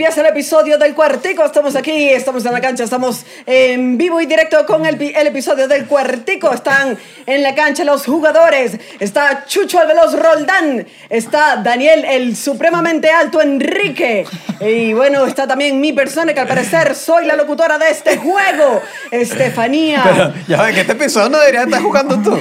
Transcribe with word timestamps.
empieza 0.00 0.22
el 0.22 0.28
episodio 0.28 0.78
del 0.78 0.94
Cuartico. 0.94 1.44
Estamos 1.44 1.76
aquí, 1.76 2.08
estamos 2.08 2.46
en 2.46 2.54
la 2.54 2.60
cancha, 2.62 2.84
estamos 2.84 3.26
en 3.44 3.98
vivo 3.98 4.18
y 4.18 4.24
directo 4.24 4.64
con 4.64 4.86
el, 4.86 4.94
el 4.98 5.26
episodio 5.26 5.68
del 5.68 5.84
Cuartico. 5.84 6.50
Están 6.54 6.96
en 7.26 7.42
la 7.42 7.54
cancha 7.54 7.84
los 7.84 8.06
jugadores. 8.06 8.78
Está 8.98 9.44
Chucho 9.46 9.78
el 9.82 9.88
Veloz 9.88 10.14
Roldán. 10.18 10.86
Está 11.10 11.56
Daniel 11.56 12.06
el 12.06 12.34
supremamente 12.34 13.10
alto 13.10 13.42
Enrique. 13.42 14.24
Y 14.62 14.94
bueno, 14.94 15.26
está 15.26 15.46
también 15.46 15.78
mi 15.78 15.92
persona 15.92 16.32
que 16.32 16.40
al 16.40 16.48
parecer 16.48 16.94
soy 16.94 17.26
la 17.26 17.36
locutora 17.36 17.76
de 17.76 17.90
este 17.90 18.16
juego, 18.16 18.80
Estefanía. 19.10 20.00
Pero 20.04 20.32
ya 20.48 20.62
ven 20.62 20.74
que 20.76 20.80
este 20.80 20.92
episodio 20.94 21.28
no 21.28 21.38
debería 21.40 21.64
estar 21.64 21.82
jugando 21.82 22.16
tú. 22.22 22.40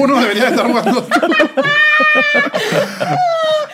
Uno 0.00 0.20
debería 0.20 0.48
estar 0.48 0.66
jugando. 0.66 1.06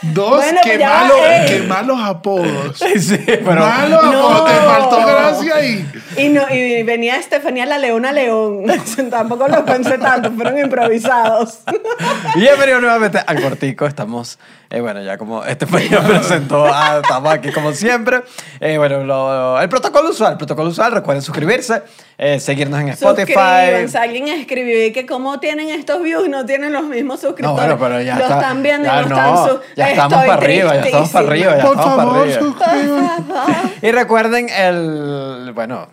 Dos, 0.04 0.34
Bueno, 0.36 0.60
qué, 0.64 0.78
pues 0.78 0.88
malo- 0.88 1.14
eh. 1.24 1.44
qué 1.46 1.58
malos 1.60 1.98
apodos. 2.02 2.76
Sí, 2.76 2.98
pero. 3.44 3.54
Malos 3.60 4.02
No. 4.04 4.44
te 4.44 4.52
faltó 4.52 4.96
gracia 5.06 5.54
ahí. 5.56 5.90
Y, 6.16 6.28
no, 6.28 6.42
y 6.50 6.82
venía 6.82 7.16
Estefanía 7.16 7.66
la 7.66 7.78
Leona 7.78 8.12
León. 8.12 8.64
Tampoco 9.10 9.48
lo 9.48 9.64
pensé 9.64 9.98
tanto, 9.98 10.30
fueron 10.32 10.58
improvisados. 10.58 11.60
Bienvenido 12.36 12.80
nuevamente 12.80 13.18
al 13.26 13.40
Cortico. 13.40 13.86
Estamos, 13.86 14.38
eh, 14.70 14.80
bueno, 14.80 15.02
ya 15.02 15.16
como 15.18 15.44
este 15.44 15.66
país 15.66 15.90
presentó, 16.06 16.66
ah, 16.66 17.00
estamos 17.02 17.32
aquí 17.32 17.50
como 17.52 17.72
siempre. 17.72 18.22
Eh, 18.60 18.76
bueno, 18.78 19.04
lo- 19.04 19.60
el 19.60 19.68
protocolo 19.68 20.10
usual, 20.10 20.32
el 20.32 20.38
protocolo 20.38 20.68
usual, 20.70 20.92
recuerden 20.92 21.22
suscribirse, 21.22 21.82
eh, 22.18 22.38
seguirnos 22.40 22.80
en 22.80 22.88
Spotify. 22.90 23.86
Alguien 23.98 24.28
escribió 24.28 24.84
y 24.86 24.92
que 24.92 25.06
cómo 25.06 25.40
tienen 25.40 25.68
estos 25.70 26.02
views, 26.02 26.28
no 26.28 26.44
tienen 26.44 26.72
los 26.72 26.84
mismos 26.84 27.22
No, 27.22 27.28
suscriptores. 27.28 27.56
bueno, 27.76 27.78
pero 27.78 28.00
ya 28.02 28.16
Lo 28.16 28.22
está. 28.24 28.34
están 28.40 28.62
viendo 28.62 28.86
ya 28.88 29.00
y 29.02 29.06
no 29.06 29.08
no, 29.08 29.16
están 29.16 29.48
su- 29.48 29.60
ya 29.76 29.90
estamos 29.90 30.12
Estoy 30.12 30.28
para 30.28 30.42
arriba, 30.42 30.74
ya 30.74 30.80
estamos 30.82 31.10
para 31.10 31.26
arriba, 31.28 31.56
ya 31.56 31.62
Por 31.64 31.76
estamos 31.76 31.96
para 31.96 32.08
favor, 32.08 32.22
arriba. 32.22 32.38
suscríbanse. 32.40 33.01
Y 33.82 33.90
recuerden 33.90 34.48
el, 34.48 35.52
bueno, 35.54 35.88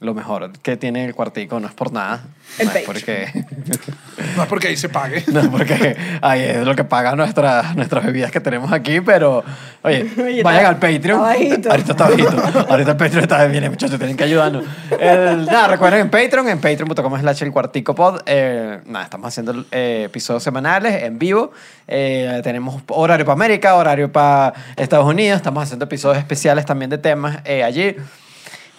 lo 0.00 0.14
mejor 0.14 0.50
que 0.60 0.76
tiene 0.78 1.04
el 1.04 1.14
cuartico 1.14 1.60
no 1.60 1.66
es 1.68 1.74
por 1.74 1.92
nada. 1.92 2.22
El 2.58 2.66
no 2.68 2.72
es 2.72 2.84
Patreon. 2.86 2.86
porque, 2.86 3.44
No 4.36 4.42
es 4.42 4.48
porque 4.48 4.68
ahí 4.68 4.76
se 4.76 4.88
pague. 4.88 5.22
no, 5.32 5.50
porque 5.50 5.96
ahí 6.22 6.40
es 6.42 6.64
lo 6.64 6.74
que 6.74 6.84
pagan 6.84 7.16
nuestras, 7.18 7.76
nuestras 7.76 8.04
bebidas 8.04 8.30
que 8.30 8.40
tenemos 8.40 8.72
aquí, 8.72 9.00
pero 9.02 9.44
oye, 9.82 10.10
Oye, 10.18 10.42
vayan 10.42 10.66
al 10.66 10.78
Patreon. 10.78 11.20
está 11.20 11.22
bajito. 11.34 11.70
Ahorita 11.70 11.92
está 11.92 12.08
bajito. 12.08 12.66
Ahorita 12.70 12.90
el 12.92 12.96
Patreon 12.96 13.22
está 13.22 13.44
bien, 13.44 13.68
muchachos, 13.70 13.98
tienen 13.98 14.16
que 14.16 14.24
ayudarnos. 14.24 14.64
El- 14.98 15.44
nada, 15.46 15.68
recuerden 15.68 16.00
en 16.00 16.10
Patreon, 16.10 16.48
en 16.48 16.60
patreon.com 16.60 17.20
slash 17.20 17.42
el 17.42 17.52
cuartico 17.52 17.94
pod. 17.94 18.20
eh, 18.26 18.80
nada, 18.86 19.04
estamos 19.04 19.28
haciendo 19.28 19.66
eh, 19.70 20.04
episodios 20.06 20.42
semanales 20.42 21.02
en 21.02 21.18
vivo. 21.18 21.52
Eh, 21.86 22.40
tenemos 22.42 22.82
horario 22.88 23.26
para 23.26 23.34
América, 23.34 23.74
horario 23.74 24.10
para 24.10 24.54
Estados 24.76 25.04
Unidos. 25.06 25.36
Estamos 25.36 25.62
haciendo 25.64 25.84
episodios 25.84 26.16
especiales 26.18 26.64
también 26.64 26.88
de 26.90 26.96
temas 26.98 27.38
eh, 27.44 27.62
allí. 27.64 27.96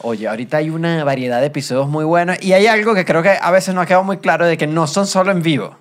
Oye, 0.03 0.27
ahorita 0.27 0.57
hay 0.57 0.69
una 0.69 1.03
variedad 1.03 1.39
de 1.39 1.47
episodios 1.47 1.87
muy 1.87 2.05
buenos 2.05 2.37
y 2.41 2.53
hay 2.53 2.67
algo 2.67 2.95
que 2.95 3.05
creo 3.05 3.21
que 3.21 3.37
a 3.39 3.51
veces 3.51 3.73
no 3.75 3.81
ha 3.81 3.85
quedado 3.85 4.03
muy 4.03 4.17
claro 4.17 4.45
de 4.45 4.57
que 4.57 4.67
no 4.67 4.87
son 4.87 5.05
solo 5.07 5.31
en 5.31 5.41
vivo. 5.41 5.77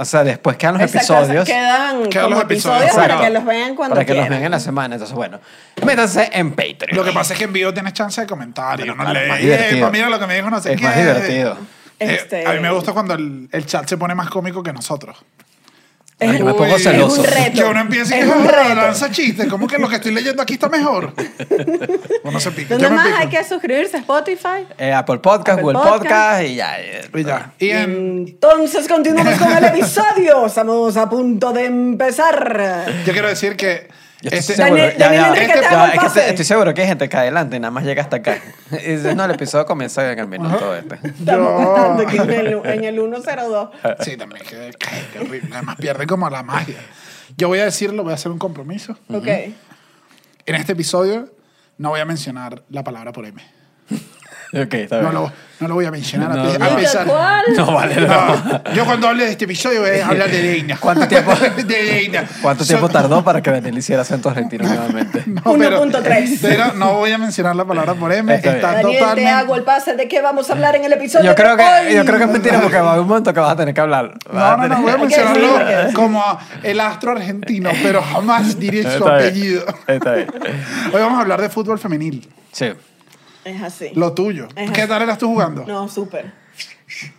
O 0.00 0.04
sea, 0.04 0.22
después 0.22 0.56
quedan 0.56 0.74
los 0.78 0.82
Exacto, 0.94 1.14
episodios. 1.22 1.44
Quedan 1.44 2.08
Quedan 2.08 2.24
como 2.26 2.36
los 2.36 2.44
episodios, 2.44 2.82
episodios 2.84 3.08
para 3.08 3.20
que 3.26 3.30
los 3.30 3.44
vean 3.44 3.74
cuando 3.74 3.94
Para 3.96 4.06
que 4.06 4.12
los 4.14 4.20
quieran. 4.22 4.30
vean 4.30 4.44
en 4.44 4.50
la 4.52 4.60
semana. 4.60 4.94
Entonces, 4.94 5.14
bueno, 5.16 5.40
métanse 5.84 6.30
en 6.32 6.50
Patreon. 6.52 6.96
Lo 6.96 7.04
que 7.04 7.10
pasa 7.12 7.32
es 7.32 7.38
que 7.38 7.44
en 7.46 7.52
vivo 7.52 7.74
tienes 7.74 7.92
chance 7.94 8.20
de. 8.24 8.26
Bueno, 8.28 8.52
claro, 8.54 9.18
"Eh, 9.36 9.38
divertido. 9.40 9.80
pues 9.80 9.92
mira 9.92 10.08
lo 10.08 10.18
que 10.20 10.26
me 10.28 10.36
dijo 10.36 10.50
no 10.50 10.60
sé 10.60 10.74
Es 10.74 10.80
qué. 10.80 10.86
más 10.86 10.96
divertido. 10.96 11.56
Eh, 11.98 12.14
Este- 12.14 12.46
A 12.46 12.52
mí 12.52 12.60
me 12.60 12.70
gusta 12.70 12.92
cuando 12.92 13.14
el, 13.14 13.48
el 13.50 13.66
chat 13.66 13.88
se 13.88 13.96
pone 13.98 14.14
más 14.14 14.30
cómico 14.30 14.62
que 14.62 14.72
nosotros. 14.72 15.16
Es 16.20 16.36
Yo 16.38 16.44
me 16.44 16.50
un- 16.50 16.58
pongo 16.58 16.74
Uy, 16.74 16.80
celoso. 16.82 17.22
Es 17.22 17.28
un 17.28 17.34
reto. 17.36 17.52
Que 17.52 17.64
uno 17.64 17.80
empieza 17.80 18.16
y 18.16 18.20
Es 18.20 18.24
que 18.26 18.30
un 18.32 18.46
"Ah, 18.48 18.50
reto. 18.50 18.74
lanza 18.74 19.10
chistes. 19.10 19.46
¿Cómo 19.46 19.68
que 19.68 19.78
lo 19.78 19.88
que 19.88 19.96
estoy 19.96 20.12
leyendo 20.12 20.42
aquí 20.42 20.54
está 20.54 20.68
mejor? 20.68 21.12
Uno 22.24 22.40
se 22.40 22.50
pica. 22.50 22.70
¿Dónde 22.74 22.84
Yo 22.84 22.90
me 22.90 22.96
más 22.96 23.06
pico. 23.06 23.18
hay 23.20 23.28
que 23.28 23.44
suscribirse? 23.44 23.98
Spotify. 23.98 24.66
Eh, 24.78 24.92
Apple 24.92 25.18
Podcast, 25.18 25.60
Apple 25.60 25.62
Google 25.62 25.78
Podcast. 25.78 26.02
Podcast, 26.02 26.42
y 26.44 26.54
ya. 26.56 26.80
eh, 26.80 27.10
Y 27.14 27.24
ya. 27.24 27.52
Y 27.60 27.70
en, 27.70 28.24
Entonces 28.28 28.88
continuamos 28.88 29.34
con 29.38 29.56
el 29.56 29.64
episodio. 29.66 30.46
Estamos 30.46 30.96
a 30.96 31.08
punto 31.08 31.52
de 31.52 31.66
empezar. 31.66 32.86
yo 33.06 33.12
quiero 33.12 33.28
decir 33.28 33.56
que 33.56 33.86
este, 34.22 34.56
Daniel- 34.56 34.94
ya, 34.98 35.04
Daniel 35.06 35.22
ya, 35.22 35.28
Enrique, 35.28 35.44
este- 35.46 35.58
te 35.58 35.62
ya, 35.62 35.70
hago 35.70 35.84
el 35.84 35.90
es 35.90 35.92
que 35.92 35.96
pase. 36.06 36.18
estoy, 36.20 36.30
estoy 36.30 36.44
seguro 36.44 36.74
que 36.74 36.80
hay 36.82 36.88
gente 36.88 37.08
que 37.08 37.16
adelante 37.16 37.60
nada 37.60 37.70
más 37.70 37.84
llega 37.84 38.02
hasta 38.02 38.16
acá. 38.16 38.38
Y 38.72 38.76
dice, 38.92 39.14
no, 39.14 39.24
el 39.24 39.30
episodio 39.30 39.64
comienza 39.66 40.10
en 40.12 40.18
el 40.18 40.26
minuto 40.28 40.74
este. 40.76 40.98
Estamos 41.08 42.00
aquí 42.06 42.16
en 42.18 42.30
el, 42.30 42.46
en 42.64 42.84
el 42.84 42.94
102. 42.96 43.70
Sí, 44.00 44.16
también. 44.16 44.42
Que, 44.44 44.70
que- 44.78 45.08
que 45.12 45.18
horrible. 45.20 45.50
Además 45.52 45.76
pierde 45.76 46.06
como 46.06 46.28
la 46.30 46.42
magia. 46.42 46.78
Yo 47.36 47.48
voy 47.48 47.60
a 47.60 47.64
decirlo, 47.66 48.02
voy 48.02 48.12
a 48.12 48.14
hacer 48.14 48.32
un 48.32 48.38
compromiso. 48.38 48.98
Ok. 49.08 49.26
En 50.46 50.54
este 50.54 50.72
episodio 50.72 51.28
no 51.76 51.90
voy 51.90 52.00
a 52.00 52.04
mencionar 52.04 52.62
la 52.70 52.82
palabra 52.82 53.12
por 53.12 53.24
M. 53.26 53.40
Ok, 54.64 54.74
está 54.74 54.96
No 54.96 55.10
bien. 55.10 55.14
lo, 55.14 55.32
no 55.60 55.68
lo 55.68 55.74
voy 55.74 55.84
a 55.84 55.90
mencionar 55.90 56.28
No, 56.30 56.34
a, 56.34 56.36
no. 56.58 56.64
a 56.64 56.68
¿Y 56.70 56.74
qué 56.76 56.82
pesar. 56.82 57.06
cuál? 57.06 57.44
No 57.56 57.66
vale, 57.72 57.96
no. 58.00 58.06
No, 58.06 58.62
yo 58.74 58.84
cuando 58.86 59.08
hable 59.08 59.24
de 59.26 59.32
este 59.32 59.44
episodio 59.44 59.80
voy 59.82 59.98
a 59.98 60.06
hablar 60.06 60.30
de 60.30 60.40
Deina. 60.40 60.76
¿Cuánto 60.80 61.06
tiempo? 61.08 61.32
de 61.56 61.64
Deina. 61.64 62.24
¿Cuánto 62.40 62.64
tiempo 62.64 62.88
tardó 62.88 63.22
para 63.22 63.42
que 63.42 63.50
Daniel 63.50 63.76
hiciera 63.76 64.02
acento 64.02 64.30
argentino 64.30 64.66
nuevamente? 64.66 65.24
No, 65.26 65.42
pero- 65.58 65.84
1.3. 65.84 66.38
pero 66.40 66.72
no 66.74 66.94
voy 66.94 67.12
a 67.12 67.18
mencionar 67.18 67.56
la 67.56 67.64
palabra 67.66 67.94
por 67.94 68.10
M. 68.12 68.34
Está 68.34 68.56
Está, 68.56 68.68
bien. 68.70 68.82
Daniel, 68.82 68.92
te 68.92 68.98
totalmente. 69.00 69.30
hago 69.32 69.56
el 69.56 69.62
pase 69.64 69.94
de 69.96 70.08
qué 70.08 70.22
vamos 70.22 70.48
a 70.48 70.52
hablar 70.54 70.76
en 70.76 70.84
el 70.84 70.92
episodio 70.94 71.26
Yo 71.26 71.34
creo 71.34 71.56
de 71.56 71.62
que, 71.64 71.88
hoy. 71.88 71.94
yo 71.96 72.04
creo 72.04 72.18
que 72.18 72.24
es 72.24 72.30
mentira 72.30 72.60
porque 72.60 72.78
va 72.78 72.86
a 72.86 72.90
haber 72.92 73.02
un 73.02 73.08
momento 73.08 73.34
que 73.34 73.40
vas 73.40 73.52
a 73.52 73.56
tener 73.56 73.74
que 73.74 73.80
hablar. 73.80 74.14
No, 74.32 74.56
no, 74.56 74.68
no, 74.68 74.80
voy 74.82 74.92
a 74.92 74.96
mencionarlo 74.96 75.48
como 75.94 76.24
el 76.62 76.80
astro 76.80 77.10
argentino, 77.12 77.70
pero 77.82 78.00
jamás 78.00 78.58
diré 78.58 78.82
su 78.84 78.88
Está 78.88 79.16
bien. 79.16 79.28
apellido. 79.28 79.64
Está 79.88 80.12
bien. 80.14 80.28
Hoy 80.94 81.00
vamos 81.00 81.18
a 81.18 81.22
hablar 81.22 81.42
de 81.42 81.48
fútbol 81.50 81.78
femenil, 81.78 82.26
Sí. 82.52 82.72
Es 83.48 83.62
así. 83.62 83.90
lo 83.94 84.12
tuyo. 84.14 84.48
Ajá. 84.56 84.72
¿Qué 84.72 84.86
tal 84.86 85.02
eras 85.02 85.18
tú 85.18 85.28
jugando? 85.28 85.64
No, 85.66 85.88
súper. 85.88 86.32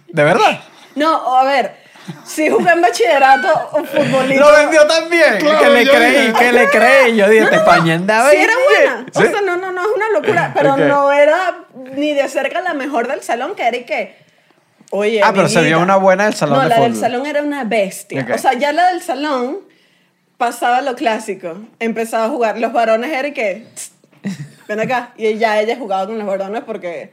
¿De 0.08 0.24
verdad? 0.24 0.62
No, 0.96 1.36
a 1.38 1.44
ver. 1.44 1.88
Si 2.26 2.50
jugué 2.50 2.72
en 2.72 2.82
bachillerato 2.82 3.70
o 3.72 3.84
futbolito. 3.84 4.40
Lo 4.42 4.52
vendió 4.58 4.88
tan 4.88 5.10
bien 5.12 5.38
Claro, 5.40 5.60
que 5.60 5.70
le 5.70 5.88
creí, 5.88 6.28
dije- 6.28 6.34
que 6.40 6.52
le 6.52 6.70
creí. 6.70 7.16
Yo 7.18 7.30
dije, 7.30 7.46
te 7.46 7.56
España 7.58 7.94
andaba 7.96 8.30
Sí 8.32 8.38
bien, 8.38 8.50
era 8.50 8.54
buena. 8.66 9.06
¿Sí? 9.14 9.24
O 9.24 9.30
sea, 9.30 9.42
no, 9.42 9.58
no, 9.58 9.72
no 9.72 9.82
es 9.82 9.88
una 9.96 10.10
locura. 10.10 10.52
Pero 10.56 10.76
no 10.78 11.12
era 11.12 11.66
ni 11.96 12.14
de 12.14 12.28
cerca 12.28 12.62
la 12.62 12.74
mejor 12.74 13.08
del 13.08 13.22
salón, 13.22 13.54
que 13.56 13.68
era 13.68 13.78
y 13.78 13.84
que. 13.86 14.18
Oye. 14.90 15.22
Ah, 15.24 15.32
pero 15.36 15.48
se 15.50 15.60
amiguita. 15.60 15.78
vio 15.78 15.84
una 15.84 15.98
buena 15.98 16.26
del 16.26 16.34
salón 16.34 16.58
No, 16.58 16.64
de 16.64 16.70
la 16.70 16.80
del 16.82 16.96
salón 16.96 17.26
era 17.28 17.44
una 17.44 17.64
bestia. 17.64 18.28
O 18.34 18.38
sea, 18.40 18.54
ya 18.54 18.72
la 18.74 18.88
del 18.88 19.04
salón 19.04 19.60
pasaba 20.40 20.82
lo 20.82 20.96
clásico. 20.96 21.60
Empezaba 21.80 22.26
a 22.26 22.30
jugar. 22.30 22.58
Los 22.58 22.74
varones 22.74 23.12
era 23.12 23.28
y 23.28 23.34
que. 23.34 23.68
"Tss, 24.70 24.78
Ven 24.78 24.80
acá. 24.92 25.10
Y 25.18 25.36
ya 25.38 25.60
ella 25.60 25.76
jugaba 25.78 26.06
con 26.06 26.18
los 26.18 26.28
varones 26.28 26.62
porque 26.66 27.12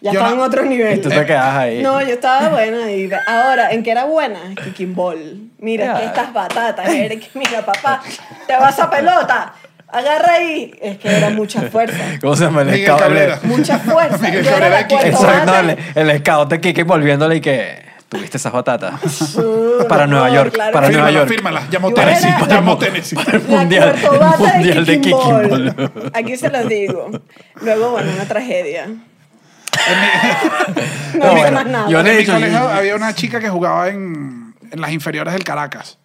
ya 0.00 0.12
Yo 0.12 0.18
estaban 0.20 0.36
no- 0.36 0.44
en 0.44 0.48
otro 0.48 0.64
nivel. 0.64 0.98
Y 0.98 1.00
tú 1.02 1.08
te 1.08 1.24
quedas 1.26 1.54
ahí. 1.56 1.82
No, 1.82 2.00
yo 2.00 2.14
estaba 2.14 2.48
buena. 2.48 2.90
Y 2.90 3.10
ahora, 3.26 3.70
¿en 3.72 3.82
qué 3.82 3.90
era 3.90 4.04
buena? 4.04 4.40
Kicking 4.64 4.94
ball. 4.94 5.38
Mira, 5.58 5.98
que 5.98 6.06
estas 6.06 6.32
batatas, 6.32 6.88
Eric. 6.88 7.30
Mira, 7.34 7.64
papá, 7.64 8.02
te 8.46 8.56
vas 8.56 8.78
a 8.78 8.90
pelota. 8.90 9.52
Agarra 9.88 10.32
ahí. 10.34 10.72
Es 10.80 10.96
que 10.98 11.08
era 11.16 11.28
mucha 11.30 11.60
fuerza. 11.62 12.02
¿Cómo 12.20 12.34
se 12.34 12.44
llama 12.44 12.62
el 12.62 12.68
Miguel? 12.68 12.86
Cabrera. 12.96 13.38
Mucha 13.42 13.78
fuerza. 13.78 14.16
Miguel 14.18 14.44
Cabrera 14.46 14.80
Exacto, 14.80 15.52
no, 15.62 15.70
el, 16.00 16.08
el 16.08 16.18
scout 16.20 16.48
de 16.48 16.60
Kike 16.60 16.84
volviéndole 16.84 17.36
y 17.36 17.40
que 17.42 17.91
tuviste 18.12 18.36
esas 18.36 18.52
batatas. 18.52 19.00
Para 19.88 20.06
no, 20.06 20.18
Nueva 20.18 20.34
York, 20.34 20.52
claro 20.52 20.72
para 20.72 20.90
Nueva 20.90 21.10
York. 21.10 21.28
fírmala. 21.28 21.66
Llamo 21.70 21.88
Yo 21.88 21.94
Tennessee. 21.94 22.28
era- 22.28 22.46
Llamo 22.46 22.78
Tennessee. 22.78 23.16
Para 23.16 23.36
el 23.38 23.42
mundial, 23.44 23.94
de 24.00 24.08
mundial 24.38 24.84
de 24.84 25.00
kicking 25.00 25.18
kicking 25.18 25.48
ball. 25.48 25.72
ball. 25.94 26.10
Aquí 26.14 26.36
se 26.36 26.50
los 26.50 26.68
digo. 26.68 27.10
Luego, 27.62 27.90
bueno, 27.92 28.12
una 28.14 28.26
tragedia. 28.26 28.86
No, 31.14 31.24
No, 31.26 31.32
bueno, 31.34 31.52
más 31.52 31.66
nada. 31.66 31.88
yo 31.88 32.02
le 32.02 32.08
he 32.08 32.12
en 32.12 32.16
mi 32.18 32.22
dicho, 32.22 32.32
colegio 32.34 32.58
había 32.68 32.96
una 32.96 33.14
chica 33.14 33.40
que 33.40 33.48
jugaba 33.48 33.88
en, 33.88 34.54
en 34.70 34.80
las 34.80 34.92
inferiores 34.92 35.32
del 35.32 35.44
Caracas. 35.44 35.98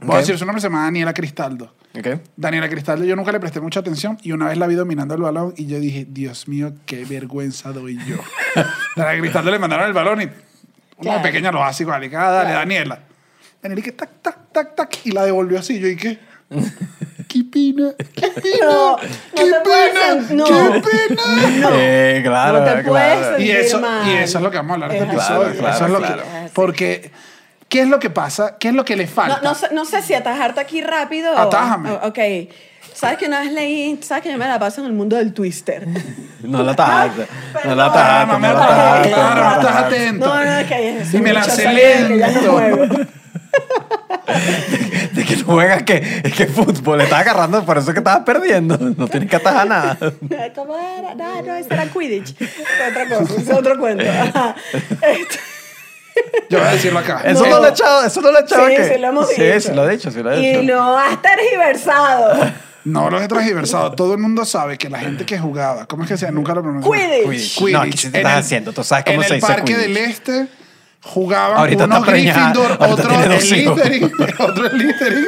Voy 0.00 0.08
Ok. 0.10 0.14
a 0.14 0.18
decir 0.18 0.38
su 0.38 0.44
nombre, 0.44 0.60
se 0.60 0.66
llama 0.68 0.84
Daniela 0.84 1.12
Cristaldo. 1.14 1.74
Ok. 1.98 2.20
Daniela 2.36 2.68
Cristaldo, 2.68 3.04
yo 3.04 3.16
nunca 3.16 3.32
le 3.32 3.40
presté 3.40 3.60
mucha 3.60 3.80
atención 3.80 4.18
y 4.22 4.32
una 4.32 4.46
vez 4.48 4.58
la 4.58 4.66
vi 4.66 4.74
dominando 4.74 5.14
el 5.14 5.22
balón 5.22 5.54
y 5.56 5.66
yo 5.66 5.80
dije, 5.80 6.06
Dios 6.08 6.46
mío, 6.48 6.72
qué 6.86 7.04
vergüenza 7.04 7.72
doy 7.72 7.98
yo. 8.06 8.16
Daniela 8.96 9.20
Cristaldo 9.20 9.50
le 9.50 9.58
mandaron 9.58 9.86
el 9.86 9.92
balón 9.92 10.22
y 10.22 10.28
una 11.00 11.10
Claro. 11.12 11.22
pequeña 11.22 11.52
lo 11.52 11.60
básico, 11.60 11.90
dale, 11.90 12.08
dale, 12.08 12.52
Daniela. 12.52 12.98
Daniela, 13.62 13.80
y 13.80 13.82
que 13.82 13.92
tac, 13.92 14.10
tac, 14.22 14.36
tac, 14.52 14.74
tac, 14.74 14.98
y 15.06 15.10
la 15.12 15.24
devolvió 15.24 15.58
así. 15.58 15.78
Yo, 15.78 15.88
¿y 15.88 15.96
qué? 15.96 16.18
¡Qué 17.28 17.44
pena! 17.44 17.92
¡Qué 18.14 18.28
pena! 18.28 18.66
No, 18.66 18.96
no 18.96 18.96
¡Qué 19.34 19.44
te 19.44 19.60
puedes 19.62 19.90
pena! 19.92 20.14
sen- 20.16 20.30
no. 20.34 20.44
¡Qué 20.44 20.80
pena! 20.80 21.70
Eh, 21.74 22.20
claro, 22.24 22.58
No 22.58 22.64
te 22.64 22.70
claro. 22.70 22.88
puedes 22.88 23.40
Y 23.40 23.50
eso, 23.52 23.80
mal. 23.80 24.08
y 24.08 24.12
eso 24.16 24.38
es 24.38 24.44
lo 24.44 24.50
que 24.50 24.56
vamos 24.56 24.70
a 24.70 24.74
hablar 24.74 24.90
en 24.94 25.02
este 25.04 25.14
episodio. 25.14 25.58
Claro, 25.58 25.74
eso 25.76 25.84
es 25.86 25.90
lo 25.92 25.98
claro, 25.98 26.16
que, 26.16 26.28
claro. 26.28 26.50
Porque, 26.54 27.10
¿qué 27.68 27.80
es 27.82 27.88
lo 27.88 27.98
que 28.00 28.10
pasa? 28.10 28.56
¿Qué 28.58 28.68
es 28.68 28.74
lo 28.74 28.84
que 28.84 28.96
le 28.96 29.06
falta? 29.06 29.36
No, 29.42 29.50
no, 29.50 29.54
sé, 29.54 29.68
no 29.72 29.84
sé 29.84 30.02
si 30.02 30.14
atajarte 30.14 30.60
aquí 30.60 30.80
rápido. 30.80 31.36
Atájame. 31.38 31.90
o- 31.92 32.08
Ok. 32.08 32.18
Sabes 32.94 33.18
que 33.18 33.26
una 33.26 33.40
vez 33.40 33.52
leí, 33.52 33.98
sabes 34.02 34.22
que 34.24 34.30
yo 34.32 34.38
me 34.38 34.46
la 34.46 34.58
paso 34.58 34.80
en 34.80 34.86
el 34.88 34.92
mundo 34.92 35.16
del 35.16 35.32
twister. 35.32 35.86
No 36.42 36.62
la 36.62 36.72
atajaste. 36.72 37.20
No 37.22 37.26
Perdón. 37.60 37.76
la 37.78 37.86
atajaste, 37.86 38.32
no 38.32 38.38
la 38.40 38.50
claro, 38.52 38.62
atajaste. 38.62 39.08
claro, 39.10 39.34
no 39.34 39.40
la 39.40 39.50
no 39.50 39.60
estás 39.60 39.76
atento. 39.76 40.26
No, 40.26 40.44
no, 40.44 40.58
es 40.58 40.66
que 40.66 40.98
es 40.98 41.14
Y 41.14 41.18
me 41.18 41.32
lancé 41.32 41.64
no 41.64 41.72
lento. 41.72 42.52
juego. 42.52 42.86
¿De 45.12 45.24
que 45.24 45.36
no 45.36 45.44
juegas 45.44 45.82
que, 45.82 46.20
es 46.24 46.32
que 46.34 46.46
fútbol, 46.46 47.00
estás 47.00 47.20
agarrando, 47.20 47.64
por 47.64 47.78
eso 47.78 47.88
es 47.90 47.94
que 47.94 48.00
estabas 48.00 48.24
perdiendo. 48.24 48.76
No 48.78 49.08
tienes 49.08 49.28
que 49.28 49.36
atajar 49.36 49.66
nada. 49.66 49.96
¿Cómo 50.54 50.78
era? 50.78 51.14
No, 51.14 51.42
no, 51.42 51.54
eso 51.54 51.68
era 51.70 51.86
Quidditch. 51.86 52.40
Es 52.40 52.50
otra 52.90 53.08
cosa, 53.08 53.40
es 53.40 53.50
otro 53.50 53.78
cuento. 53.78 54.04
Ajá. 54.08 54.54
Este- 54.72 55.38
Yo 56.48 56.58
voy 56.58 56.68
a 56.68 56.72
decirlo 56.72 56.98
acá. 57.00 57.22
Eso 57.24 57.44
no, 57.44 57.50
No. 57.50 57.60
lo 57.60 57.66
he 57.66 57.70
echado, 57.70 58.04
eso 58.04 58.20
no 58.20 58.30
lo 58.30 58.38
he 58.38 58.42
echado. 58.42 58.68
Sí, 58.68 58.76
que- 58.76 58.88
sí 58.94 58.98
lo 59.00 59.08
hemos 59.08 59.28
sí, 59.28 59.42
dicho. 59.42 59.60
sí 59.60 59.72
lo 59.74 59.88
he 59.88 59.92
dicho, 59.92 60.10
sí 60.10 60.22
lo 60.22 60.32
he 60.32 60.36
dicho. 60.38 60.60
Y 60.62 60.66
no 60.66 60.98
has 60.98 61.20
tergiversado. 61.22 62.52
No 62.84 63.10
los 63.10 63.20
he 63.22 63.28
transversado. 63.28 63.92
Todo 63.92 64.14
el 64.14 64.18
mundo 64.20 64.44
sabe 64.44 64.78
que 64.78 64.88
la 64.88 64.98
gente 64.98 65.24
que 65.26 65.38
jugaba, 65.38 65.86
¿cómo 65.86 66.04
es 66.04 66.08
que 66.08 66.16
se 66.16 66.26
llama? 66.26 66.36
Nunca 66.36 66.54
lo 66.54 66.62
pronuncié. 66.62 67.22
Quidditch. 67.24 67.58
Quidditch. 67.58 67.72
No, 67.74 67.82
¿qué 67.82 67.90
te 67.90 68.06
En 68.08 68.14
estás 68.16 68.32
el- 68.32 68.38
haciendo? 68.40 68.72
Tú 68.72 68.84
sabes 68.84 69.04
cómo 69.04 69.16
en 69.22 69.28
se 69.28 69.34
el 69.34 69.40
dice 69.40 69.46
Parque 69.52 69.64
Quidditch. 69.74 69.86
del 69.88 69.96
Este 69.96 70.46
jugaban 71.02 71.56
Ahorita 71.58 71.84
está 71.84 71.96
unos 71.96 72.08
Gryffindor, 72.08 72.72
otro 72.80 73.20
el. 73.22 73.40
Slytherin, 73.40 74.12
otro 74.38 74.66
el 74.66 74.70
Slytherin. 74.80 75.26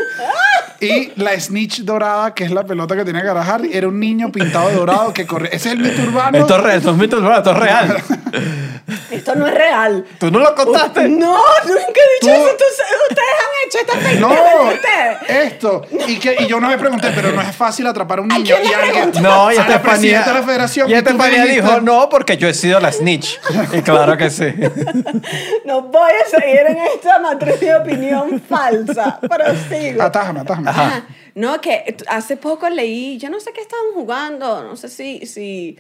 Y 0.81 1.13
la 1.17 1.39
snitch 1.39 1.83
dorada, 1.83 2.35
que 2.35 2.43
es 2.45 2.51
la 2.51 2.65
pelota 2.65 2.97
que 2.97 3.05
tenía 3.05 3.23
que 3.23 3.29
Harry, 3.29 3.71
era 3.73 3.87
un 3.87 4.01
niño 4.01 4.33
pintado 4.33 4.69
de 4.69 4.75
dorado 4.75 5.13
que 5.15 5.27
corre. 5.27 5.49
Ese 5.55 5.69
es 5.69 5.75
el 5.77 5.79
mito 5.79 6.03
urbano. 6.03 6.37
Esto 6.39 6.57
es 6.57 6.63
real, 6.63 6.79
esto 6.79 6.91
es 6.91 6.97
mito 6.97 7.17
urbano, 7.19 7.37
esto 7.39 7.53
es 7.53 7.59
real. 7.59 8.03
Esto 9.13 9.35
no 9.35 9.47
es 9.47 9.55
real. 9.55 10.05
Tú 10.19 10.31
no 10.31 10.39
lo 10.41 10.55
contaste. 10.55 11.09
No, 11.09 11.37
nunca 11.67 11.81
he 12.01 12.27
dicho 12.27 12.27
Tú- 12.27 12.31
eso. 12.31 12.57
Tú- 12.57 12.65
ustedes 13.11 13.29
han 13.41 13.67
hecho 13.67 13.79
esta 13.79 13.99
fake 13.99 14.21
No, 14.21 14.69
ustedes. 14.73 15.53
esto. 15.53 15.83
Y, 16.09 16.19
que, 16.19 16.37
y 16.41 16.47
yo 16.47 16.57
una 16.57 16.69
vez 16.69 16.79
pregunté, 16.79 17.11
pero 17.15 17.33
no 17.33 17.41
es 17.43 17.55
fácil 17.55 17.87
atrapar 17.87 18.19
a 18.19 18.23
un 18.23 18.33
¿A 18.33 18.39
niño. 18.39 18.57
quién 18.61 18.71
Y 18.71 18.75
alguien? 18.75 19.23
No, 19.23 19.53
y 19.53 19.57
a 19.57 19.59
la 19.59 19.63
Estefanía. 19.63 19.81
presidenta 19.83 20.33
de 20.33 20.41
la 20.41 20.47
federación. 20.47 20.89
Y 20.89 20.93
tú 20.93 20.99
Estefanía 20.99 21.45
dijo, 21.45 21.81
no, 21.81 22.09
porque 22.09 22.37
yo 22.37 22.49
he 22.49 22.55
sido 22.55 22.81
la 22.81 22.91
snitch. 22.93 23.39
Y 23.73 23.83
claro 23.83 24.17
que 24.17 24.31
sí. 24.31 24.47
No 25.65 25.83
voy 25.83 26.11
a 26.25 26.29
seguir 26.29 26.61
en 26.69 26.79
esta 26.79 27.19
matriz 27.19 27.61
de 27.61 27.75
opinión 27.75 28.41
falsa. 28.49 29.19
Prosigo. 29.21 30.03
Atájame, 30.03 30.41
atájame. 30.41 30.71
Ajá. 30.71 31.07
No, 31.35 31.61
que 31.61 31.97
hace 32.09 32.37
poco 32.37 32.69
leí, 32.69 33.19
yo 33.19 33.31
no 33.31 33.41
sé 33.41 33.53
qué 33.53 33.61
estaban 33.63 33.87
jugando, 33.95 34.63
no 34.65 34.77
sé 34.77 34.89
si, 34.89 35.25
si 35.27 35.79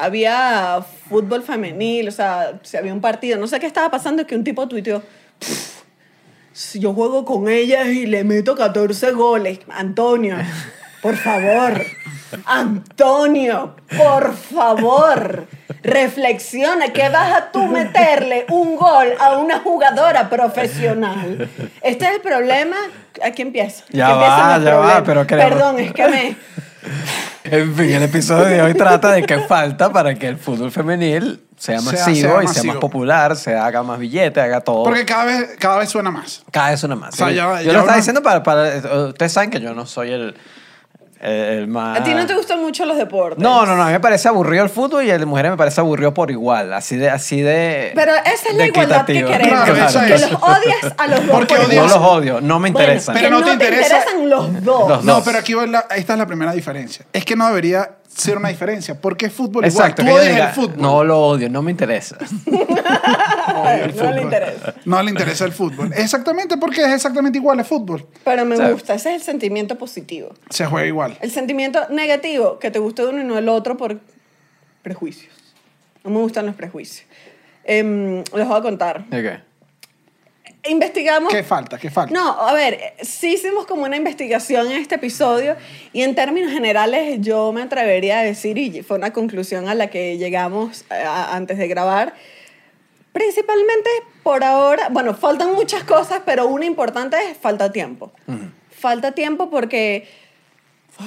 había 0.00 0.80
fútbol 1.08 1.42
femenil, 1.42 2.08
o 2.08 2.12
sea, 2.12 2.52
si 2.62 2.76
había 2.76 2.92
un 2.92 3.00
partido, 3.00 3.38
no 3.38 3.46
sé 3.46 3.60
qué 3.60 3.66
estaba 3.66 3.90
pasando, 3.90 4.26
que 4.26 4.34
un 4.34 4.44
tipo 4.44 4.66
tuiteó, 4.68 5.02
"Pff, 5.38 5.80
si 6.52 6.80
yo 6.80 6.92
juego 6.94 7.24
con 7.24 7.48
ellas 7.48 7.86
y 7.88 8.06
le 8.06 8.24
meto 8.24 8.54
14 8.56 9.12
goles, 9.12 9.60
Antonio, 9.68 10.36
por 11.02 11.16
favor, 11.16 11.80
Antonio, 12.44 13.74
por 13.96 14.34
favor, 14.34 15.46
reflexiona, 15.82 16.88
que 16.92 17.08
vas 17.08 17.32
a 17.36 17.50
tú 17.52 17.66
meterle 17.66 18.46
un 18.50 18.76
gol 18.76 19.08
a 19.18 19.38
una 19.38 19.60
jugadora 19.60 20.28
profesional. 20.28 21.48
Este 21.82 22.04
es 22.06 22.10
el 22.16 22.20
problema, 22.20 22.76
aquí 23.24 23.42
empieza. 23.42 23.84
Ya 23.90 24.08
Aquí 24.08 24.18
va, 24.18 24.58
ya 24.70 24.76
va, 24.76 25.02
pero 25.04 25.26
queremos- 25.26 25.50
Perdón, 25.54 25.80
es 25.80 25.92
que 25.92 26.08
me... 26.08 26.36
En 27.44 27.74
fin, 27.74 27.90
el 27.90 28.02
episodio 28.02 28.44
de 28.46 28.62
hoy 28.62 28.74
trata 28.74 29.12
de 29.12 29.22
qué 29.24 29.38
falta 29.40 29.92
para 29.92 30.14
que 30.14 30.28
el 30.28 30.36
fútbol 30.36 30.70
femenil 30.70 31.42
sea 31.56 31.80
masivo 31.80 32.40
sea 32.40 32.44
y 32.44 32.48
sea 32.48 32.62
más 32.64 32.76
popular, 32.76 33.36
se 33.36 33.54
haga 33.56 33.82
más 33.82 33.98
billete, 33.98 34.40
haga 34.40 34.60
todo. 34.60 34.84
Porque 34.84 35.04
cada 35.04 35.24
vez, 35.24 35.56
cada 35.58 35.78
vez 35.78 35.88
suena 35.90 36.10
más. 36.10 36.42
Cada 36.50 36.70
vez 36.70 36.82
una 36.84 36.96
más. 36.96 37.14
O 37.14 37.16
sea, 37.16 37.28
Sí. 37.28 37.34
ya- 37.34 37.60
yo 37.60 37.66
ya 37.66 37.72
lo 37.72 37.78
estaba 37.80 37.96
diciendo 37.96 38.22
para, 38.22 38.42
para... 38.42 39.06
Ustedes 39.08 39.32
saben 39.32 39.50
que 39.50 39.60
yo 39.60 39.74
no 39.74 39.84
soy 39.86 40.10
el, 40.12 40.34
el 41.20 41.68
más... 41.68 42.00
A 42.00 42.02
ti 42.02 42.14
no 42.14 42.26
te 42.26 42.34
gustan 42.34 42.60
mucho 42.60 42.84
los 42.86 42.96
deportes. 42.96 43.38
No, 43.42 43.66
no, 43.66 43.76
no. 43.76 43.82
A 43.82 43.86
mí 43.86 43.92
me 43.92 44.00
parece 44.00 44.28
aburrido 44.28 44.64
el 44.64 44.70
fútbol 44.70 45.04
y 45.04 45.10
el 45.10 45.20
de 45.20 45.26
mujeres 45.26 45.50
me 45.50 45.56
parece 45.56 45.80
aburrido 45.80 46.14
por 46.14 46.30
igual. 46.30 46.72
Así 46.72 46.96
de... 46.96 47.10
Así 47.10 47.42
de 47.42 47.92
Pero 47.94 48.12
esa 48.24 48.48
es 48.50 48.54
la 48.54 48.66
igualdad 48.66 49.04
que 49.04 49.12
queremos. 49.24 49.64
Claro, 49.64 49.74
que 50.06 50.10
los 50.18 50.32
odias 50.42 50.94
a 50.96 51.06
los 51.06 51.26
dos. 51.26 51.36
Porque 51.36 51.54
por 51.56 51.64
odias- 51.66 51.76
No 51.82 51.88
los 51.88 51.96
odio, 52.08 52.40
no 52.40 52.58
me 52.58 52.70
Bueno, 52.70 52.86
interesan. 52.86 53.14
que 53.14 53.20
Pero 53.22 53.30
no 53.34 53.40
no 53.40 53.44
te 53.46 53.56
te 53.58 53.64
interesa- 53.64 53.96
interesan 53.98 54.30
los 54.30 54.64
dos. 54.64 54.88
Los 54.88 55.04
No, 55.04 55.22
pero 55.22 55.38
aquí 55.38 55.52
la- 55.52 55.86
esta 55.94 56.12
es 56.14 56.18
la 56.18 56.26
primera 56.26 56.52
diferencia. 56.52 57.04
Es 57.12 57.24
que 57.24 57.36
no 57.36 57.46
debería 57.48 57.90
ser 58.12 58.36
una 58.36 58.48
diferencia. 58.48 59.00
Porque 59.00 59.26
es 59.26 59.32
fútbol 59.32 59.64
Exacto. 59.64 60.02
igual. 60.02 60.16
Tú 60.16 60.20
odias 60.20 60.34
diga, 60.34 60.48
el 60.48 60.54
fútbol. 60.54 60.82
No 60.82 61.04
lo 61.04 61.20
odio, 61.20 61.48
no 61.48 61.62
me 61.62 61.70
interesa. 61.70 62.18
no 62.46 64.12
le 64.12 64.22
interesa. 64.22 64.74
No 64.84 65.02
le 65.02 65.10
interesa 65.10 65.44
el 65.44 65.52
fútbol. 65.52 65.92
Exactamente 65.96 66.56
porque 66.56 66.82
es 66.82 66.88
exactamente 66.92 67.38
igual 67.38 67.58
el 67.58 67.64
fútbol. 67.64 68.06
Pero 68.24 68.44
me 68.44 68.54
O 68.56 68.58
sea, 68.58 68.70
gusta, 68.70 68.94
ese 68.94 69.10
es 69.10 69.16
el 69.16 69.22
sentimiento 69.22 69.76
positivo. 69.76 70.34
Se 70.48 70.66
juega 70.66 70.86
igual. 70.86 71.18
El 71.20 71.30
sentimiento 71.30 71.88
negativo, 71.90 72.58
que 72.58 72.70
te 72.70 72.78
guste 72.78 73.04
uno 73.04 73.20
y 73.20 73.24
no 73.24 73.38
el 73.38 73.48
otro 73.48 73.76
por 73.76 74.00
prejuicios. 74.82 75.32
No 76.04 76.10
me 76.10 76.18
gustan 76.18 76.46
los 76.46 76.54
prejuicios. 76.54 77.06
Em, 77.64 78.24
les 78.34 78.48
voy 78.48 78.58
a 78.58 78.62
contar. 78.62 79.06
¿De 79.06 79.22
qué? 79.22 79.49
Investigamos. 80.68 81.32
¿Qué 81.32 81.42
falta? 81.42 81.78
¿Qué 81.78 81.90
falta? 81.90 82.12
No, 82.12 82.32
a 82.40 82.52
ver, 82.52 82.78
sí 83.02 83.34
hicimos 83.34 83.66
como 83.66 83.84
una 83.84 83.96
investigación 83.96 84.70
en 84.70 84.76
este 84.80 84.96
episodio 84.96 85.56
y 85.92 86.02
en 86.02 86.14
términos 86.14 86.52
generales 86.52 87.18
yo 87.20 87.50
me 87.52 87.62
atrevería 87.62 88.20
a 88.20 88.22
decir, 88.22 88.58
y 88.58 88.82
fue 88.82 88.98
una 88.98 89.12
conclusión 89.12 89.68
a 89.68 89.74
la 89.74 89.86
que 89.88 90.18
llegamos 90.18 90.82
eh, 90.90 90.94
a- 90.94 91.34
antes 91.34 91.56
de 91.56 91.66
grabar, 91.66 92.14
principalmente 93.12 93.88
por 94.22 94.44
ahora, 94.44 94.88
bueno, 94.90 95.14
faltan 95.14 95.54
muchas 95.54 95.82
cosas, 95.84 96.20
pero 96.26 96.46
una 96.46 96.66
importante 96.66 97.16
es 97.30 97.36
falta 97.36 97.72
tiempo. 97.72 98.12
Falta 98.70 99.12
tiempo 99.12 99.50
porque, 99.50 100.08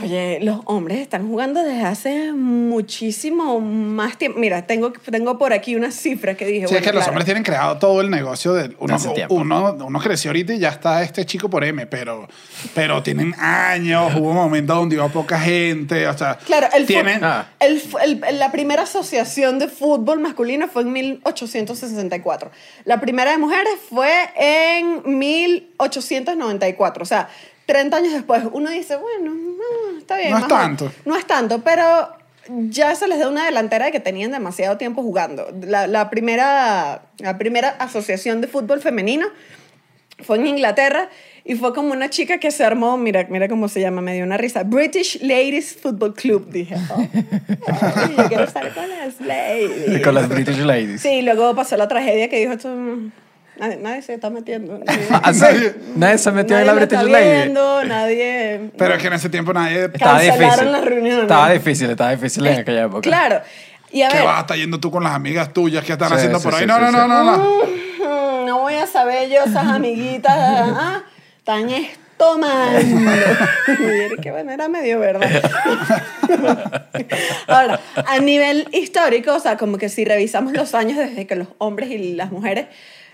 oye, 0.01 0.39
los 0.41 0.61
hombres 0.65 0.99
están 0.99 1.27
jugando 1.27 1.61
desde 1.63 1.83
hace 1.83 2.31
muchísimo 2.33 3.59
más 3.59 4.17
tiempo. 4.17 4.39
Mira, 4.39 4.65
tengo, 4.65 4.91
tengo 4.93 5.37
por 5.37 5.53
aquí 5.53 5.75
una 5.75 5.91
cifra 5.91 6.35
que 6.35 6.45
dije. 6.45 6.67
Sí, 6.67 6.75
es 6.75 6.81
que 6.81 6.91
los 6.93 7.07
hombres 7.07 7.25
tienen 7.25 7.43
creado 7.43 7.77
todo 7.77 8.01
el 8.01 8.09
negocio 8.09 8.53
del 8.53 8.75
uno, 8.79 8.97
uno, 9.29 9.75
uno 9.85 9.99
creció 9.99 10.29
ahorita 10.31 10.53
y 10.53 10.59
ya 10.59 10.69
está 10.69 11.03
este 11.03 11.25
chico 11.25 11.49
por 11.49 11.63
M, 11.63 11.85
pero, 11.87 12.27
pero 12.73 13.03
tienen 13.03 13.33
años, 13.37 14.13
hubo 14.15 14.33
momentos 14.33 14.75
donde 14.75 14.95
iba 14.95 15.07
poca 15.09 15.39
gente, 15.39 16.07
o 16.07 16.17
sea, 16.17 16.37
Claro, 16.45 16.67
el 16.73 16.85
tienen, 16.85 17.23
Ah. 17.23 17.47
el 17.59 17.81
el- 18.03 18.39
la 18.39 18.51
primera 18.51 18.83
asociación 18.83 19.59
de 19.59 19.67
fútbol 19.67 20.19
masculino 20.19 20.67
fue 20.67 20.83
en 20.83 20.91
1864. 20.93 22.51
La 22.85 22.99
primera 22.99 23.31
de 23.31 23.37
mujeres 23.37 23.73
fue 23.89 24.11
en 24.37 25.01
1894. 25.19 27.03
O 27.03 27.05
sea, 27.05 27.29
30 27.65 27.97
años 27.97 28.13
después. 28.13 28.43
Uno 28.51 28.69
dice, 28.69 28.95
bueno, 28.95 29.33
no, 29.33 29.97
está 29.97 30.17
bien. 30.17 30.31
No 30.31 30.39
es 30.39 30.47
tanto. 30.47 30.91
No 31.05 31.15
es 31.15 31.25
tanto, 31.25 31.63
pero 31.63 32.09
ya 32.69 32.93
se 32.95 33.07
les 33.07 33.19
da 33.19 33.29
una 33.29 33.45
delantera 33.45 33.85
de 33.85 33.91
que 33.91 33.99
tenían 33.99 34.31
demasiado 34.31 34.77
tiempo 34.77 35.01
jugando. 35.01 35.47
La, 35.61 35.87
la 35.87 36.09
primera, 36.09 37.03
la 37.19 37.37
primera 37.37 37.69
asociación 37.69 38.41
de 38.41 38.47
fútbol 38.47 38.81
femenino 38.81 39.27
fue 40.19 40.37
en 40.37 40.47
Inglaterra 40.47 41.09
y 41.45 41.55
fue 41.55 41.73
como 41.73 41.91
una 41.91 42.09
chica 42.09 42.37
que 42.37 42.51
se 42.51 42.63
armó, 42.63 42.97
mira, 42.97 43.27
mira 43.29 43.47
cómo 43.49 43.67
se 43.67 43.81
llama, 43.81 44.01
me 44.01 44.13
dio 44.13 44.23
una 44.23 44.37
risa, 44.37 44.63
British 44.63 45.21
Ladies 45.21 45.75
Football 45.75 46.13
Club, 46.13 46.49
dije. 46.49 46.75
Oh, 47.65 48.21
yo 48.21 48.27
quiero 48.27 48.43
estar 48.43 48.73
con 48.73 48.89
las 48.89 49.21
ladies. 49.21 50.01
Con 50.03 50.15
las 50.15 50.27
British 50.27 50.57
Ladies. 50.57 51.01
Sí, 51.01 51.21
luego 51.21 51.55
pasó 51.55 51.77
la 51.77 51.87
tragedia 51.87 52.27
que 52.27 52.39
dijo 52.39 52.51
esto, 52.51 52.67
mm, 52.67 53.11
nadie, 53.57 53.77
nadie 53.77 54.01
se 54.01 54.13
está 54.15 54.29
metiendo. 54.29 54.77
Nadie, 54.85 55.07
¿Ah, 55.11 55.33
sí? 55.33 55.45
Nadie 55.95 56.17
se 56.17 56.31
metió 56.31 56.57
en 56.57 56.65
nadie 56.65 56.79
la 56.79 56.85
British 56.85 56.99
está 56.99 57.11
Lady. 57.11 57.87
nadie... 57.87 58.71
pero 58.77 58.93
es 58.95 59.01
que 59.01 59.07
en 59.07 59.13
ese 59.13 59.29
tiempo 59.29 59.53
nadie, 59.53 59.85
Estaba 59.85 60.19
difícil. 60.19 60.71
las 60.71 60.85
reuniones. 60.85 61.21
Estaba 61.23 61.49
difícil, 61.51 61.89
estaba 61.89 62.11
difícil 62.11 62.45
en 62.47 62.59
aquella 62.59 62.83
época. 62.83 63.01
Claro. 63.01 63.41
Y 63.91 64.01
a 64.01 64.07
¿qué 64.09 64.15
ver, 64.17 64.25
vas 64.25 64.37
a 64.37 64.41
estar 64.41 64.57
yendo 64.57 64.79
tú 64.79 64.89
con 64.89 65.03
las 65.03 65.13
amigas 65.13 65.53
tuyas 65.53 65.83
que 65.85 65.91
están 65.93 66.09
Sí, 66.09 66.15
haciendo 66.15 66.39
sí, 66.39 66.43
por 66.45 66.55
ahí? 66.55 66.61
sí, 66.61 66.65
no, 66.67 66.75
sí, 66.77 66.81
no, 66.81 66.87
sí. 66.91 66.93
no, 66.97 67.07
no, 67.07 67.23
no, 67.23 67.83
Mm, 68.03 68.45
no 68.47 68.59
voy 68.59 68.73
a 68.73 68.87
saber 68.87 69.29
yo 69.29 69.43
esas 69.45 69.67
amiguitas 69.67 70.33
ah, 70.35 71.03
tan 71.43 71.69
estomando. 71.69 72.79
que 74.21 74.31
bueno, 74.31 74.51
era 74.51 74.67
medio 74.67 74.99
verdad. 74.99 75.29
Ahora, 77.47 77.79
a 77.95 78.19
nivel 78.19 78.67
histórico, 78.71 79.35
o 79.35 79.39
sea, 79.39 79.57
como 79.57 79.77
que 79.77 79.89
si 79.89 80.05
revisamos 80.05 80.53
los 80.53 80.73
años 80.73 80.97
desde 80.97 81.27
que 81.27 81.35
los 81.35 81.47
hombres 81.59 81.89
y 81.91 82.13
las 82.15 82.31
mujeres 82.31 82.65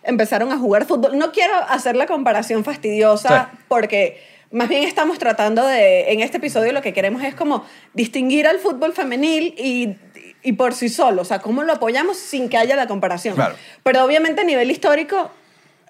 empezaron 0.03 0.51
a 0.51 0.57
jugar 0.57 0.85
fútbol, 0.85 1.17
no 1.17 1.31
quiero 1.31 1.55
hacer 1.55 1.95
la 1.95 2.05
comparación 2.05 2.63
fastidiosa 2.63 3.49
Sí. 3.51 3.57
porque 3.67 4.21
más 4.51 4.67
bien 4.69 4.83
estamos 4.83 5.19
tratando 5.19 5.65
de, 5.65 6.11
en 6.11 6.21
este 6.21 6.37
episodio 6.37 6.71
lo 6.73 6.81
que 6.81 6.93
queremos 6.93 7.23
es 7.23 7.35
como 7.35 7.63
distinguir 7.93 8.47
al 8.47 8.59
fútbol 8.59 8.93
femenil 8.93 9.53
y, 9.57 9.95
y 10.41 10.53
por 10.53 10.73
sí 10.73 10.89
solo, 10.89 11.21
o 11.21 11.25
sea, 11.25 11.39
cómo 11.39 11.63
lo 11.63 11.73
apoyamos 11.73 12.17
sin 12.17 12.49
que 12.49 12.57
haya 12.57 12.75
la 12.75 12.87
comparación. 12.87 13.35
Claro. 13.35 13.55
Pero 13.83 14.03
obviamente 14.03 14.41
a 14.41 14.43
nivel 14.43 14.71
histórico 14.71 15.29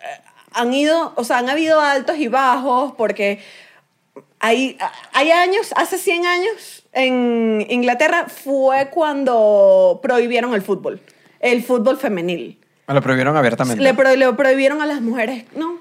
eh, 0.02 0.22
han 0.52 0.74
ido, 0.74 1.14
o 1.16 1.24
sea, 1.24 1.38
han 1.38 1.50
habido 1.50 1.80
altos 1.80 2.18
y 2.18 2.28
bajos 2.28 2.94
porque 2.98 3.40
hay, 4.40 4.78
hay 5.14 5.32
años, 5.32 5.74
hace 5.76 5.98
100 5.98 6.26
años 6.26 6.84
en 6.94 7.66
Inglaterra 7.70 8.28
fue 8.28 8.90
cuando 8.90 10.00
prohibieron 10.02 10.54
el 10.54 10.62
fútbol, 10.62 11.02
el 11.40 11.64
fútbol 11.64 11.98
femenil. 11.98 12.60
Me 12.90 12.96
lo 12.96 13.02
prohibieron 13.02 13.38
abiertamente. 13.38 13.82
Le, 13.82 13.94
pro- 13.94 14.16
le 14.16 14.34
prohibieron 14.34 14.82
a 14.82 14.86
las 14.86 15.00
mujeres, 15.02 15.46
no, 15.56 15.76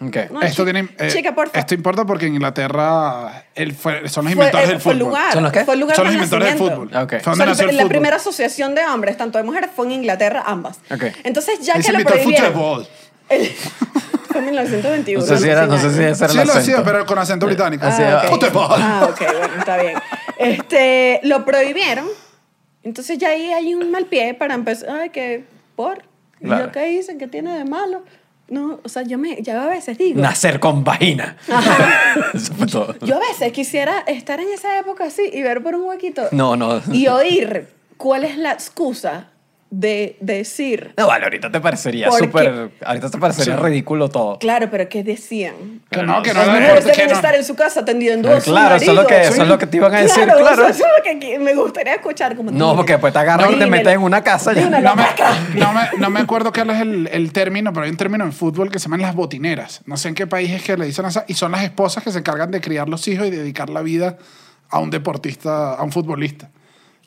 Ok. 0.00 0.16
no, 0.30 0.42
Esto, 0.42 0.64
chi- 0.64 0.72
tiene, 0.72 0.88
eh, 0.98 1.08
chica, 1.08 1.34
por 1.34 1.46
favor. 1.48 1.58
esto 1.60 1.74
importa 1.74 2.04
porque 2.04 2.26
en 2.26 2.34
Inglaterra 2.34 3.44
él 3.54 3.72
fue- 3.74 4.08
son 4.08 4.24
los 4.26 4.34
Fue, 4.34 4.44
inventores 4.44 4.66
eh, 4.68 4.72
del 4.72 4.80
fue 4.80 4.92
fútbol. 4.94 5.08
lugar, 5.08 5.32
¿Son 5.32 5.42
los 5.42 5.52
qué? 5.52 5.64
Fue 5.64 5.74
el 5.74 5.80
lugar 5.80 5.96
Son 5.96 6.04
los 6.06 6.14
inventores 6.14 6.48
del 6.48 6.58
fútbol. 6.58 6.88
Ok. 6.94 7.08
Fue 7.08 7.16
O 7.18 7.20
sea, 7.20 7.30
donde 7.32 7.46
nació 7.46 7.68
el 7.68 7.76
la 7.76 7.82
fútbol. 7.82 7.88
primera 7.88 8.16
asociación 8.16 8.74
de 8.74 8.84
hombres, 8.86 9.16
tanto 9.16 9.38
de 9.38 9.44
mujeres, 9.44 9.70
fue 9.74 9.86
en 9.86 9.92
Inglaterra, 9.92 10.42
ambas. 10.46 10.78
Ok. 10.90 11.04
Entonces, 11.24 11.60
ya 11.60 11.74
que 11.80 11.92
lo 11.92 12.00
prohibieron... 12.04 12.52
fútbol. 12.52 12.86
El- 13.28 13.50
Fue 14.32 14.38
en 14.40 14.44
1921. 14.46 15.20
No 15.26 15.26
sé 15.36 15.42
si 15.42 15.48
era, 15.50 15.66
no 15.66 15.78
sé 15.78 15.90
si 15.90 16.02
ese 16.02 16.24
era 16.24 16.28
Sí 16.32 16.38
el 16.38 16.46
lo 16.46 16.52
hacía, 16.54 16.74
acento. 16.76 16.84
pero 16.84 17.04
con 17.06 17.18
acento 17.18 17.44
británico. 17.46 17.84
Ah, 17.86 18.22
ok. 18.30 18.30
Fútbol. 18.50 18.66
Ah, 18.82 19.08
ok, 19.10 19.18
bueno, 19.38 19.54
está 19.58 19.76
bien. 19.76 19.94
Este, 20.38 21.20
lo 21.24 21.44
prohibieron. 21.44 22.06
Entonces 22.82 23.18
ya 23.18 23.28
ahí 23.28 23.52
hay 23.52 23.74
un 23.74 23.90
mal 23.90 24.06
pie 24.06 24.32
para 24.34 24.54
empezar. 24.54 24.88
Ay, 24.90 25.10
que 25.10 25.44
por. 25.76 26.02
¿Y 26.42 26.46
Claro. 26.46 26.66
yo 26.66 26.72
qué 26.72 26.92
hice? 26.92 27.16
¿Qué 27.18 27.28
tiene 27.28 27.56
de 27.56 27.64
malo? 27.64 28.02
No, 28.48 28.80
o 28.84 28.88
sea, 28.88 29.02
yo 29.02 29.16
me, 29.16 29.40
yo 29.42 29.58
a 29.58 29.66
veces 29.66 29.96
digo. 29.96 30.20
Nacer 30.20 30.60
con 30.60 30.84
vagina. 30.84 31.36
Eso 32.34 32.52
fue 32.54 32.66
todo. 32.66 32.94
Yo 33.00 33.16
a 33.16 33.20
veces 33.20 33.52
quisiera 33.52 34.00
estar 34.00 34.40
en 34.40 34.48
esa 34.48 34.78
época 34.78 35.04
así 35.04 35.22
y 35.32 35.42
ver 35.42 35.62
por 35.62 35.74
un 35.74 35.82
huequito. 35.88 36.24
No, 36.32 36.56
no. 36.56 36.82
Y 36.92 37.06
oír 37.08 37.68
cuál 37.96 38.24
es 38.24 38.36
la 38.36 38.52
excusa 38.52 39.28
de 39.74 40.18
decir. 40.20 40.92
No, 40.98 41.06
vale, 41.06 41.24
ahorita 41.24 41.50
te 41.50 41.58
parecería 41.58 42.10
súper. 42.12 42.72
Ahorita 42.84 43.08
te 43.10 43.16
parecería 43.16 43.56
Sí. 43.56 43.62
ridículo 43.62 44.10
todo. 44.10 44.38
Claro, 44.38 44.68
pero 44.70 44.86
¿qué 44.90 45.02
decían? 45.02 45.80
Que 45.90 46.02
no, 46.02 46.22
que 46.22 46.34
no 46.34 46.40
Las 46.40 46.48
mujeres 46.48 46.84
deben 46.84 47.06
no. 47.08 47.14
estar 47.14 47.34
en 47.34 47.42
su 47.42 47.54
casa 47.56 47.80
atendiendo 47.80 48.30
a 48.30 48.38
su 48.42 48.50
Claro, 48.50 48.74
eso 48.76 48.90
es 48.90 48.96
lo 48.96 49.06
que, 49.06 49.20
eso 49.22 49.42
es 49.42 49.48
lo 49.48 49.56
que 49.58 49.66
te 49.66 49.78
iban 49.78 49.94
a 49.94 50.00
decir, 50.02 50.24
Claro, 50.24 50.68
eso 50.68 50.68
es 50.68 50.78
lo 50.78 51.18
que 51.20 51.38
me 51.38 51.54
gustaría 51.54 51.94
escuchar. 51.94 52.36
Como, 52.36 52.50
No, 52.50 52.76
porque 52.76 52.92
después 52.92 53.14
te 53.14 53.18
agarran 53.18 53.50
y 53.54 53.58
te 53.58 53.64
meten 53.66 53.94
en 53.94 54.02
una 54.02 54.22
casa. 54.22 54.52
ya. 54.52 54.68
No 54.68 54.94
me, 54.94 55.04
no, 55.54 55.72
me, 55.72 55.80
no 55.98 56.10
me 56.10 56.20
acuerdo 56.20 56.52
cuál 56.52 56.68
es 56.68 56.80
el, 56.82 57.08
el 57.10 57.32
término, 57.32 57.72
pero 57.72 57.84
hay 57.84 57.90
un 57.90 57.96
término 57.96 58.24
en 58.24 58.32
fútbol 58.34 58.70
que 58.70 58.78
se 58.78 58.84
llaman 58.84 59.00
las 59.00 59.14
botineras. 59.14 59.80
No 59.86 59.96
sé 59.96 60.08
en 60.08 60.14
qué 60.14 60.26
país 60.26 60.50
es 60.50 60.62
que 60.62 60.76
le 60.76 60.84
dicen 60.84 61.06
esa. 61.06 61.24
Y 61.28 61.32
son 61.34 61.50
las 61.50 61.62
esposas 61.64 62.04
que 62.04 62.10
se 62.12 62.18
encargan 62.18 62.50
de 62.50 62.60
criar 62.60 62.90
los 62.90 63.08
hijos 63.08 63.26
y 63.26 63.30
dedicar 63.30 63.70
la 63.70 63.80
vida 63.80 64.18
a 64.68 64.80
un 64.80 64.90
deportista, 64.90 65.72
a 65.74 65.82
un 65.82 65.92
futbolista. 65.92 66.50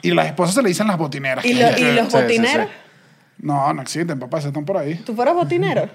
Y 0.07 0.11
las 0.11 0.27
esposas 0.27 0.55
se 0.55 0.61
le 0.61 0.69
dicen 0.69 0.87
las 0.87 0.97
botineras. 0.97 1.43
¿Y, 1.45 1.53
lo- 1.53 1.67
los 1.69 1.75
sí, 1.75 1.85
sí, 2.09 2.17
botineros? 2.17 2.67
sí. 2.67 2.71
No, 3.39 3.73
no 3.73 3.81
existen, 3.81 4.19
papá, 4.19 4.39
se 4.41 4.47
están 4.47 4.63
por 4.65 4.77
ahí. 4.77 4.95
¿Tú 5.05 5.13
fueras 5.15 5.33
botinero? 5.35 5.89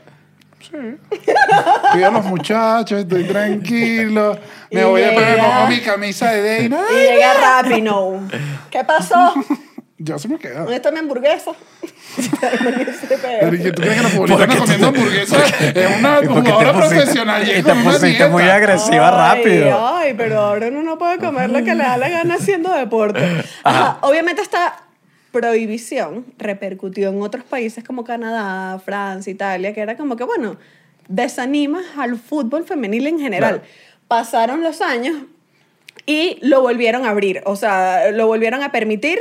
Cuido 1.93 2.07
a 2.07 2.11
los 2.11 2.25
muchachos, 2.27 3.01
estoy 3.01 3.25
tranquilo. 3.25 4.39
Me 4.71 4.83
Y 4.83 4.85
voy 4.85 5.03
a 5.03 5.15
poner 5.15 5.39
mi 5.69 5.81
camisa 5.81 6.31
de 6.33 6.69
Dana. 6.69 6.83
Y 6.93 6.95
llega 6.97 7.63
Rappi, 7.63 7.81
no. 7.83 8.29
¿Qué 8.71 8.85
pasó? 8.85 9.35
Yo 10.03 10.19
se 10.19 10.29
me 10.29 10.39
quedo. 10.39 10.61
¿Dónde 10.61 10.77
está 10.77 10.91
mi 10.91 10.99
hamburguesa? 10.99 11.53
Pero, 13.21 13.55
¿y 13.55 13.59
¿Tú 13.71 13.83
crees 13.83 13.97
que 13.99 14.03
la 14.03 14.09
futbolista 14.09 14.57
comiendo 14.57 14.87
hamburguesas? 14.87 15.61
Es 15.61 15.99
una 15.99 16.17
jugadora 16.27 16.73
profesional. 16.73 17.43
y 17.47 17.63
te 17.63 17.75
pusiste 17.75 18.27
muy 18.29 18.45
agresiva 18.45 19.31
Ay, 19.31 19.45
rápido. 19.45 19.89
Ay, 19.89 20.15
pero 20.17 20.39
ahora 20.41 20.69
uno 20.69 20.83
no 20.83 20.99
puede 20.99 21.19
comer 21.19 21.51
lo 21.51 21.63
que 21.63 21.75
le 21.75 21.85
da 21.85 21.99
la 21.99 22.09
gana 22.09 22.37
haciendo 22.37 22.73
deporte. 22.73 23.21
Ajá. 23.63 23.99
Obviamente 24.01 24.41
esta 24.41 24.85
prohibición 25.33 26.25
repercutió 26.39 27.11
en 27.11 27.21
otros 27.21 27.45
países 27.45 27.85
como 27.85 28.03
Canadá, 28.03 28.79
Francia, 28.79 29.31
Italia, 29.31 29.75
que 29.75 29.83
era 29.83 29.99
como 29.99 30.17
que, 30.17 30.25
bueno, 30.25 30.57
desanima 31.09 31.83
al 31.99 32.19
fútbol 32.19 32.65
femenil 32.65 33.07
en 33.07 33.19
general. 33.21 33.61
Claro. 33.61 33.71
Pasaron 34.09 34.63
los 34.63 34.81
años 34.81 35.25
y 36.07 36.39
lo 36.41 36.63
volvieron 36.63 37.05
a 37.05 37.11
abrir, 37.11 37.43
o 37.45 37.55
sea, 37.55 38.11
lo 38.13 38.27
volvieron 38.27 38.63
a 38.63 38.73
permitir. 38.73 39.19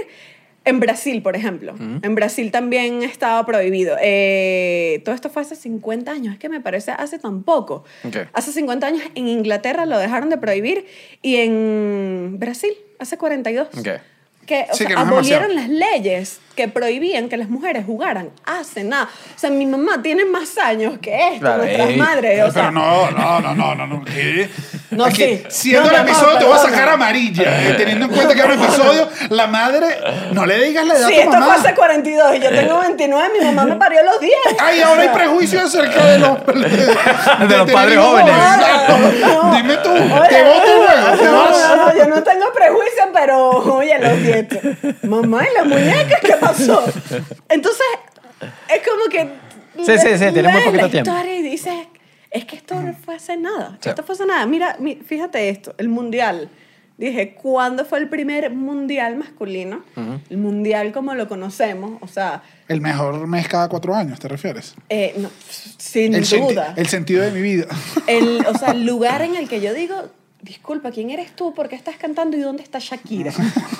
En 0.69 0.79
Brasil, 0.79 1.21
por 1.21 1.35
ejemplo. 1.35 1.73
En 2.01 2.15
Brasil 2.15 2.51
también 2.51 3.03
estaba 3.03 3.45
prohibido. 3.45 3.97
Eh, 4.01 5.01
todo 5.03 5.15
esto 5.15 5.29
fue 5.29 5.41
hace 5.41 5.55
50 5.55 6.11
años, 6.11 6.33
es 6.33 6.39
que 6.39 6.49
me 6.49 6.61
parece 6.61 6.91
hace 6.91 7.19
tan 7.19 7.43
poco. 7.43 7.83
Ok. 8.03 8.17
Hace 8.33 8.51
50 8.51 8.87
años 8.87 9.01
en 9.15 9.27
Inglaterra 9.27 9.85
lo 9.85 9.97
dejaron 9.97 10.29
de 10.29 10.37
prohibir 10.37 10.85
y 11.21 11.37
en 11.37 12.37
Brasil 12.39 12.71
hace 12.99 13.17
42. 13.17 13.67
Ok. 13.77 13.87
Que, 14.45 14.65
o 14.71 14.73
Sí, 14.73 14.79
sea, 14.79 14.87
que 14.87 14.93
no 14.95 15.01
abolieron 15.01 15.53
las 15.55 15.69
leyes 15.69 16.39
que 16.59 16.67
prohibían 16.67 17.29
que 17.29 17.37
las 17.37 17.47
mujeres 17.47 17.85
jugaran 17.85 18.31
hace 18.45 18.83
nada. 18.83 19.05
O 19.33 19.39
sea, 19.39 19.49
mi 19.49 19.65
mamá 19.65 20.01
tiene 20.01 20.25
más 20.25 20.57
años 20.57 20.97
que 21.01 21.15
esto, 21.29 21.39
Claro, 21.39 21.63
nuestras 21.63 21.89
ey. 21.91 21.95
madres. 21.97 22.43
O 22.43 22.51
sea, 22.51 22.63
Pero 22.63 22.71
no, 22.73 23.11
no, 23.11 23.39
no, 23.39 23.53
no, 23.55 23.75
no, 23.75 23.87
no. 23.87 24.03
¿qué? 24.03 24.49
No, 24.91 25.05
Aquí, 25.05 25.15
sí. 25.23 25.43
Siendo 25.47 25.89
No, 25.89 25.95
el 25.95 26.01
episodio, 26.03 26.37
te 26.39 26.43
voy 26.45 26.55
a 26.55 26.57
sacar 26.59 26.89
amarilla. 26.89 27.43
eh, 27.69 27.75
teniendo 27.77 28.05
en 28.07 28.11
cuenta 28.11 28.33
que 28.33 28.41
era 28.41 28.53
un 28.53 28.61
episodio, 28.61 29.07
la 29.29 29.47
madre, 29.47 29.85
no 30.33 30.45
le 30.45 30.61
digas 30.65 30.85
la 30.85 30.95
edad 30.97 31.07
Sí, 31.07 31.13
a 31.13 31.15
tu 31.15 31.19
esto 31.21 31.31
fue 31.31 31.39
mamá. 31.39 31.53
hace 31.55 31.73
42 31.75 32.35
y 32.35 32.39
yo 32.41 32.49
tengo 32.49 32.79
29, 32.81 33.29
mi 33.39 33.45
mamá 33.45 33.63
me 33.65 33.75
parió 33.77 33.99
a 34.01 34.03
los 34.03 34.19
10. 34.19 34.33
Ay, 34.59 34.81
ahora 34.81 35.03
hay 35.03 35.09
prejuicios 35.09 35.63
acerca 35.63 36.05
de 36.07 36.19
los, 36.19 36.45
de, 36.45 36.53
De 37.47 37.57
los 37.57 37.65
tener 37.67 37.73
padres 37.73 37.97
jóvenes. 37.99 38.33
Dime 39.55 39.77
tú, 39.77 39.91
Oye, 39.91 40.27
te 40.29 40.43
voto 40.43 40.75
luego, 40.75 41.17
te 41.17 41.25
no, 41.25 41.31
vas. 41.43 41.67
no, 41.69 41.75
no, 41.85 41.95
yo 41.95 42.05
no 42.07 42.23
tengo 42.23 42.51
prejuicio, 42.53 43.03
pero 43.13 43.49
oye, 43.75 43.97
los 43.99 44.21
dientes. 44.23 44.59
Mamá, 45.03 45.43
¿y 45.49 45.53
la 45.55 45.63
muñeca 45.63 46.19
qué 46.21 46.33
pasó? 46.49 46.83
Entonces, 47.49 47.85
es 48.41 48.81
como 48.87 49.05
que. 49.09 49.29
Sí, 49.85 49.97
sí, 49.97 50.17
sí, 50.17 50.33
tiene 50.33 50.43
muy 50.49 50.51
lees 50.53 50.65
poquito 50.65 50.81
la 50.83 50.89
tiempo. 50.89 51.11
historia 51.11 51.39
y 51.39 51.41
dices, 51.43 51.73
es 52.31 52.45
que 52.45 52.55
esto 52.57 52.75
no 52.75 52.93
fue 52.93 53.15
hace 53.15 53.37
nada. 53.37 53.77
Sí. 53.81 53.89
Esto 53.89 54.03
fue 54.03 54.13
hace 54.15 54.25
nada. 54.25 54.45
Mira, 54.45 54.75
mi- 54.79 54.95
fíjate 54.97 55.49
esto, 55.49 55.73
el 55.77 55.89
mundial. 55.89 56.49
Dije, 56.97 57.33
¿cuándo 57.33 57.85
fue 57.85 57.99
el 57.99 58.09
primer 58.09 58.49
mundial 58.51 59.15
masculino? 59.15 59.85
El 60.29 60.37
mundial 60.37 60.91
como 60.91 61.15
lo 61.15 61.29
conocemos, 61.29 61.97
o 62.01 62.07
sea, 62.09 62.43
El 62.67 62.81
mejor 62.81 63.25
mes 63.25 63.47
cada 63.47 63.69
cuatro 63.69 63.95
años, 63.95 64.19
¿te 64.19 64.27
refieres? 64.27 64.75
eh, 64.89 65.13
no, 65.17 65.29
sin 65.77 66.13
El, 66.13 66.25
senti- 66.25 66.49
duda. 66.55 66.73
el 66.75 66.87
sentido 66.87 67.23
de 67.23 67.31
mi 67.31 67.41
vida. 67.41 67.67
el, 68.05 68.45
o 68.45 68.53
sea, 68.57 68.71
el 68.71 68.85
lugar 68.85 69.21
en 69.21 69.37
el 69.37 69.47
que 69.47 69.61
yo 69.61 69.73
digo, 69.73 69.95
disculpa, 70.41 70.91
¿quién 70.91 71.09
eres 71.09 71.35
tú? 71.35 71.53
¿Por 71.53 71.67
qué 71.69 71.75
estás 71.75 71.95
cantando 71.97 72.37
y 72.37 72.39
dónde 72.41 72.63
está 72.63 72.79
Shakira? 72.79 73.31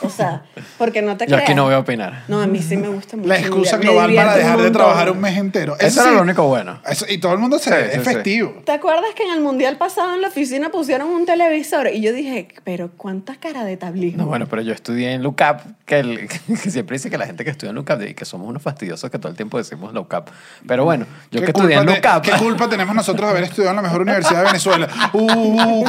O 0.02 0.10
sea, 0.10 0.44
porque 0.78 1.02
no 1.02 1.16
te 1.18 1.26
Yo 1.28 1.38
aquí 1.38 1.54
no 1.56 1.64
voy 1.66 1.74
a 1.74 1.80
opinar. 1.80 2.24
No, 2.28 2.42
a 2.42 2.48
mí 2.48 2.62
sí 2.62 2.76
me 2.78 2.88
gusta 2.90 3.16
mucho. 3.16 3.30
La 3.30 3.40
excusa 3.40 3.78
me 3.78 3.84
global 3.86 4.14
para 4.14 4.36
dejar 4.36 4.62
de 4.62 4.72
trabajar 4.72 5.12
un 5.12 5.20
mes 5.22 5.38
entero. 5.38 5.76
Eso 5.80 6.02
era 6.02 6.12
lo 6.12 6.22
único 6.22 6.44
bueno. 6.48 6.80
Eso- 6.90 7.06
y 7.08 7.18
todo 7.20 7.34
el 7.34 7.40
mundo 7.40 7.60
se 7.60 7.70
Sí, 7.70 7.76
ve 7.76 7.84
sí, 7.86 7.92
sí. 7.94 8.00
efectivo. 8.00 8.62
¿Te 8.66 8.72
acuerdas 8.74 9.12
que 9.16 9.24
en 9.24 9.32
el 9.32 9.40
mundial 9.42 9.78
pasado 9.78 10.14
en 10.16 10.22
la 10.22 10.28
oficina 10.28 10.70
pusieron 10.70 11.08
un 11.10 11.26
televisor? 11.26 11.88
Y 11.94 12.02
yo 12.02 12.12
dije, 12.14 12.48
pero 12.64 12.90
¿cuánta 12.98 13.36
cara 13.36 13.64
de 13.64 13.78
tablismo? 13.78 14.24
No, 14.24 14.28
bueno, 14.28 14.48
pero 14.48 14.62
yo 14.62 14.74
estudié 14.74 15.14
en 15.14 15.24
LUCAP, 15.24 15.62
que, 15.86 16.00
el- 16.00 16.28
que 16.64 16.70
siempre 16.70 16.96
dice 16.98 17.10
que 17.10 17.18
la 17.18 17.26
gente 17.26 17.44
que 17.46 17.52
estudia 17.52 17.70
en 17.70 17.76
LUCAP 17.76 18.02
y 18.10 18.14
que 18.14 18.26
somos 18.26 18.48
unos 18.50 18.62
fastidiosos 18.62 19.10
que 19.10 19.18
todo 19.18 19.30
el 19.30 19.36
tiempo 19.38 19.58
decimos 19.58 19.94
LUCAP. 19.94 20.30
Pero 20.68 20.84
bueno, 20.84 21.06
yo 21.32 21.40
¿Qué 21.40 21.46
que 21.46 21.52
estudié 21.52 21.78
en 21.78 21.86
LUCAP. 21.86 22.24
¿Qué 22.24 22.32
culpa 22.34 22.68
tenemos 22.70 22.94
nosotros 22.96 23.28
de 23.28 23.32
haber 23.32 23.44
estudiado 23.44 23.70
en 23.72 23.76
la 23.78 23.82
mejor 23.82 24.02
universidad 24.02 24.40
de 24.40 24.46
Venezuela? 24.48 24.88
Uh, 25.14 25.84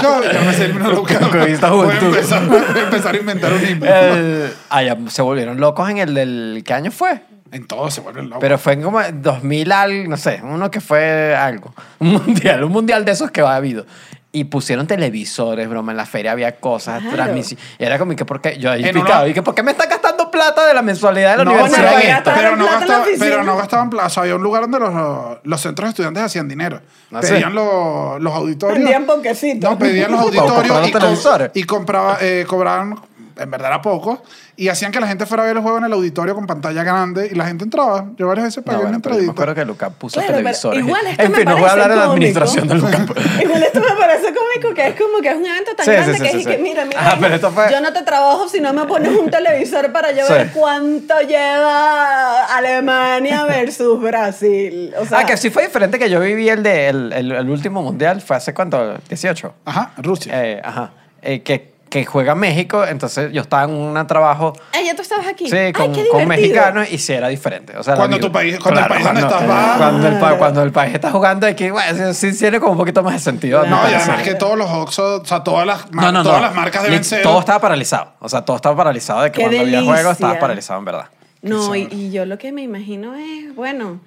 Con 0.69 1.41
esta 1.49 1.71
Voy 1.71 1.89
a 1.91 1.99
empezar, 1.99 2.47
voy 2.47 2.59
a 2.59 2.83
empezar 2.85 3.15
a 3.15 3.19
inventar 3.19 3.53
un 3.53 3.65
himno. 3.69 3.87
el- 3.87 4.53
ah, 4.69 4.83
ya 4.83 4.97
se 5.09 5.23
volvieron 5.23 5.59
locos 5.61 5.89
en 5.91 5.99
el 5.99 6.15
del. 6.15 6.63
¿Qué 6.65 6.75
año 6.75 6.91
fue? 6.91 7.23
En 7.53 7.67
todo 7.67 7.91
se 7.91 8.01
vuelven 8.01 8.27
locos. 8.29 8.41
Pero 8.41 8.59
fue 8.59 8.75
en 8.75 8.83
como 8.83 9.01
2000 9.03 9.73
algo, 9.73 10.09
no 10.11 10.17
sé, 10.17 10.41
uno 10.43 10.71
que 10.71 10.81
fue 10.81 11.35
algo. 11.35 11.75
Un 11.99 12.13
mundial, 12.13 12.63
un 12.65 12.73
mundial 12.73 13.05
de 13.05 13.13
esos 13.13 13.31
que 13.31 13.41
ha 13.41 13.57
habido. 13.57 13.87
Y 14.33 14.45
pusieron 14.45 14.87
televisores, 14.87 15.69
broma, 15.69 15.91
en 15.91 15.97
la 15.97 16.07
feria 16.07 16.31
había 16.31 16.53
cosas, 16.61 17.01
Claro. 17.01 17.17
transmisiones. 17.17 17.65
Y 17.81 17.85
era 17.85 17.99
como 17.99 18.15
que, 18.15 18.25
¿por 18.25 18.41
qué? 18.41 18.57
Yo 18.59 18.71
ahí 18.71 18.85
En 18.85 18.95
picado. 18.95 19.27
Y 19.27 19.35
que, 19.35 19.43
¿por 19.43 19.57
qué 19.57 19.65
me 19.65 19.73
están 19.73 19.89
plata 20.31 20.67
de 20.67 20.75
la 20.75 20.83
mensualidad 20.83 21.33
de 21.33 21.37
la 21.39 21.45
No, 21.45 21.53
universidad 21.53 21.93
bueno, 21.93 22.09
en 22.09 22.23
pero, 22.25 22.57
no 22.57 22.67
en 22.69 22.91
oficina. 23.01 23.19
pero 23.19 23.45
no 23.45 23.57
gastaban 23.57 23.91
plata. 23.91 24.07
O 24.07 24.11
sea, 24.11 24.23
había 24.23 24.37
un 24.37 24.43
lugar 24.43 24.63
donde 24.63 24.79
los, 24.81 25.39
los 25.43 25.61
centros 25.61 25.87
de 25.87 25.91
estudiantes 25.91 26.23
hacían 26.23 26.49
dinero. 26.49 26.81
¿Ah, 27.13 27.21
sí? 27.23 27.33
pedían 27.33 27.55
los, 27.55 28.21
los 28.21 28.33
auditorios. 28.35 28.79
Vendían 28.79 29.05
ponquecitos. 29.05 29.71
No, 29.71 29.79
pedían 29.79 30.11
los 30.13 30.21
auditorios 30.23 30.89
y, 30.89 30.93
co- 30.93 30.99
televisores. 30.99 31.51
y 31.55 31.65
compraba, 31.65 32.19
eh, 32.21 32.45
cobraban, 32.49 32.95
en 33.41 33.51
verdad 33.51 33.69
era 33.69 33.83
poco, 33.83 34.23
y 34.57 34.69
hacían 34.69 34.93
que 34.93 35.01
la 35.01 35.07
gente 35.09 35.27
fuera 35.27 35.43
a 35.43 35.47
ver 35.47 35.57
el 35.57 35.63
juego 35.63 35.79
en 35.79 35.85
el 35.85 35.93
auditorio 35.93 36.35
con 36.35 36.47
pantalla 36.47 36.83
grande 36.85 37.29
y 37.31 37.35
la 37.35 37.47
gente 37.47 37.65
entraba. 37.65 38.07
Yo 38.17 38.27
varias 38.29 38.45
veces 38.47 38.59
No, 38.59 38.65
pagué 38.65 38.79
una 38.79 38.89
bueno, 38.89 39.03
pero 39.03 39.15
yo 39.17 39.21
me 39.23 39.27
entradita. 39.29 39.33
acuerdo 39.33 39.55
que 39.55 39.65
LUCAP 39.65 39.93
puso 39.95 40.21
Claro, 40.21 40.35
televisores. 40.37 40.81
igual 40.81 41.07
esto 41.07 41.23
en 41.23 41.31
me 41.33 41.37
fin, 41.39 41.45
no 41.47 41.57
voy 41.57 41.65
a 41.65 41.67
parece 41.69 41.73
hablar 41.83 41.91
de 41.91 41.97
la 41.97 42.03
cómico. 42.07 42.15
administración 42.15 42.69
de 42.69 42.75
LUCAP. 42.75 43.19
Igual 43.43 43.63
esto 43.63 43.81
me 43.81 43.93
parece 43.97 44.35
cómico 44.35 44.75
que 44.75 44.87
es 44.89 45.01
como 45.01 45.21
que 45.23 45.29
es 45.31 45.37
un 45.37 45.47
evento 45.47 45.75
tan 45.75 45.85
Sí, 45.87 45.93
grande 45.93 46.15
sí, 46.15 46.23
que 46.23 46.31
sí, 46.31 46.37
es 46.41 46.47
que 46.47 46.59
mira, 46.59 46.85
mira, 46.85 47.01
Ajá, 47.01 47.17
pero 47.21 47.35
esto 47.35 47.51
fue- 47.51 47.71
yo 47.73 47.81
no 47.81 47.93
te 47.93 48.03
trabajo 48.03 48.49
si 48.49 48.61
no 48.61 48.73
me 48.73 48.85
pones 48.85 49.13
un 49.17 49.31
televisor 49.31 49.91
para 49.93 50.13
yo 50.13 50.27
Sí. 50.27 50.33
ver 50.33 50.51
cuánto 50.53 51.15
lleva 51.23 52.45
Alemania 52.57 53.45
versus 53.45 54.01
Brasil. 54.01 54.93
O 54.99 55.05
sea, 55.07 55.21
ah, 55.21 55.25
que 55.27 55.37
sí 55.37 55.51
fue 55.51 55.65
diferente 55.67 55.99
que 55.99 56.11
yo 56.11 56.21
viví 56.21 56.49
el 56.49 56.63
de 56.63 56.89
el, 56.89 57.13
el- 57.13 57.33
el 57.33 57.51
último 57.51 57.83
mundial. 57.83 58.21
¿Fue 58.21 58.37
hace 58.37 58.53
cuánto? 58.55 58.99
18. 59.09 59.55
Ajá, 59.65 59.93
Rusia. 59.99 60.33
Eh, 60.45 60.61
ajá. 60.63 60.91
Eh, 61.23 61.41
que, 61.43 61.73
que 61.91 62.07
juega 62.07 62.35
México, 62.35 62.85
entonces 62.87 63.33
yo 63.33 63.43
estaba 63.43 63.65
en 63.65 63.71
un 63.73 64.07
trabajo 64.07 64.53
Ay, 64.73 64.87
ya 64.87 64.95
tú 64.95 65.03
estabas 65.03 65.27
aquí. 65.27 65.51
Sí, 65.51 65.57
Ay, 65.57 65.73
con, 65.73 65.93
qué 65.93 66.07
con 66.09 66.27
mexicanos 66.29 66.91
y 66.91 66.99
sí 66.99 67.13
era 67.13 67.29
diferente. 67.29 67.77
O 67.77 67.83
sea, 67.83 67.97
Cuando 67.97 68.19
tu 68.21 68.31
país- 68.33 68.59
cuando 68.61 68.81
el 68.81 68.87
país 68.87 69.03
cuando, 69.03 69.21
estás 69.21 69.43
va- 69.51 69.75
cuando 69.77 70.09
el, 70.09 70.39
cuando 70.39 70.63
el 70.63 70.73
país 70.73 70.95
está 70.95 71.11
jugando, 71.11 71.47
hay 71.47 71.55
que, 71.57 71.71
bueno, 71.73 72.15
sí, 72.15 72.33
sí 72.33 72.39
tiene 72.39 72.61
como 72.61 72.73
un 72.73 72.79
poquito 72.79 73.03
más 73.03 73.15
de 73.15 73.19
sentido. 73.21 73.61
Claro. 73.63 73.77
no, 73.85 73.91
y 73.91 73.95
además 73.95 74.23
que 74.23 74.35
todos 74.37 74.57
los 74.57 74.71
Oxxo, 74.71 75.21
o 75.21 75.25
sea, 75.25 75.43
todas 75.45 75.67
las, 75.67 75.91
No, 75.91 76.13
no, 76.13 76.23
todas 76.23 76.41
no. 76.41 76.47
las 76.47 76.55
marcas 76.55 76.83
deben 76.85 77.03
ser... 77.05 77.23
Todo 77.23 77.41
estaba 77.41 77.59
paralizado. 77.61 78.13
O 78.21 78.29
sea, 78.29 78.43
todo 78.45 78.57
estaba 78.57 78.77
paralizado 78.77 79.23
de 79.23 79.33
que 79.33 79.37
Qué 79.39 79.43
cuando 79.43 79.61
había 79.61 79.73
delicia. 79.79 79.93
juegos 79.95 80.13
estaba 80.13 80.39
paralizado, 80.39 80.79
en 80.79 80.85
verdad. 80.85 81.07
No, 81.43 81.75
y, 81.75 81.89
y 81.91 82.11
yo 82.13 82.25
lo 82.25 82.39
que 82.39 82.53
me 82.53 82.63
imagino 82.63 83.15
es, 83.17 83.55
bueno, 83.55 84.01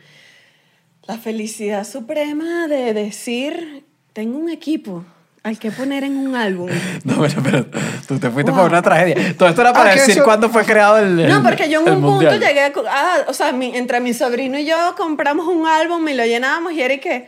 la 1.05 1.17
felicidad 1.17 1.83
suprema 1.85 2.67
de 2.67 2.93
decir, 2.93 3.83
tengo 4.13 4.37
un 4.37 4.49
equipo. 4.49 5.03
Hay 5.45 5.57
que 5.57 5.71
poner 5.71 6.03
en 6.05 6.17
un 6.17 6.35
álbum. 6.35 6.69
No, 7.03 7.21
pero, 7.21 7.41
pero 7.43 7.65
tú 8.07 8.17
te 8.17 8.29
fuiste 8.29 8.51
Wow. 8.51 8.61
por 8.61 8.69
una 8.71 8.81
tragedia. 8.81 9.35
Todo 9.37 9.49
esto 9.49 9.61
era 9.61 9.73
para 9.73 9.91
Ah, 9.91 9.95
decir 9.95 10.11
eso- 10.15 10.23
cuándo 10.23 10.49
fue 10.49 10.63
creado 10.63 10.97
el. 10.99 11.27
No, 11.27 11.43
porque 11.43 11.69
yo 11.69 11.85
en 11.85 11.93
un 11.95 12.01
punto 12.01 12.31
llegué 12.37 12.61
a... 12.61 12.71
Ah, 12.89 13.17
o 13.27 13.33
sea, 13.33 13.51
mi- 13.51 13.75
entre 13.75 13.99
mi 13.99 14.13
sobrino 14.13 14.57
y 14.57 14.65
yo 14.65 14.75
compramos 14.97 15.47
un 15.47 15.67
álbum 15.67 16.07
y 16.07 16.13
lo 16.13 16.25
llenábamos 16.25 16.71
y 16.73 16.81
era 16.81 16.93
y 16.93 16.99
que... 16.99 17.27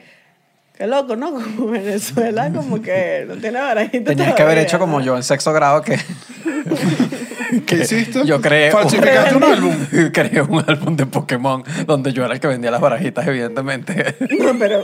Qué 0.78 0.88
loco, 0.88 1.16
¿no? 1.16 1.32
Como 1.56 1.68
Venezuela, 1.72 2.52
como 2.54 2.82
que 2.82 3.26
no 3.28 3.36
tiene 3.36 3.60
barajito 3.62 4.12
Tenías 4.12 4.34
que 4.34 4.42
haber 4.42 4.58
hecho 4.58 4.78
como 4.78 5.00
yo 5.00 5.16
en 5.16 5.24
sexto 5.24 5.54
grado 5.54 5.82
que. 5.82 5.98
¿Qué 7.66 7.76
hiciste? 7.78 8.26
Yo 8.26 8.42
creé. 8.42 8.72
¿Falsificaste 8.72 9.36
un 9.38 9.44
álbum? 9.46 9.76
creé 10.12 10.42
un 10.42 10.64
álbum 10.68 10.96
de 10.98 11.06
Pokémon 11.06 11.64
donde 11.86 12.12
yo 12.12 12.26
era 12.26 12.34
el 12.34 12.40
que 12.42 12.48
vendía 12.48 12.72
las 12.72 12.82
barajitas, 12.82 13.26
evidentemente. 13.28 14.16
No, 14.38 14.54
pero... 14.60 14.84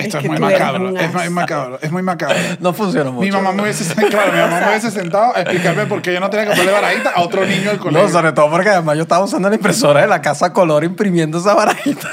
Esto 0.00 0.18
es, 0.18 0.22
que 0.22 0.28
muy 0.28 0.38
macabro. 0.38 0.96
Es 0.96 1.12
muy 1.12 1.30
macabro. 1.30 1.78
Es 1.82 1.92
muy 1.92 2.02
macabro. 2.02 2.36
No 2.60 2.72
funcionó 2.72 3.12
mucho. 3.12 3.24
Mi 3.24 3.30
mamá 3.30 3.52
me 3.52 3.62
hubiese, 3.62 3.94
claro, 3.94 4.32
mi 4.32 4.38
mamá 4.38 4.60
me 4.60 4.68
hubiese 4.68 4.90
sentado 4.90 5.34
a 5.36 5.40
explicarme 5.40 5.86
por 5.86 6.02
qué 6.02 6.12
yo 6.12 6.20
no 6.20 6.30
tenía 6.30 6.46
que 6.46 6.50
ponerle 6.52 6.72
barajita 6.72 7.10
a 7.10 7.22
otro 7.22 7.44
niño 7.46 7.70
del 7.70 7.78
colegio. 7.78 8.06
No, 8.06 8.12
sobre 8.12 8.32
todo 8.32 8.50
porque 8.50 8.68
además 8.70 8.96
yo 8.96 9.02
estaba 9.02 9.24
usando 9.24 9.48
la 9.48 9.54
impresora 9.54 10.00
de 10.02 10.06
la 10.06 10.20
casa 10.20 10.46
a 10.46 10.52
color 10.52 10.84
imprimiendo 10.84 11.38
esa 11.38 11.54
barajita. 11.54 12.08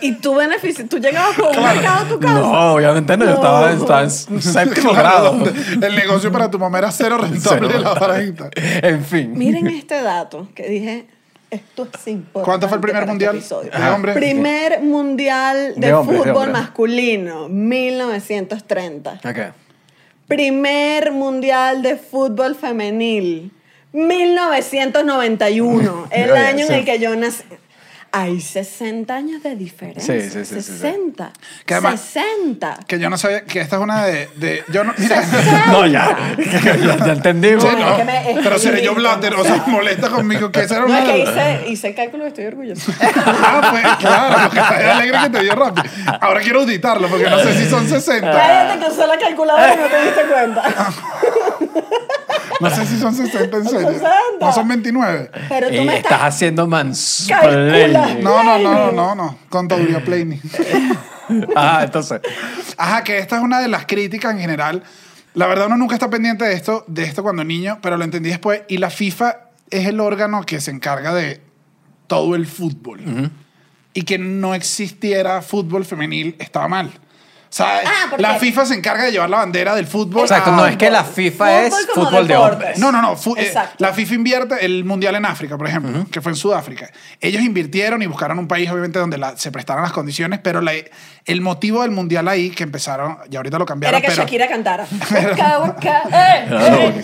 Y 0.00 0.12
tú 0.12 0.34
beneficio, 0.34 0.86
tú 0.88 0.98
llegabas 0.98 1.36
con 1.36 1.56
un 1.56 1.62
mercado 1.62 2.04
a 2.04 2.08
tu 2.08 2.18
casa. 2.18 2.34
No, 2.34 2.72
obviamente 2.74 3.16
no, 3.16 3.24
yo 3.26 3.34
estaba, 3.34 3.70
estaba 3.70 4.02
en 4.02 4.10
séptimo 4.40 4.90
Claro, 4.92 5.34
grado. 5.38 5.52
El 5.82 5.94
negocio 5.94 6.32
para 6.32 6.50
tu 6.50 6.58
mamá 6.58 6.78
era 6.78 6.90
cero 6.90 7.18
rentable 7.18 7.68
Cero. 7.70 7.80
la 7.80 7.94
barajita. 7.94 8.48
En 8.54 9.04
fin. 9.04 9.32
Miren 9.36 9.66
este 9.68 10.02
dato 10.02 10.48
que 10.54 10.68
dije, 10.68 11.06
esto 11.50 11.88
es 11.92 12.06
importante. 12.08 12.44
¿Cuánto 12.44 12.68
fue 12.68 12.76
el 12.76 12.80
primer 12.82 13.02
para 13.02 13.12
mundial 13.12 13.36
este 13.36 13.54
de? 13.54 13.70
Primer 14.14 14.80
mundial 14.82 15.74
de, 15.76 15.86
De 15.86 15.92
hombres, 15.92 16.18
de 16.18 16.24
fútbol 16.24 16.36
hombres. 16.48 16.62
masculino, 16.62 17.48
1930. 17.48 19.20
Ok. 19.24 19.38
Primer 20.28 21.12
mundial 21.12 21.82
de 21.82 21.96
fútbol 21.96 22.54
femenil, 22.54 23.52
1991, 23.92 26.08
el 26.10 26.36
año 26.36 26.66
en 26.66 26.72
el 26.72 26.84
que 26.84 26.98
yo 26.98 27.14
nací. 27.16 27.44
Hay 28.12 28.40
60 28.40 29.14
años 29.14 29.40
de 29.44 29.54
diferencia. 29.54 30.02
Sí, 30.14 30.22
sí, 30.30 30.44
sí, 30.44 30.54
sí, 30.56 30.62
sí. 30.62 30.72
60. 30.72 31.32
Que 31.64 31.74
además- 31.74 32.00
60. 32.00 32.78
Que 32.88 32.98
yo 32.98 33.08
no 33.08 33.16
sabía 33.16 33.42
que 33.44 33.60
esta 33.60 33.76
es 33.76 33.82
una 33.82 34.04
de. 34.04 34.28
de 34.34 34.64
yo 34.72 34.82
no, 34.82 34.92
mira, 34.98 35.22
No, 35.68 35.86
ya. 35.86 36.34
ya, 36.36 36.96
ya 37.06 37.12
entendimos. 37.12 37.62
Sí, 37.62 37.70
No, 37.72 37.78
no. 37.78 37.90
es 37.92 37.96
que 37.98 38.04
me- 38.04 38.30
es 38.32 38.38
Pero 38.42 38.58
seré 38.58 38.82
yo 38.82 38.94
blatter, 38.96 39.32
no 39.34 39.42
o 39.42 39.44
sea, 39.44 39.62
molesta 39.68 40.08
conmigo 40.08 40.50
que 40.50 40.60
esa 40.62 40.74
era 40.78 40.86
No, 40.86 40.88
una 40.88 40.98
es 41.00 41.04
que 41.08 41.18
hice, 41.18 41.70
hice 41.70 41.86
el 41.88 41.94
cálculo 41.94 42.24
y 42.24 42.28
estoy 42.28 42.46
orgullosa. 42.46 42.92
Ah, 43.42 43.68
pues 43.70 43.96
claro, 43.98 44.42
lo 44.44 44.50
que 44.50 44.58
está 44.58 44.80
es 44.80 44.86
alegre 44.88 45.18
que 45.22 45.30
te 45.30 45.42
dio 45.44 45.54
rápido. 45.54 45.84
Ahora 46.20 46.40
quiero 46.40 46.60
auditarlo 46.60 47.08
porque 47.08 47.30
no 47.30 47.38
sé 47.38 47.56
si 47.58 47.68
son 47.70 47.88
60. 47.88 48.30
Cállate 48.30 48.84
que 48.84 48.90
usé 48.92 49.06
la 49.06 49.18
calculadora 49.18 49.74
y 49.74 49.76
no 49.78 49.86
te 49.86 50.02
diste 50.04 50.22
cuenta. 50.22 50.62
No 52.60 52.68
sé 52.70 52.84
si 52.86 52.98
son 52.98 53.14
60 53.14 53.56
en 53.56 53.64
serio. 53.64 53.88
60. 53.88 54.10
No 54.40 54.52
son 54.52 54.68
29. 54.68 55.30
Pero 55.48 55.68
tú 55.68 55.74
Eh, 55.74 55.84
me 55.84 55.96
estás 55.96 56.12
estás... 56.12 56.22
haciendo 56.34 56.66
mansplaining. 56.66 58.22
No, 58.22 58.42
no, 58.42 58.58
no, 58.58 58.74
no, 58.74 58.92
no, 58.92 59.14
no. 59.14 59.38
Contaduría 59.48 60.04
Planey. 60.04 60.40
Ah, 61.54 61.82
entonces. 61.84 62.20
Ajá, 62.76 63.04
que 63.04 63.18
esta 63.18 63.36
es 63.36 63.42
una 63.42 63.60
de 63.60 63.68
las 63.68 63.86
críticas 63.86 64.32
en 64.34 64.40
general. 64.40 64.82
La 65.34 65.46
verdad 65.46 65.66
uno 65.68 65.76
nunca 65.76 65.94
está 65.94 66.10
pendiente 66.10 66.44
de 66.44 66.54
esto, 66.54 66.84
de 66.88 67.04
esto 67.04 67.22
cuando 67.22 67.44
niño, 67.44 67.78
pero 67.82 67.96
lo 67.96 68.02
entendí 68.02 68.30
después. 68.30 68.62
Y 68.66 68.78
la 68.78 68.90
FIFA 68.90 69.36
es 69.70 69.86
el 69.86 70.00
órgano 70.00 70.42
que 70.44 70.60
se 70.60 70.72
encarga 70.72 71.14
de 71.14 71.40
todo 72.08 72.34
el 72.34 72.48
fútbol. 72.48 73.30
Y 73.94 74.02
que 74.02 74.18
no 74.18 74.54
existiera 74.56 75.40
fútbol 75.40 75.84
femenil 75.84 76.34
estaba 76.40 76.66
mal. 76.66 76.90
O 77.50 77.52
sea, 77.52 77.80
Ah, 77.84 78.14
la 78.16 78.36
FIFA 78.36 78.64
se 78.64 78.74
encarga 78.74 79.02
de 79.04 79.10
llevar 79.10 79.28
la 79.28 79.38
bandera 79.38 79.74
del 79.74 79.86
fútbol. 79.86 80.22
Exacto, 80.22 80.52
a- 80.52 80.56
no 80.56 80.66
es 80.68 80.76
que 80.76 80.88
la 80.88 81.02
FIFA 81.02 81.62
es 81.64 81.74
Fútbol 81.74 81.86
como 81.94 82.06
fútbol 82.10 82.28
de 82.28 82.36
hombres. 82.36 82.78
No, 82.78 82.92
no, 82.92 83.02
no. 83.02 83.16
fu- 83.16 83.34
eh, 83.36 83.52
la 83.78 83.92
FIFA 83.92 84.14
invierte 84.14 84.64
el 84.64 84.84
Mundial 84.84 85.16
en 85.16 85.26
África, 85.26 85.58
por 85.58 85.66
ejemplo, 85.66 86.06
que 86.12 86.20
fue 86.20 86.30
en 86.30 86.36
Sudáfrica. 86.36 86.88
Ellos 87.20 87.42
invirtieron 87.42 88.02
y 88.02 88.06
buscaron 88.06 88.38
un 88.38 88.46
país, 88.46 88.70
obviamente, 88.70 89.00
donde 89.00 89.18
la- 89.18 89.36
se 89.36 89.50
prestaran 89.50 89.82
las 89.82 89.90
condiciones, 89.92 90.38
pero 90.40 90.60
la- 90.60 90.70
el 91.26 91.40
motivo 91.40 91.82
del 91.82 91.90
Mundial 91.90 92.28
ahí, 92.28 92.50
que 92.50 92.62
empezaron, 92.62 93.18
y 93.28 93.34
ahorita 93.36 93.58
lo 93.58 93.66
cambiaron, 93.66 93.98
Era 93.98 94.06
que 94.08 94.12
pero... 94.14 94.22
Shakira 94.22 94.48
cantara. 94.48 94.86
Eh, 96.12 96.46
eh, 96.52 97.02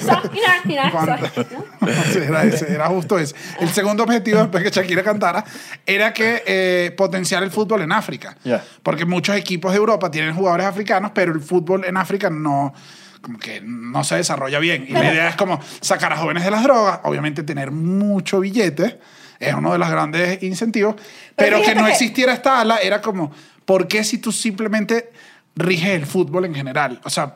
era, 2.29 2.45
ese, 2.45 2.73
era 2.73 2.87
justo 2.87 3.19
ese. 3.19 3.35
El 3.61 3.69
segundo 3.71 4.03
objetivo, 4.03 4.39
después 4.41 4.63
que 4.63 4.71
Shakira 4.71 5.03
cantara, 5.03 5.45
era 5.85 6.13
que 6.13 6.43
eh, 6.47 6.95
potenciar 6.97 7.43
el 7.43 7.51
fútbol 7.51 7.83
en 7.83 7.93
África. 7.93 8.37
Ya. 8.45 8.63
Porque 8.83 9.05
muchos 9.05 9.37
equipos 9.37 9.73
de 9.73 9.79
Europa 9.79 10.11
tienen 10.11 10.35
jugadores 10.37 10.67
africanos, 10.67 11.11
pero 11.15 11.33
el 11.33 11.41
fútbol 11.41 11.85
en 11.85 11.97
África 11.97 12.31
no 12.31 12.73
como 13.21 13.39
que 13.41 13.61
no 13.61 14.05
se 14.05 14.15
desarrolla 14.17 14.61
bien. 14.61 14.87
Y 14.89 14.93
la 14.93 15.13
idea 15.13 15.29
es 15.29 15.35
como 15.37 15.59
sacar 15.81 16.13
a 16.13 16.17
jóvenes 16.17 16.45
de 16.45 16.51
las 16.53 16.63
drogas, 16.63 17.01
obviamente 17.03 17.43
tener 17.43 17.73
mucho 17.73 18.39
billete, 18.39 19.01
es 19.41 19.53
uno 19.55 19.73
de 19.73 19.79
los 19.79 19.91
grandes 19.91 20.41
incentivos, 20.45 20.95
pero, 21.35 21.57
que 21.57 21.63
fíjate 21.65 21.81
no 21.81 21.87
que- 21.87 21.93
existiera 21.93 22.33
esta 22.33 22.61
ala 22.61 22.77
era 22.77 23.01
como, 23.03 23.33
¿por 23.65 23.89
qué 23.89 24.05
si 24.05 24.19
tú 24.19 24.31
simplemente 24.31 25.11
riges 25.57 25.89
el 25.91 26.07
fútbol 26.07 26.45
en 26.45 26.55
general? 26.55 27.01
O 27.05 27.11
sea. 27.11 27.35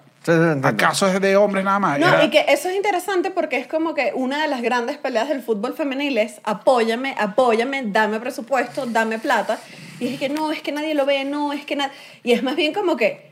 ¿Acaso 0.63 1.07
es 1.09 1.21
de 1.21 1.37
hombres 1.37 1.65
nada 1.65 1.79
más? 1.79 1.99
No, 1.99 2.07
Era- 2.09 2.25
y 2.25 2.31
que 2.31 2.45
eso 2.49 2.69
es 2.69 2.77
interesante 2.77 3.31
porque 3.31 3.57
es 3.57 3.67
como 3.67 3.95
que 3.95 4.13
una 4.15 4.43
de 4.43 4.49
las 4.49 4.61
grandes 4.63 4.99
peleas 4.99 5.29
del 5.29 5.43
fútbol 5.43 5.75
femenil 5.75 6.19
es 6.19 6.41
apóyame, 6.45 7.15
apóyame, 7.19 7.83
dame 7.87 8.21
presupuesto, 8.21 8.87
dame 8.87 9.19
plata. 9.19 9.59
Y 9.99 10.15
es 10.15 10.19
que 10.21 10.29
no, 10.29 10.53
es 10.53 10.63
que 10.63 10.73
nadie 10.73 10.95
lo 10.95 11.07
ve, 11.07 11.25
no, 11.25 11.53
es 11.53 11.65
que 11.65 11.77
nadie... 11.77 11.93
Y 12.23 12.33
es 12.33 12.43
más 12.43 12.57
bien 12.57 12.73
como 12.73 12.97
que, 12.97 13.31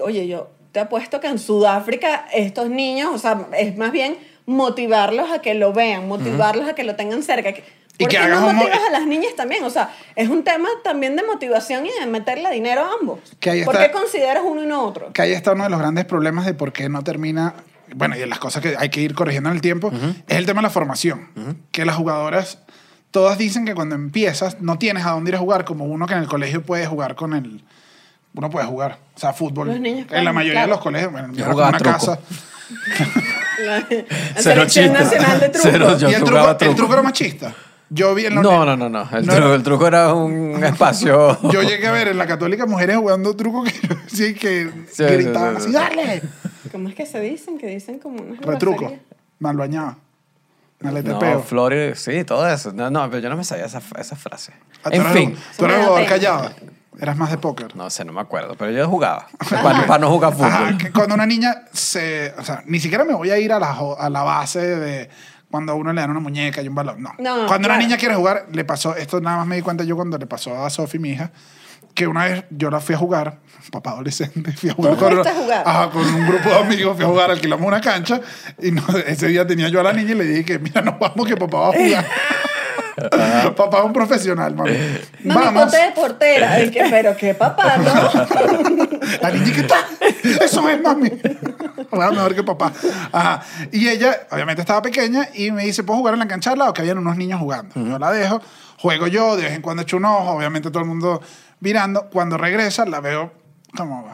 oye, 0.00 0.26
yo 0.28 0.50
te 0.72 0.80
apuesto 0.80 1.20
que 1.20 1.26
en 1.28 1.38
Sudáfrica 1.38 2.26
estos 2.32 2.70
niños, 2.70 3.10
o 3.14 3.18
sea, 3.18 3.46
es 3.58 3.76
más 3.76 3.92
bien 3.92 4.16
motivarlos 4.46 5.30
a 5.30 5.40
que 5.40 5.54
lo 5.54 5.72
vean, 5.72 6.08
motivarlos 6.08 6.68
a 6.68 6.74
que 6.74 6.84
lo 6.84 6.96
tengan 6.96 7.22
cerca. 7.22 7.52
que- 7.52 7.64
Y 7.98 8.04
¿Por 8.04 8.10
que 8.10 8.16
qué 8.16 8.22
hagas 8.22 8.40
no 8.40 8.52
motivas 8.52 8.78
a 8.88 8.90
las 8.90 9.06
niñas 9.06 9.34
también? 9.36 9.62
O 9.64 9.70
sea, 9.70 9.94
es 10.16 10.28
un 10.28 10.42
tema 10.44 10.68
también 10.82 11.14
de 11.14 11.22
motivación 11.24 11.84
y 11.86 11.90
de 11.90 12.06
meterle 12.06 12.50
dinero 12.50 12.82
a 12.84 12.90
ambos. 13.00 13.20
Que 13.38 13.50
ahí 13.50 13.64
¿Por 13.64 13.74
está- 13.74 13.86
qué 13.86 13.92
consideras 13.92 14.42
uno 14.46 14.62
y 14.62 14.66
no 14.66 14.82
otro? 14.84 15.12
que 15.12 15.22
ahí 15.22 15.32
está 15.32 15.52
uno 15.52 15.64
de 15.64 15.70
los 15.70 15.78
grandes 15.78 16.04
problemas 16.06 16.46
de 16.46 16.54
por 16.54 16.72
qué 16.72 16.88
no 16.88 17.04
termina, 17.04 17.54
bueno, 17.94 18.16
y 18.16 18.18
de 18.20 18.26
las 18.26 18.38
cosas 18.38 18.62
que 18.62 18.74
hay 18.78 18.88
que 18.88 19.00
ir 19.02 19.14
corrigiendo 19.14 19.50
en 19.50 19.56
el 19.56 19.60
tiempo, 19.62 19.92
es 20.26 20.36
el 20.38 20.46
tema 20.46 20.60
de 20.60 20.68
la 20.68 20.70
formación. 20.70 21.28
Que 21.70 21.84
las 21.84 21.96
jugadoras, 21.96 22.58
todas 23.10 23.36
dicen 23.36 23.66
que 23.66 23.74
cuando 23.74 23.94
empiezas 23.94 24.60
no 24.62 24.78
tienes 24.78 25.04
a 25.04 25.10
dónde 25.10 25.30
ir 25.30 25.36
a 25.36 25.38
jugar, 25.38 25.64
como 25.66 25.84
uno 25.84 26.06
que 26.06 26.14
en 26.14 26.20
el 26.20 26.28
colegio 26.28 26.62
puede 26.62 26.86
jugar 26.86 27.14
con 27.14 27.34
el... 27.34 27.62
Uno 28.34 28.48
puede 28.48 28.64
jugar, 28.66 28.98
o 29.14 29.20
sea, 29.20 29.34
fútbol. 29.34 29.68
Los 29.68 29.78
niños 29.80 30.06
en 30.10 30.24
la 30.24 30.32
mayoría 30.32 30.60
claro. 30.62 30.66
de 30.68 30.70
los 30.76 30.80
colegios, 30.80 31.12
bueno, 31.12 31.34
Yo 31.34 31.44
jugaba 31.44 31.68
una 31.68 31.78
truco. 31.78 31.92
casa. 31.98 32.18
La, 33.58 33.78
la 33.80 33.84
Cero. 34.38 34.64
Nacional 34.64 35.40
de 35.40 35.48
Truco. 35.50 35.68
Cero, 35.70 35.98
yo 35.98 36.08
y 36.10 36.14
el 36.14 36.24
truco, 36.24 36.56
el 36.58 36.74
truco 36.74 36.92
era 36.94 37.02
machista. 37.02 37.54
Yo 37.94 38.14
vi 38.14 38.24
en 38.26 38.34
la 38.36 38.42
No, 38.42 38.64
no, 38.64 38.76
no, 38.76 38.88
no. 38.88 39.02
El, 39.12 39.26
No 39.26 39.32
truco, 39.34 39.46
era- 39.46 39.54
el 39.54 39.62
truco 39.62 39.86
era 39.86 40.14
un 40.14 40.64
espacio. 40.64 41.38
Yo 41.50 41.62
llegué 41.62 41.86
a 41.88 41.92
ver 41.92 42.08
en 42.08 42.16
la 42.18 42.26
católica 42.26 42.64
mujeres 42.66 42.96
jugando 42.96 43.36
truco 43.36 43.64
que 43.64 43.72
sí 44.06 44.34
que 44.34 44.70
Sí, 44.90 45.04
gritaban 45.04 45.60
sí, 45.60 45.70
sí, 45.70 45.76
así, 45.76 45.88
sí. 45.90 45.96
dale. 45.96 46.22
¿Cómo 46.70 46.88
es 46.88 46.94
que 46.94 47.04
se 47.06 47.20
dicen? 47.20 47.58
Que 47.58 47.66
dicen 47.66 47.98
como 47.98 48.22
unas 48.22 48.40
Retruco. 48.40 48.92
Mal 49.40 49.56
bañado. 49.56 49.96
No. 50.80 51.42
Flores, 51.42 52.00
sí, 52.00 52.24
todo 52.24 52.48
eso. 52.48 52.72
No, 52.72 52.90
no, 52.90 53.08
pero 53.08 53.22
yo 53.22 53.28
no 53.28 53.36
me 53.36 53.44
sabía 53.44 53.66
esa, 53.66 53.80
esa 53.98 54.16
frase. 54.16 54.52
Ah, 54.82 54.88
En 54.90 55.04
fin, 55.06 55.36
Tú 55.56 55.64
eras 55.66 55.86
jugador 55.86 56.08
callado. 56.08 56.50
Eras 57.00 57.16
más 57.16 57.30
de 57.30 57.38
póker. 57.38 57.74
no 57.76 57.88
sé, 57.88 58.04
no 58.04 58.12
me 58.12 58.20
acuerdo, 58.20 58.54
pero 58.56 58.70
yo 58.72 58.86
jugaba. 58.88 59.26
para, 59.62 59.86
para 59.86 59.98
no 60.00 60.10
jugar 60.10 60.32
fútbol. 60.32 60.46
Ajá, 60.52 60.76
que 60.78 60.90
cuando 60.92 61.14
una 61.14 61.24
niña 61.26 61.62
se. 61.72 62.34
O 62.38 62.44
sea, 62.44 62.62
ni 62.66 62.80
siquiera 62.80 63.04
me 63.04 63.14
voy 63.14 63.30
a 63.30 63.38
ir 63.38 63.52
a 63.52 63.58
la, 63.60 63.72
jo- 63.74 63.98
a 63.98 64.10
la 64.10 64.22
base 64.24 64.60
de 64.60 65.08
cuando 65.52 65.70
a 65.72 65.74
uno 65.76 65.92
le 65.92 66.00
dan 66.00 66.10
una 66.10 66.18
muñeca 66.18 66.62
y 66.62 66.66
un 66.68 66.74
balón. 66.74 67.00
No. 67.02 67.10
No, 67.18 67.46
cuando 67.46 67.68
claro. 67.68 67.74
una 67.74 67.78
niña 67.78 67.96
quiere 67.98 68.14
jugar, 68.16 68.46
le 68.50 68.64
pasó. 68.64 68.96
Esto 68.96 69.20
nada 69.20 69.36
más 69.36 69.46
me 69.46 69.54
di 69.56 69.62
cuenta 69.62 69.84
yo 69.84 69.94
cuando 69.94 70.16
le 70.18 70.26
pasó 70.26 70.64
a 70.64 70.70
Sofi, 70.70 70.98
mi 70.98 71.10
hija, 71.10 71.30
que 71.94 72.06
una 72.06 72.24
vez 72.24 72.44
yo 72.50 72.70
la 72.70 72.80
fui 72.80 72.94
a 72.94 72.98
jugar, 72.98 73.38
papá 73.70 73.90
adolescente, 73.90 74.50
fui 74.52 74.70
a 74.70 74.74
jugar? 74.74 74.96
Ajá, 75.64 75.90
con 75.90 76.02
un 76.02 76.26
grupo 76.26 76.48
de 76.48 76.54
amigos, 76.56 76.96
fui 76.96 77.04
a 77.04 77.08
jugar, 77.08 77.30
alquilamos 77.30 77.66
una 77.66 77.80
cancha 77.82 78.20
y 78.60 78.70
no- 78.72 78.82
ese 79.06 79.28
día 79.28 79.46
tenía 79.46 79.68
yo 79.68 79.78
a 79.80 79.82
la 79.84 79.92
niña 79.92 80.12
y 80.12 80.14
le 80.14 80.24
dije 80.24 80.44
que, 80.44 80.58
mira, 80.58 80.80
nos 80.80 80.98
vamos 80.98 81.26
que 81.28 81.36
papá 81.36 81.58
va 81.58 81.68
a 81.68 81.72
jugar. 81.72 82.06
papá 83.56 83.78
es 83.78 83.84
un 83.84 83.92
profesional, 83.92 84.54
mami. 84.54 84.70
Mami, 85.24 85.44
Vamos. 85.44 85.62
ponte 85.62 85.76
de 85.76 85.92
portera. 85.92 86.62
Y 86.62 86.70
que, 86.70 86.84
pero 86.90 87.16
qué 87.16 87.34
papá, 87.34 87.76
¿no? 87.78 87.92
La 89.20 89.30
niña, 89.30 89.52
¿qué 89.54 89.62
tal? 89.62 89.84
Eso 90.40 90.68
es, 90.68 90.82
mami. 90.82 91.10
Juega 91.90 92.10
mejor 92.10 92.34
que 92.34 92.42
papá. 92.42 92.72
Ajá. 93.12 93.42
Y 93.70 93.88
ella, 93.88 94.26
obviamente, 94.30 94.62
estaba 94.62 94.82
pequeña 94.82 95.28
y 95.34 95.50
me 95.50 95.64
dice, 95.64 95.82
¿puedo 95.82 95.98
jugar 95.98 96.14
en 96.14 96.20
la 96.20 96.28
cancha 96.28 96.52
al 96.52 96.58
lado? 96.58 96.72
Que 96.72 96.82
habían 96.82 96.98
unos 96.98 97.16
niños 97.16 97.40
jugando. 97.40 97.74
Yo 97.74 97.98
la 97.98 98.10
dejo, 98.10 98.40
juego 98.78 99.06
yo, 99.06 99.36
de 99.36 99.44
vez 99.44 99.52
en 99.52 99.62
cuando 99.62 99.82
echo 99.82 99.96
un 99.96 100.04
ojo, 100.04 100.30
obviamente 100.32 100.70
todo 100.70 100.82
el 100.82 100.88
mundo 100.88 101.22
mirando. 101.60 102.08
Cuando 102.10 102.36
regresa, 102.36 102.84
la 102.84 103.00
veo 103.00 103.32
como, 103.76 104.06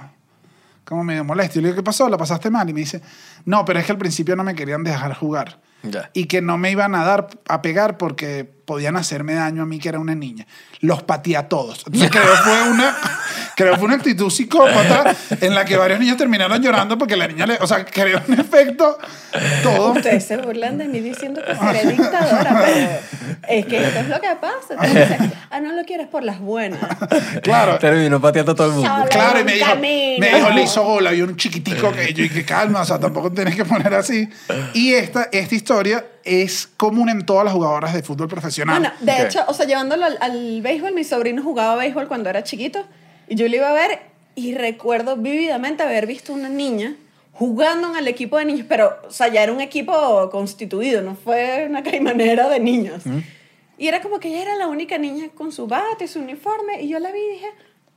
como 0.85 1.05
medio 1.05 1.25
molesta. 1.25 1.59
Y 1.59 1.63
le 1.63 1.69
digo, 1.69 1.77
¿qué 1.77 1.85
pasó? 1.85 2.09
¿La 2.09 2.17
pasaste 2.17 2.51
mal? 2.51 2.69
Y 2.69 2.73
me 2.73 2.81
dice, 2.81 3.03
no, 3.45 3.65
pero 3.65 3.79
es 3.79 3.87
que 3.87 3.93
al 3.93 3.99
principio 3.99 4.37
no 4.37 4.45
me 4.45 4.55
querían 4.55 4.85
dejar 4.85 5.15
jugar. 5.15 5.61
Ya. 5.83 6.11
Y 6.13 6.25
que 6.25 6.43
no 6.43 6.59
me 6.59 6.71
iban 6.71 6.95
a 6.95 7.05
dar 7.05 7.29
a 7.49 7.63
pegar 7.63 7.99
porque 7.99 8.58
podían 8.69 8.97
hacerme 8.97 9.33
daño 9.33 9.63
a 9.63 9.67
mí, 9.67 9.79
que 9.79 9.89
era 9.89 9.99
una 9.99 10.15
niña. 10.15 10.47
Los 10.81 11.03
pateé 11.03 11.39
a 11.39 11.49
todos. 11.49 11.85
Entonces 11.87 12.11
creo 12.11 12.37
fue 12.45 12.71
una, 12.71 12.95
creo 13.57 13.77
fue 13.77 13.87
una 13.87 13.95
actitud 13.95 14.29
psicópata 14.29 15.17
en 15.41 15.55
la 15.55 15.65
que 15.65 15.79
varios 15.79 15.99
niños 15.99 16.19
terminaron 16.19 16.63
llorando 16.63 16.99
porque 16.99 17.17
la 17.17 17.27
niña 17.27 17.47
le... 17.47 17.55
O 17.63 17.67
sea, 17.67 17.83
creó 17.87 18.21
un 18.29 18.39
efecto 18.39 18.99
todo... 19.63 19.93
Ustedes 19.93 20.23
se 20.23 20.37
burlan 20.37 20.77
de 20.77 20.85
mí 20.85 21.01
diciendo 21.01 21.41
que 21.43 21.55
seré 21.55 21.93
dictadora, 21.93 22.63
pero 22.63 23.47
es 23.49 23.65
que 23.65 23.87
esto 23.87 24.01
es 24.01 24.09
lo 24.09 24.21
que 24.21 24.29
pasa. 24.39 25.33
Ah, 25.51 25.61
no 25.61 25.73
lo 25.73 25.83
quieres 25.85 26.09
por 26.09 26.23
las 26.25 26.41
buenas. 26.41 26.79
Claro. 27.43 27.79
Terminó 27.79 28.21
pateando 28.21 28.53
a 28.53 28.55
todo 28.55 28.67
el 28.67 28.73
mundo. 28.75 28.87
Chao. 28.87 29.09
Claro, 29.09 29.41
y 29.41 29.45
me 29.45 29.55
dijo, 29.55 29.67
camino. 29.67 30.19
me 30.19 30.35
dijo, 30.35 30.51
le 30.51 30.63
hizo 30.63 30.85
gol, 30.85 31.07
había 31.07 31.25
un 31.25 31.37
chiquitico 31.37 31.91
que 31.91 32.13
yo 32.13 32.23
y 32.25 32.29
que 32.29 32.45
calma, 32.45 32.83
o 32.83 32.85
sea, 32.85 32.99
tampoco 32.99 33.33
tienes 33.33 33.57
que 33.57 33.65
poner 33.65 33.95
así. 33.95 34.29
Y 34.75 34.93
esta, 34.93 35.31
esta 35.33 35.55
historia 35.55 36.05
es 36.29 36.67
común 36.77 37.09
en 37.09 37.25
todas 37.27 37.45
las 37.45 37.55
jugadoras 37.55 37.95
de 37.95 38.03
fútbol 38.03 38.29
profesional. 38.29 38.81
Bueno, 38.81 38.95
de 39.01 39.13
Ok. 39.13 39.29
hecho, 39.29 39.41
o 39.49 39.55
sea, 39.55 39.67
llevándolo 39.67 40.05
al, 40.05 40.19
al 40.21 40.63
béisbol, 40.63 40.93
mi 40.95 41.05
sobrino 41.05 41.43
jugaba 41.43 41.77
béisbol 41.77 42.09
cuando 42.09 42.29
era 42.31 42.43
chiquito 42.45 42.85
y 43.29 43.35
yo 43.35 43.49
lo 43.49 43.57
iba 43.57 43.69
a 43.69 43.73
ver 43.73 44.01
y 44.35 44.55
recuerdo 44.55 45.17
vívidamente 45.17 45.83
haber 45.83 46.07
visto 46.07 46.33
una 46.33 46.49
niña 46.49 46.95
jugando 47.33 47.91
en 47.91 47.97
el 47.97 48.09
equipo 48.09 48.37
de 48.37 48.45
niños, 48.47 48.67
pero, 48.69 48.97
o 49.07 49.11
sea, 49.13 49.29
ya 49.29 49.43
era 49.43 49.53
un 49.53 49.61
equipo 49.61 50.29
constituido, 50.31 51.03
no 51.03 51.15
fue 51.15 51.67
una 51.69 51.83
caimanera 51.85 52.49
de 52.49 52.59
niños. 52.59 53.05
Y 53.79 53.87
era 53.87 54.01
como 54.03 54.19
que 54.19 54.29
ella 54.29 54.43
era 54.43 54.57
la 54.57 54.67
única 54.67 54.99
niña 54.99 55.29
con 55.35 55.53
su 55.53 55.69
bate, 55.69 56.09
su 56.09 56.19
uniforme, 56.19 56.83
y 56.83 56.89
yo 56.89 56.99
la 56.99 57.13
vi 57.13 57.21
y 57.21 57.31
dije, 57.35 57.47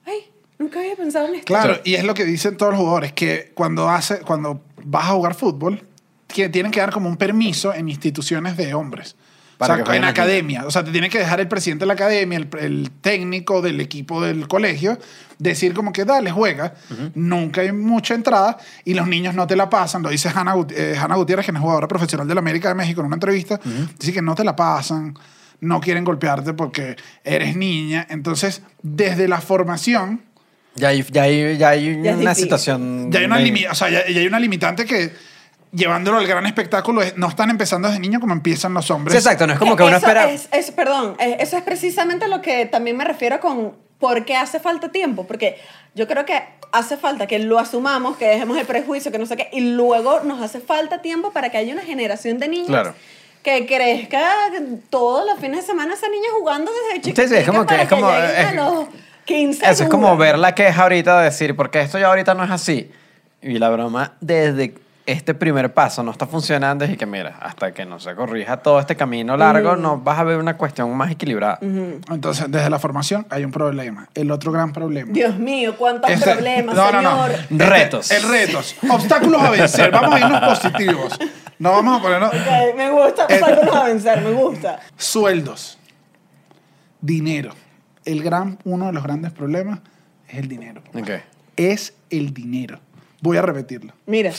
ay, 0.06 0.26
nunca 0.60 0.80
había 0.80 0.96
pensado 0.96 1.28
en 1.28 1.36
esto. 1.36 1.48
Claro, 1.48 1.80
y 1.84 1.96
es 1.96 2.04
lo 2.04 2.14
que 2.14 2.24
dicen 2.24 2.56
todos 2.56 2.74
los 2.74 2.80
jugadores, 2.82 3.14
que 3.14 3.52
cuando, 3.56 3.90
hace, 3.90 4.20
cuando 4.20 4.62
vas 4.84 5.06
a 5.06 5.14
jugar 5.14 5.34
fútbol, 5.34 5.88
que 6.32 6.50
tienen 6.50 6.72
que 6.72 6.80
dar 6.80 6.92
como 6.92 7.10
un 7.10 7.18
permiso 7.18 7.74
en 7.74 7.90
instituciones 7.90 8.58
de 8.58 8.74
hombres. 8.74 9.16
Para 9.58 9.76
o 9.76 9.78
sea, 9.78 9.86
que 9.86 9.96
en 9.98 10.04
aquí. 10.06 10.12
academia. 10.22 10.66
O 10.66 10.72
sea, 10.72 10.84
te 10.84 10.92
tiene 10.92 11.08
que 11.08 11.20
dejar 11.20 11.40
el 11.40 11.48
presidente 11.48 11.84
de 11.84 11.88
la 11.88 11.94
academia, 11.94 12.38
el, 12.40 12.48
el 12.60 12.90
técnico 13.02 13.62
del 13.62 13.80
equipo 13.80 14.20
del 14.20 14.48
colegio, 14.48 14.98
decir 15.38 15.76
como 15.76 15.94
que 15.94 16.04
dale, 16.04 16.32
juega. 16.32 16.74
Nunca 17.14 17.62
hay 17.62 17.72
mucha 17.72 18.16
entrada 18.16 18.58
y 18.86 18.96
los 18.96 19.08
niños 19.08 19.36
no 19.36 19.46
te 19.46 19.56
la 19.56 19.70
pasan. 19.70 20.02
Lo 20.02 20.10
dice 20.10 20.30
Hanna, 20.34 20.56
Gut- 20.56 20.72
eh, 20.76 20.96
Hanna 21.00 21.16
Gutiérrez, 21.16 21.46
que 21.46 21.52
es 21.52 21.60
jugadora 21.60 21.88
profesional 21.88 22.28
de 22.28 22.34
la 22.34 22.40
América 22.40 22.70
de 22.70 22.76
México, 22.76 23.02
en 23.02 23.08
una 23.08 23.18
entrevista. 23.18 23.60
Dice 24.00 24.12
que 24.12 24.22
no 24.24 24.34
te 24.34 24.44
la 24.44 24.56
pasan, 24.56 25.14
no 25.60 25.80
quieren 25.80 26.04
golpearte 26.06 26.54
porque 26.54 26.96
eres 27.24 27.56
niña. 27.56 28.08
Entonces, 28.10 28.64
desde 28.82 29.28
la 29.28 29.42
formación, 29.42 30.22
Ya 30.74 30.88
hay, 30.88 31.04
ya 31.12 31.22
hay, 31.24 31.58
ya 31.60 31.70
hay 31.70 31.90
una 32.00 32.34
situación. 32.34 33.12
ya 33.12 33.20
hay 33.20 33.26
una, 33.26 33.38
o 33.72 33.76
sea, 33.76 33.92
ya, 33.92 34.08
ya 34.10 34.22
hay 34.22 34.26
una 34.26 34.40
limitante 34.40 34.86
que 34.86 35.12
llevándolo 35.74 36.18
al 36.18 36.28
gran 36.28 36.46
espectáculo 36.46 37.02
es- 37.02 37.18
no 37.18 37.28
están 37.28 37.50
empezando 37.50 37.88
desde 37.88 38.00
niño 38.00 38.20
como 38.20 38.34
empiezan 38.34 38.74
los 38.74 38.90
hombres. 38.92 39.14
Sí, 39.14 39.18
exacto, 39.18 39.48
no 39.48 39.54
es 39.54 39.60
como 39.60 39.76
que 39.76 39.84
uno 39.84 39.98
eso 39.98 40.06
espera. 40.06 40.30
Es, 40.32 40.48
es- 40.52 40.72
perdón, 40.72 41.16
eh, 41.20 41.38
eso 41.40 41.58
es 41.58 41.64
precisamente 41.64 42.28
lo 42.28 42.42
que 42.42 42.66
también 42.66 42.98
me 42.98 43.04
refiero 43.06 43.40
con 43.40 43.74
por 44.00 44.26
qué 44.26 44.36
hace 44.36 44.60
falta 44.60 44.90
tiempo. 44.92 45.26
Porque 45.28 45.58
yo 45.96 46.08
creo 46.08 46.26
que 46.26 46.42
hace 46.72 46.98
falta 46.98 47.28
que 47.28 47.38
lo 47.40 47.60
asumamos, 47.60 48.18
que 48.18 48.26
dejemos 48.28 48.58
el 48.58 48.66
prejuicio, 48.66 49.12
que 49.12 49.20
no 49.20 49.26
sé 49.26 49.38
qué, 49.38 49.50
y 49.52 49.62
luego 49.62 50.22
nos 50.22 50.42
hace 50.42 50.60
falta 50.60 51.02
tiempo 51.02 51.32
para 51.32 51.50
que 51.50 51.58
haya 51.58 51.72
una 51.74 51.84
generación 51.84 52.40
de 52.40 52.48
niños. 52.48 52.68
Claro. 52.68 52.96
Que 53.44 53.66
crezca 53.66 54.24
todos 54.90 55.26
los 55.30 55.40
fines 55.40 55.62
de 55.62 55.66
semana 55.66 55.94
esa 55.94 56.08
niña 56.10 56.28
jugando 56.38 56.72
desde 56.72 56.96
Sí, 56.96 57.02
chiquita 57.02 57.28
sí, 57.28 57.36
es 57.36 57.46
como 57.48 57.66
que- 57.66 57.82
es 57.82 57.90
como- 57.90 58.10
lleguen 58.12 58.24
a 58.46 58.50
es- 58.50 58.56
los 58.56 58.86
15 59.26 59.70
Eso 59.70 59.84
es 59.84 59.90
como 59.90 60.16
ver 60.18 60.38
la 60.38 60.54
queja 60.56 60.84
ahorita 60.84 61.20
de 61.20 61.26
decir, 61.26 61.56
porque 61.56 61.82
esto 61.82 61.98
ya 62.00 62.08
ahorita 62.08 62.34
no 62.34 62.44
es 62.44 62.52
así. 62.52 62.92
Y 63.42 63.58
la 63.60 63.70
broma, 63.70 64.14
desde 64.22 64.76
este 65.06 65.34
primer 65.34 65.74
paso 65.74 66.04
no 66.04 66.12
está 66.12 66.28
funcionando, 66.28 66.86
y 66.86 66.96
que 66.96 67.06
mira, 67.06 67.38
hasta 67.42 67.74
que 67.74 67.86
no 67.86 68.00
se 68.00 68.14
corrija 68.16 68.58
todo 68.58 68.80
este 68.80 68.96
camino 68.96 69.36
largo, 69.36 69.76
no 69.76 69.98
vas 70.00 70.20
a 70.20 70.24
ver 70.24 70.38
una 70.38 70.58
cuestión 70.58 70.96
más 70.96 71.10
equilibrada. 71.12 71.58
Entonces, 71.62 72.46
desde 72.50 72.70
la 72.70 72.78
formación 72.80 73.26
hay 73.30 73.44
un 73.44 73.52
problema. 73.52 74.08
El 74.14 74.30
otro 74.32 74.52
gran 74.52 74.72
problema. 74.74 75.12
Dios 75.12 75.38
mío, 75.38 75.76
cuántos 75.78 76.10
Este- 76.12 76.32
problemas, 76.34 76.76
no, 76.76 76.92
no, 76.92 77.02
no. 77.02 77.28
señor. 77.28 77.70
Retos. 77.70 78.12
El 78.12 78.24
retos. 78.30 78.76
Obstáculos 78.90 79.42
a 79.42 79.50
vencer. 79.50 79.92
Vamos 79.92 80.14
a 80.16 80.20
irnos 80.20 80.42
positivos. 80.62 81.20
No 81.60 81.72
vamos 81.74 82.00
a 82.00 82.02
ponernos 82.02 82.30
Ok, 82.34 82.76
me 82.78 82.90
gusta, 82.92 83.26
Eh. 83.30 83.40
salgo 83.40 83.76
a 83.76 83.84
vencer, 83.86 84.22
me 84.22 84.32
gusta. 84.34 84.80
sueldos. 84.98 85.78
Dinero. 87.02 87.52
El 88.06 88.24
gran, 88.24 88.58
uno 88.64 88.88
de 88.88 88.94
los 88.94 89.04
grandes 89.04 89.32
problemas 89.32 89.80
es 90.28 90.38
el 90.38 90.48
dinero. 90.48 90.82
Es 91.56 91.94
el 92.10 92.34
dinero. 92.34 92.80
Voy 93.22 93.38
a 93.38 93.42
repetirlo. 93.44 93.94
Mira, 94.08 94.32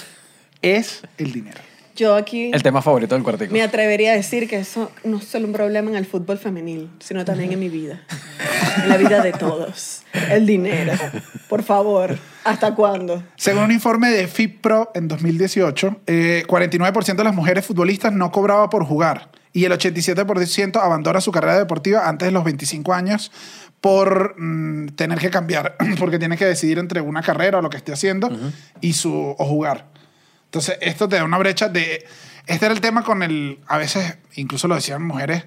Es 0.63 1.03
el 1.19 1.33
dinero. 1.33 1.59
yo 1.97 2.15
aquí 2.15 2.51
El 2.53 2.63
tema 2.63 2.81
favorito 2.81 3.17
del 3.17 3.25
cuartico. 3.25 3.53
me 3.53 3.63
atrevería 3.63 4.13
a 4.13 4.15
decir 4.15 4.49
que 4.49 4.61
eso 4.61 4.91
no 5.03 5.19
es 5.19 5.25
solo 5.25 5.47
un 5.47 5.53
problema 5.53 5.91
en 5.91 5.97
el 5.97 6.07
fútbol 6.07 6.39
femenil, 6.39 6.89
sino 7.01 7.25
también 7.25 7.53
en 7.53 7.59
mi 7.59 7.69
vida. 7.69 8.01
En 8.83 8.89
la 8.89 8.97
vida 8.97 9.21
de 9.23 9.33
todos. 9.33 10.03
El 10.31 10.47
dinero. 10.47 10.93
Por 11.49 11.63
favor, 11.63 12.17
¿hasta 12.45 12.75
cuándo? 12.75 13.23
Según 13.37 13.65
un 13.65 13.73
informe 13.73 14.11
de 14.11 14.29
FIPRO 14.29 14.93
en 14.95 15.09
2018, 15.09 16.03
eh, 16.07 16.45
49% 16.47 17.17
de 17.17 17.25
las 17.25 17.35
mujeres 17.35 17.67
futbolistas 17.67 18.13
no 18.13 18.31
cobraba 18.31 18.71
por 18.71 18.85
jugar 18.85 19.31
y 19.53 19.65
el 19.65 19.73
87% 19.73 20.81
abandona 20.81 21.21
su 21.21 21.31
carrera 21.31 21.59
deportiva 21.59 22.09
antes 22.09 22.27
de 22.27 22.33
los 22.33 22.45
25 22.45 22.93
años 22.95 23.31
por 23.81 24.41
mm, 24.41 24.91
tener 24.95 25.19
que 25.19 25.29
cambiar, 25.29 25.77
porque 25.99 26.19
tiene 26.19 26.37
que 26.37 26.47
decidir 26.47 26.79
entre 26.79 27.01
una 27.01 27.23
carrera 27.23 27.59
o 27.59 27.63
lo 27.63 27.69
que 27.69 27.77
esté 27.77 27.93
haciendo 27.93 28.31
y 28.81 28.95
su, 28.95 29.13
o 29.13 29.45
jugar. 29.45 29.92
Entonces, 30.53 30.77
esto 30.83 31.09
te 31.09 31.17
da 31.17 31.25
una 31.25 31.39
brecha 31.39 31.71
de... 31.71 32.07
Este 32.47 32.67
era 32.67 32.75
el 32.75 32.83
tema 32.83 33.03
con 33.05 33.23
el... 33.23 33.59
A 33.69 33.79
veces, 33.79 34.19
incluso 34.35 34.69
lo 34.69 34.75
decían 34.75 35.03
mujeres, 35.03 35.45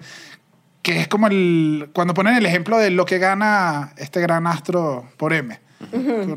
que 0.81 0.99
es 0.99 1.07
como 1.07 1.27
el... 1.27 1.91
Cuando 1.93 2.15
ponen 2.15 2.33
el 2.35 2.45
ejemplo 2.47 2.79
de 2.79 2.89
lo 2.89 3.05
que 3.05 3.19
gana 3.19 3.93
este 3.97 4.19
gran 4.19 4.47
astro 4.47 5.07
por 5.17 5.31
M. 5.31 5.59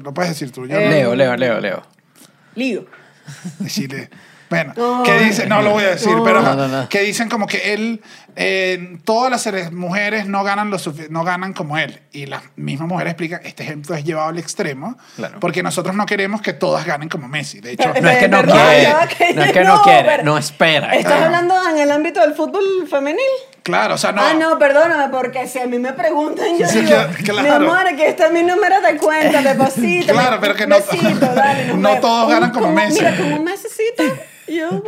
Lo 0.02 0.12
puedes 0.12 0.32
decir 0.32 0.52
tú. 0.52 0.66
Yo 0.66 0.74
no- 0.78 0.86
Leo, 0.90 1.14
Leo, 1.14 1.34
Leo, 1.38 1.60
Leo. 1.60 1.82
Lío. 2.56 2.84
decirle. 3.58 4.10
Bueno, 4.50 4.72
No, 4.76 5.02
que 5.02 5.18
dice, 5.18 5.46
no 5.46 5.60
lo 5.62 5.70
voy 5.72 5.84
a 5.84 5.90
decir, 5.90 6.16
no. 6.16 6.24
pero 6.24 6.40
No, 6.42 6.54
no, 6.54 6.68
no. 6.68 6.88
que 6.88 7.00
dicen 7.00 7.28
como 7.28 7.46
que 7.46 7.74
él, 7.74 8.00
eh, 8.34 8.98
todas 9.04 9.30
las 9.30 9.72
mujeres 9.72 10.26
no 10.26 10.42
ganan 10.44 10.70
lo 10.70 10.78
no 11.10 11.24
ganan 11.24 11.52
como 11.52 11.76
él. 11.76 12.00
Y 12.12 12.26
las 12.26 12.42
mismas 12.56 12.88
mujeres 12.88 13.12
explican, 13.12 13.40
este 13.44 13.62
ejemplo 13.64 13.94
es 13.94 14.04
llevado 14.04 14.28
al 14.30 14.38
extremo, 14.38 14.96
Claro. 15.16 15.38
porque 15.40 15.62
nosotros 15.62 15.94
no 15.94 16.06
queremos 16.06 16.40
que 16.40 16.52
todas 16.54 16.84
ganen 16.86 17.08
como 17.08 17.28
Messi. 17.28 17.60
De 17.60 17.72
hecho, 17.72 17.90
Pero- 17.92 18.02
No 18.04 18.10
es 18.10 18.18
que 18.18 18.28
no 18.28 18.36
Perdón, 18.38 18.58
quiere, 18.58 18.92
no 19.34 19.42
es 19.44 19.52
que 19.52 19.64
no 19.64 19.82
quiere, 19.82 20.22
no 20.22 20.38
espera. 20.38 20.94
¿Estás 20.94 21.12
Ah. 21.20 21.24
hablando 21.26 21.54
en 21.70 21.78
el 21.78 21.90
ámbito 21.90 22.20
del 22.20 22.34
fútbol 22.34 22.62
femenil? 22.88 23.18
claro, 23.64 23.96
o 23.96 23.98
sea, 23.98 24.12
no. 24.12 24.22
Ah, 24.22 24.32
no, 24.32 24.58
perdóname, 24.58 25.10
porque 25.10 25.46
si 25.46 25.58
a 25.58 25.66
mí 25.66 25.78
me 25.78 25.92
preguntan, 25.92 26.46
yo 26.58 26.66
Sí, 26.66 26.80
digo, 26.80 26.96
claro. 27.22 27.42
mi 27.42 27.48
amor, 27.66 27.86
aquí 27.86 28.02
está 28.02 28.30
mi 28.30 28.42
número 28.42 28.80
de 28.80 28.96
cuenta, 28.96 29.42
deposito. 29.42 30.14
Claro, 30.14 30.38
pero 30.40 30.54
que 30.54 30.66
no- 30.66 30.76
besito, 30.76 31.26
dale, 31.34 31.66
no 31.74 32.00
todos 32.00 32.30
ganan 32.30 32.50
como 32.50 32.66
con- 32.68 32.74
Messi. 32.76 33.00
Mira, 33.04 33.36
un 33.36 33.44
mesecito, 33.44 34.04
yo 34.56 34.70
voy 34.70 34.82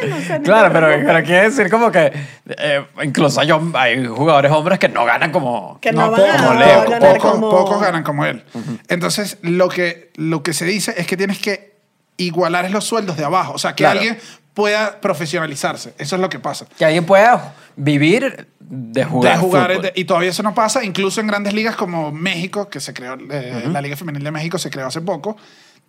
bien, 0.00 0.12
o 0.12 0.20
sea, 0.22 0.40
Claro, 0.40 0.72
pero, 0.72 0.88
pero 1.04 1.24
quiere 1.24 1.42
decir 1.50 1.70
como 1.70 1.90
que 1.90 2.12
eh, 2.48 2.84
incluso 3.02 3.40
hay, 3.40 3.50
hay 3.74 4.06
jugadores 4.06 4.50
hombres 4.52 4.78
que 4.78 4.88
no 4.88 5.04
ganan 5.04 5.32
como... 5.32 5.78
Que 5.80 5.92
no, 5.92 6.06
No, 6.06 6.12
van 6.12 6.36
como 6.38 6.54
Leo. 6.60 6.84
pocos, 7.00 7.32
como- 7.32 7.50
pocos 7.50 7.80
ganan 7.80 8.02
como 8.02 8.24
él. 8.24 8.44
Entonces, 8.88 9.38
lo 9.42 9.68
que, 9.68 10.10
lo 10.16 10.42
que 10.42 10.52
se 10.52 10.64
dice 10.64 10.94
es 10.96 11.06
que 11.06 11.16
tienes 11.16 11.38
que 11.38 11.76
igualar 12.16 12.70
los 12.70 12.84
sueldos 12.84 13.16
de 13.16 13.24
abajo. 13.24 13.52
O 13.54 13.58
sea, 13.58 13.72
que 13.74 13.84
Claro. 13.84 13.98
alguien 14.00 14.18
pueda 14.54 15.00
profesionalizarse. 15.02 15.92
Eso 15.98 16.16
es 16.16 16.22
lo 16.22 16.30
que 16.30 16.38
pasa. 16.38 16.66
Que 16.78 16.84
alguien 16.86 17.04
pueda 17.04 17.54
vivir 17.76 18.48
de 18.58 19.04
jugar, 19.04 19.34
de 19.34 19.38
jugar 19.40 19.70
fútbol. 19.70 19.82
de- 19.82 19.92
y 19.94 20.04
todavía 20.06 20.30
eso 20.30 20.42
no 20.42 20.54
pasa 20.54 20.82
incluso 20.82 21.20
en 21.20 21.26
grandes 21.26 21.52
ligas 21.52 21.76
como 21.76 22.10
México 22.10 22.68
que 22.68 22.80
se 22.80 22.92
creó 22.94 23.16
eh, 23.30 23.64
la 23.70 23.80
liga 23.82 23.96
femenil 23.96 24.24
de 24.24 24.30
México 24.32 24.58
se 24.58 24.70
creó 24.70 24.86
hace 24.86 25.02
poco 25.02 25.36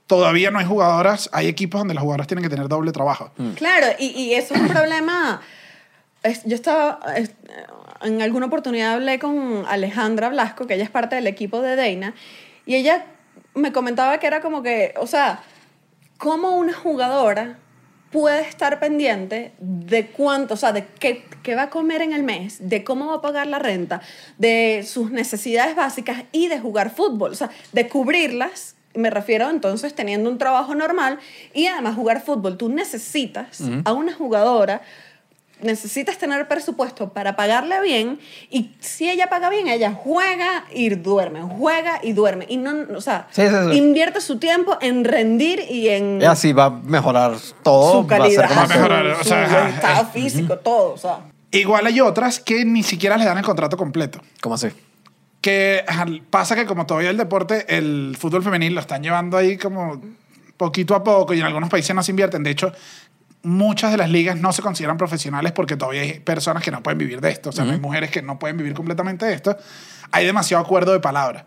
todavía 0.07 0.51
no 0.51 0.59
hay 0.59 0.65
jugadoras 0.65 1.29
hay 1.33 1.47
equipos 1.47 1.79
donde 1.81 1.93
las 1.93 2.01
jugadoras 2.01 2.27
tienen 2.27 2.43
que 2.43 2.49
tener 2.49 2.67
doble 2.67 2.91
trabajo 2.91 3.31
Claro, 3.55 3.87
y, 3.99 4.07
y 4.07 4.33
eso 4.33 4.53
es 4.55 4.61
un 4.61 4.67
problema. 4.69 5.41
Es- 6.23 6.43
yo 6.45 6.55
estaba. 6.55 6.99
es- 7.15 7.31
en 8.01 8.21
alguna 8.21 8.45
oportunidad 8.47 8.93
hablé 8.93 9.17
con 9.19 9.65
Alejandra 9.67 10.29
Blasco, 10.29 10.65
que 10.67 10.75
ella 10.75 10.83
es 10.83 10.89
parte 10.89 11.15
del 11.15 11.27
equipo 11.27 11.61
de 11.61 11.75
Deina, 11.75 12.13
y 12.65 12.75
ella 12.75 13.05
me 13.55 13.71
comentaba 13.71 14.19
que 14.19 14.27
era 14.27 14.39
como 14.41 14.61
que, 14.63 14.93
o 14.99 15.07
sea, 15.07 15.41
cómo 16.17 16.55
una 16.57 16.73
jugadora 16.73 17.57
puede 18.11 18.41
estar 18.41 18.79
pendiente 18.79 19.51
de 19.59 20.07
cuánto, 20.07 20.53
o 20.53 20.57
sea, 20.57 20.71
de 20.73 20.85
qué, 20.99 21.25
qué 21.43 21.55
va 21.55 21.63
a 21.63 21.69
comer 21.69 22.01
en 22.01 22.13
el 22.13 22.23
mes, 22.23 22.57
de 22.69 22.83
cómo 22.83 23.07
va 23.07 23.15
a 23.15 23.21
pagar 23.21 23.47
la 23.47 23.59
renta, 23.59 24.01
de 24.37 24.85
sus 24.87 25.11
necesidades 25.11 25.75
básicas 25.75 26.23
y 26.31 26.47
de 26.47 26.59
jugar 26.59 26.89
fútbol, 26.91 27.31
o 27.31 27.35
sea, 27.35 27.49
de 27.73 27.87
cubrirlas. 27.89 28.75
Me 28.97 29.09
refiero 29.09 29.49
entonces 29.49 29.93
teniendo 29.93 30.29
un 30.29 30.37
trabajo 30.37 30.75
normal 30.75 31.19
y 31.53 31.67
además 31.67 31.95
jugar 31.95 32.21
fútbol. 32.23 32.57
Tú 32.57 32.69
necesitas 32.69 33.61
a 33.85 33.93
una 33.93 34.13
jugadora, 34.13 34.81
necesitas 35.61 36.17
tener 36.19 36.47
presupuesto 36.47 37.09
para 37.13 37.35
pagarle 37.35 37.81
bien 37.81 38.19
y 38.49 38.71
si 38.79 39.09
ella 39.09 39.27
paga 39.27 39.49
bien, 39.49 39.67
ella 39.67 39.91
juega 39.91 40.65
y 40.71 40.89
duerme, 40.89 41.41
juega 41.41 41.99
y 42.03 42.13
duerme. 42.13 42.45
Y 42.47 42.57
no, 42.57 42.73
o 42.95 43.01
sea, 43.01 43.27
Sí, 43.31 43.41
sí, 43.47 43.55
sí. 43.71 43.77
invierte 43.77 44.21
su 44.21 44.37
tiempo 44.37 44.77
en 44.81 45.03
rendir 45.03 45.63
y 45.69 45.89
en 45.89 46.21
Y 46.21 46.25
así 46.25 46.53
va 46.53 46.65
a 46.65 46.69
mejorar 46.69 47.33
todo. 47.63 48.03
su 48.03 48.07
va 48.07 48.17
a 48.17 48.29
ser 48.29 48.35
calidad, 48.35 48.47
como 48.49 48.59
Va 48.59 48.65
a 48.65 48.67
mejorar, 48.67 49.05
o 49.07 49.17
su, 49.17 49.23
sea, 49.29 49.49
su 49.69 49.75
estado 49.75 50.05
físico, 50.07 50.57
todo. 50.59 50.93
O 50.93 50.97
sea, 50.97 51.19
Igual 51.49 51.85
hay 51.87 52.01
otras 52.01 52.39
que 52.39 52.65
ni 52.65 52.83
siquiera 52.83 53.15
les 53.17 53.25
dan 53.25 53.37
el 53.37 53.43
contrato 53.45 53.77
completo. 53.77 54.19
¿Cómo 54.41 54.55
así? 54.55 54.67
Que 55.41 55.83
pasa 56.29 56.55
que 56.55 56.65
como 56.65 56.85
todavía 56.85 57.09
el 57.09 57.17
deporte, 57.17 57.65
el 57.77 58.17
fútbol 58.19 58.43
femenil 58.43 58.73
lo 58.73 58.81
están 58.81 59.03
llevando 59.03 59.37
ahí 59.37 59.57
como 59.57 60.01
poquito 60.57 60.95
a 60.95 61.03
poco 61.03 61.33
y 61.33 61.39
en 61.39 61.45
algunos 61.45 61.69
países 61.69 61.95
no 61.95 62.01
se 62.03 62.11
invierten. 62.11 62.43
De 62.43 62.49
hecho, 62.49 62.71
muchas 63.43 63.91
de 63.91 63.97
las 63.97 64.09
ligas 64.09 64.35
no 64.35 64.51
se 64.51 64.61
consideran 64.61 64.97
profesionales 64.97 65.51
porque 65.51 65.77
todavía 65.77 66.01
hay 66.01 66.19
personas 66.19 66.63
que 66.63 66.71
no 66.71 66.81
pueden 66.83 66.97
vivir 66.97 67.21
de 67.21 67.29
esto. 67.29 67.49
O 67.49 67.51
sea, 67.51 67.65
hay 67.65 67.79
mujeres 67.79 68.09
que 68.11 68.21
no 68.21 68.39
pueden 68.39 68.57
vivir 68.57 68.73
completamente 68.73 69.25
de 69.25 69.33
esto. 69.33 69.55
Hay 70.11 70.25
demasiado 70.25 70.63
acuerdo 70.63 70.91
de 70.91 70.99
palabra. 70.99 71.45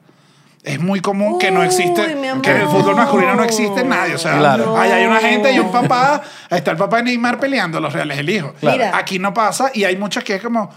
Es 0.63 0.79
muy 0.79 1.01
común 1.01 1.39
que 1.39 1.51
no 1.51 1.63
existe, 1.63 2.03
que 2.43 2.51
en 2.51 2.57
el 2.61 2.69
fútbol 2.69 2.95
masculino 2.95 3.35
no 3.35 3.43
existe 3.43 3.83
nadie. 3.83 4.15
O 4.15 4.19
sea, 4.19 4.39
Claro. 4.39 4.79
ahí 4.79 4.91
hay 4.91 5.07
una 5.07 5.19
gente 5.19 5.51
y 5.53 5.59
un 5.59 5.73
papá. 5.73 6.21
Está 6.51 6.71
el 6.73 6.77
papá 6.77 6.99
de 6.99 7.05
Neymar 7.05 7.41
peleando, 7.41 7.81
los 7.81 7.93
reales 7.93 8.19
el 8.19 8.29
hijo. 8.29 8.53
Claro. 8.61 8.85
Aquí 8.95 9.19
no 9.19 9.33
pasa 9.33 9.71
y 9.73 9.85
hay 9.85 9.97
muchas 9.97 10.23
que 10.23 10.35
es 10.35 10.43
como, 10.43 10.71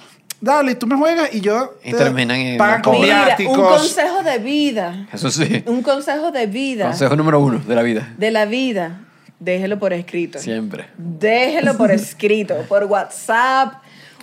dale, 0.43 0.75
tú 0.75 0.85
me 0.87 0.95
juegas 0.95 1.33
y 1.33 1.41
yo. 1.41 1.75
Y 1.83 1.91
te- 1.91 1.97
terminan 1.97 2.37
en 2.37 2.57
Pagan 2.57 2.81
con. 2.81 2.99
Mira, 3.01 3.35
un 3.47 3.55
consejo 3.61 4.21
de 4.23 4.37
vida. 4.39 5.07
Eso 5.11 5.31
sí. 5.31 5.63
Un 5.65 5.81
consejo 5.81 6.31
de 6.31 6.45
vida. 6.47 6.87
Consejo 6.87 7.15
número 7.15 7.39
uno 7.39 7.59
de 7.59 7.75
la 7.75 7.81
vida. 7.81 8.13
De 8.17 8.29
la 8.31 8.45
vida. 8.45 8.99
Déjelo 9.39 9.79
por 9.79 9.91
escrito. 9.93 10.39
Siempre. 10.39 10.87
Déjelo 10.97 11.75
por 11.77 11.91
escrito. 11.99 12.55
Por 12.67 12.83
WhatsApp. 12.85 13.75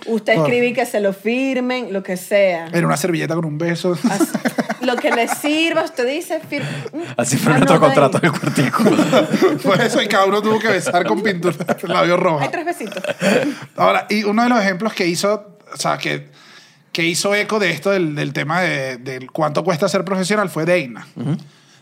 Usted 0.07 0.33
escribe 0.33 0.67
y 0.69 0.73
que 0.73 0.85
se 0.87 0.99
lo 0.99 1.13
firmen, 1.13 1.93
lo 1.93 2.01
que 2.01 2.17
sea. 2.17 2.67
En 2.73 2.85
una 2.85 2.97
servilleta 2.97 3.35
con 3.35 3.45
un 3.45 3.57
beso. 3.59 3.95
Así- 4.09 4.25
lo 4.81 4.95
que 4.95 5.11
le 5.11 5.27
sirva, 5.27 5.83
usted 5.83 6.07
dice. 6.07 6.41
fir- 6.41 6.63
Así 7.17 7.37
fue 7.37 7.53
Ah, 7.53 7.57
nuestro 7.57 7.75
no, 7.75 7.81
contrato 7.81 8.17
del 8.17 8.31
cuartico. 8.31 8.83
Por 9.63 9.79
eso 9.79 10.01
y 10.01 10.07
cada 10.07 10.25
uno 10.25 10.41
tuvo 10.41 10.57
que 10.57 10.69
besar 10.69 11.05
con 11.05 11.21
pintura 11.21 11.55
el 11.83 11.89
labio 11.93 12.17
rojo. 12.17 12.39
Hay 12.39 12.49
tres 12.49 12.65
besitos. 12.65 13.03
Ahora, 13.75 14.07
y 14.09 14.23
uno 14.23 14.41
de 14.41 14.49
los 14.49 14.59
ejemplos 14.59 14.91
que 14.93 15.05
hizo, 15.05 15.50
o 15.73 15.77
sea, 15.77 15.97
que, 15.97 16.29
que 16.91 17.05
hizo 17.05 17.33
eco 17.35 17.59
de 17.59 17.71
esto, 17.71 17.91
del, 17.91 18.15
del 18.15 18.33
tema 18.33 18.61
de, 18.61 18.97
del 18.97 19.31
cuánto 19.31 19.63
cuesta 19.63 19.87
ser 19.89 20.03
profesional, 20.05 20.49
fue 20.49 20.65
Deina. 20.65 21.07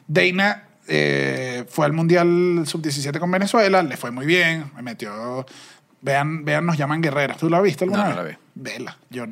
Deina 0.07 0.63
eh, 0.87 1.65
fue 1.69 1.85
al 1.85 1.93
Mundial 1.93 2.63
Sub-17 2.65 3.19
con 3.19 3.29
Venezuela, 3.31 3.83
le 3.83 3.97
fue 3.97 4.11
muy 4.11 4.25
bien, 4.25 4.71
me 4.75 4.81
metió... 4.81 5.45
Vean, 6.01 6.45
vean, 6.45 6.65
nos 6.65 6.77
llaman 6.77 7.01
guerreras. 7.01 7.35
¿Tú 7.37 7.49
la 7.49 7.57
has 7.57 7.63
visto 7.63 7.83
alguna 7.83 8.05
No, 8.07 8.15
no 8.15 8.23
vez? 8.23 8.37
la 8.55 8.63
vi. 8.63 8.71
Vela. 8.71 8.97
Yo, 9.09 9.25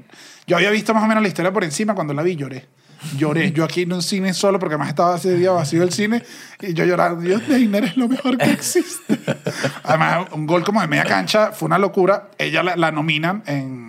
yo 0.47 0.57
había 0.57 0.69
visto 0.69 0.93
más 0.93 1.01
o 1.01 1.07
menos 1.07 1.23
la 1.23 1.29
historia 1.29 1.53
por 1.53 1.63
encima 1.63 1.95
cuando 1.95 2.13
la 2.13 2.23
vi, 2.23 2.35
lloré. 2.35 2.67
Lloré. 3.15 3.51
Yo 3.53 3.63
aquí 3.63 3.83
en 3.83 3.93
un 3.93 4.01
cine 4.01 4.33
solo, 4.33 4.59
porque 4.59 4.73
además 4.73 4.89
estaba 4.89 5.15
ese 5.15 5.35
día 5.37 5.51
vacío 5.51 5.81
el 5.83 5.93
cine, 5.93 6.23
y 6.59 6.73
yo 6.73 6.83
llorando. 6.83 7.21
Dios, 7.21 7.47
Deina 7.47 7.77
es 7.77 7.95
lo 7.95 8.09
mejor 8.09 8.37
que 8.37 8.51
existe. 8.51 9.17
Además, 9.83 10.27
un 10.33 10.45
gol 10.45 10.65
como 10.65 10.81
de 10.81 10.87
media 10.87 11.05
cancha 11.05 11.53
fue 11.53 11.67
una 11.67 11.77
locura. 11.77 12.31
Ella 12.37 12.63
la, 12.63 12.75
la 12.75 12.91
nominan 12.91 13.43
en 13.45 13.86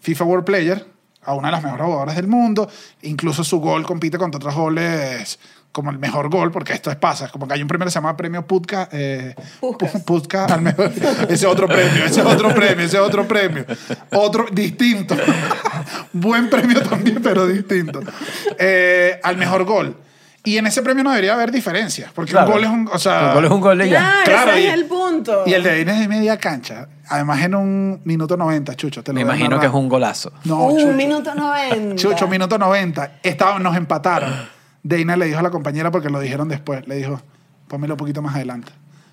FIFA 0.00 0.24
World 0.24 0.44
Player 0.44 0.86
a 1.22 1.34
una 1.34 1.48
de 1.48 1.52
las 1.52 1.62
mejores 1.62 1.84
jugadoras 1.86 2.16
del 2.16 2.26
mundo. 2.28 2.68
Incluso 3.02 3.44
su 3.44 3.60
gol 3.60 3.84
compite 3.84 4.18
contra 4.18 4.38
otros 4.38 4.54
goles 4.54 5.38
como 5.72 5.90
el 5.92 5.98
mejor 6.00 6.28
gol, 6.30 6.50
porque 6.50 6.72
esto 6.72 6.90
es 6.90 6.96
pasa. 6.96 7.28
Como 7.28 7.46
que 7.46 7.54
hay 7.54 7.62
un 7.62 7.68
premio 7.68 7.84
que 7.84 7.92
se 7.92 7.94
llama 7.96 8.16
Premio 8.16 8.44
Putka. 8.44 8.88
Eh, 8.90 9.34
Putka 10.04 10.46
al 10.46 10.62
mejor. 10.62 10.90
Ese 11.28 11.46
otro 11.46 11.68
premio, 11.68 12.04
ese 12.06 12.22
otro 12.22 12.52
premio, 12.52 12.84
ese 12.86 12.98
otro 12.98 13.28
premio. 13.28 13.64
Otro 14.12 14.46
distinto. 14.50 15.14
Buen 16.12 16.50
premio 16.50 16.82
también, 16.82 17.20
pero 17.22 17.46
distinto. 17.46 18.00
Eh, 18.58 19.20
al 19.22 19.36
mejor 19.36 19.64
gol. 19.64 19.96
Y 20.42 20.56
en 20.56 20.66
ese 20.66 20.80
premio 20.82 21.04
no 21.04 21.10
debería 21.10 21.34
haber 21.34 21.52
diferencias, 21.52 22.10
porque 22.14 22.32
Claro. 22.32 22.46
un 22.48 22.52
gol 22.54 22.64
es 22.64 22.70
un. 22.70 22.88
O 22.92 22.98
sea, 22.98 23.28
Un 23.28 23.34
gol 23.34 23.44
es 23.44 23.50
un 23.50 23.60
gol 23.60 23.82
y 23.82 23.90
ya. 23.90 23.98
Claro, 24.00 24.24
Claro, 24.24 24.50
ese 24.52 24.60
y- 24.62 24.66
es 24.66 24.74
el 24.74 24.84
punto. 24.86 25.42
Y 25.46 25.52
el 25.52 25.62
de 25.62 25.80
es 25.82 25.86
de 26.00 26.08
media 26.08 26.38
cancha. 26.38 26.88
Además, 27.10 27.42
en 27.42 27.54
un 27.56 28.00
minuto 28.04 28.36
90, 28.36 28.74
Chucho. 28.76 29.02
Te 29.02 29.12
lo 29.12 29.16
Me 29.16 29.22
imagino 29.22 29.58
que 29.60 29.66
es 29.66 29.72
un 29.72 29.88
golazo. 29.88 30.32
No, 30.44 30.66
un 30.66 30.78
Chucho. 30.78 30.92
minuto 30.92 31.34
noventa. 31.34 31.96
Chucho, 31.96 32.28
minuto 32.28 32.56
90. 32.56 33.18
Estaban, 33.22 33.62
nos 33.62 33.76
empataron. 33.76 34.32
Deina 34.82 35.16
le 35.16 35.26
dijo 35.26 35.38
a 35.38 35.42
la 35.42 35.50
compañera, 35.50 35.90
porque 35.90 36.08
lo 36.08 36.20
dijeron 36.20 36.48
después, 36.48 36.86
le 36.88 36.94
dijo, 36.94 37.20
pónmelo 37.68 37.94
un 37.94 37.98
poquito 37.98 38.22
más 38.22 38.34
adelante. 38.36 38.72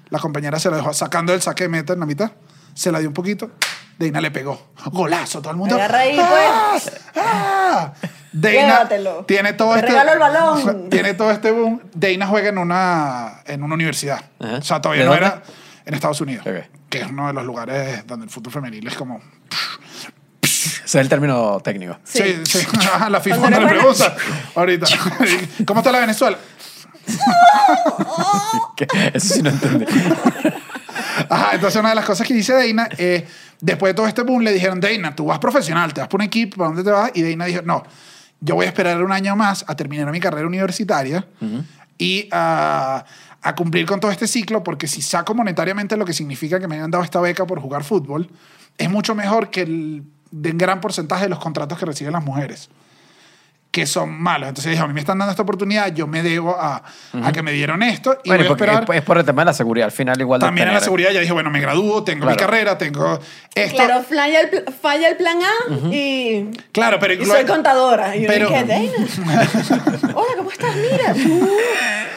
La 0.09 0.19
compañera 0.19 0.59
se 0.59 0.69
lo 0.69 0.77
dejó 0.77 0.93
sacando 0.93 1.33
el 1.33 1.41
saque 1.41 1.63
de 1.63 1.69
meta 1.69 1.93
en 1.93 1.99
la 1.99 2.05
mitad, 2.05 2.31
se 2.73 2.91
la 2.91 2.99
dio 2.99 3.09
un 3.09 3.13
poquito, 3.13 3.49
Deina 3.99 4.21
le 4.21 4.31
pegó. 4.31 4.67
Golazo, 4.91 5.41
todo 5.41 5.51
el 5.51 5.57
mundo. 5.57 5.75
Agarra 5.75 5.99
ahí, 5.99 6.17
¡Ah! 6.21 6.69
pues. 6.71 6.91
¡Ah! 7.17 7.93
Deina 8.31 8.67
Llévatelo. 8.77 9.25
tiene 9.25 9.53
todo 9.53 9.73
Te 9.73 9.79
este. 9.79 9.89
regalo 9.91 10.13
el 10.13 10.19
balón. 10.19 10.89
Tiene 10.89 11.13
todo 11.15 11.31
este 11.31 11.49
boom. 11.51 11.81
Deina 11.95 12.27
juega 12.27 12.49
en 12.49 12.59
una, 12.59 13.41
en 13.45 13.63
una 13.63 13.73
universidad. 13.73 14.21
Ajá. 14.39 14.57
O 14.57 14.61
sea, 14.61 14.79
todavía 14.81 15.03
¿De 15.03 15.09
no 15.09 15.15
dónde? 15.15 15.25
era 15.27 15.43
en 15.85 15.93
Estados 15.95 16.21
Unidos. 16.21 16.45
Ok. 16.45 16.76
Que 16.89 16.99
es 16.99 17.07
uno 17.07 17.27
de 17.27 17.33
los 17.33 17.43
lugares 17.45 18.05
donde 18.07 18.25
el 18.25 18.29
fútbol 18.29 18.53
femenil 18.53 18.87
es 18.87 18.95
como. 18.95 19.21
Ese 20.41 20.81
es 20.83 20.95
el 20.95 21.09
término 21.09 21.59
técnico. 21.59 21.99
Sí, 22.03 22.41
Sí. 22.45 22.59
sí. 22.59 22.67
Ajá, 22.79 23.09
la 23.09 23.19
FIFA 23.19 23.49
no 23.49 23.59
le 23.59 23.67
pregunta. 23.67 24.15
Ahorita. 24.55 24.87
¿Cómo 25.65 25.81
está 25.81 25.91
la 25.91 25.99
Venezuela? 25.99 26.37
Que 28.75 28.87
Eso 29.13 29.33
sí 29.35 29.41
no 29.41 29.49
entendí. 29.49 29.85
Ajá, 31.29 31.49
entonces 31.53 31.79
una 31.79 31.89
de 31.89 31.95
las 31.95 32.05
cosas 32.05 32.27
que 32.27 32.33
dice 32.33 32.53
Deina, 32.53 32.87
eh, 32.97 33.27
después 33.59 33.91
de 33.91 33.93
todo 33.95 34.07
este 34.07 34.21
boom, 34.23 34.43
le 34.43 34.53
dijeron, 34.53 34.79
Deina, 34.79 35.15
tú 35.15 35.25
vas 35.25 35.39
profesional, 35.39 35.93
te 35.93 36.01
vas 36.01 36.07
por 36.09 36.19
un 36.21 36.25
equipo, 36.25 36.57
¿para 36.57 36.67
dónde 36.69 36.83
te 36.83 36.91
vas? 36.91 37.11
Y 37.15 37.21
Deina 37.21 37.45
dijo, 37.45 37.61
no, 37.63 37.83
yo 38.39 38.55
voy 38.55 38.65
a 38.65 38.69
esperar 38.69 39.03
un 39.03 39.11
año 39.11 39.35
más 39.35 39.65
a 39.67 39.75
terminar 39.75 40.11
mi 40.11 40.19
carrera 40.19 40.45
universitaria 40.47 41.25
y 41.97 42.29
a, 42.31 43.03
a 43.47 43.55
cumplir 43.55 43.85
con 43.85 44.01
todo 44.01 44.11
este 44.11 44.27
ciclo, 44.27 44.61
porque 44.61 44.87
si 44.87 45.01
saco 45.01 45.33
monetariamente 45.33 45.95
lo 45.95 46.03
que 46.03 46.11
significa 46.11 46.59
que 46.59 46.67
me 46.67 46.75
hayan 46.75 46.91
dado 46.91 47.03
esta 47.03 47.21
beca 47.21 47.47
por 47.47 47.61
jugar 47.61 47.85
fútbol, 47.85 48.29
es 48.77 48.89
mucho 48.89 49.15
mejor 49.15 49.49
que 49.49 49.61
el 49.61 50.03
de 50.31 50.51
gran 50.51 50.81
porcentaje 50.81 51.23
de 51.23 51.29
los 51.29 51.39
contratos 51.39 51.79
que 51.79 51.85
reciben 51.85 52.11
las 52.11 52.25
mujeres 52.25 52.69
que 53.77 53.85
son 53.85 54.09
malos. 54.19 54.49
Entonces 54.49 54.71
dijo, 54.71 54.85
a 54.85 54.87
mí 54.87 54.93
me 54.95 55.01
están 55.01 55.19
dando 55.19 55.29
esta 55.29 55.43
oportunidad, 55.43 55.93
yo 55.93 56.07
me 56.07 56.23
debo 56.23 56.59
a, 56.59 56.81
a 57.23 57.31
que 57.31 57.43
me 57.43 57.51
dieron 57.51 57.83
esto 57.83 58.17
y 58.23 58.29
Bueno, 58.29 58.43
voy 58.45 58.49
a 58.49 58.53
esperar. 58.55 58.85
es, 58.89 58.95
es 58.97 59.01
por 59.03 59.19
el 59.19 59.23
tema 59.25 59.43
de 59.43 59.45
la 59.45 59.53
seguridad. 59.53 59.85
Al 59.85 59.91
final, 59.91 60.19
igual. 60.19 60.39
de 60.39 60.47
También 60.47 60.67
en 60.67 60.73
la 60.73 60.79
seguridad 60.79 61.11
ya 61.11 61.19
dije, 61.19 61.31
bueno, 61.31 61.51
me 61.51 61.61
gradúo, 61.61 62.03
tengo 62.03 62.25
mi 62.25 62.35
carrera, 62.35 62.75
tengo 62.79 63.19
esto. 63.53 63.75
Claro, 63.75 64.01
falla 64.03 64.41
el, 64.41 64.63
falla 64.81 65.09
el 65.09 65.15
plan 65.17 65.37
A 65.43 65.93
y, 65.93 66.49
Claro, 66.71 66.97
pero 66.99 67.13
y 67.13 67.23
soy 67.23 67.45
contadora. 67.45 68.15
Y 68.15 68.21
yo 68.23 68.27
Pero- 68.27 68.47
dije, 68.49 68.63
Deina. 68.63 68.93
Hola, 70.15 70.27
¿cómo 70.37 70.51
estás? 70.51 70.75
Mira, 70.75 71.13
uh, 71.13 71.49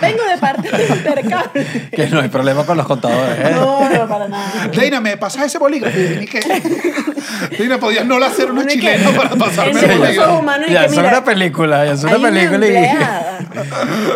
vengo 0.00 0.24
de 0.24 0.38
parte 0.38 0.70
de 0.70 0.86
intercambio. 0.96 1.62
Que 1.92 2.06
no 2.06 2.20
hay 2.20 2.28
problema 2.28 2.64
con 2.64 2.76
los 2.78 2.86
contadores. 2.86 3.38
¿eh? 3.38 3.50
No, 3.54 3.88
no, 3.90 4.08
para 4.08 4.28
nada. 4.28 4.68
Deina, 4.74 5.00
¿me 5.00 5.18
pasas 5.18 5.44
ese 5.46 5.58
bolígrafo? 5.58 5.98
Y 5.98 6.26
¿qué? 6.26 6.40
Deina, 7.58 7.78
podías 7.78 8.06
no 8.06 8.16
hacer 8.24 8.48
que- 8.50 8.66
chilenos 8.68 9.12
para 9.14 9.30
pasarme 9.30 9.80
el 9.80 9.98
bolígrafo. 9.98 10.38
humanos 10.38 10.66
y 10.68 10.72
Ya, 10.72 10.80
que 10.80 10.86
es 10.86 10.92
mira, 10.92 11.08
una 11.08 11.24
película, 11.24 11.49
ya 11.50 11.92
es 11.92 12.04
una 12.04 12.12
hay 12.12 12.18
una 12.20 12.28
película 12.30 12.66
y. 12.66 12.74
empleada 12.76 13.38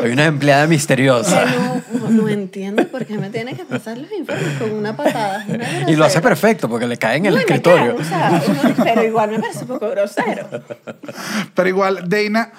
Hay 0.04 0.10
una 0.12 0.24
empleada 0.26 0.66
misteriosa. 0.66 1.44
que 1.44 1.98
no, 1.98 2.08
no, 2.10 2.28
entiendo 2.28 2.86
por 2.88 3.04
qué 3.06 3.18
me 3.18 3.30
tiene 3.30 3.54
que 3.54 3.64
pasar 3.64 3.98
los 3.98 4.10
informes 4.12 4.58
con 4.58 4.70
una 4.72 4.96
patada. 4.96 5.44
una 5.48 5.90
Y 5.90 5.96
lo 5.96 6.04
hace 6.04 6.20
perfecto 6.20 6.68
porque 6.68 6.86
le 6.86 6.96
cae 6.96 7.16
en 7.18 7.26
el 7.26 7.34
No, 7.34 7.40
escritorio. 7.40 7.96
cago, 7.96 7.98
o 8.00 8.04
sea, 8.04 8.42
uno- 8.48 8.74
pero 8.84 9.04
igual 9.04 9.30
me 9.30 9.38
parece 9.40 9.60
un 9.60 9.66
poco 9.68 9.90
grosero. 9.90 10.48
Pero 11.54 11.68
igual, 11.68 12.08
Deina, 12.08 12.52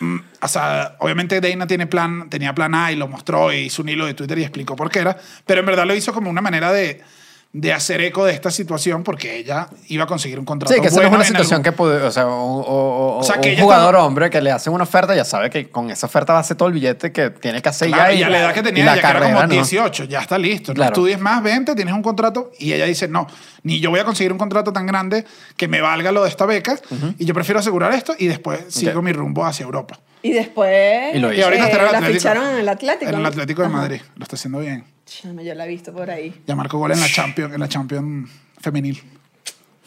mm, 0.00 0.16
o 0.42 0.48
sea, 0.48 0.96
obviamente 0.98 1.40
Deina 1.40 1.66
tiene 1.66 1.86
plan, 1.86 2.28
tenía 2.30 2.54
plan 2.54 2.74
A 2.74 2.92
y 2.92 2.96
lo 2.96 3.08
mostró 3.08 3.52
y 3.52 3.66
hizo 3.66 3.82
un 3.82 3.88
hilo 3.88 4.06
de 4.06 4.14
Twitter 4.14 4.38
y 4.38 4.42
explicó 4.42 4.76
por 4.76 4.90
qué 4.90 5.00
era, 5.00 5.16
pero 5.46 5.60
en 5.60 5.66
verdad 5.66 5.86
lo 5.86 5.94
hizo 5.94 6.12
como 6.12 6.30
una 6.30 6.40
manera 6.40 6.72
de, 6.72 7.02
de 7.50 7.72
hacer 7.72 8.02
eco 8.02 8.26
de 8.26 8.34
esta 8.34 8.50
situación 8.50 9.02
porque 9.02 9.38
ella 9.38 9.68
iba 9.88 10.04
a 10.04 10.06
conseguir 10.06 10.38
un 10.38 10.44
contrato 10.44 10.74
Sí, 10.74 10.80
que 10.82 10.88
esa 10.88 10.96
no 10.96 11.02
es 11.04 11.08
bueno 11.08 11.20
una 11.20 11.24
situación 11.24 11.54
algún- 11.56 11.64
que 11.64 11.72
puede, 11.72 12.02
o 12.04 12.10
sea, 12.10 12.26
o, 12.26 12.60
o- 12.60 13.18
O 13.18 13.22
sea, 13.22 13.40
que 13.40 13.54
un 13.54 13.60
jugador 13.62 13.94
estaba- 13.94 14.04
hombre 14.06 14.28
que 14.28 14.40
le 14.42 14.50
hacen 14.52 14.70
una 14.72 14.84
oferta, 14.84 15.14
ya 15.16 15.24
sabe 15.24 15.48
que 15.48 15.70
con 15.70 15.90
esa 15.90 16.06
oferta 16.06 16.34
va 16.34 16.40
a 16.40 16.42
hacer 16.42 16.58
todo 16.58 16.68
el 16.68 16.74
billete 16.74 17.10
que 17.10 17.30
tiene 17.30 17.62
que 17.62 17.68
hacer 17.70 17.88
Claro, 17.88 18.12
ya. 18.12 18.18
y 18.18 18.22
a 18.22 18.28
la 18.28 18.38
edad 18.40 18.52
que 18.54 18.62
tenía, 18.62 18.84
la 18.84 18.92
ella, 18.92 19.00
que 19.00 19.06
era 19.08 19.18
carrera, 19.20 19.34
como 19.34 19.46
¿no? 19.46 19.52
18, 19.54 20.04
ya 20.04 20.20
está 20.20 20.36
listo. 20.36 20.72
No 20.72 20.76
Claro. 20.76 20.92
estudies 20.92 21.18
más, 21.18 21.42
20, 21.42 21.74
tienes 21.74 21.94
un 21.94 22.02
contrato. 22.02 22.52
Y 22.58 22.74
ella 22.74 22.84
dice, 22.84 23.08
no, 23.08 23.26
ni 23.62 23.80
yo 23.80 23.88
voy 23.90 24.00
a 24.00 24.04
conseguir 24.04 24.30
un 24.30 24.38
contrato 24.38 24.70
tan 24.72 24.86
grande 24.86 25.24
que 25.56 25.68
me 25.68 25.80
valga 25.80 26.12
lo 26.12 26.24
de 26.24 26.28
esta 26.28 26.44
beca. 26.44 26.78
Y 27.18 27.24
yo 27.24 27.32
prefiero 27.32 27.60
asegurar 27.60 27.92
esto 27.94 28.14
y 28.18 28.26
después 28.26 28.60
sigo 28.68 29.00
mi 29.00 29.12
rumbo 29.14 29.46
hacia 29.46 29.64
Europa. 29.64 29.98
Y 30.22 30.32
después 30.32 31.14
Y 31.14 31.18
lo 31.18 31.32
hizo. 31.32 31.40
Y 31.40 31.42
ahorita 31.44 31.64
eh, 31.64 31.70
está 31.72 31.82
en 31.88 31.94
el 31.94 32.02
la 32.02 32.08
ficharon 32.08 32.46
en 32.50 32.56
el 32.56 32.68
Atlético. 32.68 33.08
En 33.08 33.16
el 33.16 33.22
¿no? 33.22 33.28
Atlético 33.28 33.62
de 33.62 33.68
Ajá. 33.68 33.76
Madrid. 33.78 34.00
Lo 34.16 34.22
está 34.24 34.36
haciendo 34.36 34.58
bien. 34.58 34.84
Chama, 35.08 35.42
yo 35.42 35.54
la 35.54 35.64
he 35.64 35.68
visto 35.68 35.92
por 35.92 36.10
ahí. 36.10 36.42
Ya 36.46 36.54
marcó 36.54 36.78
gol 36.78 36.92
en 36.92 37.00
la 37.00 37.08
Champions, 37.08 37.54
en 37.54 37.60
la 37.60 37.68
Champions 37.68 38.28
femenil. 38.60 39.02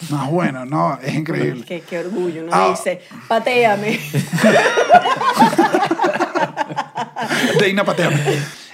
No, 0.10 0.32
bueno, 0.32 0.66
no, 0.66 0.98
es 1.00 1.14
increíble. 1.14 1.64
Qué, 1.64 1.82
qué 1.82 2.00
orgullo. 2.00 2.42
Uno 2.44 2.50
Ah. 2.52 2.70
dice, 2.76 3.02
pateame. 3.28 4.00
Deina 7.60 7.84
pateame. 7.84 8.20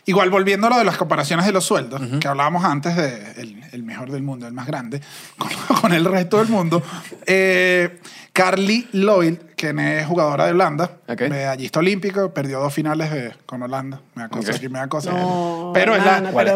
Igual 0.05 0.29
volviendo 0.29 0.67
a 0.67 0.69
lo 0.69 0.77
de 0.77 0.85
las 0.85 0.95
comparaciones 0.95 1.45
de 1.45 1.51
los 1.51 1.65
sueldos, 1.65 2.01
que 2.21 2.27
hablábamos 2.29 2.63
antes 2.63 2.95
de 2.95 3.41
el, 3.41 3.61
el 3.73 3.83
mejor 3.83 4.09
del 4.09 4.23
mundo, 4.23 4.47
el 4.47 4.53
más 4.53 4.67
grande, 4.67 5.01
con, 5.37 5.49
con 5.81 5.91
el 5.93 6.05
resto 6.05 6.37
del 6.37 6.47
mundo. 6.47 6.81
Eh, 7.25 7.99
Carly 8.31 8.87
Lloyd, 8.93 9.35
quien 9.57 9.79
es 9.79 10.05
jugadora 10.07 10.45
de 10.45 10.51
Holanda, 10.51 10.91
Ok. 11.09 11.21
medallista 11.29 11.79
olímpico, 11.79 12.31
perdió 12.33 12.59
dos 12.59 12.73
finales 12.73 13.11
de- 13.11 13.33
con 13.45 13.61
Holanda. 13.63 13.99
Me 14.15 14.21
da 14.23 14.29
cosa 14.29 14.51
Ok. 14.51 14.55
aquí, 14.57 14.69
me 14.69 14.79
da 14.79 14.87
cosa. 14.87 15.11
No, 15.11 15.71
pero 15.73 15.95
es 15.95 16.05
la, 16.05 16.31
¿Cuál 16.31 16.53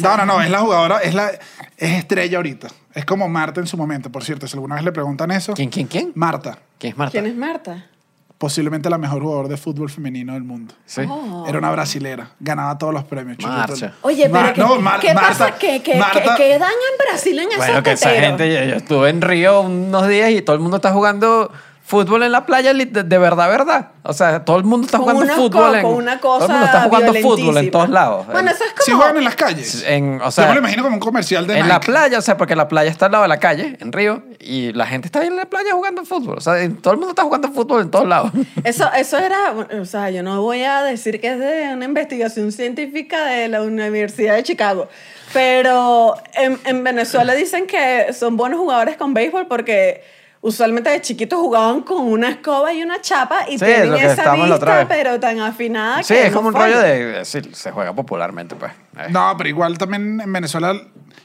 no, 0.00 0.16
no, 0.18 0.26
no, 0.26 0.42
es 0.42 0.50
la 0.50 0.58
jugadora, 0.58 0.98
es 0.98 1.14
la, 1.14 1.30
Es 1.76 1.90
estrella 1.92 2.36
ahorita. 2.36 2.68
Es 2.92 3.04
como 3.04 3.28
Marta 3.28 3.60
en 3.60 3.66
su 3.66 3.76
momento, 3.76 4.10
por 4.10 4.22
cierto. 4.24 4.46
Si 4.46 4.54
alguna 4.56 4.74
vez 4.76 4.84
le 4.84 4.92
preguntan 4.92 5.30
eso. 5.30 5.54
¿Quién, 5.54 5.70
quién, 5.70 5.86
quién? 5.86 6.12
Marta, 6.14 6.58
¿Quién 6.78 6.92
es 6.92 6.98
Marta? 6.98 7.12
¿Quién 7.12 7.26
es 7.26 7.34
Marta? 7.36 7.86
posiblemente 8.36 8.90
la 8.90 8.98
mejor 8.98 9.22
jugador 9.22 9.48
de 9.48 9.56
fútbol 9.56 9.88
femenino 9.88 10.34
del 10.34 10.42
mundo. 10.42 10.74
Sí. 10.84 11.02
Oh. 11.08 11.46
Era 11.48 11.56
una 11.58 11.70
brasilera. 11.70 12.30
Ganaba 12.40 12.76
todos 12.76 12.92
los 12.92 13.04
premios. 13.04 13.38
Marcha. 13.40 13.94
Oye, 14.02 14.28
pero 14.30 14.52
¿qué, 14.52 14.60
no, 14.60 14.76
Mar- 14.80 15.00
¿qué 15.00 15.14
Marta- 15.14 15.28
pasa? 15.30 15.54
¿Qué, 15.58 15.82
qué, 15.82 15.94
Marta- 15.96 16.20
qué- 16.36 16.42
qué 16.42 16.58
dan 16.58 16.70
en 16.72 16.98
Brasil 17.08 17.38
en 17.38 17.46
Bueno, 17.56 17.64
esos 17.64 17.82
que 17.82 17.92
esa 17.92 18.10
gente, 18.10 18.52
yo, 18.52 18.64
yo 18.70 18.74
estuve 18.76 19.08
en 19.08 19.22
Río 19.22 19.60
unos 19.62 20.08
días 20.08 20.30
y 20.30 20.42
todo 20.42 20.56
el 20.56 20.60
mundo 20.60 20.76
está 20.76 20.92
jugando 20.92 21.50
fútbol 21.86 22.22
en 22.22 22.32
la 22.32 22.46
playa 22.46 22.72
de, 22.72 22.86
de 22.86 23.18
verdad, 23.18 23.48
verdad. 23.48 23.88
O 24.02 24.12
sea, 24.14 24.44
todo 24.44 24.56
el 24.56 24.64
mundo 24.64 24.86
está 24.86 24.98
Con 24.98 25.12
jugando 25.12 25.34
fútbol 25.34 25.74
en 25.74 25.84
una 25.86 26.18
cosa 26.18 26.46
Todo 26.46 26.46
el 26.46 26.52
mundo 26.52 26.66
está 26.66 26.82
jugando 26.82 27.14
fútbol 27.14 27.56
en 27.58 27.70
todos 27.70 27.90
lados. 27.90 28.26
Bueno, 28.26 28.50
eso 28.50 28.64
es 28.64 28.70
como... 28.72 28.82
Sí 28.84 28.92
juegan 28.92 29.16
en 29.18 29.24
las 29.24 29.36
calles. 29.36 29.84
En- 29.86 30.20
o 30.22 30.30
Yo 30.30 30.46
me 30.46 30.54
lo 30.54 30.58
imagino 30.60 30.82
como 30.82 30.96
un 30.96 31.00
comercial 31.00 31.46
de 31.46 31.58
en 31.58 31.68
la 31.68 31.80
playa, 31.80 32.18
o 32.18 32.22
sea, 32.22 32.36
porque 32.38 32.56
la 32.56 32.68
playa 32.68 32.90
está 32.90 33.06
al 33.06 33.12
lado 33.12 33.22
de 33.22 33.28
la 33.28 33.38
calle, 33.38 33.76
en 33.80 33.92
Río, 33.92 34.22
y 34.40 34.72
la 34.72 34.86
gente 34.86 35.08
está 35.08 35.20
ahí 35.20 35.26
en 35.26 35.36
la 35.36 35.44
playa 35.44 35.72
jugando 35.72 36.04
fútbol. 36.06 36.38
O 36.38 36.40
sea, 36.40 36.54
todo 36.80 36.94
el 36.94 36.98
mundo 36.98 37.10
está 37.10 37.22
jugando 37.22 37.50
fútbol 37.52 37.82
en 37.82 37.90
todos 37.90 38.08
lados. 38.08 38.32
Eso, 38.64 38.90
eso 38.96 39.18
era, 39.18 39.52
o 39.80 39.84
sea, 39.84 40.08
yo 40.10 40.22
no 40.22 40.40
voy 40.40 40.62
a 40.62 40.82
decir 40.82 41.20
que 41.20 41.32
es 41.32 41.38
de 41.38 41.70
una 41.74 41.84
investigación 41.84 42.50
científica 42.50 43.26
de 43.26 43.48
la 43.48 43.60
Universidad 43.62 44.34
de 44.36 44.42
Chicago, 44.42 44.88
pero 45.34 46.14
en, 46.34 46.58
en 46.64 46.82
Venezuela 46.82 47.34
dicen 47.34 47.66
que 47.66 48.12
son 48.14 48.36
buenos 48.38 48.58
jugadores 48.58 48.96
con 48.96 49.12
béisbol 49.12 49.46
porque 49.48 50.02
usualmente 50.44 50.90
de 50.90 51.00
chiquitos 51.00 51.38
jugaban 51.38 51.80
con 51.80 52.06
una 52.06 52.28
escoba 52.28 52.70
y 52.72 52.82
una 52.82 53.00
chapa 53.00 53.48
y 53.48 53.58
Sí, 53.58 53.64
tienen 53.64 53.94
esa 53.94 54.34
vista, 54.34 54.86
pero 54.86 55.18
tan 55.18 55.40
afinada 55.40 56.02
Sí, 56.02 56.12
que 56.12 56.26
es 56.26 56.32
no 56.32 56.36
como 56.36 56.48
un 56.48 56.54
rollo 56.54 56.78
de... 56.80 57.24
Sí, 57.24 57.40
se 57.52 57.70
juega 57.70 57.94
popularmente, 57.94 58.54
pues. 58.54 58.70
Eh. 58.98 59.06
No, 59.08 59.34
pero 59.38 59.48
igual 59.48 59.78
también 59.78 60.20
en 60.20 60.30
Venezuela, 60.30 60.78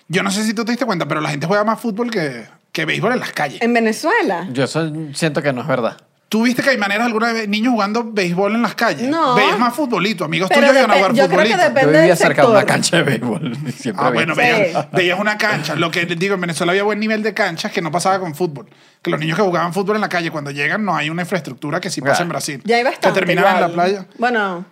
yo 0.07 0.23
no 0.23 0.31
sé 0.31 0.43
si 0.43 0.53
tú 0.53 0.63
te 0.63 0.71
diste 0.71 0.85
cuenta, 0.85 1.05
pero 1.05 1.19
la 1.19 1.29
gente 1.29 1.47
juega 1.47 1.65
más 1.65 1.81
fútbol 1.81 2.09
que, 2.09 2.45
que 2.71 2.85
béisbol 2.85 3.11
en 3.11 3.19
las 3.19 3.33
calles. 3.33 3.61
En 3.61 3.73
Venezuela. 3.73 4.47
Yo 4.53 4.63
eso 4.63 4.89
siento 5.13 5.41
que 5.41 5.51
no 5.51 5.61
es 5.61 5.67
verdad. 5.67 5.97
¿Tú 6.29 6.43
viste 6.43 6.61
que 6.61 6.69
hay 6.69 6.77
maneras 6.77 7.07
alguna 7.07 7.33
vez 7.33 7.49
niños 7.49 7.73
jugando 7.73 8.03
béisbol 8.03 8.53
en 8.53 8.61
las 8.61 8.75
calles? 8.75 9.09
No. 9.09 9.33
Veías 9.33 9.57
más 9.57 9.73
futbolito. 9.73 10.23
Amigos 10.25 10.47
Pero 10.49 10.61
tuyos 10.67 10.75
iban 10.77 10.91
a 10.91 10.93
jugar 10.95 11.13
yo 11.13 11.27
creo 11.27 11.27
que 11.27 11.35
futbolito. 11.35 11.57
depende- 11.57 11.81
Yo 11.81 11.87
del 11.91 12.01
vivía 12.01 12.15
cerca 12.15 12.41
de 12.43 12.47
una 12.49 12.63
cancha 12.65 12.97
de 12.97 13.03
béisbol. 13.03 13.57
Siempre 13.75 14.05
Ah, 14.05 14.09
bueno, 14.11 14.35
Sí. 14.35 14.41
veías, 14.41 14.91
veías 14.91 15.19
una 15.19 15.37
cancha. 15.39 15.75
Lo 15.75 15.89
que 15.89 16.03
les 16.05 16.19
digo, 16.19 16.35
en 16.35 16.41
Venezuela 16.41 16.71
había 16.71 16.83
buen 16.83 16.99
nivel 16.99 17.23
de 17.23 17.33
canchas 17.33 17.71
que 17.71 17.81
no 17.81 17.91
pasaba 17.91 18.19
con 18.19 18.35
fútbol. 18.35 18.67
Que 19.01 19.09
los 19.09 19.19
niños 19.19 19.37
que 19.37 19.43
jugaban 19.43 19.73
fútbol 19.73 19.95
en 19.95 20.01
la 20.01 20.09
calle, 20.09 20.29
cuando 20.29 20.51
llegan, 20.51 20.85
no 20.85 20.95
hay 20.95 21.09
una 21.09 21.23
infraestructura 21.23 21.81
que 21.81 21.89
sí 21.89 21.99
pasa 21.99 22.21
en 22.21 22.29
Brasil. 22.29 22.61
Ya 22.63 22.75
hay 22.75 22.83
bastante. 22.83 23.09
Que 23.09 23.25
terminaban 23.25 23.55
en 23.55 23.61
la 23.61 23.69
playa. 23.69 24.05
Bueno, 24.19 24.65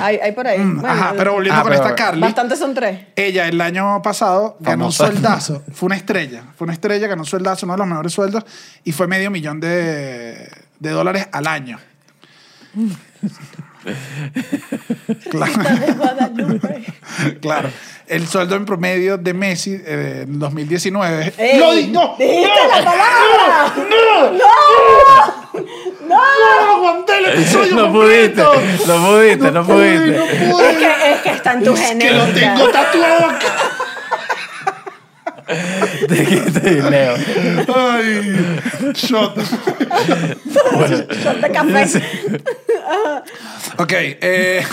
hay, 0.00 0.18
hay 0.22 0.30
por 0.30 0.46
ahí. 0.46 0.60
Mm, 0.60 0.80
Bueno, 0.80 0.94
Ajá, 0.94 1.14
pero 1.16 1.32
volviendo 1.32 1.58
Ah, 1.58 1.62
con 1.64 1.72
pero- 1.72 1.82
esta 1.82 1.96
Carly. 1.96 2.20
Bastantes 2.20 2.58
son 2.60 2.72
tres. 2.72 3.00
Ella 3.16 3.48
el 3.48 3.60
año 3.60 4.00
pasado 4.00 4.56
ganó 4.60 4.86
un 4.86 4.92
sueldazo. 4.92 5.64
Fue 5.72 5.86
una 5.86 5.96
estrella. 5.96 6.44
Fue 6.56 6.66
una 6.66 6.72
estrella, 6.74 7.08
ganó 7.08 7.22
un 7.22 7.26
sueldazo, 7.26 7.66
uno 7.66 7.72
de 7.72 7.78
los 7.78 7.88
mejores 7.88 8.12
sueldos. 8.12 8.44
Y 8.84 8.92
fue 8.92 9.08
medio 9.08 9.32
millón 9.32 9.58
de, 9.58 10.48
de 10.84 10.90
dólares 10.90 11.26
al 11.32 11.46
año. 11.48 11.80
claro, 15.30 15.52
claro. 17.40 17.70
El 18.06 18.26
sueldo 18.28 18.54
en 18.56 18.64
promedio 18.66 19.16
de 19.16 19.32
Messi 19.34 19.80
eh, 19.84 20.24
en 20.26 20.38
2019. 20.38 21.32
Ey, 21.38 21.58
¡No, 21.58 21.72
no! 22.08 22.16
dijiste 22.18 22.48
¡No! 22.48 22.68
la 22.68 22.84
palabra. 22.84 23.72
¡No! 23.76 24.30
¡No! 24.30 24.44
¡No! 26.08 26.16
¡Aguanté 26.76 27.12
el 27.18 27.24
episodio 27.26 27.74
No 27.76 27.92
pudiste, 27.92 28.42
no 28.42 28.52
pudiste, 29.06 29.50
no 29.50 29.64
pudiste. 29.66 30.10
no 30.10 30.24
Es 30.24 30.52
pude. 30.52 30.76
que, 30.78 31.12
es 31.12 31.18
que 31.22 31.30
está 31.30 31.52
en 31.54 31.64
tu 31.64 31.72
Es 31.72 31.80
que 31.80 31.86
genética. 31.86 32.16
lo 32.16 32.24
tengo 32.32 32.68
tatuado 32.70 33.24
acá. 33.30 33.46
Te 36.08 36.14
dijiste, 36.14 36.82
Leo. 36.82 37.14
Ay, 37.74 38.60
shot. 38.94 39.36
Shot 39.38 41.40
de 41.40 41.50
café. 41.50 41.86
Ok, 43.78 43.92
eh, 43.92 44.64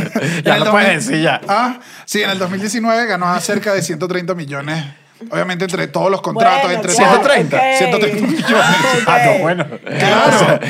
Ya 0.44 0.56
en 0.56 0.58
el 0.58 0.64
lo 0.64 0.70
puedes 0.70 0.88
2000 0.88 0.94
decir 1.06 1.22
ya. 1.22 1.40
Ah, 1.46 1.78
sí, 2.04 2.22
en 2.22 2.30
el 2.30 2.38
2019 2.38 3.06
ganó 3.06 3.38
cerca 3.40 3.74
de 3.74 3.82
130 3.82 4.34
millones. 4.34 4.84
Obviamente 5.30 5.64
entre 5.64 5.86
todos 5.88 6.10
los 6.10 6.22
contratos, 6.22 6.62
Bueno, 6.62 6.76
entre 6.76 6.94
claro, 6.94 7.22
130. 7.22 7.56
ok. 7.56 7.62
130 7.78 8.26
millones. 8.26 8.76
Ah, 9.06 9.18
no, 9.26 9.38
bueno. 9.42 9.66
Claro. 9.98 10.60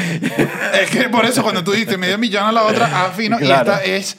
es 0.82 0.90
que 0.90 1.08
por 1.08 1.24
eso 1.24 1.42
cuando 1.42 1.62
tú 1.62 1.72
diste 1.72 1.96
medio 1.96 2.18
millón 2.18 2.46
a 2.46 2.52
la 2.52 2.64
otra, 2.64 2.90
ah, 2.92 3.12
fino, 3.16 3.38
Claro. 3.38 3.70
y 3.70 3.74
esta 3.74 3.84
es 3.84 4.16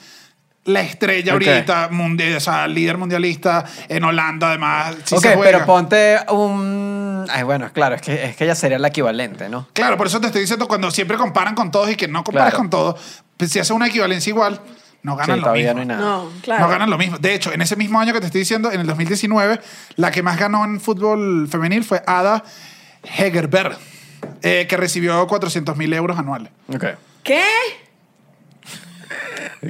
la 0.66 0.82
estrella 0.82 1.34
ahorita, 1.34 1.90
o 2.38 2.40
sea, 2.40 2.68
líder 2.68 2.98
mundialista 2.98 3.66
en 3.88 4.04
Holanda, 4.04 4.50
además. 4.50 4.96
sí 5.06 5.16
ok, 5.16 5.22
se 5.22 5.36
juega. 5.36 5.52
pero 5.52 5.66
ponte 5.66 6.18
un... 6.30 7.26
Ay, 7.30 7.44
bueno, 7.44 7.72
claro, 7.74 7.96
es 7.96 8.02
que, 8.02 8.26
es 8.26 8.36
que 8.36 8.44
ella 8.44 8.56
sería 8.56 8.78
la 8.78 8.90
equivalente, 8.90 9.50
¿no? 9.50 9.68
Claro, 9.74 9.98
por 9.98 10.08
eso 10.08 10.20
te 10.20 10.28
estoy 10.28 10.42
diciendo 10.42 10.68
cuando 10.68 10.92
siempre 10.92 11.18
comparan 11.18 11.56
con 11.56 11.72
todos 11.72 11.90
y 11.90 11.96
que 11.96 12.08
no 12.08 12.24
comparas 12.24 12.50
Claro. 12.52 12.58
con 12.60 12.70
todos, 12.70 13.24
pues 13.38 13.52
si 13.52 13.60
hace 13.60 13.74
una 13.74 13.88
equivalencia 13.88 14.30
igual, 14.30 14.60
no 15.02 15.16
ganan 15.16 15.38
sí, 15.38 15.40
lo 15.40 15.44
todavía 15.46 15.74
mismo. 15.74 15.76
no 15.76 15.94
hay 15.94 16.00
nada. 16.00 16.02
No, 16.02 16.30
claro. 16.42 16.64
No 16.66 16.70
ganan 16.70 16.90
lo 16.90 16.98
mismo. 16.98 17.18
De 17.18 17.34
hecho, 17.34 17.52
en 17.54 17.62
ese 17.62 17.76
mismo 17.76 18.00
año 18.00 18.14
que 18.14 18.20
te 18.20 18.26
estoy 18.28 18.40
diciendo, 18.42 18.72
en 18.72 18.82
el 18.82 18.86
2019, 18.88 19.60
la 19.96 20.12
que 20.12 20.22
más 20.22 20.38
ganó 20.38 20.64
en 20.66 20.80
fútbol 20.82 21.48
femenil 21.50 21.84
fue 21.84 22.04
Ada 22.06 22.44
Hegerberg, 23.18 23.78
eh, 24.42 24.66
que 24.70 24.78
recibió 24.78 25.26
400 25.26 25.76
mil 25.78 25.94
euros 25.94 26.20
anuales. 26.20 26.52
Ok. 26.74 26.86
¿Qué? 27.24 27.44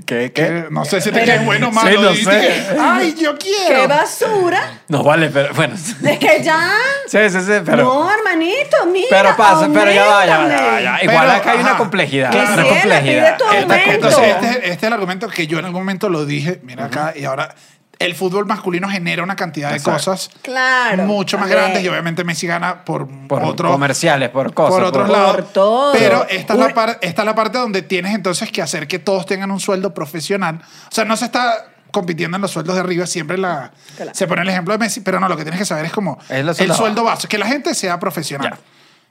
¿Qué? 0.05 0.31
Eh, 0.35 0.65
no 0.69 0.85
sé 0.85 1.01
si 1.01 1.11
te 1.11 1.23
queda 1.23 1.41
bueno 1.43 1.69
o 1.69 1.71
Sí, 1.71 1.75
malo. 1.75 2.01
no 2.01 2.09
dijiste 2.09 2.31
sé. 2.41 2.47
que, 2.73 2.79
¡Ay, 2.79 3.15
yo 3.19 3.37
¿Qué 3.37 3.47
quiero! 3.67 3.87
basura? 3.87 4.61
No 4.87 5.03
vale, 5.03 5.29
pero 5.29 5.53
bueno. 5.53 5.75
Sí, 5.77 5.95
Es 6.03 6.19
que 6.19 6.43
ya. 6.43 6.59
sí, 7.07 7.17
sí, 7.29 7.39
pero... 7.65 7.77
no, 7.83 8.11
hermanito, 8.13 8.85
mira. 8.91 9.07
Pero 9.09 9.35
pasa, 9.37 9.69
pero 9.73 9.91
ya 9.91 10.05
va, 10.05 10.25
ya 10.25 10.37
va, 10.39 10.47
ya. 10.81 10.99
Igual 11.03 11.17
Pero, 11.27 11.31
acá 11.31 11.51
hay 11.51 11.59
una 11.59 11.69
ajá. 11.69 11.77
complejidad. 11.77 12.31
Claro. 12.31 12.53
Una 12.53 12.63
complejidad. 12.63 13.01
pide 13.03 13.35
tu 13.37 13.43
Esta 13.45 13.59
aumento. 13.75 13.91
Entonces, 13.91 14.19
complejidad. 14.19 14.43
este, 14.53 14.57
este 14.71 14.71
es 14.77 14.83
el 14.83 14.93
argumento 14.93 15.27
que 15.27 15.47
yo 15.47 15.59
en 15.59 15.65
algún 15.65 15.81
momento 15.81 16.09
lo 16.09 16.25
dije, 16.25 16.59
mira 16.63 16.85
acá, 16.85 17.13
y 17.15 17.25
ahora 17.25 17.53
el 17.99 18.15
fútbol 18.15 18.45
masculino 18.45 18.89
genera 18.89 19.21
una 19.23 19.35
cantidad 19.35 19.69
de 19.71 19.75
Exacto. 19.75 20.11
cosas 20.11 20.29
Claro. 20.41 21.03
mucho 21.03 21.37
más 21.37 21.49
grandes 21.49 21.83
y 21.83 21.87
obviamente 21.89 22.23
Messi 22.23 22.47
gana 22.47 22.85
por, 22.85 23.07
Por 23.27 23.43
otro, 23.43 23.69
comerciales, 23.71 24.29
por 24.29 24.53
cosas. 24.53 24.71
por 24.73 24.83
otros 24.83 25.07
por- 25.09 25.17
lados. 25.17 25.35
Por 25.35 25.45
todo. 25.51 25.91
Pero 25.93 26.25
esta 26.29 26.53
es, 26.53 26.59
la 26.59 26.73
par- 26.73 26.97
esta 27.01 27.21
es 27.21 27.25
la 27.25 27.35
parte 27.35 27.57
donde 27.57 27.81
tienes 27.81 28.15
entonces 28.15 28.51
que 28.51 28.61
hacer 28.61 28.87
que 28.87 28.99
todos 28.99 29.25
tengan 29.25 29.51
un 29.51 29.59
sueldo 29.59 29.93
profesional. 29.93 30.61
O 30.89 30.91
sea, 30.95 31.03
no 31.03 31.17
se 31.17 31.25
está 31.25 31.65
compitiendo 31.91 32.37
en 32.37 32.41
los 32.41 32.51
sueldos 32.51 32.75
de 32.75 32.81
arriba, 32.81 33.05
siempre 33.05 33.37
la, 33.37 33.71
Claro. 33.97 34.11
se 34.13 34.27
pone 34.27 34.43
el 34.43 34.49
ejemplo 34.49 34.73
de 34.73 34.77
Messi, 34.77 35.01
pero 35.01 35.19
no, 35.19 35.27
lo 35.27 35.35
que 35.35 35.43
tienes 35.43 35.59
que 35.59 35.65
saber 35.65 35.85
es 35.85 35.91
como 35.91 36.19
Es 36.29 36.45
lo 36.45 36.51
el 36.51 36.55
sueldo 36.55 36.75
sueldo 36.75 37.03
base, 37.03 37.27
que 37.27 37.37
la 37.37 37.47
gente 37.47 37.73
sea 37.75 37.99
profesional. 37.99 38.57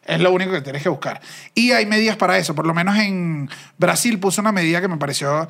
Es 0.07 0.18
lo 0.20 0.33
único 0.33 0.53
que 0.53 0.62
tienes 0.62 0.83
que 0.83 0.88
buscar. 0.88 1.20
Y 1.55 1.72
hay 1.72 1.85
medidas 1.85 2.16
para 2.16 2.38
eso. 2.38 2.55
Por 2.55 2.66
lo 2.66 2.72
menos 2.72 2.96
en 2.96 3.51
Brasil 3.77 4.18
puso 4.18 4.40
una 4.40 4.53
medida 4.53 4.81
que 4.81 4.88
me 4.88 4.96
pareció 4.96 5.46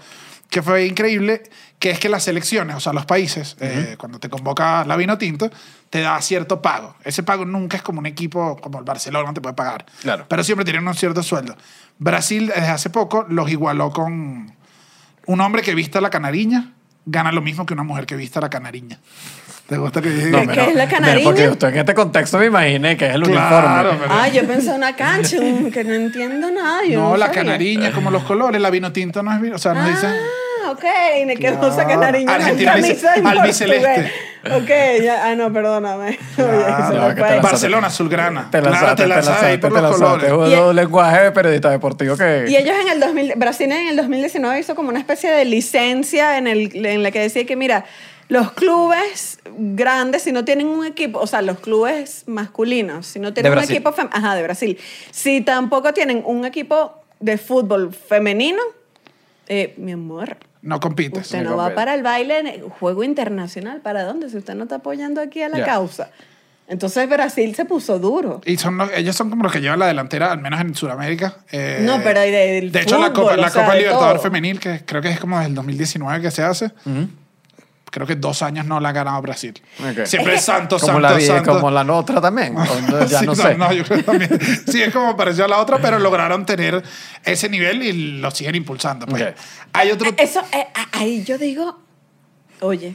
que 0.50 0.62
fue 0.62 0.86
increíble, 0.86 1.42
que 1.78 1.90
es 1.90 1.98
que 1.98 2.08
las 2.08 2.24
selecciones, 2.24 2.76
o 2.76 2.80
sea, 2.80 2.92
los 2.92 3.06
países, 3.06 3.56
eh, 3.60 3.96
cuando 3.98 4.18
te 4.18 4.28
convoca 4.28 4.84
la 4.84 4.96
Vino 4.96 5.18
Tinto, 5.18 5.50
te 5.90 6.00
da 6.00 6.20
cierto 6.22 6.62
pago. 6.62 6.96
Ese 7.04 7.22
pago 7.22 7.44
nunca 7.44 7.76
es 7.76 7.82
como 7.82 8.00
un 8.00 8.06
equipo 8.06 8.56
como 8.56 8.78
el 8.78 8.84
Barcelona 8.84 9.32
te 9.34 9.40
puede 9.40 9.54
pagar. 9.54 9.86
Claro. 10.00 10.26
Pero 10.28 10.42
siempre 10.42 10.64
tienen 10.64 10.86
un 10.86 10.94
cierto 10.94 11.22
sueldo. 11.22 11.56
Brasil, 11.98 12.46
desde 12.46 12.68
hace 12.68 12.90
poco, 12.90 13.26
los 13.28 13.50
igualó 13.50 13.90
con 13.90 14.54
un 15.26 15.40
hombre 15.40 15.62
que 15.62 15.74
vista 15.74 16.00
la 16.00 16.10
canariña, 16.10 16.72
gana 17.04 17.32
lo 17.32 17.42
mismo 17.42 17.66
que 17.66 17.74
una 17.74 17.82
mujer 17.82 18.06
que 18.06 18.16
vista 18.16 18.40
la 18.40 18.48
canariña. 18.48 18.98
¿Te 19.68 19.76
gusta 19.76 20.00
que 20.00 20.08
diga? 20.08 20.40
¿Qué- 20.40 20.46
qué 20.48 20.64
es 20.70 20.74
la 20.74 20.88
canariña? 20.88 21.24
Porque 21.24 21.48
usted 21.48 21.68
en 21.68 21.76
este 21.78 21.92
contexto 21.94 22.38
me 22.38 22.46
imaginé 22.46 22.96
que 22.96 23.06
es 23.06 23.14
el 23.14 23.22
Claro, 23.22 23.68
uniforme. 23.80 23.98
pero- 24.08 24.14
Ah, 24.20 24.28
yo 24.28 24.46
pensé 24.46 24.70
en 24.70 24.76
una 24.76 24.96
cancha, 24.96 25.36
que 25.72 25.84
no 25.84 25.92
entiendo 25.94 26.50
nada. 26.50 26.84
Yo 26.88 26.98
No, 27.00 27.10
no, 27.10 27.16
la 27.18 27.26
sabía. 27.26 27.42
canariña, 27.42 27.92
como 27.92 28.10
los 28.10 28.22
colores, 28.24 28.62
la 28.62 28.70
vino 28.70 28.92
tinto 28.92 29.22
no 29.22 29.30
es 29.34 29.40
vino, 29.42 29.56
o 29.56 29.58
sea, 29.58 29.74
no 29.74 29.86
dicen... 29.86 30.10
Ah, 30.64 30.70
ok. 30.70 30.84
Me 31.26 31.32
esa 31.34 31.58
Claro. 31.60 31.86
canariña 31.86 32.34
en 32.36 32.40
Argentina 32.42 32.72
camisa 32.72 33.12
albiceleste. 33.12 34.12
Ok, 34.56 35.02
ya. 35.02 35.26
Ah, 35.28 35.34
no, 35.34 35.52
perdóname. 35.52 36.06
Oye, 36.08 36.16
se 36.36 36.42
me 36.42 36.98
no, 36.98 37.08
la- 37.14 37.40
Barcelona, 37.42 37.86
azulgrana. 37.88 38.48
Te 38.50 38.60
Claro, 38.60 38.70
lanzaste, 38.72 38.96
te 38.96 39.02
ahí 39.02 39.08
lanzaste, 39.08 39.58
por 39.58 39.72
los 39.82 39.96
colores. 39.96 40.32
Es 40.54 40.60
un 40.60 40.76
lenguaje 40.76 41.24
de 41.24 41.32
periodista 41.32 41.68
deportivo 41.70 42.16
que... 42.16 42.46
Y 42.48 42.56
ellos 42.56 42.74
en 42.80 42.88
el 42.88 43.00
2000, 43.00 43.34
Brasil 43.36 43.70
en 43.70 43.88
el 43.88 43.96
2019 43.96 44.60
hizo 44.60 44.74
como 44.74 44.88
una 44.88 44.98
especie 44.98 45.30
de 45.30 45.44
licencia 45.44 46.38
en, 46.38 46.46
el, 46.46 46.86
en 46.86 47.02
la 47.02 47.10
que 47.10 47.20
decía 47.20 47.44
que, 47.44 47.54
mira, 47.56 47.84
los 48.28 48.52
clubes 48.52 49.38
grandes, 49.56 50.22
si 50.22 50.32
no 50.32 50.44
tienen 50.44 50.66
un 50.68 50.84
equipo, 50.86 51.18
o 51.18 51.26
sea, 51.26 51.42
los 51.42 51.58
clubes 51.60 52.24
masculinos, 52.26 53.06
si 53.06 53.18
no 53.20 53.32
tienen 53.32 53.52
un 53.52 53.56
Brasil. 53.58 53.76
equipo, 53.76 53.92
fem- 53.92 54.10
ajá, 54.12 54.34
de 54.34 54.42
Brasil, 54.42 54.78
si 55.10 55.40
tampoco 55.40 55.92
tienen 55.94 56.22
un 56.26 56.44
equipo 56.44 56.94
de 57.20 57.38
fútbol 57.38 57.92
femenino, 57.92 58.60
eh, 59.48 59.74
mi 59.78 59.92
amor, 59.92 60.36
No 60.62 60.78
compites. 60.78 61.22
usted 61.26 61.42
no 61.42 61.56
va 61.56 61.74
para 61.74 61.94
el 61.94 62.02
baile 62.02 62.38
en 62.40 62.46
el 62.48 62.62
juego 62.62 63.02
internacional, 63.02 63.80
¿para 63.80 64.04
dónde? 64.04 64.28
Si 64.28 64.36
usted 64.36 64.54
no 64.54 64.64
está 64.64 64.76
apoyando 64.76 65.20
aquí 65.20 65.40
a 65.42 65.48
la 65.48 65.58
Ya. 65.58 65.64
causa. 65.64 66.10
Entonces 66.70 67.08
Brasil 67.08 67.54
se 67.54 67.64
puso 67.64 67.98
duro. 67.98 68.42
Y 68.44 68.58
son 68.58 68.76
los- 68.76 68.90
ellos 68.94 69.16
son 69.16 69.30
como 69.30 69.42
los 69.42 69.50
que 69.52 69.62
llevan 69.62 69.78
la 69.78 69.86
delantera, 69.86 70.30
al 70.32 70.38
menos 70.42 70.60
en 70.60 70.74
Sudamérica. 70.74 71.38
Eh, 71.50 71.78
No, 71.80 72.02
pero 72.04 72.22
y 72.26 72.30
del 72.30 72.70
De 72.72 72.82
hecho, 72.82 72.98
la 72.98 73.06
fútbol, 73.06 73.22
Copa, 73.22 73.36
la 73.38 73.46
o 73.46 73.50
sea, 73.50 73.62
Copa 73.62 73.72
de 73.74 73.78
Libertador 73.80 74.12
todo. 74.16 74.22
Femenil, 74.22 74.60
que 74.60 74.82
creo 74.84 75.00
que 75.00 75.08
es 75.08 75.18
como 75.18 75.36
desde 75.38 75.48
el 75.48 75.54
2019 75.54 76.20
que 76.20 76.30
se 76.30 76.42
hace, 76.42 76.70
creo 77.90 78.06
que 78.06 78.16
dos 78.16 78.42
años 78.42 78.66
no 78.66 78.80
la 78.80 78.90
ha 78.90 78.92
ganado 78.92 79.20
Brasil. 79.22 79.60
Siempre 80.04 80.34
es 80.36 80.44
Santos, 80.44 80.80
Como 80.82 80.94
Santos, 80.94 81.10
la, 81.12 81.16
vida, 81.18 81.34
Santos. 81.36 81.56
como 81.56 81.70
la 81.70 81.92
otra 81.92 82.20
también. 82.20 82.54
ya 83.08 83.20
Sí, 83.20 83.26
no 83.26 83.34
sé. 83.34 83.56
yo 83.76 83.84
creo 83.84 84.04
también. 84.04 84.38
Sí, 84.70 84.82
es 84.82 84.92
como 84.92 85.16
pareció 85.16 85.44
a 85.44 85.48
la 85.48 85.58
otra, 85.58 85.78
pero 85.78 85.98
lograron 85.98 86.44
tener 86.46 86.82
ese 87.24 87.48
nivel 87.48 87.82
y 87.82 88.18
lo 88.20 88.30
siguen 88.30 88.54
impulsando. 88.56 89.06
pues. 89.06 89.34
Hay 89.72 89.90
otro... 89.90 90.10
Eso, 90.16 90.42
eh, 90.52 90.66
ahí 90.92 91.24
yo 91.24 91.38
digo, 91.38 91.78
oye, 92.60 92.94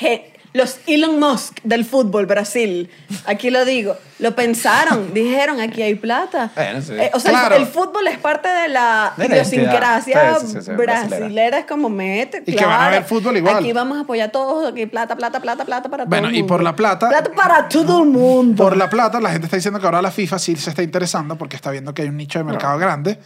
je- 0.00 0.31
los 0.54 0.78
Elon 0.86 1.18
Musk 1.18 1.60
del 1.62 1.84
fútbol 1.84 2.26
Brasil, 2.26 2.90
aquí 3.24 3.48
lo 3.50 3.64
digo, 3.64 3.96
lo 4.18 4.34
pensaron, 4.34 5.14
dijeron, 5.14 5.60
aquí 5.60 5.80
hay 5.82 5.94
plata. 5.94 6.50
Bueno, 6.54 6.82
sí. 6.82 6.92
Eh, 6.92 7.10
o 7.14 7.20
sea, 7.20 7.30
el- 7.30 7.36
Claro. 7.38 7.56
el, 7.56 7.66
fútbol 7.66 8.06
es 8.08 8.18
parte 8.18 8.48
de 8.48 8.68
la 8.68 9.14
De 9.16 9.26
idiosincrasia. 9.26 10.38
Sí, 10.40 10.58
sí, 10.60 10.70
brasilera. 10.72 11.58
es 11.60 11.66
como 11.66 11.88
mete, 11.88 12.42
Y 12.46 12.54
que 12.54 12.64
van 12.64 12.80
a 12.82 12.90
ver 12.90 13.04
fútbol 13.04 13.36
igual. 13.36 13.56
Aquí 13.56 13.72
vamos 13.72 13.98
a 13.98 14.02
apoyar 14.02 14.30
todos, 14.30 14.70
aquí 14.72 14.86
plata, 14.86 15.16
plata, 15.16 15.40
plata, 15.40 15.64
plata 15.64 15.88
para 15.88 16.04
Bueno, 16.04 16.24
todo 16.24 16.30
el 16.30 16.36
y 16.36 16.38
mundo. 16.40 16.54
por 16.54 16.62
la 16.62 16.76
plata- 16.76 17.08
Plata 17.08 17.30
para 17.34 17.68
todo 17.68 18.02
el 18.02 18.08
mundo. 18.10 18.62
Por 18.62 18.76
la 18.76 18.90
plata, 18.90 19.20
la 19.20 19.30
gente 19.30 19.46
está 19.46 19.56
diciendo 19.56 19.80
que 19.80 19.86
ahora 19.86 20.02
la 20.02 20.10
FIFA 20.10 20.38
sí 20.38 20.54
se 20.56 20.70
está 20.70 20.82
interesando 20.82 21.36
porque 21.38 21.56
está 21.56 21.70
viendo 21.70 21.94
que 21.94 22.02
hay 22.02 22.08
un 22.08 22.16
nicho 22.16 22.38
de 22.38 22.44
mercado 22.44 22.78
grande. 22.78 23.18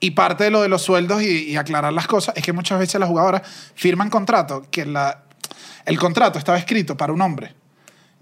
Y 0.00 0.10
parte 0.10 0.44
de 0.44 0.50
lo 0.50 0.60
de 0.60 0.68
los 0.68 0.82
sueldos 0.82 1.22
y, 1.22 1.50
y 1.50 1.56
aclarar 1.56 1.92
las 1.92 2.06
cosas 2.06 2.34
es 2.36 2.42
que 2.44 2.52
muchas 2.52 2.78
veces 2.78 3.00
las 3.00 3.08
jugadoras 3.08 3.42
firman 3.74 4.10
contrato 4.10 4.64
que 4.70 4.84
la, 4.84 5.23
el 5.84 5.98
contrato 5.98 6.38
estaba 6.38 6.58
escrito 6.58 6.96
para 6.96 7.12
un 7.12 7.20
hombre. 7.20 7.54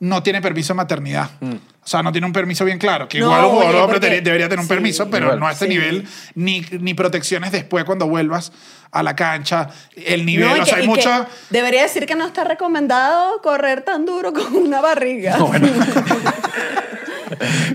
No 0.01 0.21
tiene 0.23 0.41
permiso 0.43 0.73
de 0.73 0.79
maternidad. 0.79 1.31
O 1.41 1.87
sea, 1.87 2.03
no 2.03 2.11
tiene 2.11 2.27
un 2.27 2.33
permiso 2.33 2.65
bien 2.65 2.79
claro. 2.79 3.07
Que 3.09 3.21
No, 3.21 3.27
igual 3.27 3.45
un 3.45 3.51
jugador 3.51 3.75
oye, 3.75 3.83
hombre 3.85 4.01
porque- 4.01 4.21
debería- 4.21 4.49
tener 4.49 4.59
un 4.59 4.65
sí. 4.65 4.69
permiso, 4.69 5.09
pero 5.09 5.27
Igual. 5.27 5.39
no 5.41 5.47
a 5.47 5.53
este 5.53 5.67
Sí. 5.67 5.71
nivel, 5.71 6.09
ni, 6.35 6.61
ni 6.81 6.95
protecciones 6.95 7.53
después 7.53 7.85
cuando 7.85 8.09
vuelvas 8.09 8.51
a 8.91 9.03
la 9.05 9.15
cancha. 9.15 9.69
El 9.95 10.27
nivel, 10.27 10.49
No, 10.49 10.57
y 10.57 10.61
o 10.61 10.65
sea, 10.65 10.75
que- 10.75 10.81
hay 10.81 10.87
que 10.87 10.93
mucho... 10.93 11.27
Debería 11.51 11.83
decir 11.83 12.05
que 12.07 12.17
no 12.17 12.27
está 12.27 12.43
recomendado 12.43 13.41
correr 13.43 13.83
tan 13.83 14.05
duro 14.05 14.33
con 14.33 14.57
una 14.57 14.81
barriga. 14.81 15.39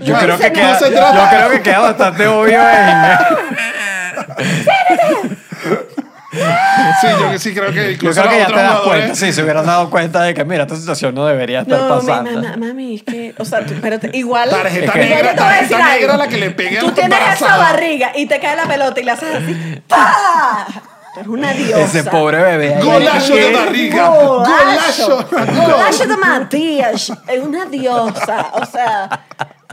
Yo, 0.02 0.12
No, 0.14 0.20
creo 0.20 0.34
ese 0.36 0.52
que 0.52 0.60
no 0.62 0.78
queda, 0.78 0.78
yo 0.78 1.28
creo 1.30 1.50
que 1.50 1.62
queda 1.62 1.80
bastante 1.80 2.26
obvio 2.28 2.60
en... 2.60 3.08
Sí, 6.30 7.06
yo 7.32 7.38
sí 7.38 7.54
creo 7.54 7.70
que 7.70 7.74
Yo 7.84 7.90
incluso 7.90 8.20
creo 8.20 8.32
que 8.32 8.38
ya 8.40 8.46
te 8.48 8.52
das 8.52 8.62
jugadores- 8.80 8.84
cuenta, 9.06 9.14
sí, 9.14 9.32
se 9.32 9.42
hubieran 9.42 9.64
dado 9.64 9.88
cuenta 9.88 10.22
de 10.22 10.34
que, 10.34 10.44
mira, 10.44 10.64
esta 10.64 10.76
situación 10.76 11.14
no 11.14 11.24
debería 11.24 11.60
estar 11.60 11.80
No, 11.80 11.88
pasando. 11.88 12.32
ma- 12.42 12.50
ma- 12.50 12.56
mami, 12.68 12.96
es 12.96 13.02
que, 13.02 13.34
o 13.38 13.44
sea, 13.46 13.64
tú- 13.64 13.74
pero 13.80 13.98
te- 13.98 14.10
igual. 14.16 14.50
Tarjeta 14.50 14.84
Es 14.86 14.92
que- 14.92 14.98
negra, 14.98 15.30
yo 15.32 15.36
tarjeta 15.38 15.78
negra 15.78 16.12
algo. 16.12 16.24
la 16.24 16.28
que 16.28 16.36
le 16.36 16.50
pegue 16.50 16.78
a 16.78 16.80
Tú 16.80 16.90
tienes 16.92 17.18
esa 17.18 17.24
embarazada. 17.30 17.56
barriga 17.72 18.12
y 18.14 18.26
te 18.26 18.38
cae 18.40 18.56
la 18.56 18.64
pelota 18.66 19.00
y 19.00 19.04
la 19.04 19.12
haces 19.14 19.34
así. 19.36 19.80
¡Pah! 19.88 20.66
Eres 21.16 21.28
una 21.28 21.52
diosa. 21.52 21.80
Ese 21.82 22.04
pobre 22.04 22.36
bebé. 22.42 22.78
Golazo 22.80 23.34
de 23.34 23.52
barriga. 23.52 24.08
Golazo. 24.08 25.26
Golazo 25.30 26.06
de 26.06 26.16
Matías. 26.16 27.12
Es 27.26 27.42
una 27.42 27.64
diosa. 27.64 28.46
O 28.52 28.66
sea. 28.66 29.08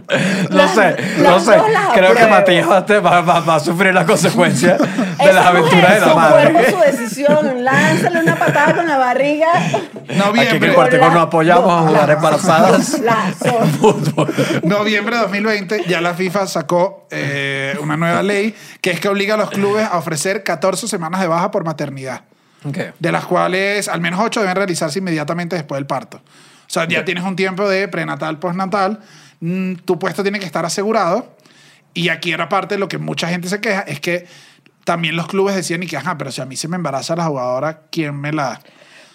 No 0.52 0.68
sé, 0.68 0.96
no 1.18 1.40
sé. 1.40 1.58
Creo 1.94 2.14
que. 2.14 2.26
Matías 2.28 2.68
va, 2.70 2.82
va- 3.00 3.22
va- 3.22 3.40
va 3.40 3.56
a 3.56 3.60
sufrir 3.60 3.94
las 3.94 4.06
consecuencias 4.06 4.80
de 5.18 5.34
las 5.34 5.46
aventuras 5.46 5.94
de 5.96 6.00
la 6.02 6.14
madre. 6.16 6.70
su 6.72 6.78
decisión. 6.80 7.64
Lánzale 7.64 8.20
una 8.22 8.36
patada 8.36 8.76
con 8.76 8.88
la 8.88 8.98
barriga. 8.98 9.48
Aquí 9.56 9.76
en 10.08 10.12
el 10.12 10.18
Noviembre, 10.20 10.74
Cuartico 10.74 11.10
no 11.10 11.22
apoyamos 11.22 11.72
a 11.84 11.88
jugar 11.88 12.10
embarazadas 12.12 13.02
fútbol. 13.80 14.34
noviembre 14.64 15.16
de 15.16 15.22
2020, 15.24 15.84
ya 15.88 16.02
la 16.02 16.14
FIFA 16.14 16.48
sacó 16.48 17.08
eh, 17.12 17.78
una 17.82 17.98
nueva 17.98 18.22
ley 18.24 18.56
que 18.82 18.92
es 18.92 19.00
que 19.00 19.08
obliga 19.10 19.34
a 19.36 19.38
los 19.38 19.50
clubes 19.50 19.88
a 19.90 19.98
ofrecer 19.98 20.44
14 20.44 20.88
semanas 20.88 21.22
de 21.22 21.28
baja 21.28 21.50
por 21.52 21.64
maternidad, 21.66 22.22
de 23.00 23.12
las 23.12 23.26
cuales 23.26 23.88
al 23.88 24.02
menos 24.02 24.20
8 24.20 24.42
deben 24.42 24.56
realizarse 24.56 25.00
inmediatamente 25.00 25.56
después 25.56 25.78
del 25.78 25.88
parto. 25.88 26.18
O 26.18 26.68
sea, 26.76 26.88
ya 26.88 27.06
tienes 27.06 27.24
un 27.24 27.36
tiempo 27.36 27.68
de 27.70 27.88
prenatal, 27.88 28.40
postnatal, 28.40 29.00
mm, 29.40 29.76
tu 29.86 29.98
puesto 30.00 30.24
tiene 30.24 30.40
que 30.40 30.46
estar 30.46 30.66
asegurado. 30.66 31.36
Y 31.94 32.10
aquí 32.10 32.32
era 32.34 32.50
parte 32.50 32.76
de 32.76 32.80
lo 32.80 32.88
que 32.88 32.98
mucha 32.98 33.28
gente 33.30 33.48
se 33.48 33.62
queja, 33.62 33.82
es 33.82 34.00
que 34.02 34.28
también 34.84 35.16
los 35.16 35.28
clubes 35.28 35.56
decían 35.56 35.82
y 35.84 35.88
que, 35.88 35.98
ajá, 35.98 36.18
pero 36.18 36.32
si 36.32 36.42
a 36.42 36.46
mí 36.46 36.56
se 36.58 36.68
me 36.68 36.76
embaraza 36.76 37.16
la 37.16 37.26
jugadora, 37.26 37.82
¿quién 37.90 38.16
me 38.20 38.32
la...? 38.34 38.60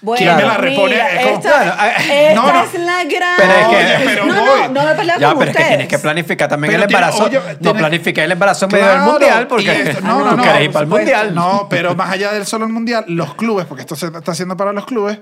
Bueno, 0.02 0.24
¿Quién 0.24 0.34
me 0.36 0.42
la 0.44 0.56
repone? 0.56 0.92
mira, 0.94 1.10
Es 1.12 1.26
como- 1.26 1.36
esta, 1.36 1.58
Bueno, 1.58 1.72
eh, 2.08 2.28
esta 2.30 2.34
no, 2.34 2.52
no. 2.54 2.64
es 2.64 2.72
la 2.80 3.04
gran... 3.04 3.34
Pero 3.36 3.52
es 3.52 3.66
que- 3.68 3.76
Oye, 3.76 4.04
pero 4.06 4.24
no, 4.26 4.34
voy. 4.40 4.60
no, 4.62 4.68
no 4.70 4.84
me 4.86 4.94
peleas 4.94 5.20
Ya, 5.20 5.28
con 5.28 5.38
pero 5.40 5.50
es 5.50 5.56
que 5.56 5.62
ustedes. 5.62 5.68
tienes 5.68 5.88
que 5.88 5.98
planificar 5.98 6.48
también 6.48 6.70
Pero 6.72 6.82
el 6.84 6.88
tiene- 6.88 7.04
embarazo. 7.04 7.24
oye, 7.26 7.38
no 7.38 7.58
tiene- 7.58 7.78
planifiqué 7.80 8.24
el 8.24 8.32
embarazo 8.32 8.64
en 8.64 8.72
medio 8.72 8.86
del 8.86 8.94
Claro, 8.96 9.10
mundial 9.12 9.46
porque 9.46 9.82
esto- 9.82 9.98
tú 10.00 10.06
no, 10.06 10.24
no, 10.24 10.36
no, 10.36 10.42
querés 10.42 10.62
ir 10.64 10.72
para 10.72 10.84
el 10.84 10.88
supuesto. 10.88 10.96
mundial. 10.96 11.34
No, 11.34 11.66
pero 11.68 11.94
más 11.94 12.10
allá 12.10 12.32
del 12.32 12.46
solo 12.46 12.64
el 12.64 12.72
mundial, 12.72 13.04
los 13.08 13.34
clubes, 13.34 13.66
porque 13.66 13.82
esto 13.82 13.94
se 13.94 14.06
está 14.06 14.32
haciendo 14.32 14.56
para 14.56 14.72
los 14.72 14.86
clubes, 14.86 15.18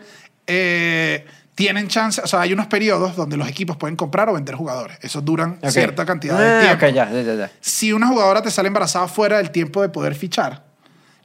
eh, 0.46 1.26
tienen 1.58 1.88
chance, 1.88 2.20
o 2.22 2.26
sea, 2.28 2.42
hay 2.42 2.52
unos 2.52 2.68
periodos 2.68 3.16
donde 3.16 3.36
los 3.36 3.48
equipos 3.48 3.76
pueden 3.76 3.96
comprar 3.96 4.28
o 4.28 4.34
vender 4.34 4.54
jugadores. 4.54 4.96
Eso 5.02 5.20
duran 5.20 5.58
Ok. 5.60 5.70
cierta 5.70 6.06
cantidad 6.06 6.36
Ah, 6.40 6.40
de 6.54 6.60
tiempo. 6.66 6.86
Ok, 6.86 6.92
ya, 6.94 7.10
ya, 7.10 7.34
ya. 7.34 7.50
Si 7.60 7.92
una 7.92 8.06
jugadora 8.06 8.40
te 8.42 8.50
sale 8.52 8.68
embarazada 8.68 9.08
fuera 9.08 9.38
del 9.38 9.50
tiempo 9.50 9.82
de 9.82 9.88
poder 9.88 10.14
fichar, 10.14 10.64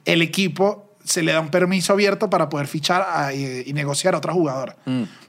el 0.04 0.22
equipo 0.22 0.96
se 1.04 1.22
le 1.22 1.32
da 1.32 1.38
un 1.40 1.50
permiso 1.50 1.92
abierto 1.92 2.28
para 2.30 2.48
poder 2.48 2.66
fichar 2.66 3.06
a- 3.08 3.32
y, 3.32 3.62
y 3.66 3.72
negociar 3.74 4.14
a 4.14 4.18
otra 4.18 4.32
jugadora. 4.32 4.74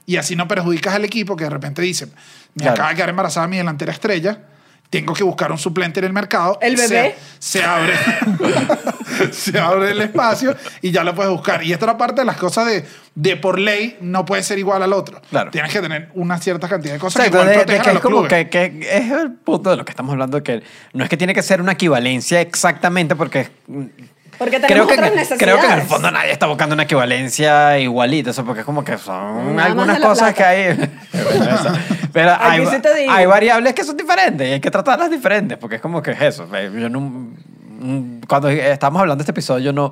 Y 0.07 0.17
así 0.17 0.35
no 0.35 0.47
perjudicas 0.47 0.95
al 0.95 1.05
equipo 1.05 1.35
que 1.35 1.43
de 1.43 1.51
repente 1.51 1.83
dice, 1.83 2.07
me 2.07 2.63
Claro. 2.63 2.71
acaba 2.73 2.89
de 2.89 2.95
quedar 2.95 3.09
embarazada 3.09 3.47
mi 3.47 3.57
delantera 3.57 3.91
estrella, 3.91 4.39
tengo 4.89 5.13
que 5.13 5.23
buscar 5.23 5.51
un 5.51 5.57
suplente 5.59 5.99
en 5.99 6.05
el 6.05 6.13
mercado. 6.13 6.57
¿El 6.61 6.75
bebé? 6.77 7.15
Se, 7.37 7.59
se 7.59 7.63
abre, 7.63 7.93
se 9.31 9.59
abre 9.59 9.91
el 9.91 10.01
espacio 10.01 10.55
y 10.81 10.91
ya 10.91 11.03
lo 11.03 11.13
puedes 11.15 11.31
buscar. 11.31 11.63
Y 11.63 11.73
esta 11.73 11.85
era 11.85 11.97
parte 11.97 12.21
de 12.21 12.25
las 12.25 12.37
cosas 12.37 12.65
de, 12.67 12.85
de 13.15 13.37
por 13.37 13.59
ley 13.59 13.97
no 14.01 14.25
puede 14.25 14.43
ser 14.43 14.59
igual 14.59 14.81
al 14.83 14.93
otro. 14.93 15.21
Claro. 15.29 15.51
Tienes 15.51 15.71
que 15.71 15.81
tener 15.81 16.09
una 16.13 16.37
cierta 16.37 16.67
cantidad 16.67 16.93
de 16.93 16.99
cosas 16.99 17.25
Exacto, 17.25 17.37
que 17.45 17.51
igual 17.53 17.65
de- 17.67 17.73
de 17.73 17.79
que 17.81 17.87
a 17.87 17.91
es 17.91 17.93
los 17.95 18.03
como 18.03 18.15
clubes. 18.23 18.29
que, 18.33 18.49
que 18.49 18.87
es 18.97 19.11
el 19.11 19.31
punto 19.33 19.69
de 19.69 19.77
lo 19.77 19.85
que 19.85 19.91
estamos 19.91 20.11
hablando, 20.13 20.41
que 20.43 20.63
no 20.93 21.03
es 21.03 21.09
que 21.09 21.17
tiene 21.17 21.33
que 21.33 21.41
ser 21.43 21.61
una 21.61 21.73
equivalencia 21.73 22.41
exactamente 22.41 23.15
porque 23.15 23.49
Porque 24.37 24.57
creo 24.57 24.67
tenemos 24.67 24.87
que, 24.89 24.93
otras 24.95 25.09
creo 25.11 25.15
necesidades. 25.21 25.65
que 25.65 25.73
en 25.73 25.79
el 25.79 25.85
fondo 25.87 26.11
nadie 26.11 26.31
está 26.31 26.45
buscando 26.47 26.73
una 26.73 26.83
equivalencia 26.83 27.79
igualita, 27.79 28.31
eso 28.31 28.43
porque 28.43 28.59
es 28.61 28.65
como 28.65 28.83
que 28.83 28.97
son 28.97 29.55
Nada 29.55 29.67
algunas 29.69 29.99
cosas 29.99 30.33
que 30.33 30.43
hay. 30.43 30.89
Pero 32.13 32.35
hay, 32.39 32.65
sí 32.65 32.75
hay 33.09 33.25
variables 33.25 33.73
que 33.73 33.83
son 33.83 33.97
diferentes 33.97 34.47
y 34.47 34.51
hay 34.53 34.59
que 34.59 34.71
tratarlas 34.71 35.09
diferentes 35.09 35.57
porque 35.57 35.77
es 35.77 35.81
como 35.81 36.01
que 36.01 36.11
es 36.11 36.21
eso. 36.21 36.47
Yo 36.77 36.89
no, 36.89 37.29
cuando 38.27 38.49
estábamos 38.49 39.01
hablando 39.01 39.21
de 39.21 39.23
este 39.23 39.31
episodio, 39.31 39.65
yo 39.65 39.73
no 39.73 39.91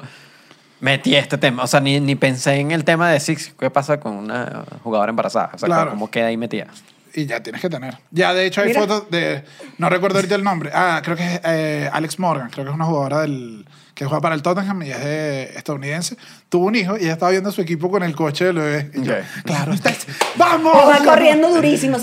metí 0.79 1.15
este 1.15 1.37
tema, 1.37 1.63
o 1.63 1.67
sea, 1.67 1.79
ni, 1.79 1.99
ni 1.99 2.15
pensé 2.15 2.55
en 2.55 2.71
el 2.71 2.83
tema 2.83 3.09
de 3.09 3.19
Six, 3.19 3.53
qué 3.57 3.69
pasa 3.69 3.99
con 3.99 4.13
una 4.13 4.65
jugadora 4.83 5.09
embarazada, 5.09 5.51
o 5.53 5.57
sea, 5.57 5.67
Claro. 5.67 5.91
cómo 5.91 6.09
queda 6.11 6.27
ahí 6.27 6.37
metida. 6.37 6.67
Y 7.15 7.25
ya 7.27 7.41
tienes 7.43 7.61
que 7.61 7.69
tener. 7.69 7.97
Ya, 8.11 8.33
de 8.33 8.45
hecho, 8.45 8.61
hay 8.61 8.69
Mira. 8.69 8.81
fotos 8.81 9.09
de. 9.11 9.43
No 9.77 9.87
recuerdo 9.89 10.17
ahorita 10.17 10.35
el 10.35 10.43
nombre. 10.43 10.71
Ah, 10.73 11.01
creo 11.03 11.15
que 11.15 11.35
es 11.35 11.41
eh, 11.43 11.89
Alex 11.93 12.17
Morgan. 12.19 12.49
Creo 12.49 12.65
que 12.65 12.71
es 12.71 12.75
una 12.75 12.85
jugadora 12.85 13.21
del, 13.21 13.65
que 13.93 14.05
juega 14.05 14.19
para 14.19 14.33
el 14.33 14.41
Tottenham 14.41 14.81
y 14.81 14.89
es 14.91 14.99
de 15.03 15.43
estadounidense. 15.55 16.17
Tuvo 16.49 16.65
un 16.65 16.75
hijo 16.75 16.97
y 16.97 17.03
ella 17.03 17.13
estaba 17.13 17.29
viendo 17.31 17.49
a 17.49 17.53
su 17.53 17.61
equipo 17.61 17.91
con 17.91 18.01
el 18.01 18.15
coche 18.15 18.45
del 18.45 18.55
bebé. 18.57 18.89
Y 18.95 19.03
yo, 19.03 19.13
claro, 19.45 19.73
estás- 19.73 20.07
¡Vamos! 20.35 20.73
Va 20.73 20.97
corriendo 21.05 21.49
durísimos. 21.53 22.01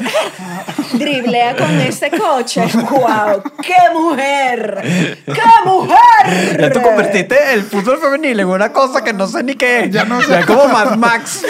Driblea 0.92 1.56
con 1.56 1.80
ese 1.80 2.10
coche. 2.10 2.62
¡Wow! 2.72 3.42
¡Qué 3.62 3.74
mujer! 3.92 5.18
¡Qué 5.26 5.42
mujer! 5.64 6.60
Ya 6.60 6.70
tú 6.70 6.82
convertiste 6.82 7.54
el 7.54 7.62
fútbol 7.62 7.98
femenil 7.98 8.38
en 8.38 8.46
una 8.46 8.72
cosa 8.72 9.02
que 9.02 9.12
no 9.12 9.26
sé 9.26 9.42
ni 9.42 9.54
qué 9.56 9.84
es. 9.84 9.90
Ya 9.90 10.04
no 10.04 10.20
sé. 10.20 10.30
Ya 10.30 10.46
como 10.46 10.68
Mad 10.68 10.96
Max. 10.96 11.42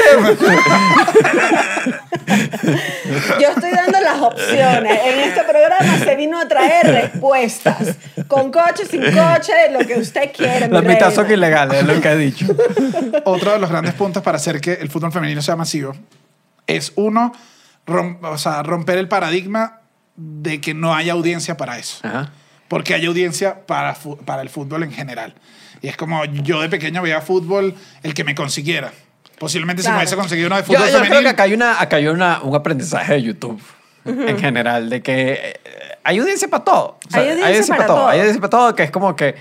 Yo 3.40 3.49
estoy 3.50 3.70
dando 3.70 4.00
las 4.00 4.20
opciones. 4.20 4.98
En 5.04 5.20
este 5.20 5.42
programa 5.44 5.98
se 5.98 6.16
vino 6.16 6.38
a 6.40 6.46
traer 6.48 6.86
respuestas. 6.86 7.96
Con 8.28 8.50
coche, 8.52 8.86
sin 8.88 9.02
coche, 9.02 9.52
lo 9.70 9.80
que 9.80 9.98
usted 9.98 10.32
quiera. 10.32 10.66
mi 10.68 10.72
Las 10.74 10.84
mitad 10.84 11.12
son 11.14 11.30
ilegales, 11.30 11.80
es 11.80 11.86
lo 11.86 12.00
que 12.00 12.08
he 12.08 12.16
dicho. 12.16 12.46
Otro 13.24 13.52
de 13.52 13.58
los 13.58 13.70
grandes 13.70 13.94
puntos 13.94 14.22
para 14.22 14.36
hacer 14.36 14.60
que 14.60 14.74
el 14.74 14.88
fútbol 14.90 15.12
femenino 15.12 15.42
sea 15.42 15.56
masivo 15.56 15.94
es 16.66 16.92
uno, 16.96 17.32
rom- 17.86 18.18
o 18.22 18.38
sea, 18.38 18.62
romper 18.62 18.98
el 18.98 19.08
paradigma 19.08 19.80
de 20.16 20.60
que 20.60 20.74
no 20.74 20.94
haya 20.94 21.12
audiencia 21.12 21.56
para 21.56 21.78
eso. 21.78 21.98
Ajá. 22.06 22.30
porque 22.68 22.94
hay 22.94 23.04
audiencia 23.06 23.66
para, 23.66 23.96
para 24.24 24.42
el 24.42 24.48
fútbol 24.48 24.84
en 24.84 24.92
general. 24.92 25.34
Y 25.82 25.88
es 25.88 25.96
como 25.96 26.24
yo 26.26 26.60
de 26.60 26.68
pequeño 26.68 27.02
veía 27.02 27.20
fútbol 27.20 27.74
el 28.02 28.14
que 28.14 28.22
me 28.22 28.34
consiguiera. 28.34 28.92
Posiblemente 29.40 29.82
si 29.82 29.86
Claro. 29.86 29.96
me 29.96 30.02
hubiese 30.02 30.16
conseguido 30.16 30.46
uno 30.48 30.56
de 30.56 30.62
Yo, 30.62 30.66
fútbol 30.66 30.80
yo 30.80 30.86
creo 30.90 31.02
femenil. 31.04 31.22
que 31.24 31.28
acá 31.30 31.42
hay, 31.44 31.54
una, 31.54 31.80
acá 31.80 31.96
hay 31.96 32.06
una, 32.08 32.42
un 32.42 32.54
aprendizaje 32.54 33.14
de 33.14 33.22
YouTube 33.22 33.60
en 34.04 34.38
general, 34.38 34.88
de 34.90 35.02
que 35.02 35.32
eh, 35.32 35.60
hay 36.04 36.18
audiencia 36.18 36.46
para 36.48 36.62
todo. 36.64 36.98
O 37.06 37.10
sea, 37.10 37.22
Hay 37.22 37.40
audiencia 37.40 37.74
para 37.74 37.86
todo. 37.86 37.96
todo. 37.96 38.08
Hay 38.08 38.18
audiencia 38.18 38.40
para 38.40 38.50
todo, 38.50 38.74
que 38.74 38.82
es 38.84 38.90
como 38.90 39.16
que 39.16 39.34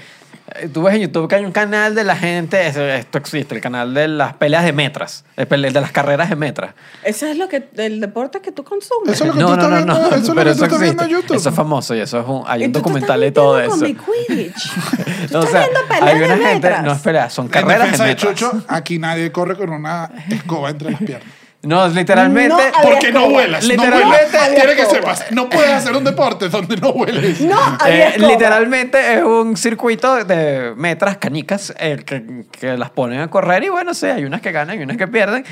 Tú 0.73 0.83
ves 0.83 0.95
en 0.95 1.01
YouTube 1.01 1.27
que 1.29 1.35
hay 1.35 1.45
un 1.45 1.51
canal 1.51 1.95
de 1.95 2.03
la 2.03 2.15
gente, 2.15 2.67
eso- 2.67 2.81
esto 2.83 3.17
existe, 3.17 3.55
el 3.55 3.61
canal 3.61 3.93
de 3.93 4.07
las 4.07 4.33
peleas 4.33 4.63
de 4.63 4.73
metras, 4.73 5.23
de 5.37 5.47
pele- 5.47 5.71
de 5.71 5.81
las 5.81 5.91
carreras 5.91 6.29
de 6.29 6.35
metras. 6.35 6.73
Eso 7.03 7.27
es 7.27 7.37
lo 7.37 7.47
que, 7.47 7.69
el 7.77 7.99
deporte 7.99 8.41
que 8.41 8.51
tú 8.51 8.63
consumes. 8.63 9.13
Eso 9.13 9.25
es 9.25 9.27
lo 9.29 9.33
que 9.35 9.39
tú 9.45 9.51
estás 9.53 9.69
viendo- 9.71 9.93
eso 10.07 10.15
es 10.15 10.27
lo 10.27 10.35
pero 10.35 10.51
que 10.51 10.57
tú 10.57 10.63
estás 10.65 10.79
viendo 10.79 11.03
en 11.03 11.09
existe. 11.09 11.21
YouTube. 11.27 11.37
Eso 11.37 11.49
es 11.49 11.55
famoso 11.55 11.95
y 11.95 11.99
eso 11.99 12.19
es 12.19 12.27
un, 12.27 12.43
hay 12.47 12.63
un 12.65 12.71
documental 12.71 13.19
estás 13.19 13.21
de 13.21 13.31
todo 13.31 13.59
eso. 13.59 13.69
Con 13.71 13.81
mi 13.81 13.95
Quidditch. 13.95 14.71
Tú 15.31 15.37
O 15.37 15.43
estás 15.43 15.51
sea, 15.51 15.61
viendo 15.61 15.79
peleas 15.87 16.03
hay 16.03 16.15
una 16.17 16.27
de 16.35 16.43
gente, 16.45 16.67
metras. 16.67 16.83
no 16.83 16.91
es 16.93 16.99
son 17.33 17.45
En 17.45 17.51
carreras 17.51 17.79
defensa 17.83 18.03
de 18.03 18.09
de 18.09 18.15
metras. 18.15 18.35
Chucho, 18.35 18.63
aquí 18.67 18.99
nadie 18.99 19.31
corre 19.31 19.55
con 19.55 19.69
una 19.69 20.09
escoba 20.29 20.69
entre 20.71 20.91
las 20.91 21.01
piernas. 21.01 21.29
No, 21.61 21.87
literalmente. 21.89 22.49
No, 22.49 22.55
había 22.55 22.71
Porque 22.81 23.11
no 23.11 23.29
vuelas. 23.29 23.65
Literalmente, 23.65 24.01
no 24.01 24.39
vuelas. 24.39 24.49
Quiere 24.49 24.75
que 24.75 24.81
escoba. 24.83 25.15
sepas. 25.15 25.31
No 25.31 25.49
puedes 25.49 25.71
hacer 25.71 25.95
un 25.95 26.03
deporte 26.05 26.47
donde 26.47 26.77
no 26.77 26.89
hueles. 26.91 27.41
No, 27.41 27.57
había 27.79 28.09
Eh, 28.15 28.19
literalmente 28.19 29.15
es 29.15 29.23
un 29.23 29.57
circuito 29.57 30.23
de 30.23 30.73
metras 30.77 31.17
canicas 31.17 31.73
eh, 31.77 32.01
que, 32.05 32.45
que 32.51 32.77
las 32.77 32.89
ponen 32.91 33.19
a 33.19 33.29
correr 33.29 33.63
y 33.63 33.69
bueno, 33.69 33.93
sí, 33.93 34.05
hay 34.05 34.23
unas 34.23 34.39
que 34.41 34.51
ganan 34.53 34.79
y 34.79 34.83
unas 34.83 34.95
que 34.95 35.07
pierden. 35.07 35.43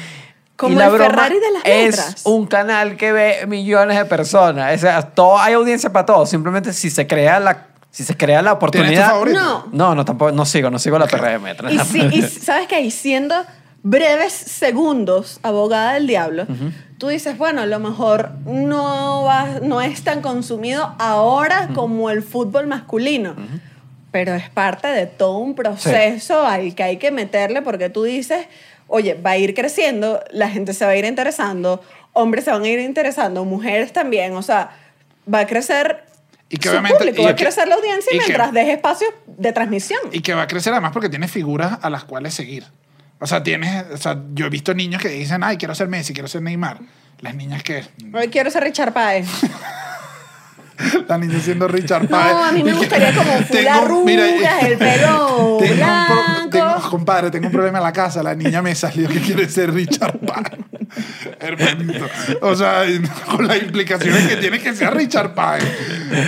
Como 0.56 0.74
y 0.74 0.76
la 0.78 0.86
el 0.86 0.92
broma 0.92 1.10
Ferrari 1.10 1.36
de 1.40 1.52
las 1.52 1.62
es 1.66 1.98
metras. 1.98 2.22
un 2.24 2.48
canal 2.48 2.96
que 2.98 3.12
ve 3.12 3.46
millones 3.46 3.98
de 3.98 4.06
personas. 4.06 4.76
O 4.76 4.80
sea, 4.80 5.02
todo, 5.02 5.38
hay 5.38 5.54
audiencia 5.54 5.92
para 5.92 6.06
todo. 6.06 6.26
Simplemente 6.26 6.72
si 6.74 6.90
se 6.90 7.06
crea 7.06 7.40
la, 7.40 7.68
si 7.92 8.04
se 8.04 8.16
crea 8.16 8.42
la 8.42 8.58
¿Tienes 8.72 8.98
tu 8.98 9.06
oportunidad. 9.06 9.26
No. 9.26 9.68
No, 9.72 9.94
no, 9.94 10.06
tampoco, 10.06 10.32
no 10.32 10.46
sigo, 10.46 10.70
no 10.70 10.80
sigo 10.80 10.98
la 10.98 11.06
perra 11.06 11.30
de 11.32 11.40
metras. 11.40 11.74
Y, 11.74 11.80
sí, 11.80 12.10
y 12.12 12.22
sabes 12.24 12.68
que 12.68 12.80
y 12.80 12.92
siendo 12.92 13.36
breves 13.90 14.34
segundos 14.34 15.40
abogada 15.44 15.94
del 15.94 16.08
diablo, 16.08 16.46
tú 16.98 17.08
dices, 17.08 17.38
bueno, 17.38 17.62
a 17.62 17.66
lo 17.66 17.80
mejor 17.80 18.32
no, 18.46 19.24
va, 19.24 19.60
no 19.62 19.82
es 19.82 20.04
tan 20.04 20.22
consumido 20.22 20.94
ahora 21.00 21.70
como 21.74 22.10
el 22.10 22.22
fútbol 22.22 22.68
masculino. 22.68 23.36
Pero 24.12 24.34
es 24.34 24.50
parte 24.50 24.88
de 24.88 25.06
todo 25.06 25.38
un 25.38 25.54
proceso 25.56 26.46
al 26.46 26.76
que 26.76 26.84
hay 26.84 26.98
que 26.98 27.12
meterle 27.12 27.62
porque 27.62 27.90
tú 27.90 28.04
dices, 28.04 28.48
oye, 28.88 29.14
va 29.14 29.32
a 29.32 29.38
ir 29.38 29.54
creciendo, 29.54 30.22
la 30.32 30.50
gente 30.50 30.74
se 30.74 30.84
va 30.86 30.92
a 30.92 30.96
ir 30.98 31.06
interesando, 31.06 31.82
hombres 32.14 32.46
se 32.46 32.52
van 32.52 32.64
a 32.64 32.68
ir 32.68 32.80
interesando, 32.80 33.46
mujeres 33.46 33.94
también, 33.94 34.34
o 34.36 34.42
sea, 34.42 34.72
va 35.32 35.40
a 35.42 35.46
crecer 35.48 36.04
Y 36.50 36.58
que 36.58 36.68
su 36.68 36.72
obviamente- 36.74 36.98
público, 36.98 37.22
y 37.22 37.26
va 37.26 37.32
a 37.32 37.36
que- 37.36 37.44
crecer 37.44 37.68
la 37.68 37.76
audiencia 37.76 38.10
y 38.14 38.18
que- 38.18 38.26
mientras 38.26 38.52
deje 38.54 38.72
espacio 38.74 39.08
de 39.28 39.52
transmisión. 39.54 40.00
Y 40.12 40.22
que 40.22 40.34
va 40.34 40.44
a 40.44 40.48
crecer 40.48 40.74
además 40.74 40.92
porque 40.94 41.10
tiene 41.10 41.28
figuras 41.28 41.78
a 41.82 41.90
las 41.90 42.04
cuales 42.06 42.34
seguir. 42.34 42.64
O 43.20 43.26
sea, 43.28 43.42
tienes, 43.44 43.86
o 43.92 43.98
sea, 43.98 44.22
yo 44.34 44.46
he 44.46 44.50
visto 44.50 44.74
niños 44.74 45.02
que 45.02 45.10
dicen, 45.10 45.44
ay, 45.44 45.58
quiero 45.58 45.74
ser 45.74 45.88
Messi, 45.88 46.14
quiero 46.14 46.28
ser 46.28 46.42
Neymar. 46.42 46.80
Las 47.20 47.34
niñas 47.34 47.64
que, 47.64 47.84
Hoy 48.14 48.28
quiero 48.28 48.52
ser 48.52 48.64
Richard 48.64 48.94
Páez. 48.94 49.28
la 51.08 51.18
niña 51.18 51.40
siendo 51.40 51.68
Richard 51.68 52.08
Páez. 52.08 52.34
No, 52.36 52.44
a 52.46 52.52
mí 52.52 52.64
me 52.64 52.74
gustaría 52.74 53.14
como 53.14 53.32
Tengo- 53.52 54.04
mira, 54.06 54.26
arrugas, 54.26 54.64
el 54.64 54.78
pelo 54.78 55.58
tengo 55.60 55.60
un 55.60 55.68
pro- 55.68 55.76
blanco. 55.76 56.50
tengo- 56.52 56.90
compadre, 56.90 57.32
tengo 57.32 57.48
un 57.48 57.52
problema 57.52 57.78
en 57.80 57.84
la 57.84 57.94
casa. 57.94 58.22
La 58.24 58.36
niña 58.36 58.62
me 58.62 58.74
salió 58.76 59.08
que 59.10 59.20
quiere 59.20 59.48
ser 59.50 59.74
Richard 59.74 60.18
Páez. 60.20 60.60
Hermanito. 61.40 62.08
O 62.42 62.56
sea, 62.56 62.84
con 63.30 63.48
las 63.48 63.58
implicaciones 63.58 64.28
que 64.28 64.38
tiene 64.38 64.60
que 64.60 64.74
sea 64.74 64.90
Richard 64.90 65.34
Páez. 65.34 65.64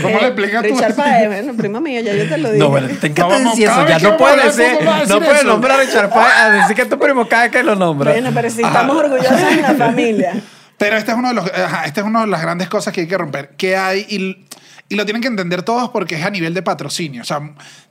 ¿Cómo 0.01 0.17
Eh, 0.17 0.21
le 0.21 0.27
explicas 0.27 0.63
tú? 0.63 0.69
Richard 0.75 0.95
Páez, 0.95 1.27
bueno, 1.27 1.53
primo 1.55 1.81
mío, 1.81 2.01
ya 2.01 2.13
yo 2.13 2.27
te 2.27 2.37
lo 2.37 2.49
dije. 2.49 2.59
No, 2.59 2.69
bueno, 2.69 2.87
te 2.99 3.09
vamos, 3.09 3.57
eso. 3.57 3.87
Ya 3.87 3.99
no 3.99 4.09
a 4.09 4.17
puedes 4.17 4.57
de 4.57 4.63
decir 4.63 4.87
no 5.07 5.19
puedes 5.21 5.43
nombrar 5.45 5.79
a 5.79 5.83
Richard 5.83 6.09
Páez 6.09 6.33
a 6.35 6.49
decir 6.51 6.75
que 6.75 6.85
tu 6.85 6.99
primo 6.99 7.27
cada 7.27 7.49
que 7.49 7.63
lo 7.63 7.75
nombra. 7.75 8.11
Bueno, 8.11 8.31
pero 8.33 8.49
si 8.49 8.61
estamos 8.61 8.97
orgullosos 8.97 9.41
en 9.51 9.61
la 9.61 9.73
familia. 9.75 10.33
Pero 10.79 10.97
este 10.97 11.11
es 11.11 11.17
uno 11.17 11.27
de 11.27 11.33
los, 11.35 11.45
ajá, 11.51 11.85
este 11.85 11.99
es 11.99 12.05
una 12.05 12.21
de 12.21 12.27
las 12.27 12.41
grandes 12.41 12.67
cosas 12.69 12.91
que 12.93 13.01
hay 13.01 13.07
que 13.07 13.17
romper. 13.17 13.49
Que 13.57 13.75
hay 13.77 14.05
y, 14.09 14.45
y 14.91 14.95
lo 14.95 15.05
tienen 15.05 15.21
que 15.21 15.27
entender 15.27 15.61
todos 15.61 15.89
porque 15.89 16.15
es 16.15 16.25
a 16.25 16.29
nivel 16.31 16.53
de 16.55 16.63
patrocinio. 16.63 17.21
O 17.21 17.25
sea, 17.25 17.41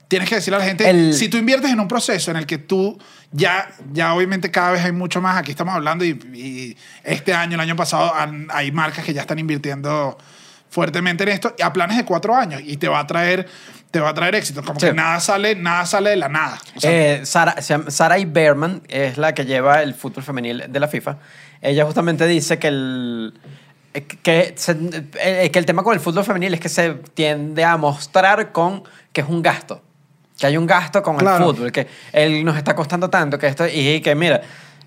tienes 0.09 0.27
que 0.27 0.35
decirle 0.35 0.57
a 0.57 0.59
la 0.59 0.65
gente, 0.65 0.89
El- 0.89 1.13
si 1.13 1.29
tú 1.29 1.37
inviertes 1.37 1.71
en 1.71 1.79
un 1.79 1.87
proceso 1.87 2.31
en 2.31 2.37
el 2.37 2.45
que 2.45 2.57
tú 2.57 2.97
ya, 3.31 3.69
ya 3.93 4.13
obviamente 4.15 4.49
cada 4.51 4.71
vez 4.71 4.83
hay 4.83 4.91
mucho 4.91 5.21
más, 5.21 5.37
aquí 5.37 5.51
estamos 5.51 5.75
hablando 5.75 6.03
y, 6.03 6.09
y 6.33 6.77
este 7.03 7.33
año, 7.33 7.53
el 7.55 7.59
año 7.61 7.75
pasado, 7.75 8.13
han- 8.15 8.47
hay 8.51 8.71
marcas 8.71 9.05
que 9.05 9.13
ya 9.13 9.21
están 9.21 9.37
invirtiendo 9.39 10.17
fuertemente 10.71 11.23
en 11.23 11.29
esto 11.29 11.55
y 11.57 11.61
a 11.63 11.71
planes 11.73 11.97
de 11.97 12.05
cuatro 12.05 12.35
años 12.35 12.61
y 12.63 12.77
te 12.77 12.87
va 12.87 12.99
a 12.99 13.07
traer 13.07 13.47
te 13.91 13.99
va 13.99 14.09
a 14.09 14.13
traer 14.13 14.35
éxito 14.35 14.61
como 14.63 14.79
Sí. 14.79 14.85
que 14.85 14.93
nada 14.93 15.19
sale 15.19 15.55
nada 15.55 15.83
sale 15.87 16.11
de 16.11 16.15
la 16.15 16.29
nada 16.29 16.59
O 16.75 16.79
sea, 16.79 16.91
Eh, 16.91 17.25
Sara, 17.25 17.59
se 17.59 17.73
llama- 17.73 17.89
Sarai 17.89 18.25
Berman 18.25 18.83
es 18.87 19.17
la 19.17 19.33
que 19.33 19.45
lleva 19.45 19.81
el 19.81 19.95
fútbol 19.95 20.23
femenil 20.23 20.65
de 20.69 20.79
la 20.79 20.87
FIFA. 20.87 21.17
Ella 21.61 21.85
justamente 21.85 22.25
dice 22.27 22.57
que 22.59 22.67
el, 22.69 23.33
que, 24.21 24.53
se- 24.55 24.77
eh, 25.21 25.49
que 25.51 25.59
el 25.59 25.65
tema 25.65 25.83
con 25.83 25.93
el 25.93 25.99
fútbol 25.99 26.23
femenil 26.23 26.53
es 26.53 26.59
que 26.59 26.69
se 26.69 26.93
tiende 27.13 27.63
a 27.65 27.75
mostrar 27.77 28.51
con 28.51 28.83
que 29.11 29.21
es 29.21 29.27
un 29.27 29.41
gasto. 29.41 29.81
Que 30.37 30.47
hay 30.47 30.57
un 30.57 30.65
gasto 30.65 31.03
con 31.03 31.17
Claro. 31.17 31.49
el 31.49 31.55
fútbol, 31.55 31.71
que 31.71 31.87
él 32.13 32.45
nos 32.45 32.55
está 32.55 32.75
costando 32.75 33.09
tanto, 33.09 33.37
que 33.37 33.47
esto, 33.47 33.65
y 33.67 33.99
que 33.99 34.15
mira, 34.15 34.39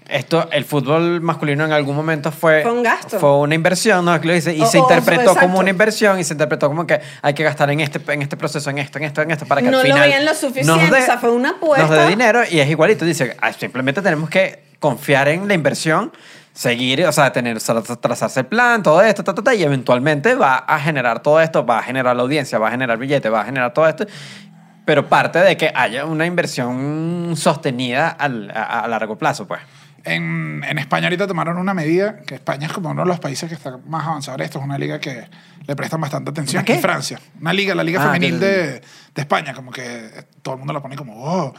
esto, 0.08 0.48
el 0.50 0.64
fútbol 0.64 1.20
masculino 1.20 1.64
en 1.64 1.72
algún 1.72 1.94
momento 1.94 2.32
fue... 2.32 2.62
Fue 2.62 2.72
un 2.72 2.82
gasto. 2.82 3.18
Fue 3.20 3.36
una 3.38 3.54
inversión, 3.54 4.04
¿no? 4.04 4.16
Lo 4.16 4.32
dice, 4.32 4.54
y 4.54 4.62
O- 4.62 4.66
se 4.66 4.78
o- 4.78 4.82
interpretó 4.82 5.20
exacto. 5.22 5.40
como 5.40 5.58
una 5.58 5.68
inversión 5.70 6.18
y 6.18 6.24
se 6.24 6.32
interpretó 6.34 6.68
como 6.68 6.86
que 6.86 7.00
hay 7.20 7.34
que 7.34 7.42
gastar 7.44 7.70
en 7.70 7.80
este, 7.80 8.00
en 8.12 8.22
este 8.22 8.36
proceso, 8.38 8.70
en 8.70 8.78
esto, 8.78 8.96
en 8.98 9.04
esto, 9.04 9.20
en 9.20 9.30
esto, 9.30 9.44
para 9.46 9.60
que 9.60 9.70
No 9.70 9.78
al 9.78 9.82
lo 9.88 9.92
final... 9.92 10.08
veían 10.08 10.24
lo 10.24 10.34
suficiente, 10.34 10.86
dé- 10.90 11.02
o 11.02 11.04
sea, 11.04 11.18
fue 11.18 11.30
una 11.30 11.50
apuesta. 11.50 11.86
Nos 11.86 11.96
dé 11.98 12.06
dinero 12.08 12.40
y 12.50 12.60
es 12.60 12.68
igualito. 12.70 13.04
Dice, 13.04 13.36
"Ah, 13.40 13.52
simplemente 13.52 14.00
tenemos 14.00 14.30
que 14.30 14.62
confiar 14.80 15.28
en 15.28 15.46
la 15.46 15.54
inversión, 15.54 16.12
seguir, 16.52 17.04
o 17.06 17.12
sea, 17.12 17.32
tener, 17.32 17.56
tra- 17.58 18.00
trazarse 18.00 18.40
el 18.40 18.46
plan, 18.46 18.82
todo 18.82 19.00
esto, 19.02 19.24
ta, 19.24 19.34
ta, 19.34 19.42
ta, 19.42 19.54
y 19.54 19.62
eventualmente 19.62 20.34
va 20.34 20.56
a 20.58 20.78
generar 20.80 21.20
todo 21.22 21.40
esto, 21.40 21.64
va 21.64 21.78
a 21.78 21.82
generar 21.82 22.14
la 22.16 22.22
audiencia, 22.22 22.58
va 22.58 22.68
a 22.68 22.70
generar 22.70 22.98
billetes, 22.98 23.32
va 23.32 23.40
a 23.40 23.44
generar 23.44 23.72
todo 23.72 23.88
esto. 23.88 24.06
Pero 24.84 25.08
parte 25.08 25.38
de 25.38 25.56
que 25.56 25.70
haya 25.74 26.04
una 26.06 26.26
inversión 26.26 27.34
sostenida 27.36 28.08
al- 28.08 28.50
a, 28.50 28.80
a 28.80 28.88
largo 28.88 29.16
plazo, 29.16 29.46
pues. 29.46 29.60
En, 30.04 30.64
en 30.68 30.78
España 30.78 31.06
ahorita 31.06 31.28
tomaron 31.28 31.56
una 31.58 31.74
medida, 31.74 32.18
que 32.26 32.34
España 32.34 32.66
es 32.66 32.72
como 32.72 32.90
uno 32.90 33.02
de 33.02 33.08
los 33.08 33.20
países 33.20 33.48
que 33.48 33.54
está 33.54 33.78
más 33.86 34.04
avanzado 34.04 34.42
esto, 34.42 34.58
es 34.58 34.64
una 34.64 34.76
liga 34.76 34.98
que 34.98 35.28
le 35.64 35.76
prestan 35.76 36.00
bastante 36.00 36.32
atención. 36.32 36.64
Y 36.66 36.74
Francia, 36.80 37.20
una 37.40 37.52
liga, 37.52 37.72
la 37.76 37.84
liga 37.84 38.00
Ah, 38.02 38.06
femenil 38.12 38.40
que- 38.40 38.44
de, 38.44 38.62
de 38.80 39.20
España, 39.22 39.54
como 39.54 39.70
que 39.70 40.10
todo 40.42 40.54
el 40.54 40.58
mundo 40.58 40.72
la 40.72 40.80
pone 40.82 40.96
como, 40.96 41.14
oh. 41.24 41.54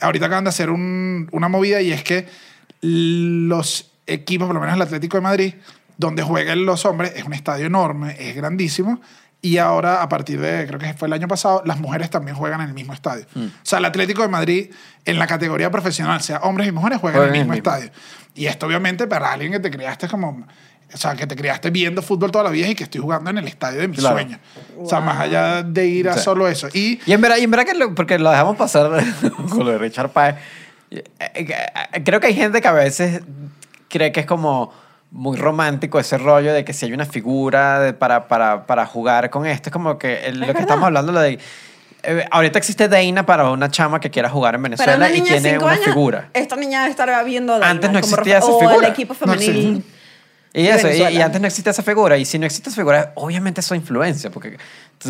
Ahorita 0.00 0.26
acaban 0.26 0.42
de 0.42 0.48
hacer 0.50 0.68
un- 0.68 1.28
una 1.30 1.48
movida 1.48 1.80
y 1.80 1.92
es 1.92 2.02
que 2.02 2.26
los 2.82 3.92
equipos, 4.06 4.46
por 4.46 4.54
lo 4.54 4.60
menos 4.60 4.76
el 4.76 4.82
Atlético 4.82 5.16
de 5.16 5.20
Madrid, 5.22 5.54
donde 5.96 6.22
juegan 6.22 6.64
los 6.66 6.84
hombres, 6.84 7.12
es 7.16 7.24
un 7.24 7.32
estadio 7.32 7.66
enorme, 7.66 8.16
es 8.18 8.36
grandísimo. 8.36 9.00
Y 9.42 9.58
ahora, 9.58 10.02
a 10.02 10.08
partir 10.08 10.40
de, 10.40 10.66
creo 10.66 10.78
que 10.80 10.92
fue 10.94 11.06
el 11.08 11.12
año 11.14 11.28
pasado, 11.28 11.62
las 11.66 11.78
mujeres 11.78 12.10
también 12.10 12.36
juegan 12.36 12.60
en 12.62 12.68
el 12.68 12.74
mismo 12.74 12.92
estadio. 12.94 13.26
Mm. 13.34 13.44
O 13.44 13.50
sea, 13.62 13.78
el 13.78 13.84
Atlético 13.84 14.22
de 14.22 14.28
Madrid, 14.28 14.70
en 15.04 15.18
la 15.18 15.26
categoría 15.26 15.70
profesional, 15.70 16.20
sea 16.22 16.38
hombres 16.38 16.66
y 16.68 16.72
mujeres, 16.72 16.98
juegan 16.98 17.22
en 17.22 17.28
el 17.28 17.38
mismo 17.40 17.54
estadio. 17.54 17.90
Y 18.34 18.46
esto, 18.46 18.66
obviamente, 18.66 19.06
para 19.06 19.32
alguien 19.32 19.52
que 19.52 19.60
te 19.60 19.70
criaste 19.70 20.08
como. 20.08 20.46
O 20.94 20.96
sea, 20.96 21.14
que 21.16 21.26
te 21.26 21.34
criaste 21.36 21.70
viendo 21.70 22.00
fútbol 22.00 22.30
toda 22.30 22.44
la 22.44 22.50
vida 22.50 22.68
y 22.68 22.74
que 22.74 22.84
estoy 22.84 23.00
jugando 23.00 23.28
en 23.30 23.38
el 23.38 23.46
estadio 23.48 23.80
de 23.80 23.88
mis 23.88 23.98
Claro. 23.98 24.16
sueños. 24.16 24.40
O 24.78 24.88
sea, 24.88 25.00
más 25.00 25.18
allá 25.20 25.62
de 25.62 25.86
ir 25.86 26.08
a 26.08 26.14
Sí. 26.14 26.20
solo 26.20 26.46
eso. 26.48 26.68
Y 26.72 27.00
Y 27.06 27.12
en 27.12 27.20
verdad, 27.20 27.36
y 27.38 27.42
en 27.44 27.50
verdad 27.50 27.66
que 27.66 27.74
lo- 27.74 27.94
porque 27.94 28.18
lo 28.18 28.30
dejamos 28.30 28.56
pasar 28.56 28.90
con 29.50 29.64
lo 29.64 29.72
de 29.72 29.78
Richard 29.78 30.10
Páez. 30.10 30.36
eh, 30.90 31.04
eh, 31.18 32.02
Creo 32.04 32.20
que 32.20 32.28
hay 32.28 32.34
gente 32.34 32.60
que 32.60 32.68
a 32.68 32.72
veces 32.72 33.20
cree 33.88 34.12
que 34.12 34.20
es 34.20 34.26
como 34.26 34.72
muy 35.10 35.36
romántico 35.36 35.98
ese 35.98 36.18
rollo 36.18 36.52
de 36.52 36.64
que 36.64 36.72
si 36.72 36.86
hay 36.86 36.92
una 36.92 37.06
figura 37.06 37.80
de- 37.80 37.92
para, 37.92 38.28
para, 38.28 38.66
para 38.66 38.86
jugar 38.86 39.30
con 39.30 39.46
esto, 39.46 39.68
es 39.70 39.72
como 39.72 39.98
que 39.98 40.26
el- 40.26 40.34
lo 40.40 40.46
que 40.46 40.52
verdad. 40.52 40.62
estamos 40.62 40.84
hablando, 40.86 41.12
lo 41.12 41.20
de... 41.20 41.38
eh, 42.02 42.24
ahorita 42.30 42.58
existe 42.58 42.88
Deina 42.88 43.24
para 43.24 43.50
una 43.50 43.70
chama 43.70 44.00
que 44.00 44.10
quiera 44.10 44.28
jugar 44.28 44.56
en 44.56 44.62
Venezuela 44.62 45.10
y 45.10 45.22
tiene 45.22 45.58
una 45.58 45.72
años, 45.72 45.84
figura. 45.84 46.28
Esta 46.34 46.56
niña 46.56 46.80
debe 46.80 46.90
estar 46.90 47.24
viendo 47.24 47.54
a 47.54 47.58
Dana 47.58 47.70
Antes 47.70 47.90
no 47.92 48.00
como 48.00 48.10
existía 48.14 48.38
esa 48.38 48.46
o 48.48 48.58
figura. 48.58 48.86
el 48.86 48.92
equipo 48.92 49.14
No 49.14 49.32
femenil. 49.32 49.76
existe. 49.76 49.95
Y 50.54 50.66
eso, 50.68 50.90
y, 50.90 51.16
y 51.16 51.20
antes 51.20 51.38
no 51.40 51.46
existía 51.46 51.70
esa 51.72 51.82
figura. 51.82 52.16
Y 52.16 52.24
si 52.24 52.38
no 52.38 52.46
existe 52.46 52.70
esa 52.70 52.76
figura, 52.76 53.12
obviamente 53.16 53.60
eso 53.60 53.74
influencia. 53.74 54.30
Porque, 54.30 54.56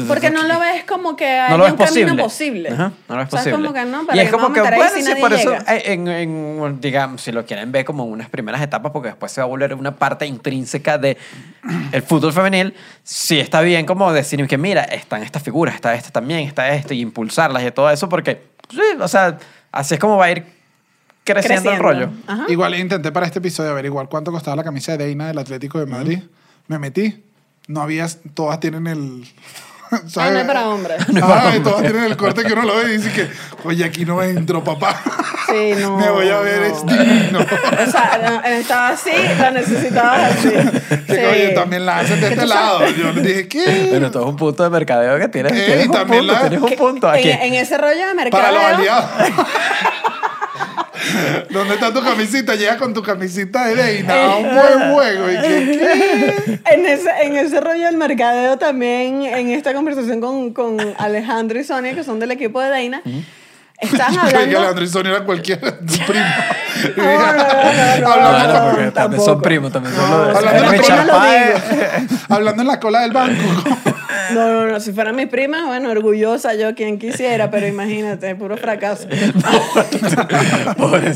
Porque 0.09 0.29
no 0.29 0.43
lo 0.43 0.59
ves 0.59 0.83
como 0.85 1.15
que 1.15 1.25
hay 1.25 1.51
no 1.53 1.59
lo 1.59 1.65
ves 1.65 1.73
un 1.73 1.79
camino 1.79 2.17
posible. 2.17 2.23
posible. 2.23 2.69
Ajá, 2.71 2.93
no 3.09 3.15
lo 3.15 3.21
ves 3.21 3.29
O 3.29 3.31
sea, 3.31 3.39
es 3.39 3.45
posible. 3.47 3.69
como 3.69 3.73
que 3.73 3.85
no, 3.85 4.07
y 4.15 4.19
es 4.19 4.31
como 4.33 4.53
que, 4.53 4.61
bueno, 4.61 4.91
si 4.93 5.03
sí, 5.03 5.13
por 5.21 5.33
eso, 5.33 5.53
llega. 5.53 5.77
eh, 5.77 5.93
en, 5.93 6.09
en, 6.09 6.81
digamos, 6.81 7.23
si 7.23 7.31
lo 7.31 7.47
quieren 7.47 7.71
ver 7.71 7.85
como 7.85 8.05
unas 8.07 8.29
primeras 8.29 8.61
etapas, 8.61 8.91
porque 8.91 9.11
después 9.11 9.31
se 9.31 9.41
va 9.41 9.45
a 9.45 9.49
volver 9.49 9.73
una 9.75 9.95
parte 9.95 10.27
intrínseca 10.27 10.99
de 10.99 11.17
el 11.93 12.03
fútbol 12.03 12.33
femenil, 12.33 12.75
sí 13.05 13.39
está 13.39 13.61
bien 13.61 13.87
como 13.87 14.13
decir 14.13 14.45
que, 14.49 14.59
mira, 14.59 14.83
están 14.83 15.23
estas 15.23 15.45
figuras, 15.45 15.77
está 15.77 15.95
esta 15.95 16.11
también, 16.11 16.41
está 16.41 16.71
esto, 16.75 16.93
y 16.93 17.01
impulsarlas 17.01 17.63
y 17.63 17.71
todo 17.71 17.89
eso, 17.89 18.09
porque, 18.09 18.43
sí, 18.69 18.81
o 18.99 19.07
sea, 19.07 19.39
así 19.71 19.95
es 19.95 20.01
como 20.01 20.17
va 20.17 20.25
a 20.25 20.31
ir 20.33 20.56
creciendo, 21.27 21.73
el 21.73 21.79
rollo. 21.79 22.11
Ajá. 22.27 22.45
igual 22.49 22.75
intenté 22.79 23.13
para 23.13 23.27
este 23.27 23.39
episodio 23.41 23.71
averiguar 23.71 24.09
cuánto 24.09 24.33
costaba 24.33 24.57
la 24.57 24.65
camisa 24.65 24.93
de 24.97 25.05
Deina 25.05 25.29
del 25.29 25.39
Atlético 25.39 25.79
de 25.79 25.87
Madrid. 25.87 26.21
Me 26.69 26.79
metí. 26.79 27.23
No 27.69 27.83
había, 27.83 28.07
todas 28.35 28.61
tienen 28.61 28.87
el, 28.87 29.25
Ah, 30.17 30.31
no 30.31 30.39
es 30.39 30.45
para 30.47 30.67
hombres. 30.69 30.97
Ay, 31.23 31.61
todos 31.61 31.81
tienen 31.81 32.05
el 32.05 32.17
corte 32.17 32.43
que 32.45 32.53
uno 32.53 32.63
lo 32.63 32.77
ve 32.77 32.95
y 32.95 32.97
dice 32.97 33.13
que, 33.13 33.29
oye, 33.69 33.85
aquí 33.85 34.05
no 34.05 34.21
entro, 34.23 34.63
papá. 34.65 35.01
Sí, 35.49 35.75
no. 35.81 35.97
Me 35.99 36.11
voy 36.11 36.29
a 36.29 36.41
ver, 36.41 36.61
no. 36.61 36.67
es 36.67 36.87
divino. 36.87 37.39
O 37.41 37.91
sea, 37.91 38.21
no, 38.23 38.49
estaba 38.49 38.89
así, 38.89 39.11
la 39.39 39.51
necesitabas 39.53 40.33
así. 40.33 40.49
Que 41.07 41.15
Sí. 41.15 41.25
oye, 41.25 41.49
también 41.55 41.87
la 41.87 42.01
hacen 42.01 42.21
de 42.21 42.29
este 42.29 42.47
lado. 42.47 42.81
sabes- 42.81 42.97
Yo 42.97 43.13
le 43.13 43.23
dije, 43.23 43.49
¿qué? 43.49 43.89
Pero 43.93 44.11
todo 44.11 44.25
es 44.25 44.29
un 44.31 44.37
punto 44.37 44.65
de 44.65 44.71
mercadeo 44.71 45.19
que 45.21 45.29
tienes. 45.29 45.53
Eh, 45.53 45.65
tienes 45.67 45.85
y 45.85 45.89
un 45.89 45.95
también 45.95 46.21
punto, 46.27 46.33
la- 46.35 46.41
tienes 46.49 46.61
un 46.61 46.77
punto 46.77 47.09
en, 47.09 47.15
aquí. 47.15 47.31
en 47.31 47.55
ese 47.55 47.79
rollo 47.79 48.07
de 48.09 48.15
mercado. 48.15 48.43
Para 48.43 48.53
los 48.53 48.79
aliados. 48.79 49.05
¿Dónde 51.51 51.75
está 51.75 51.93
tu 51.93 52.03
camisita? 52.03 52.55
Llega 52.55 52.77
con 52.77 52.95
tu 52.95 53.03
camisita 53.03 53.67
de 53.67 53.77
Deina 53.77 54.25
a 54.25 54.37
un 54.37 54.55
buen 54.55 54.95
juego. 54.95 55.31
¿Y 55.31 55.37
qué? 55.37 55.79
qué? 55.79 56.61
En 56.73 56.87
ese, 56.87 57.11
en 57.23 57.37
ese 57.37 57.61
rollo 57.61 57.87
del 57.87 57.97
mercadeo 57.97 58.59
también, 58.59 59.23
en 59.23 59.51
esta 59.51 59.73
conversación 59.73 60.21
con, 60.21 60.53
con 60.53 60.79
Alejandro 60.99 61.59
y 61.59 61.65
Sonia, 61.65 61.95
que 61.95 62.05
son 62.05 62.19
del 62.19 62.33
equipo 62.33 62.61
de 62.61 62.71
Deina, 62.71 63.03
que 63.79 64.03
hablando... 64.03 64.59
Alejandro 64.59 64.85
y 64.85 64.89
Sonia 64.89 65.13
era 65.13 65.25
cualquiera, 65.25 65.79
tu 65.79 65.87
primo. 66.07 66.25
No, 66.97 67.05
no, 67.05 67.33
no, 67.33 67.37
no, 67.37 67.99
no, 68.01 68.09
Hablando- 68.09 68.53
no, 68.55 68.71
porque 68.71 68.91
también 68.91 68.93
tampoco. 68.93 69.25
son 69.25 69.43
primos, 69.43 69.73
también 69.73 69.95
son 69.95 70.11
los 70.11 70.27
de- 70.27 70.35
Hablando 70.37 70.69
prima 70.69 70.87
en 72.63 72.67
la 72.69 72.81
cola 72.81 73.01
del 73.01 73.13
banco. 73.13 73.43
No, 74.33 74.49
no, 74.51 74.67
no, 74.67 74.81
si 74.81 74.93
fueran 74.93 75.15
mis 75.15 75.29
primas, 75.29 75.67
bueno, 75.67 75.89
orgullosa 75.91 76.55
yo 76.55 76.75
quien 76.75 76.99
quisiera, 76.99 77.49
pero 77.49 77.69
imagínate, 77.69 78.35
puro 78.35 78.57
fracaso. 78.57 79.07
pobre, 80.77 81.13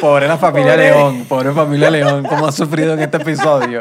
pobre 0.00 0.28
la 0.28 0.38
familia 0.38 0.72
Pobre. 0.72 0.90
León, 0.90 1.24
pobre 1.28 1.52
familia 1.52 1.90
León, 1.90 2.24
cómo 2.28 2.46
ha 2.46 2.52
sufrido 2.52 2.94
en 2.94 3.00
este 3.00 3.16
episodio. 3.16 3.80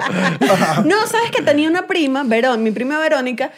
No, 0.86 1.08
sabes 1.08 1.30
que 1.32 1.44
tenía 1.44 1.70
una 1.70 1.86
prima, 1.86 2.24
Verón, 2.26 2.64
mi 2.64 2.72
prima 2.72 2.98
Verónica, 2.98 3.52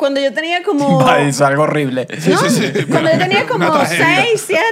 cuando 0.00 0.18
yo 0.18 0.32
tenía 0.32 0.62
como... 0.62 0.98
Va, 1.04 1.20
Hizo 1.20 1.44
algo 1.44 1.64
horrible. 1.64 2.08
¿no? 2.30 2.38
sí, 2.38 2.48
sí, 2.48 2.84
Cuando 2.86 3.12
yo 3.12 3.18
tenía 3.18 3.46
como 3.46 3.66
una 3.66 3.80
tragedia. 3.80 4.24
6, 4.30 4.44
7, 4.46 4.64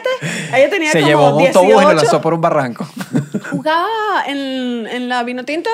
ella 0.56 0.70
tenía 0.70 0.90
Se 0.90 1.00
como 1.00 1.08
llevó 1.08 1.30
un 1.32 1.38
18. 1.38 1.58
autobús 1.58 1.82
y 1.82 1.84
lo 1.84 1.92
lanzó 1.92 2.20
por 2.22 2.32
un 2.32 2.40
barranco. 2.40 2.88
Jugaba 3.50 4.24
en, 4.26 4.86
en 4.86 5.08
la 5.10 5.22
Vinotinto, 5.24 5.68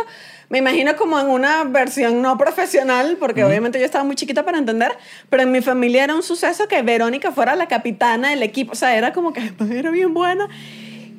me 0.49 0.59
imagino 0.59 0.97
como 0.97 1.21
en 1.21 1.29
una 1.29 1.63
versión 1.63 2.21
no 2.21 2.37
profesional, 2.37 3.17
porque 3.21 3.45
obviamente 3.45 3.79
yo 3.79 3.85
estaba 3.85 4.03
muy 4.03 4.17
chiquita 4.17 4.45
para 4.45 4.59
entender, 4.59 4.91
pero 5.31 5.45
en 5.45 5.53
mi 5.53 5.61
familia 5.61 6.03
era 6.03 6.17
un 6.17 6.25
suceso 6.25 6.67
que 6.67 6.83
Verónica 6.83 7.31
fuera 7.31 7.55
la 7.55 7.69
capitana 7.69 8.31
del 8.31 8.43
equipo, 8.43 8.73
o 8.73 8.77
sea, 8.77 8.97
era 8.97 9.13
como 9.13 9.33
que 9.33 9.53
era 9.71 9.91
bien 9.93 10.15
buena. 10.15 10.49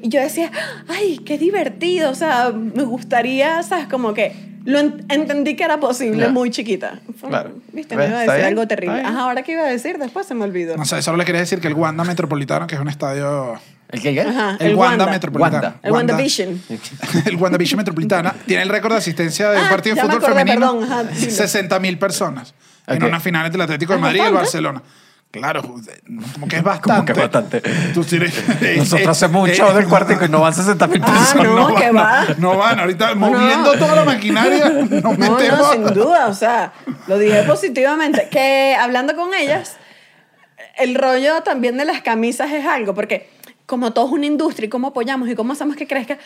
Y 0.01 0.09
yo 0.09 0.19
decía, 0.19 0.51
ay, 0.89 1.19
qué 1.25 1.37
divertido, 1.37 2.11
o 2.11 2.15
sea, 2.15 2.51
me 2.51 2.83
gustaría, 2.83 3.63
¿sabes? 3.63 3.87
Como 3.87 4.13
que 4.13 4.54
lo 4.65 4.79
en- 4.79 5.05
entendí 5.09 5.55
que 5.55 5.63
era 5.63 5.79
posible 5.79 6.17
Claro. 6.17 6.33
muy 6.33 6.51
chiquita. 6.51 6.99
Claro. 7.27 7.51
Viste, 7.71 7.95
¿Ves? 7.95 8.07
me 8.07 8.11
iba 8.11 8.19
a 8.19 8.21
decir 8.23 8.35
bien, 8.35 8.47
algo 8.47 8.67
terrible. 8.67 9.01
Ajá, 9.01 9.21
ahora 9.21 9.41
qué 9.43 9.53
iba 9.53 9.61
a 9.63 9.67
decir, 9.67 9.97
después 9.97 10.25
se 10.27 10.35
me 10.35 10.43
olvidó. 10.43 10.75
No 10.75 10.85
sé, 10.85 11.01
solo 11.01 11.17
le 11.17 11.25
quería 11.25 11.41
decir 11.41 11.59
que 11.61 11.67
el 11.67 11.73
Wanda 11.73 12.03
Metropolitano, 12.03 12.67
que 12.67 12.75
es 12.75 12.81
un 12.81 12.89
estadio. 12.89 13.53
¿El 13.89 14.01
qué? 14.01 14.13
qué? 14.15 14.21
Ajá, 14.21 14.57
El, 14.59 14.67
el 14.71 14.75
Wanda, 14.75 15.03
Wanda. 15.05 15.11
Metropolitano. 15.13 15.53
Wanda. 15.63 15.79
El 15.83 15.91
WandaVision. 15.91 16.61
el 17.25 17.35
WandaVision 17.37 17.77
Metropolitana 17.77 18.33
tiene 18.45 18.63
el 18.63 18.69
récord 18.69 18.91
de 18.93 18.97
asistencia 18.97 19.51
de 19.51 19.59
un 19.59 19.65
Ah, 19.65 19.69
partido 19.69 19.95
de 19.95 20.01
fútbol 20.01 20.17
acordé, 20.17 20.35
femenino. 20.39 20.71
perdón, 20.73 20.83
ajá, 20.91 21.03
dilo. 21.03 21.31
60 21.31 21.79
mil 21.79 21.97
personas. 21.99 22.53
En 22.87 23.01
Ok. 23.01 23.09
unas 23.09 23.23
finales 23.23 23.51
del 23.51 23.61
Atlético 23.61 23.93
de 23.93 23.99
Madrid 23.99 24.21
y 24.23 24.27
el. 24.27 24.33
Barcelona. 24.33 24.81
Claro, 25.39 25.61
como 25.61 26.47
que 26.47 26.55
es 26.57 26.63
bastante. 26.63 26.89
Como 26.89 27.05
que 27.05 27.13
bastante. 27.13 27.61
Tú 27.93 28.05
eres- 28.15 28.47
Nosotros 28.77 29.01
eh, 29.07 29.09
hacemos 29.09 29.43
un 29.43 29.49
eh, 29.49 29.55
show 29.55 29.73
del 29.73 29.87
cuartico 29.87 30.25
y 30.25 30.29
no 30.29 30.41
van 30.41 30.53
60 30.53 30.87
mil 30.87 31.01
Ah, 31.03 31.05
personas. 31.07 31.45
no, 31.55 31.75
que 31.75 31.91
van, 31.91 31.95
va. 31.95 32.25
No, 32.37 32.57
van, 32.57 32.79
ahorita 32.79 33.15
No, 33.15 33.29
no. 33.29 33.37
moviendo 33.39 33.71
toda 33.73 33.95
la 33.95 34.03
maquinaria, 34.05 34.69
nos 34.69 34.89
No, 35.03 35.11
metemos. 35.13 35.59
no, 35.59 35.71
sin 35.73 35.83
duda, 35.93 36.27
o 36.27 36.33
sea, 36.33 36.73
lo 37.07 37.17
dije 37.17 37.43
positivamente. 37.43 38.27
Que 38.29 38.75
hablando 38.79 39.15
con 39.15 39.33
ellas, 39.33 39.77
el 40.77 40.95
rollo 40.95 41.41
también 41.43 41.77
de 41.77 41.85
las 41.85 42.01
camisas 42.01 42.51
es 42.51 42.65
algo, 42.65 42.93
porque 42.93 43.29
como 43.65 43.93
todo 43.93 44.05
es 44.07 44.11
una 44.11 44.25
industria 44.25 44.67
y 44.67 44.69
cómo 44.69 44.87
apoyamos 44.87 45.27
y 45.29 45.35
cómo 45.35 45.53
hacemos 45.53 45.75
que 45.75 45.87
crezca, 45.87 46.17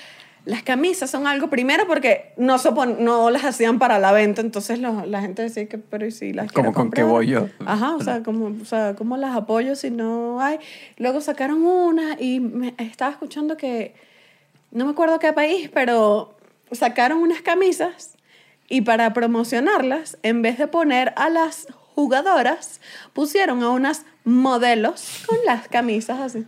las 0.45 0.63
camisas 0.63 1.09
son 1.11 1.27
algo 1.27 1.49
primero 1.49 1.85
porque 1.85 2.33
no, 2.37 2.57
supon- 2.57 2.97
no 2.97 3.29
las 3.29 3.43
hacían 3.43 3.77
para 3.77 3.99
la 3.99 4.11
venta, 4.11 4.41
entonces 4.41 4.79
lo- 4.79 5.05
la 5.05 5.21
gente 5.21 5.41
decía 5.43 5.67
que, 5.67 5.77
pero 5.77 6.05
¿y 6.05 6.11
si 6.11 6.33
las 6.33 6.51
¿Cómo 6.51 6.71
quiero 6.71 6.73
con 6.73 6.91
qué 6.91 7.03
voy 7.03 7.27
yo? 7.27 7.49
Ajá, 7.65 7.95
o 7.95 8.01
sea, 8.03 8.23
¿cómo, 8.23 8.55
o 8.61 8.65
sea, 8.65 8.95
¿cómo 8.95 9.17
las 9.17 9.35
apoyo 9.35 9.75
si 9.75 9.91
no 9.91 10.41
hay? 10.41 10.59
Luego 10.97 11.21
sacaron 11.21 11.61
una 11.63 12.15
y 12.19 12.39
me 12.39 12.73
estaba 12.77 13.11
escuchando 13.11 13.57
que, 13.57 13.93
no 14.71 14.85
me 14.85 14.91
acuerdo 14.91 15.19
qué 15.19 15.33
país, 15.33 15.69
pero 15.73 16.35
sacaron 16.71 17.19
unas 17.19 17.41
camisas 17.41 18.15
y 18.69 18.81
para 18.81 19.13
promocionarlas, 19.13 20.17
en 20.23 20.41
vez 20.41 20.57
de 20.57 20.67
poner 20.67 21.13
a 21.15 21.29
las 21.29 21.67
jugadoras, 21.95 22.79
pusieron 23.13 23.61
a 23.63 23.69
unas 23.71 24.05
modelos 24.23 25.23
con 25.27 25.37
las 25.45 25.67
camisas 25.67 26.19
así. 26.19 26.45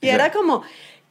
Y 0.00 0.08
era 0.08 0.32
como, 0.32 0.62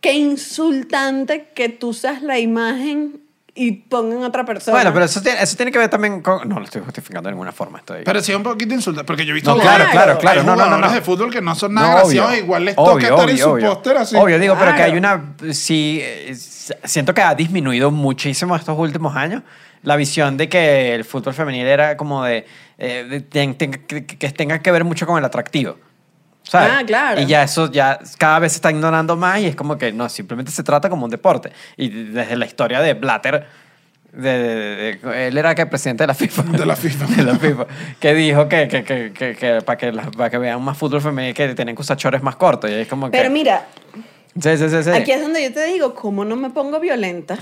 qué 0.02 0.14
insultante 0.14 1.48
que 1.56 1.70
tú 1.70 1.90
usas 1.90 2.22
la 2.22 2.40
imagen 2.40 3.22
y 3.54 3.74
pongan 3.74 4.24
a 4.24 4.28
otra 4.28 4.46
persona. 4.46 4.76
Bueno, 4.78 4.94
pero 4.94 5.06
eso 5.06 5.22
tiene, 5.22 5.42
eso 5.42 5.58
tiene 5.58 5.72
que 5.74 5.78
ver 5.78 5.90
también 5.90 6.22
con... 6.22 6.48
No 6.48 6.58
lo 6.60 6.66
estoy 6.66 6.82
justificando 6.82 7.28
de 7.28 7.34
ninguna 7.34 7.52
forma. 7.52 7.80
Estoy... 7.80 8.04
Pero 8.06 8.22
sí 8.22 8.32
es 8.32 8.38
un 8.38 8.44
poquito 8.44 8.74
insultante, 8.74 9.06
porque 9.06 9.26
yo 9.26 9.32
he 9.32 9.34
visto 9.36 9.54
No, 9.54 9.62
claro, 9.62 9.86
claro, 9.92 10.18
claro. 10.20 10.40
hay 10.40 10.46
No, 10.46 10.56
no, 10.56 10.68
no, 10.70 10.78
no. 10.78 10.90
de 10.92 11.02
fútbol 11.02 11.32
que 11.32 11.42
no 11.42 11.54
son 11.54 11.74
No, 11.74 11.82
nada 11.82 11.96
graciosos, 11.96 12.30
obvio. 12.32 12.44
igual 12.44 12.66
les 12.66 12.76
Obvio, 12.78 12.94
toca 12.94 13.04
estar 13.08 13.30
en 13.30 13.36
obvio, 13.36 13.44
su 13.44 13.50
obvio. 13.52 13.74
póster 13.74 13.98
así. 13.98 14.16
Obvio, 14.16 14.40
digo, 14.40 14.56
pero 14.58 14.72
que 14.72 14.78
Claro. 14.78 14.92
hay 14.94 14.98
una... 14.98 15.36
Sí, 15.54 16.02
siento 16.86 17.14
que 17.14 17.22
ha 17.22 17.36
disminuido 17.36 17.92
muchísimo 17.92 18.56
estos 18.56 18.78
últimos 18.80 19.16
años 19.16 19.44
la 19.84 19.96
visión 19.96 20.38
de 20.38 20.48
que 20.48 20.96
el 20.96 21.04
fútbol 21.04 21.34
femenil 21.34 21.66
era 21.66 21.98
como 21.98 22.24
de... 22.24 22.46
eh, 22.78 23.06
de- 23.10 23.22
ten- 23.22 23.56
que, 23.56 24.06
que 24.06 24.30
tenga 24.30 24.60
que 24.60 24.72
ver 24.72 24.84
mucho 24.86 25.06
con 25.08 25.18
el 25.18 25.26
atractivo. 25.26 25.76
¿Sabes? 26.44 26.72
Ah, 26.74 26.84
claro. 26.86 27.22
Y 27.22 27.26
ya 27.26 27.44
eso 27.44 27.72
ya 27.72 28.00
cada 28.18 28.40
vez 28.40 28.52
se 28.54 28.58
está 28.58 28.72
ignorando 28.72 29.16
más 29.16 29.40
y 29.40 29.48
es 29.48 29.56
como 29.56 29.78
que 29.78 29.92
no, 29.92 30.08
simplemente 30.10 30.52
se 30.52 30.64
trata 30.64 30.90
como 30.90 31.06
un 31.06 31.12
deporte. 31.12 31.52
Y 31.78 31.90
desde 31.90 32.36
la 32.38 32.46
historia 32.46 32.80
de 32.82 32.94
Blatter, 32.94 33.46
de, 34.14 34.30
de- 34.38 35.00
de- 35.02 35.28
él 35.28 35.38
era 35.38 35.56
que 35.56 35.66
presidente 35.66 36.04
de 36.04 36.08
la 36.08 36.14
FIFA. 36.14 36.44
De 36.44 36.66
la 36.66 36.76
FIFA. 36.76 37.06
de 37.16 37.24
la 37.24 37.36
FIFA. 37.40 37.66
Que 38.00 38.14
dijo 38.14 38.50
que, 38.50 38.68
que, 38.68 38.84
que, 38.84 39.14
que, 39.14 39.36
que 39.36 39.62
para 39.62 39.78
que, 39.78 39.92
las- 39.94 40.10
para 40.10 40.30
que 40.30 40.38
vean 40.38 40.62
más 40.62 40.78
fútbol 40.78 41.02
femenil 41.02 41.34
que 41.34 41.54
tienen 41.56 41.76
que 41.76 41.82
usar 41.82 41.96
chores 41.98 42.22
más 42.22 42.36
cortos. 42.36 42.70
Y 42.70 42.74
es 42.74 42.88
como 42.90 43.10
que... 43.10 43.18
Pero 43.18 43.30
mira, 43.30 43.66
Sí, 44.40 44.58
sí, 44.58 44.70
sí, 44.70 44.84
sí. 44.84 44.90
Aquí 44.92 45.12
es 45.12 45.22
donde 45.22 45.44
yo 45.44 45.52
te 45.54 45.66
digo, 45.66 45.94
¿cómo 45.94 46.24
no 46.24 46.36
me 46.38 46.50
pongo 46.52 46.80
violenta? 46.80 47.38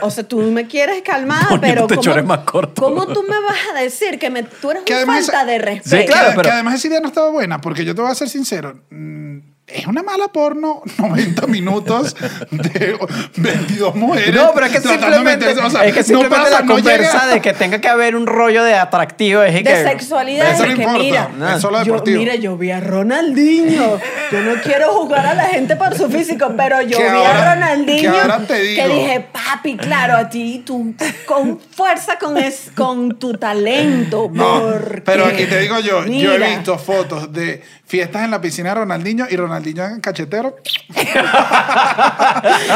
O 0.00 0.10
sea, 0.10 0.24
tú 0.24 0.38
me 0.40 0.66
quieres 0.66 1.02
calmada, 1.02 1.46
Poniéndote 1.50 1.86
pero 1.94 2.00
chores 2.02 2.22
¿cómo, 2.22 2.34
más 2.36 2.44
cortos. 2.44 2.84
¿cómo 2.84 3.06
tú 3.06 3.22
me 3.22 3.40
vas 3.40 3.56
a 3.74 3.80
decir 3.80 4.18
que 4.18 4.28
me, 4.30 4.42
tú 4.42 4.72
eres 4.72 4.82
Que 4.82 4.92
una 4.94 5.02
además- 5.02 5.26
falta 5.26 5.44
de 5.44 5.54
Sí, 5.58 5.64
respeto? 5.64 6.06
claro, 6.12 6.28
que, 6.30 6.36
pero- 6.36 6.42
que 6.42 6.50
además 6.50 6.74
esa 6.74 6.88
idea 6.88 7.00
no 7.00 7.08
estaba 7.08 7.30
buena, 7.30 7.60
porque 7.60 7.84
yo 7.84 7.94
te 7.94 8.00
voy 8.02 8.10
a 8.10 8.14
ser 8.16 8.28
sincero. 8.28 8.80
mm, 8.90 9.38
Es 9.68 9.84
una 9.88 10.04
mala 10.04 10.28
porno, 10.28 10.82
90 10.98 11.46
minutos 11.48 12.14
de 12.52 12.96
22 13.36 13.96
mujeres. 13.96 14.32
No, 14.32 14.52
pero 14.54 14.66
es 14.66 14.72
que 14.72 14.80
simplemente, 14.80 15.48
o 15.48 15.70
sea, 15.70 15.84
es 15.84 15.92
que 15.92 16.00
no 16.00 16.06
simplemente 16.06 16.36
pasa, 16.36 16.50
la 16.50 16.60
no 16.66 16.74
conversa 16.74 17.26
de 17.26 17.40
que 17.40 17.52
tenga 17.52 17.80
que 17.80 17.88
haber 17.88 18.14
un 18.14 18.28
rollo 18.28 18.62
de 18.62 18.74
atractivo 18.74 19.42
es 19.42 19.54
de 19.54 19.64
que, 19.64 19.82
sexualidad, 19.82 20.52
Eso 20.52 20.66
no 20.66 20.74
que 20.76 20.82
importa, 20.82 21.28
mira, 21.34 21.54
es 21.56 21.60
solo 21.60 21.82
yo, 21.82 22.00
mira, 22.06 22.36
yo 22.36 22.56
vi 22.56 22.70
a 22.70 22.78
Ronaldinho. 22.80 23.98
Yo 24.30 24.40
no 24.42 24.54
quiero 24.62 24.92
jugar 24.92 25.26
a 25.26 25.34
la 25.34 25.46
gente 25.46 25.74
por 25.74 25.96
su 25.96 26.08
físico, 26.10 26.52
pero 26.56 26.80
yo 26.82 26.98
vi 26.98 27.04
ahora- 27.04 27.50
a 27.52 27.54
Ronaldinho 27.54 28.00
que 28.12 28.18
ahora 28.20 28.38
te 28.46 28.60
digo. 28.60 28.82
que 28.84 28.88
dije, 28.94 29.28
papi, 29.32 29.76
claro, 29.76 30.16
a 30.16 30.28
ti, 30.28 30.62
tú 30.64 30.94
con 31.26 31.58
fuerza, 31.58 32.18
con, 32.20 32.36
es, 32.36 32.70
con 32.76 33.18
tu 33.18 33.34
talento. 33.34 34.30
No, 34.32 34.60
porque, 34.62 35.02
pero 35.02 35.24
aquí 35.26 35.44
te 35.46 35.58
digo 35.58 35.80
yo, 35.80 36.06
yo 36.06 36.34
he 36.34 36.38
visto 36.56 36.78
fotos 36.78 37.32
de 37.32 37.62
fiestas 37.84 38.24
en 38.24 38.30
la 38.32 38.40
piscina 38.40 38.68
de 38.70 38.74
Ronaldinho 38.76 39.26
y 39.28 39.36
Ronaldinho 39.36 39.55
en 39.64 40.00
cachetero. 40.00 40.56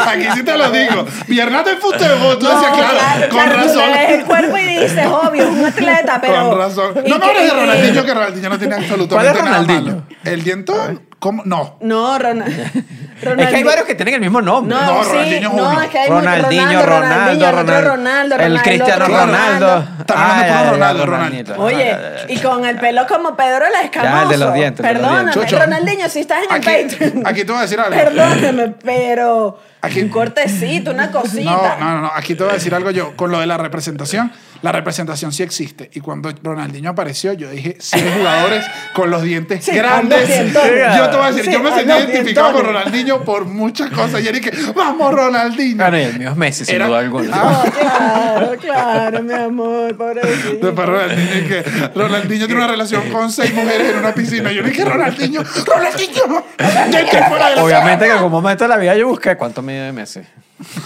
aquí 0.09 0.27
sí 0.35 0.43
te 0.43 0.57
lo 0.57 0.71
digo. 0.71 1.07
Piernas 1.27 1.65
de 1.65 1.77
fútbol, 1.77 2.39
tú 2.39 2.47
No, 2.47 2.61
decías, 2.61 2.73
claro, 2.77 3.29
con 3.29 3.39
claro, 3.39 3.53
tú 3.63 3.69
razón. 3.69 3.93
ves 3.93 4.11
el 4.11 4.25
cuerpo 4.25 4.59
y 4.59 4.63
dices, 4.67 5.07
obvio, 5.07 5.43
es 5.45 5.49
un 5.49 5.65
atleta, 5.65 6.21
pero... 6.21 6.49
Con 6.51 6.59
razón. 6.59 6.95
No 7.07 7.19
me 7.19 7.25
hables 7.25 7.45
de 7.45 7.51
Ronaldinho, 7.61 8.05
que 8.05 8.15
Ronaldinho 8.15 8.49
no 8.49 8.59
tiene 8.59 8.75
absolutamente 8.77 9.15
¿Cuál 9.15 9.27
es 9.27 9.35
nada 9.45 9.59
Ronaldinho? 9.63 9.95
malo. 9.97 10.07
¿El 10.25 10.43
dientón? 10.45 11.03
¿Cómo? 11.21 11.43
No. 11.45 11.77
No, 11.81 12.19
Ronald, 12.19 12.59
Es 13.21 13.49
que 13.49 13.57
hay 13.57 13.63
varios 13.65 13.85
que 13.85 13.95
tienen 13.95 14.15
el 14.15 14.21
mismo 14.21 14.41
nombre. 14.41 14.75
No, 14.75 14.81
No, 14.83 15.05
sí, 15.05 15.11
Ronaldinho 15.11 15.51
es 15.51 15.55
no, 15.57 15.83
es 15.83 15.89
que 15.91 15.99
hay 15.99 16.09
Ronaldinho, 16.11 16.83
Ronaldo, 16.87 17.31
el 17.31 17.37
otro 17.37 17.51
Ronaldo, 17.61 17.91
Ronaldo, 17.91 18.35
el 18.37 18.41
Ronaldo, 18.41 18.63
Cristiano 18.63 19.05
otro 19.05 19.17
Ronaldo. 19.19 19.85
Estamos 20.01 20.23
hablando 20.25 20.41
Ah, 20.41 20.41
puro 20.41 20.65
ya, 20.65 20.71
Ronaldo, 20.73 21.01
ya, 21.01 21.07
Ronaldinho. 21.07 21.55
Oye, 21.59 21.97
y 22.29 22.39
con 22.39 22.65
el 22.65 22.77
pelo 22.79 23.07
como 23.07 23.37
Pedro 23.37 23.67
el 23.67 23.85
Escamoso. 23.85 24.13
Ya, 24.17 24.23
el 24.23 24.29
de 24.31 24.37
los 24.39 24.55
dientes, 24.55 24.87
el 24.87 24.87
de 24.87 24.93
los 24.95 25.03
Perdóname, 25.11 25.33
dientes. 25.35 25.59
Ronaldinho, 25.61 26.09
si 26.09 26.21
estás 26.21 26.39
en 26.39 26.45
el 26.45 26.57
Aquí, 26.57 26.95
Patreon. 26.97 27.27
aquí 27.27 27.45
te 27.45 27.53
voy 27.53 27.59
a 27.59 27.63
decir 27.63 27.79
algo. 27.81 27.91
Perdóname, 27.97 28.75
pero 28.83 29.59
Aquí- 29.83 30.03
un 30.03 30.09
cortecito, 30.09 30.91
una 30.93 31.07
No, 31.11 31.21
cosita. 31.21 31.77
no, 31.81 31.91
no, 31.93 32.01
no. 32.03 32.11
Aquí 32.15 32.35
te 32.35 32.43
voy 32.45 32.51
a 32.53 32.55
decir 32.55 32.75
algo 32.75 32.91
yo. 32.91 33.17
Con 33.17 33.31
lo 33.31 33.41
de 33.41 33.47
la 33.47 33.57
representación, 33.57 34.31
la 34.63 34.73
representación 34.73 35.33
sí 35.33 35.43
existe. 35.43 35.91
Y 35.95 36.01
cuando 36.01 36.31
Ronaldinho 36.43 36.91
apareció, 36.91 37.33
yo 37.33 37.49
dije, 37.51 37.77
100 37.81 38.13
jugadores 38.19 38.67
con 38.93 39.11
los 39.11 39.23
dientes 39.23 39.65
Sí, 39.65 39.73
grandes. 39.73 40.29
Yo 40.29 41.09
te 41.11 41.17
voy 41.17 41.27
a 41.27 41.33
decir, 41.33 41.45
Sí, 41.47 41.53
yo 41.53 41.61
me 41.61 41.73
sentí 41.73 41.93
identificado 41.93 42.53
con. 42.53 42.67
Ronaldinho 42.67 43.25
por 43.25 43.47
muchas 43.47 43.91
cosas. 43.91 44.23
Y 44.23 44.29
era 44.29 44.39
que, 44.41 44.53
vamos, 44.75 45.15
Ronaldinho. 45.15 45.77
Bueno, 45.79 45.99
y 45.99 46.03
el 46.03 46.19
mío 46.19 46.31
es 46.31 46.37
Messi, 46.37 46.65
sin 46.67 46.75
Era- 46.77 46.87
duda 46.87 46.99
alguna. 46.99 47.31
Ah. 47.43 47.65
Oh, 47.67 47.71
claro, 47.73 48.57
claro, 48.61 49.23
mi 49.23 49.33
amor, 49.35 49.97
pobrecito. 49.97 50.67
Después 50.67 50.89
Ronaldinho, 50.89 51.37
y 51.39 51.49
que 51.49 51.63
Ronaldinho 51.95 52.47
tiene 52.47 52.63
una 52.63 52.71
relación 52.71 53.11
con 53.11 53.31
seis 53.33 53.53
mujeres 53.55 53.91
en 53.93 53.99
una 53.99 54.13
piscina. 54.15 54.53
Yo 54.53 54.63
le 54.63 54.71
dije, 54.71 54.85
Ronaldinho, 54.85 55.43
Ronaldinho. 55.67 56.23
Fuera 57.29 57.49
de 57.51 57.57
la 57.57 57.63
Obviamente 57.65 58.05
que 58.05 58.11
en 58.11 58.17
algún 58.19 58.33
momento 58.33 58.65
de 58.65 58.69
la 58.69 58.77
vida 58.77 58.95
yo 58.97 59.09
busqué 59.09 59.37
cuánto 59.37 59.63
mide 59.71 59.93
Messi. 59.93 60.21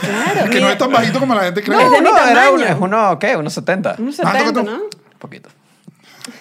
Claro, 0.00 0.50
Que 0.50 0.60
no 0.60 0.68
es 0.68 0.78
tan 0.78 0.92
bajito 0.92 1.18
como 1.20 1.34
la 1.34 1.44
gente 1.44 1.62
cree. 1.62 1.82
Es 1.82 1.90
de 1.90 2.00
mi 2.00 2.08
era 2.08 2.16
tamaño. 2.16 2.52
uno, 2.54 2.64
es 2.64 2.76
uno, 2.78 3.18
¿qué? 3.18 3.36
Unos 3.36 3.52
70. 3.52 3.96
unos 3.98 4.20
Ah, 4.20 4.32
70, 4.32 4.52
tú- 4.52 4.62
¿no? 4.66 4.72
Un 4.76 5.18
poquito. 5.18 5.48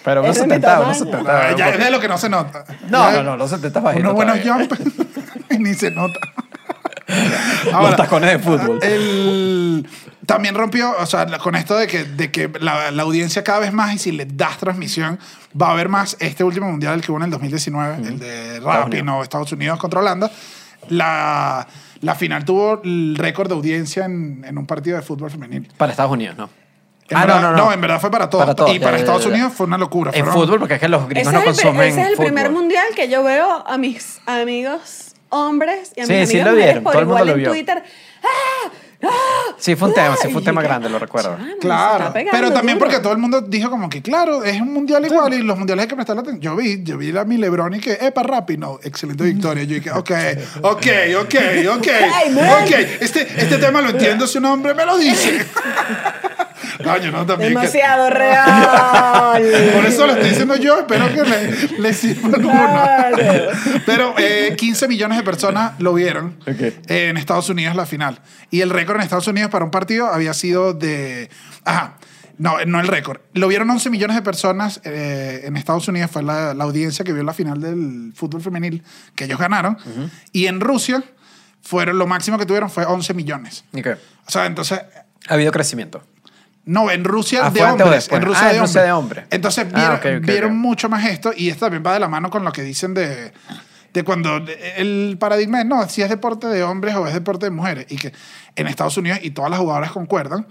Pero 0.05 0.21
unos 0.21 0.35
Es 0.37 0.41
de 0.41 0.47
mi 0.47 0.53
70, 0.55 0.79
unos 0.81 0.97
tamaño. 0.99 1.11
70. 1.17 1.47
Ah, 1.49 1.55
ya 1.57 1.69
es 1.69 1.79
de 1.79 1.91
lo 1.91 1.99
que 1.99 2.07
no 2.07 2.17
se 2.17 2.29
nota. 2.29 2.63
No, 2.89 3.11
Ya- 3.11 3.17
no, 3.17 3.23
no, 3.23 3.37
los 3.37 3.49
70 3.49 3.79
es 3.79 3.83
bajito. 3.83 4.01
Unos 4.03 4.13
buenos 4.13 4.39
todavía. 4.41 4.67
jumps 4.67 4.79
y 5.49 5.57
ni 5.57 5.73
se 5.73 5.91
nota. 5.91 6.19
Los 7.71 7.95
tacones 7.95 8.31
de 8.31 8.39
fútbol. 8.39 8.79
el- 8.81 9.87
también 10.25 10.55
rompió, 10.55 10.95
o 10.97 11.05
sea, 11.05 11.25
con 11.37 11.53
esto 11.55 11.75
de 11.77 11.85
que, 11.85 12.05
de 12.05 12.31
que 12.31 12.49
la, 12.61 12.91
la 12.91 13.03
audiencia 13.03 13.43
cada 13.43 13.59
vez 13.59 13.73
más 13.73 13.93
y 13.93 13.97
si 13.99 14.11
le 14.13 14.25
das 14.25 14.57
transmisión, 14.57 15.19
va 15.59 15.67
a 15.67 15.71
haber 15.71 15.89
más 15.89 16.15
este 16.21 16.45
último 16.45 16.69
mundial, 16.71 16.93
el 16.95 17.01
que 17.01 17.11
hubo 17.11 17.17
en 17.19 17.25
el 17.25 17.29
2019, 17.31 18.07
el 18.07 18.19
de 18.19 18.59
Rapid 18.61 18.99
Unidos. 19.01 19.17
o 19.19 19.23
Estados 19.23 19.51
Unidos 19.51 19.77
contra 19.79 19.99
Holanda. 19.99 20.31
La, 20.89 21.67
la 22.03 22.15
final 22.15 22.45
tuvo 22.45 22.81
el 22.83 23.15
récord 23.17 23.47
de 23.47 23.55
audiencia 23.55 24.05
en, 24.05 24.43
en 24.45 24.57
un 24.57 24.65
partido 24.65 24.95
de 24.97 25.03
fútbol 25.03 25.31
femenil. 25.31 25.67
Para 25.77 25.91
Estados 25.91 26.11
Unidos, 26.11 26.37
¿no. 26.37 26.49
En 27.09 27.17
ah, 27.17 27.25
verdad- 27.25 27.41
no, 27.41 27.51
no, 27.51 27.57
no. 27.65 27.73
en 27.73 27.81
verdad 27.81 27.99
fue 27.99 28.09
para 28.11 28.29
todos. 28.29 28.43
Para 28.45 28.55
todos, 28.55 28.73
y 28.73 28.79
para 28.79 28.91
ya, 28.91 28.97
Estados 28.99 29.23
ya, 29.23 29.29
ya. 29.29 29.35
Unidos 29.35 29.53
fue 29.53 29.65
una 29.65 29.77
locura. 29.77 30.11
En 30.13 30.25
Fueron- 30.25 30.41
fútbol, 30.41 30.59
porque 30.59 30.75
es 30.75 30.79
que 30.79 30.87
los 30.87 31.07
gringos 31.09 31.33
Ese 31.33 31.33
no 31.33 31.39
es, 31.51 31.57
el, 31.59 31.63
consumen 31.63 31.87
ese 31.89 32.01
es 32.01 32.07
el 32.09 32.17
primer 32.17 32.45
fútbol. 32.47 32.59
mundial 32.61 32.85
que 32.95 33.09
yo 33.09 33.23
veo 33.23 33.63
a 33.67 33.77
mis 33.77 34.21
amigos 34.25 35.13
hombres 35.29 35.91
y 35.95 36.01
a 36.01 36.03
mis 36.03 36.07
Sí, 36.07 36.13
amigas 36.13 36.29
sí 36.29 36.37
lo 36.37 36.43
mujeres 36.43 36.65
vieron, 36.65 36.83
por 36.83 36.91
todo 36.93 37.01
el 37.01 37.07
mundo 37.07 37.23
igual 37.23 37.27
lo 37.27 37.33
en 37.33 37.39
vio. 37.39 37.49
Twitter. 37.51 37.83
¡Ah! 38.23 38.71
Sí, 39.57 39.75
fue 39.75 39.89
un 39.89 39.93
tema, 39.93 40.15
sí 40.15 40.27
fue 40.29 40.39
un 40.39 40.43
tema 40.43 40.61
grande, 40.61 40.89
lo 40.89 40.99
recuerdo. 40.99 41.37
Claro, 41.59 42.11
pero 42.13 42.51
también 42.51 42.77
duro. 42.77 42.89
porque 42.89 43.01
todo 43.01 43.13
el 43.13 43.19
mundo 43.19 43.41
dijo 43.41 43.69
como 43.69 43.89
que, 43.89 44.01
claro, 44.01 44.43
es 44.43 44.59
un 44.59 44.73
mundial 44.73 45.05
igual 45.05 45.33
y 45.33 45.41
los 45.41 45.57
mundiales 45.57 45.83
hay 45.83 45.87
que 45.89 45.95
prestarle 45.95 46.21
atención. 46.21 46.41
Yo 46.41 46.55
vi, 46.55 46.83
yo 46.83 46.97
vi 46.97 47.15
a 47.15 47.23
mi 47.23 47.37
Lebron 47.37 47.73
y 47.75 47.79
que, 47.79 47.93
epa, 47.93 48.23
rápido, 48.23 48.59
no, 48.59 48.79
excelente 48.83 49.23
victoria. 49.23 49.63
Yo 49.63 49.75
dije, 49.75 49.91
ok, 49.91 50.11
ok, 50.61 50.87
ok, 51.21 51.35
ok, 51.69 51.87
ok. 52.61 52.71
Este, 52.99 53.21
este 53.21 53.57
tema 53.57 53.81
lo 53.81 53.89
entiendo 53.89 54.27
si 54.27 54.37
un 54.37 54.45
hombre 54.45 54.73
me 54.73 54.85
lo 54.85 54.97
dice. 54.97 55.45
Coño, 56.83 57.11
no, 57.11 57.25
también. 57.25 57.53
que- 57.53 57.59
Demasiado 57.59 58.09
real. 58.11 59.43
por 59.75 59.85
eso 59.85 60.05
lo 60.07 60.13
estoy 60.13 60.29
diciendo 60.29 60.55
yo, 60.55 60.79
espero 60.79 61.07
que 61.13 61.23
le, 61.23 61.79
le 61.79 61.93
sirva. 61.93 62.37
Claro. 62.37 63.17
Pero 63.85 64.15
eh, 64.17 64.55
15 64.57 64.87
millones 64.87 65.17
de 65.17 65.23
personas 65.23 65.73
lo 65.79 65.93
vieron 65.93 66.37
Ok. 66.41 66.59
eh, 66.61 66.73
en 67.09 67.17
Estados 67.17 67.49
Unidos 67.49 67.75
la 67.75 67.85
final. 67.85 68.19
Y 68.51 68.61
el 68.61 68.69
récord 68.69 68.97
en 68.97 69.03
Estados 69.03 69.27
Unidos 69.27 69.49
para 69.51 69.65
un 69.65 69.71
partido 69.71 70.07
había 70.07 70.33
sido 70.33 70.73
de... 70.73 71.29
Ajá. 71.65 71.95
No, 72.39 72.57
no 72.65 72.79
el 72.79 72.87
récord. 72.87 73.21
Lo 73.33 73.47
vieron 73.47 73.69
11 73.69 73.91
millones 73.91 74.15
de 74.15 74.23
personas 74.23 74.81
eh, 74.85 75.41
en 75.45 75.55
Estados 75.55 75.87
Unidos. 75.87 76.09
Fue 76.11 76.23
la, 76.23 76.55
la 76.55 76.63
audiencia 76.63 77.05
que 77.05 77.13
vio 77.13 77.23
la 77.23 77.33
final 77.33 77.61
del 77.61 78.11
fútbol 78.15 78.41
femenil 78.41 78.83
que 79.15 79.25
ellos 79.25 79.37
ganaron. 79.39 79.77
Y 80.31 80.47
en 80.47 80.59
Rusia 80.59 81.03
fueron 81.61 81.99
lo 81.99 82.07
máximo 82.07 82.39
que 82.39 82.45
tuvieron 82.47 82.71
fue 82.71 82.85
11 82.85 83.13
millones. 83.13 83.63
¿Y 83.71 83.83
qué? 83.83 83.91
O 83.91 84.31
sea, 84.31 84.47
entonces 84.47 84.81
Ha 85.29 85.33
habido 85.35 85.51
crecimiento. 85.51 86.03
No, 86.65 86.89
en 86.89 87.03
Rusia 87.03 87.49
de 87.49 87.61
hombres. 87.61 88.09
En 88.11 88.21
Rusia, 88.21 88.47
Ah, 88.49 88.53
de, 88.53 88.57
en 88.57 88.73
de 88.85 88.91
hombres. 88.91 89.25
Entonces 89.29 89.67
Ah, 89.73 89.99
vieron, 90.21 90.57
mucho 90.57 90.87
más 90.89 91.05
esto 91.05 91.31
y 91.35 91.49
esto 91.49 91.65
también 91.65 91.83
va 91.85 91.93
de 91.93 91.99
la 91.99 92.07
mano 92.07 92.29
con 92.29 92.43
lo 92.43 92.51
que 92.51 92.61
dicen 92.61 92.93
de, 92.93 93.33
de 93.93 94.03
cuando 94.03 94.43
el 94.77 95.17
paradigma 95.19 95.59
es 95.59 95.65
no, 95.65 95.87
si 95.89 96.01
es 96.01 96.09
deporte 96.09 96.47
de 96.47 96.63
hombres 96.63 96.95
o 96.95 97.05
es 97.07 97.13
deporte 97.13 97.47
de 97.47 97.51
mujeres. 97.51 97.85
Y 97.89 97.97
que 97.97 98.13
en 98.55 98.67
Estados 98.67 98.97
Unidos 98.97 99.19
y 99.21 99.31
todas 99.31 99.51
las 99.51 99.59
jugadoras 99.59 99.91
concuerdan 99.91 100.47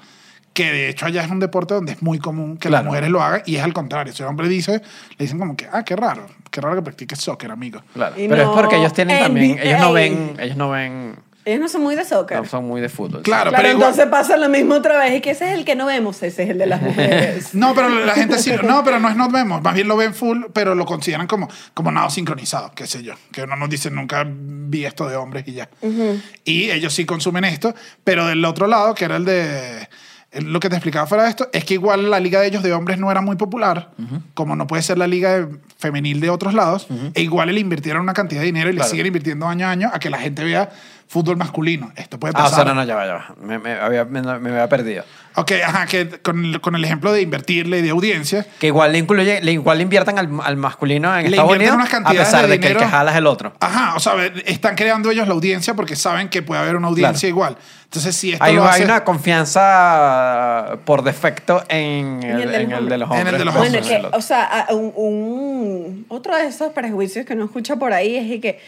que 0.53 0.71
de 0.71 0.89
hecho 0.91 1.07
allá 1.07 1.25
es 1.25 1.31
un 1.31 1.41
deporte 1.41 1.73
donde 1.73 1.93
es 1.93 2.03
muy 2.03 2.19
común 2.19 2.59
que 2.59 2.69
las 2.69 2.85
mujeres 2.85 3.09
lo 3.09 3.23
hagan 3.23 3.43
y 3.47 3.57
es 3.57 3.63
al 3.63 3.73
contrario. 3.73 4.13
Si 4.13 4.23
el 4.23 4.29
hombre 4.29 4.49
dice, 4.49 4.83
le 5.17 5.17
dicen 5.25 5.39
como 5.39 5.57
que, 5.57 5.67
ah, 5.73 5.83
qué 5.83 5.97
raro, 5.97 6.27
qué 6.51 6.61
raro 6.61 6.77
que 6.77 6.83
practiques 6.83 7.19
soccer, 7.21 7.51
amigo. 7.51 7.83
Claro. 7.95 8.15
Pero 8.17 8.37
no 8.37 8.43
es 8.43 8.49
porque 8.61 8.77
ellos 8.77 8.93
tienen 8.93 9.19
también, 9.19 9.59
ellos 9.59 9.81
no 9.81 9.93
ven, 9.95 10.37
ellos 10.39 10.57
no 10.57 10.69
ven, 10.69 11.17
Ellos 11.45 11.61
no 11.61 11.69
son 11.69 11.83
muy 11.83 11.95
de 11.97 12.05
soccer. 12.05 12.39
no 12.39 12.45
son 12.45 12.67
muy 12.69 12.81
de 12.81 12.89
fútbol. 12.89 13.23
Claro, 13.23 13.51
Claro, 13.51 13.57
pero 13.57 13.69
igual- 13.77 13.89
entonces 13.91 14.07
pasa 14.11 14.37
lo 14.37 14.49
mismo 14.49 14.75
otra 14.75 14.97
vez. 14.99 15.17
Y 15.17 15.21
que 15.21 15.31
ese 15.33 15.49
es 15.53 15.59
el 15.59 15.65
que 15.65 15.75
no 15.75 15.87
vemos, 15.87 16.23
ese 16.23 16.45
es 16.45 16.51
el 16.51 16.59
de 16.59 16.67
las 16.67 16.81
mujeres. 16.83 17.55
No, 17.55 17.75
pero 17.75 17.89
la 17.89 18.13
gente 18.15 18.39
sí. 18.39 18.53
No, 18.63 18.85
pero 18.85 19.01
no 19.01 19.09
es 19.09 19.17
nos 19.17 19.33
vemos. 19.33 19.61
Más 19.63 19.75
bien 19.75 19.89
lo 19.89 19.97
ven 19.97 20.15
full, 20.15 20.45
pero 20.53 20.75
lo 20.75 20.85
consideran 20.87 21.27
como, 21.27 21.49
como 21.75 21.91
nada 21.91 22.11
sincronizado, 22.11 22.71
qué 22.75 22.87
sé 22.87 23.03
yo. 23.03 23.15
Que 23.33 23.43
uno 23.43 23.57
nos 23.57 23.69
dice, 23.71 23.91
nunca 23.91 24.25
vi 24.27 24.85
esto 24.85 25.09
de 25.09 25.17
hombres 25.17 25.45
y 25.49 25.53
ya. 25.55 25.69
Y 26.45 26.71
ellos 26.71 26.95
sí 26.95 27.05
consumen 27.05 27.45
esto, 27.45 27.75
pero 28.05 28.27
del 28.27 28.45
otro 28.45 28.67
lado, 28.67 28.95
que 28.95 29.05
era 29.05 29.17
el 29.17 29.25
de. 29.25 29.89
Lo 30.47 30.61
que 30.61 30.71
te 30.71 30.77
explicaba 30.77 31.07
fuera 31.07 31.25
de 31.25 31.29
esto, 31.31 31.51
es 31.53 31.63
que 31.67 31.75
igual 31.75 32.09
la 32.11 32.19
liga 32.19 32.41
de 32.41 32.47
ellos 32.47 32.63
de 32.63 32.73
hombres 32.73 32.97
no 32.99 33.11
era 33.11 33.21
muy 33.21 33.37
popular, 33.37 33.91
como 34.33 34.57
no 34.57 34.67
puede 34.67 34.83
ser 34.83 34.97
la 34.97 35.07
liga 35.07 35.39
de- 35.41 35.59
femenil 35.77 36.21
de 36.21 36.31
otros 36.31 36.55
lados, 36.55 36.87
e 37.13 37.21
igual 37.21 37.53
le 37.53 37.61
invirtieron 37.61 38.01
una 38.01 38.15
cantidad 38.15 38.41
de 38.41 38.47
dinero 38.47 38.71
y 38.71 38.73
le 38.73 38.77
Claro. 38.79 38.91
siguen 38.91 39.07
invirtiendo 39.09 39.47
año 39.47 39.67
a 39.67 39.71
año 39.73 39.91
a 39.93 39.99
que 39.99 40.09
la 40.09 40.17
gente 40.19 40.43
vea 40.43 40.71
fútbol 41.13 41.37
masculino. 41.37 41.93
Esto 41.95 42.19
puede 42.19 42.33
Ah, 42.35 42.45
pasar. 42.45 42.53
o 42.53 42.55
sea, 42.63 42.65
no, 42.65 42.75
no, 42.75 42.85
ya 42.87 42.95
va, 42.95 43.05
ya 43.07 43.13
va. 43.15 43.35
Me, 43.43 43.59
me 43.59 43.73
había, 43.75 44.07
me, 44.07 44.23
me 44.23 44.51
había 44.51 44.67
perdido. 44.69 45.05
Ok, 45.35 45.53
ajá, 45.65 45.87
que 45.87 46.09
con, 46.21 46.43
el- 46.45 46.61
con 46.63 46.75
el 46.75 46.83
ejemplo 46.85 47.13
de 47.13 47.21
invertirle 47.23 47.79
y 47.79 47.83
de 47.83 47.91
audiencia, 47.91 48.47
Que 48.59 48.69
igual 48.69 48.93
le 48.93 48.99
incluye, 48.99 49.41
le 49.43 49.53
igual 49.53 49.77
le 49.79 49.83
inviertan 49.85 50.19
al, 50.19 50.29
al 50.43 50.57
masculino 50.57 51.15
en 51.17 51.25
Le 51.25 51.29
Estados 51.37 51.53
Unidos, 51.53 51.75
unas 51.75 51.93
a 51.95 52.11
pesar 52.11 52.43
de 52.47 52.49
de, 52.53 52.61
que 52.61 52.69
el 52.69 52.77
que 52.79 52.87
jala 52.87 53.11
es 53.13 53.17
el 53.19 53.27
otro. 53.27 53.53
Ajá, 53.61 53.95
o 53.95 54.01
sea, 54.01 54.13
están 54.47 54.75
creando 54.75 55.11
ellos 55.11 55.27
la 55.29 55.35
audiencia 55.35 55.75
porque 55.75 55.97
saben 55.97 56.29
que 56.31 56.41
puede 56.43 56.61
haber 56.63 56.77
una 56.77 56.89
audiencia 56.89 57.29
igual. 57.29 57.57
Entonces, 57.85 58.17
si 58.17 58.33
esto 58.33 58.43
Hay, 58.45 58.55
lo 58.55 58.65
hay 58.65 58.71
hace- 58.71 58.85
una 58.85 59.05
confianza 59.05 60.79
por 60.85 61.03
defecto 61.03 61.63
en 61.69 62.23
En 62.23 62.25
el, 62.25 62.41
el 62.43 62.51
de 62.51 62.57
en 62.63 62.71
los 62.71 62.79
el 62.81 62.89
de 62.89 62.99
los 62.99 63.11
hombres. 63.11 63.21
hombres. 63.21 63.21
En 63.21 63.27
el 63.29 63.39
de 63.39 63.45
los 63.45 63.55
versus 63.55 63.71
Bueno, 63.71 63.87
hombres. 63.87 64.11
que, 64.11 64.17
o 64.17 64.21
sea, 64.23 64.67
un, 64.71 64.93
un- 64.97 66.07
otro 66.09 66.37
de 66.37 66.47
esos 66.47 66.73
prejuicios 66.73 67.27
que 67.27 67.35
uno 67.35 67.45
escucha 67.45 67.77
por 67.77 67.93
ahí 67.93 68.17
es 68.17 68.25
y 68.27 68.41
que 68.41 68.61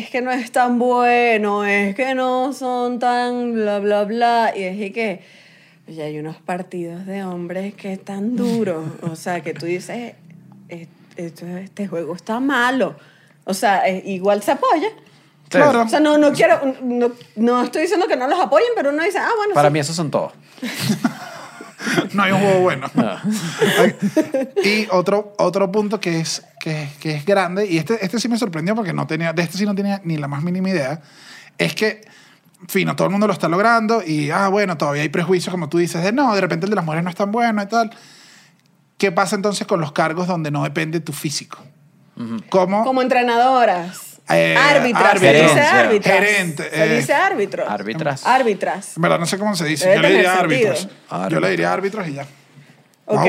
es 0.00 0.10
que 0.10 0.22
no 0.22 0.30
es 0.30 0.50
tan 0.52 0.78
bueno, 0.78 1.64
es 1.64 1.94
que 1.94 2.14
no 2.14 2.52
son 2.52 2.98
tan 2.98 3.52
bla, 3.52 3.78
bla, 3.78 4.04
bla. 4.04 4.52
Y 4.56 4.62
es 4.62 4.80
y 4.80 4.90
que 4.90 5.22
oye, 5.88 6.02
hay 6.02 6.18
unos 6.18 6.36
partidos 6.36 7.06
de 7.06 7.24
hombres 7.24 7.74
que 7.74 7.92
están 7.92 8.36
duros. 8.36 8.84
O 9.02 9.16
sea, 9.22 9.40
que 9.42 9.54
tú 9.54 9.66
dices, 9.66 10.14
"Eh, 10.68 10.86
esto- 11.16 11.46
este 11.46 11.86
juego 11.88 12.14
está 12.14 12.40
malo. 12.40 12.96
O 13.44 13.54
sea, 13.54 13.88
igual 13.88 14.42
se 14.42 14.52
apoya. 14.52 14.88
Claro. 15.48 15.82
O 15.82 15.88
sea, 15.88 16.00
no, 16.00 16.16
no 16.16 16.32
quiero, 16.32 16.60
no, 16.82 17.12
no 17.36 17.62
estoy 17.62 17.82
diciendo 17.82 18.06
que 18.06 18.16
no 18.16 18.26
los 18.26 18.40
apoyen, 18.40 18.68
pero 18.74 18.88
uno 18.90 19.02
dice, 19.04 19.18
ah, 19.18 19.28
bueno, 19.36 19.52
Para 19.52 19.68
sí. 19.68 19.72
mí 19.74 19.80
esos 19.80 19.94
son 19.96 20.10
todos. 20.10 20.32
no 22.12 22.22
hay 22.22 22.32
un 22.32 22.40
juego 22.40 22.60
bueno. 22.60 22.86
Y 24.64 24.86
otro, 24.90 25.34
otro 25.38 25.70
punto 25.70 26.00
que 26.00 26.20
es, 26.20 26.44
que, 26.60 26.88
que 27.00 27.16
es 27.16 27.24
grande, 27.24 27.66
y 27.66 27.78
este, 27.78 28.04
este 28.04 28.18
sí 28.18 28.28
me 28.28 28.38
sorprendió 28.38 28.74
porque 28.74 28.92
no 28.92 29.06
tenía, 29.06 29.32
de 29.32 29.42
este 29.42 29.58
sí 29.58 29.64
no 29.64 29.74
tenía 29.74 30.00
ni 30.04 30.16
la 30.16 30.28
más 30.28 30.42
mínima 30.42 30.70
idea, 30.70 31.00
es 31.58 31.74
que, 31.74 32.02
fino, 32.68 32.96
todo 32.96 33.06
el 33.06 33.12
mundo 33.12 33.26
lo 33.26 33.32
está 33.32 33.48
logrando 33.48 34.02
y, 34.04 34.30
ah, 34.30 34.48
bueno, 34.48 34.76
todavía 34.76 35.02
hay 35.02 35.08
prejuicios, 35.08 35.52
como 35.52 35.68
tú 35.68 35.78
dices, 35.78 36.02
de 36.02 36.12
no, 36.12 36.34
de 36.34 36.40
repente 36.40 36.66
el 36.66 36.70
de 36.70 36.76
las 36.76 36.84
mujeres 36.84 37.04
no 37.04 37.10
es 37.10 37.16
tan 37.16 37.32
bueno 37.32 37.62
y 37.62 37.66
tal. 37.66 37.90
¿Qué 38.98 39.10
pasa 39.10 39.34
entonces 39.34 39.66
con 39.66 39.80
los 39.80 39.92
cargos 39.92 40.28
donde 40.28 40.50
no 40.50 40.62
depende 40.62 41.00
tu 41.00 41.12
físico? 41.12 41.58
¿Cómo? 42.50 42.84
Como 42.84 43.02
entrenadoras. 43.02 44.11
Eh, 44.28 44.56
árbitras. 44.56 45.18
Se 45.20 45.28
árbitros. 45.28 45.54
dice 45.54 45.60
árbitras. 45.60 46.14
Gerente, 46.14 46.70
Se 46.70 46.84
eh, 46.84 46.96
dice 46.96 47.12
árbitros. 47.14 47.68
Árbitras. 47.68 48.26
Árbitras. 48.26 48.96
En 48.96 49.02
verdad, 49.02 49.18
no 49.18 49.26
sé 49.26 49.38
cómo 49.38 49.54
se 49.56 49.64
dice. 49.64 49.88
Debe 49.88 49.96
Yo 49.96 50.02
le 50.02 50.14
diría 50.14 50.34
árbitros. 50.38 50.88
Yo 51.30 51.40
le 51.40 51.50
diría 51.50 51.72
árbitros 51.72 52.08
y 52.08 52.14
ya. 52.14 52.26
Vamos 53.06 53.28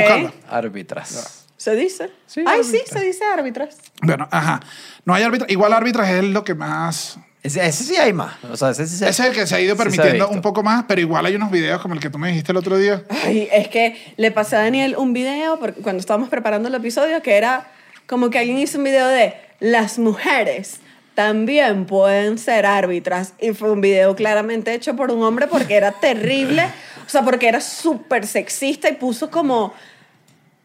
a. 0.50 0.56
Árbitras. 0.58 1.46
¿Se 1.58 1.76
dice? 1.76 2.10
Sí, 2.28 2.44
Ay, 2.46 2.64
sí, 2.64 2.78
árbitras. 2.78 3.00
se 3.02 3.06
dice 3.06 3.24
árbitras. 3.26 3.78
Bueno, 4.02 4.28
ajá. 4.32 4.60
No 5.06 5.14
hay 5.14 5.24
árbitros. 5.24 5.50
Igual 5.50 5.74
árbitros 5.74 6.08
es 6.08 6.24
lo 6.24 6.44
que 6.44 6.54
más. 6.56 7.18
Ese, 7.42 7.66
ese 7.66 7.84
sí 7.84 7.96
hay 7.98 8.14
más. 8.14 8.36
O 8.46 8.56
sea, 8.56 8.70
ese 8.70 8.86
sí 8.88 8.98
se- 8.98 9.10
Ese 9.10 9.24
es 9.24 9.30
el 9.30 9.36
que 9.36 9.48
se 9.48 9.56
ha 9.56 9.60
ido 9.60 9.76
sí 9.76 9.78
se 9.78 9.82
ha 9.82 9.86
permitiendo 9.86 10.30
un 10.30 10.42
poco 10.42 10.64
más, 10.64 10.86
pero 10.88 11.02
igual 11.02 11.26
hay 11.26 11.36
unos 11.36 11.52
videos 11.52 11.82
como 11.82 11.94
el 11.94 12.00
que 12.00 12.10
tú 12.10 12.18
me 12.18 12.30
dijiste 12.30 12.52
el 12.54 12.58
otro 12.58 12.78
día. 12.78 13.04
Ay, 13.26 13.50
es 13.52 13.68
que 13.68 13.98
le 14.18 14.32
pasé 14.32 14.56
a 14.56 14.60
Daniel 14.60 14.96
un 14.98 15.12
video 15.14 15.60
porque 15.60 15.82
cuando 15.82 16.00
estábamos 16.00 16.30
preparando 16.30 16.70
el 16.70 16.76
episodio 16.76 17.22
que 17.22 17.36
era 17.36 17.68
como 18.08 18.30
que 18.30 18.40
alguien 18.40 18.58
hizo 18.60 18.78
un 18.78 18.84
video 18.86 19.08
de 19.08 19.34
las 19.60 20.00
mujeres 20.00 20.80
también 21.16 21.86
pueden 21.86 22.38
ser 22.38 22.66
árbitras 22.66 23.34
y 23.40 23.54
fue 23.54 23.72
un 23.72 23.82
video 23.82 24.16
claramente 24.16 24.74
hecho 24.74 24.96
por 24.96 25.12
un 25.12 25.24
hombre 25.24 25.48
porque 25.48 25.76
era 25.76 25.92
terrible, 25.92 26.64
o 27.06 27.10
sea, 27.10 27.24
porque 27.24 27.48
era 27.48 27.62
súper 27.62 28.26
sexista 28.26 28.90
y 28.90 28.94
puso 28.94 29.30
como 29.30 29.74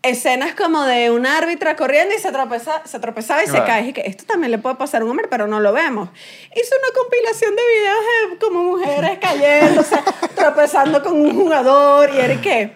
escenas 0.02 0.54
como 0.54 0.84
de 0.84 1.10
una 1.10 1.38
árbitra 1.38 1.76
corriendo 1.76 2.14
y 2.14 2.18
se, 2.18 2.30
tropeza, 2.30 2.82
se 2.84 2.98
tropezaba 3.00 3.42
y 3.42 3.46
se 3.46 3.58
cae. 3.64 3.88
Y 3.88 3.92
que 3.92 4.02
esto 4.02 4.24
también 4.24 4.50
le 4.50 4.58
puede 4.58 4.76
pasar 4.76 5.02
a 5.02 5.04
un 5.04 5.10
hombre, 5.10 5.26
pero 5.28 5.46
no 5.46 5.60
lo 5.60 5.72
vemos. 5.72 6.08
Hizo 6.54 6.74
una 6.76 7.00
compilación 7.00 7.54
de 7.56 7.62
videos 7.62 7.98
de 8.30 8.38
como 8.38 8.62
mujeres 8.64 9.18
cayéndose, 9.20 9.96
tropezando 10.34 11.02
con 11.02 11.20
un 11.20 11.34
jugador 11.34 12.10
y 12.14 12.18
era 12.18 12.40
que... 12.40 12.72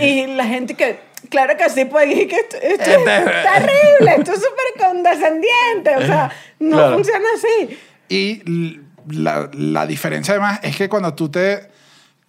Y 0.00 0.26
la 0.28 0.44
gente 0.44 0.74
que... 0.74 1.03
Claro 1.30 1.56
que 1.56 1.68
sí, 1.70 1.84
pues 1.86 2.08
y 2.10 2.26
que 2.26 2.36
esto, 2.36 2.56
esto 2.60 2.90
es 2.90 2.96
Este- 2.96 3.06
terrible, 3.06 4.14
esto 4.18 4.32
es 4.32 4.38
súper 4.42 4.86
condescendiente, 4.88 5.96
o 5.96 6.06
sea, 6.06 6.30
no 6.60 6.76
Claro. 6.76 6.94
funciona 6.94 7.24
así. 7.36 7.78
Y 8.08 8.80
la, 9.08 9.50
la 9.52 9.86
diferencia 9.86 10.32
además 10.32 10.60
es 10.62 10.76
que 10.76 10.88
cuando 10.88 11.14
tú 11.14 11.28
te 11.30 11.68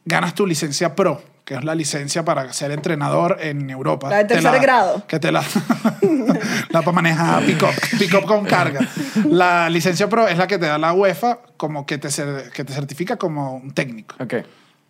ganas 0.06 0.34
tu 0.36 0.46
licencia 0.48 0.96
pro, 0.96 1.22
que 1.44 1.54
es 1.56 1.64
la 1.64 1.76
licencia 1.76 2.26
para 2.26 2.52
ser 2.54 2.72
entrenador 2.72 3.38
en 3.40 3.70
Europa. 3.70 4.10
La 4.10 4.18
de 4.18 4.26
te 4.26 4.34
tercer 4.42 4.60
grado. 4.62 5.06
Que 5.08 5.20
te 5.20 5.32
la, 5.32 5.44
la 6.70 6.82
para 6.82 6.92
manejar 6.92 7.46
pick-up, 7.46 7.70
pick-up 8.00 8.26
con 8.26 8.46
carga. 8.46 8.80
La 9.26 9.70
licencia 9.70 10.10
pro 10.10 10.28
es 10.28 10.38
la 10.38 10.48
que 10.48 10.58
te 10.58 10.66
da 10.66 10.78
la 10.78 10.94
UEFA 10.94 11.40
como 11.58 11.86
que 11.86 11.98
te, 11.98 12.10
que 12.54 12.64
te 12.64 12.74
certifica 12.74 13.18
como 13.18 13.56
un 13.58 13.72
técnico. 13.74 14.16
Ok. 14.20 14.34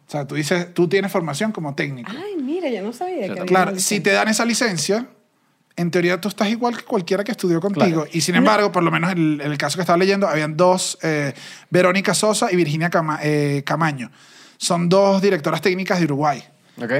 O 0.08 0.12
sea, 0.12 0.26
tú 0.28 0.36
dices, 0.36 0.74
tú 0.74 0.88
tienes 0.88 1.12
formación 1.12 1.52
como 1.52 1.74
técnico. 1.76 2.12
Ay, 2.16 2.36
mira, 2.66 2.80
yo 2.82 2.86
no 2.86 2.94
sabía 2.94 3.26
que 3.26 3.32
había 3.32 3.46
Claro, 3.46 3.80
si 3.80 4.00
te 4.00 4.12
dan 4.12 4.28
esa 4.28 4.46
licencia, 4.46 5.08
en 5.78 5.92
teoría 5.92 6.20
tú 6.22 6.30
estás 6.30 6.48
igual 6.50 6.78
que 6.78 6.84
cualquiera 6.84 7.24
que 7.24 7.32
estudió 7.32 7.60
contigo. 7.60 8.06
Y 8.12 8.22
sin 8.22 8.36
embargo, 8.36 8.72
por 8.72 8.82
lo 8.84 8.92
menos 8.92 9.12
en 9.12 9.18
el, 9.18 9.42
en 9.42 9.52
el 9.52 9.58
caso 9.58 9.76
que 9.78 9.82
estaba 9.82 9.98
leyendo, 9.98 10.28
habían 10.28 10.56
dos, 10.56 10.98
eh, 11.02 11.34
Verónica 11.70 12.14
Sosa 12.14 12.52
y 12.52 12.56
Virginia 12.56 12.90
Cama- 12.90 13.20
eh, 13.24 13.62
Camaño. 13.66 14.10
Son 14.58 14.88
dos 14.88 15.22
directoras 15.22 15.62
técnicas 15.62 16.00
de 16.00 16.06
Uruguay. 16.06 16.44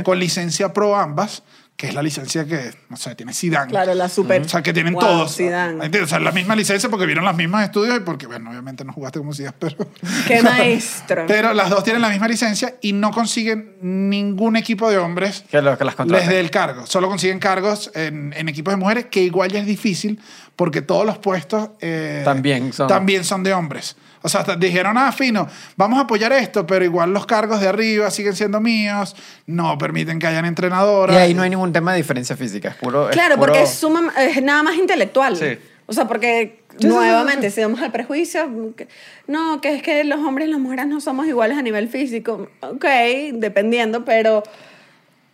Con 0.04 0.20
licencia 0.20 0.72
pro 0.74 0.96
ambas, 0.96 1.44
que 1.78 1.88
es 1.88 1.94
la 1.94 2.02
licencia 2.02 2.46
que, 2.46 2.72
no 2.90 2.96
sé, 2.96 3.16
tiene 3.16 3.34
Zidane. 3.34 3.70
Claro, 3.70 3.94
la 3.96 4.08
super. 4.08 4.42
O 4.42 4.48
sea, 4.48 4.62
que 4.64 4.72
tienen 4.72 4.94
Wow, 4.94 5.02
todos. 5.02 5.36
Zidane. 5.36 5.74
¿Entiendes? 5.74 6.04
O 6.04 6.08
sea, 6.08 6.20
la 6.22 6.32
misma 6.32 6.56
licencia 6.56 6.88
porque 6.90 7.06
vieron 7.06 7.26
los 7.26 7.36
mismos 7.36 7.62
estudios 7.64 7.98
y 7.98 8.00
porque, 8.00 8.28
bueno, 8.28 8.50
obviamente 8.50 8.86
no 8.86 8.94
jugaste 8.94 9.20
como 9.20 9.34
Zidane, 9.34 9.58
pero... 9.60 9.76
Qué 10.28 10.42
maestro. 10.44 11.26
Pero 11.28 11.54
las 11.54 11.70
dos 11.70 11.84
tienen 11.84 12.02
la 12.02 12.08
misma 12.10 12.30
licencia 12.30 12.76
y 12.82 12.94
no 12.94 13.12
consiguen 13.12 13.76
ningún 13.82 14.56
equipo 14.56 14.90
de 14.90 14.98
hombres 14.98 15.44
Que, 15.52 15.62
lo, 15.62 15.78
que 15.78 15.84
las 15.84 16.00
les 16.08 16.30
dé 16.30 16.40
el 16.40 16.50
cargo. 16.50 16.86
Solo 16.88 17.10
consiguen 17.10 17.40
cargos 17.40 17.92
en, 17.94 18.34
en 18.38 18.48
equipos 18.48 18.72
de 18.74 18.78
mujeres, 18.78 19.08
que 19.12 19.22
igual 19.22 19.52
ya 19.52 19.60
es 19.60 19.66
difícil 19.66 20.20
porque 20.56 20.82
todos 20.82 21.06
los 21.06 21.18
puestos 21.18 21.72
eh, 21.82 22.22
También 22.24 22.72
son- 22.72 22.88
también 22.88 23.26
son 23.26 23.44
de 23.44 23.54
hombres. 23.54 23.98
O 24.26 24.30
sea, 24.30 24.42
hasta 24.42 24.56
dijeron, 24.56 24.98
ah, 24.98 25.12
fino, 25.12 25.48
vamos 25.78 26.00
a 26.00 26.02
apoyar 26.02 26.34
esto, 26.34 26.66
pero 26.66 26.84
igual 26.84 27.14
los 27.14 27.28
cargos 27.28 27.62
de 27.62 27.68
arriba 27.68 28.10
siguen 28.10 28.36
siendo 28.36 28.60
míos, 28.60 29.16
no 29.46 29.78
permiten 29.78 30.18
que 30.18 30.26
hayan 30.26 30.46
Y 30.46 30.48
entrenadoras. 30.48 31.16
ahí 31.16 31.36
no 31.36 31.44
hay 31.44 31.52
ningún 31.52 31.72
tema 31.72 31.92
de 31.92 31.98
diferencia 31.98 32.36
física. 32.36 32.70
Es 32.70 32.76
puro. 32.76 33.10
es 33.10 33.14
Claro, 33.14 33.36
puro- 33.36 33.48
porque 33.54 33.62
es, 33.64 33.70
suma- 33.70 34.12
es 34.20 34.42
nada 34.42 34.64
más 34.64 34.76
intelectual. 34.78 35.38
Sí. 35.38 35.58
O 35.86 35.94
sea, 35.94 36.08
porque 36.08 36.62
sí, 36.80 36.88
nuevamente, 36.88 37.52
si 37.52 37.62
vamos 37.62 37.80
al 37.84 37.92
prejuicio, 37.92 38.74
que- 38.76 38.88
no, 39.28 39.62
que 39.62 39.76
es 39.76 39.84
que 39.84 40.04
los 40.04 40.20
hombres 40.22 40.48
y 40.48 40.52
las 40.52 40.60
mujeres 40.60 40.88
no 40.88 41.00
somos 41.00 41.28
iguales 41.28 41.56
a 41.58 41.62
nivel 41.62 41.88
físico. 41.88 42.50
Ok, 42.62 42.86
dependiendo, 43.34 44.04
pero 44.06 44.42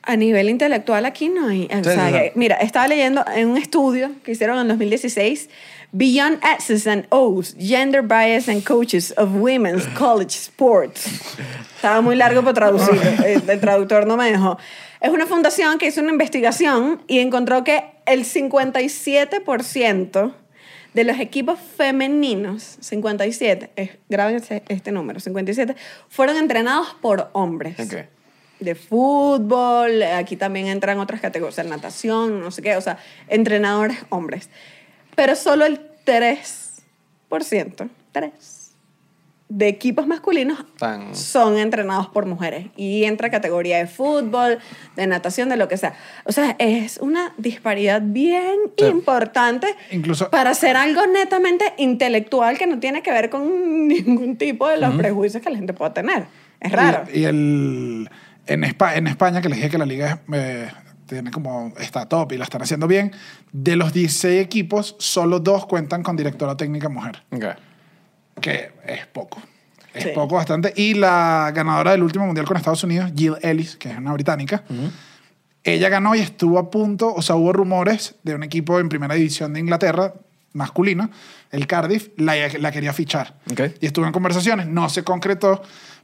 a 0.04 0.16
nivel 0.18 0.50
intelectual 0.50 1.06
aquí 1.06 1.30
no 1.30 1.48
hay. 1.48 1.70
O 1.72 1.78
Sí, 1.78 1.84
sea, 1.84 1.94
sí, 1.94 2.02
sí. 2.08 2.12
que- 2.12 2.32
mira, 2.36 2.56
estaba 2.58 2.88
leyendo 2.90 3.24
en 3.34 3.48
un 3.48 3.58
estudio 3.58 4.12
que 4.26 4.32
hicieron 4.32 4.58
en 4.60 4.68
2016. 4.68 5.50
Beyond 5.94 6.40
X's 6.42 6.88
and 6.88 7.06
O's, 7.12 7.54
Gender 7.58 8.02
Bias 8.02 8.48
and 8.48 8.64
Coaches 8.64 9.14
of 9.18 9.36
Women's 9.36 9.86
College 9.98 10.34
Sports. 10.34 11.06
Estaba 11.76 12.00
muy 12.02 12.16
largo 12.16 12.44
para 12.44 12.54
traducirlo. 12.54 13.02
eh, 13.26 13.42
El 13.46 13.60
traductor 13.60 14.08
no 14.08 14.16
me 14.16 14.32
dejó. 14.32 14.58
Es 15.02 15.10
una 15.10 15.28
fundación 15.28 15.80
que 15.80 15.88
hizo 15.88 16.00
una 16.00 16.12
investigación 16.12 17.02
y 17.08 17.20
encontró 17.20 17.66
que 17.66 17.84
el 18.06 18.24
57% 18.24 20.34
de 20.94 21.04
los 21.04 21.20
equipos 21.20 21.60
femeninos, 21.60 22.78
57, 22.80 23.72
es, 23.76 23.90
graben 24.08 24.36
este, 24.36 24.64
este 24.70 24.94
número, 24.94 25.20
57, 25.20 25.76
fueron 26.08 26.38
entrenados 26.38 26.96
por 27.02 27.32
hombres. 27.34 27.78
Ok. 27.80 28.06
De 28.60 28.76
fútbol, 28.76 30.04
aquí 30.04 30.38
también 30.38 30.68
entran 30.68 31.00
otras 31.00 31.20
categorías, 31.20 31.66
natación, 31.66 32.40
no 32.42 32.52
sé 32.52 32.62
qué, 32.62 32.78
o 32.78 32.82
sea, 32.82 32.98
entrenadores 33.28 33.98
hombres. 34.10 34.50
Pero 35.16 35.36
solo 35.36 35.66
el 35.66 35.80
3%, 37.30 37.90
3, 38.12 38.32
de 39.50 39.68
equipos 39.68 40.08
masculinos 40.08 40.64
Tan- 40.78 41.14
son 41.14 41.58
entrenados 41.58 42.08
por 42.08 42.26
mujeres. 42.26 42.68
Y 42.78 43.04
entra 43.04 43.30
categoría 43.30 43.78
de 43.80 43.88
fútbol, 43.88 44.60
de 44.96 45.08
natación, 45.08 45.50
de 45.50 45.58
lo 45.58 45.68
que 45.68 45.76
sea. 45.76 45.94
O 46.24 46.32
sea, 46.32 46.56
es 46.58 46.98
una 47.00 47.34
disparidad 47.38 48.02
bien 48.02 48.56
Sí. 48.78 48.86
importante 48.86 49.68
Incluso- 49.92 50.30
para 50.30 50.52
hacer 50.52 50.78
algo 50.78 51.06
netamente 51.08 51.66
intelectual 51.78 52.58
que 52.58 52.66
no 52.68 52.80
tiene 52.80 53.02
que 53.04 53.12
ver 53.12 53.30
con 53.30 53.44
ningún 53.90 54.38
tipo 54.38 54.70
de 54.70 54.78
los 54.78 54.96
prejuicios 54.96 55.44
que 55.44 55.50
la 55.50 55.58
gente 55.58 55.74
pueda 55.74 55.94
tener. 55.94 56.26
Es 56.62 56.72
raro. 56.72 57.04
Y, 57.14 57.20
y 57.20 57.24
el, 57.26 58.10
en, 58.48 58.64
Espa- 58.64 58.96
en 58.96 59.08
España, 59.08 59.42
que 59.42 59.50
les 59.50 59.58
dije 59.58 59.70
que 59.70 59.78
la 59.78 59.86
liga 59.86 60.12
es, 60.12 60.18
eh, 60.34 60.70
tiene 61.12 61.30
como, 61.32 61.74
está 61.80 62.08
top 62.08 62.32
y 62.32 62.38
la 62.38 62.46
están 62.46 62.62
haciendo 62.62 62.88
bien, 62.88 63.12
de 63.52 63.76
los 63.76 63.92
16 63.94 64.42
equipos, 64.44 64.96
solo 64.98 65.40
dos 65.40 65.66
cuentan 65.66 66.04
con 66.04 66.16
directora 66.16 66.56
técnica 66.56 66.88
mujer, 66.90 67.24
Ok. 67.32 67.46
que 68.40 68.72
es 68.88 69.06
poco. 69.08 69.42
Es 69.94 70.06
Sí. 70.06 70.10
poco 70.16 70.36
bastante. 70.36 70.72
Y 70.78 70.94
la 70.94 71.52
ganadora 71.54 71.92
del 71.92 72.02
último 72.04 72.26
mundial 72.26 72.46
con 72.48 72.56
Estados 72.56 72.84
Unidos, 72.86 73.12
Jill 73.16 73.36
Ellis, 73.42 73.76
que 73.76 73.90
es 73.92 73.98
una 73.98 74.14
británica, 74.14 74.64
ella 75.64 75.90
ganó 75.90 76.16
y 76.16 76.20
estuvo 76.20 76.58
a 76.58 76.72
punto, 76.72 77.14
o 77.14 77.22
sea, 77.22 77.36
hubo 77.36 77.52
rumores 77.52 78.16
de 78.24 78.34
un 78.34 78.44
equipo 78.44 78.80
en 78.80 78.88
primera 78.88 79.14
división 79.16 79.52
de 79.54 79.60
Inglaterra, 79.60 80.14
masculino, 80.54 81.10
el 81.52 81.68
Cardiff, 81.68 82.10
la, 82.18 82.36
la 82.60 82.72
quería 82.72 82.94
fichar. 82.94 83.36
Ok. 83.52 83.62
Y 83.82 83.86
estuvo 83.86 84.06
en 84.06 84.14
conversaciones, 84.14 84.68
no 84.68 84.88
se 84.90 85.04
concretó, 85.04 85.62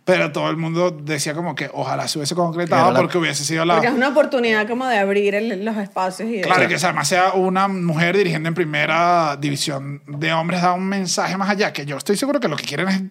pero 0.08 0.32
todo 0.32 0.50
el 0.50 0.58
mundo 0.58 0.90
decía 0.90 1.34
como 1.36 1.54
que 1.54 1.70
ojalá 1.74 2.08
se 2.08 2.18
hubiese 2.18 2.34
concretado 2.34 2.92
la- 2.92 3.00
porque 3.00 3.18
hubiese 3.20 3.44
sido 3.44 3.66
la... 3.66 3.76
Porque 3.76 3.90
es 3.90 3.94
una 3.94 4.08
oportunidad 4.08 4.68
como 4.68 4.86
de 4.88 4.98
abrir 4.98 5.36
el- 5.36 5.64
los 5.66 5.78
espacios 5.78 6.30
y 6.30 6.38
de- 6.38 6.42
Claro, 6.42 6.64
y 6.64 6.68
que 6.68 6.76
además 6.76 7.08
sea 7.10 7.34
una 7.34 7.68
mujer 7.68 8.16
dirigiendo 8.18 8.48
en 8.50 8.56
primera 8.56 9.36
división 9.38 10.02
de 10.08 10.32
hombres 10.34 10.62
da 10.62 10.74
un 10.74 10.86
mensaje 10.88 11.36
más 11.38 11.50
allá, 11.50 11.74
que 11.74 11.86
yo 11.86 11.98
estoy 11.98 12.16
seguro 12.18 12.40
que 12.40 12.48
lo 12.48 12.56
que 12.56 12.64
quieren 12.64 12.88
es 12.88 13.02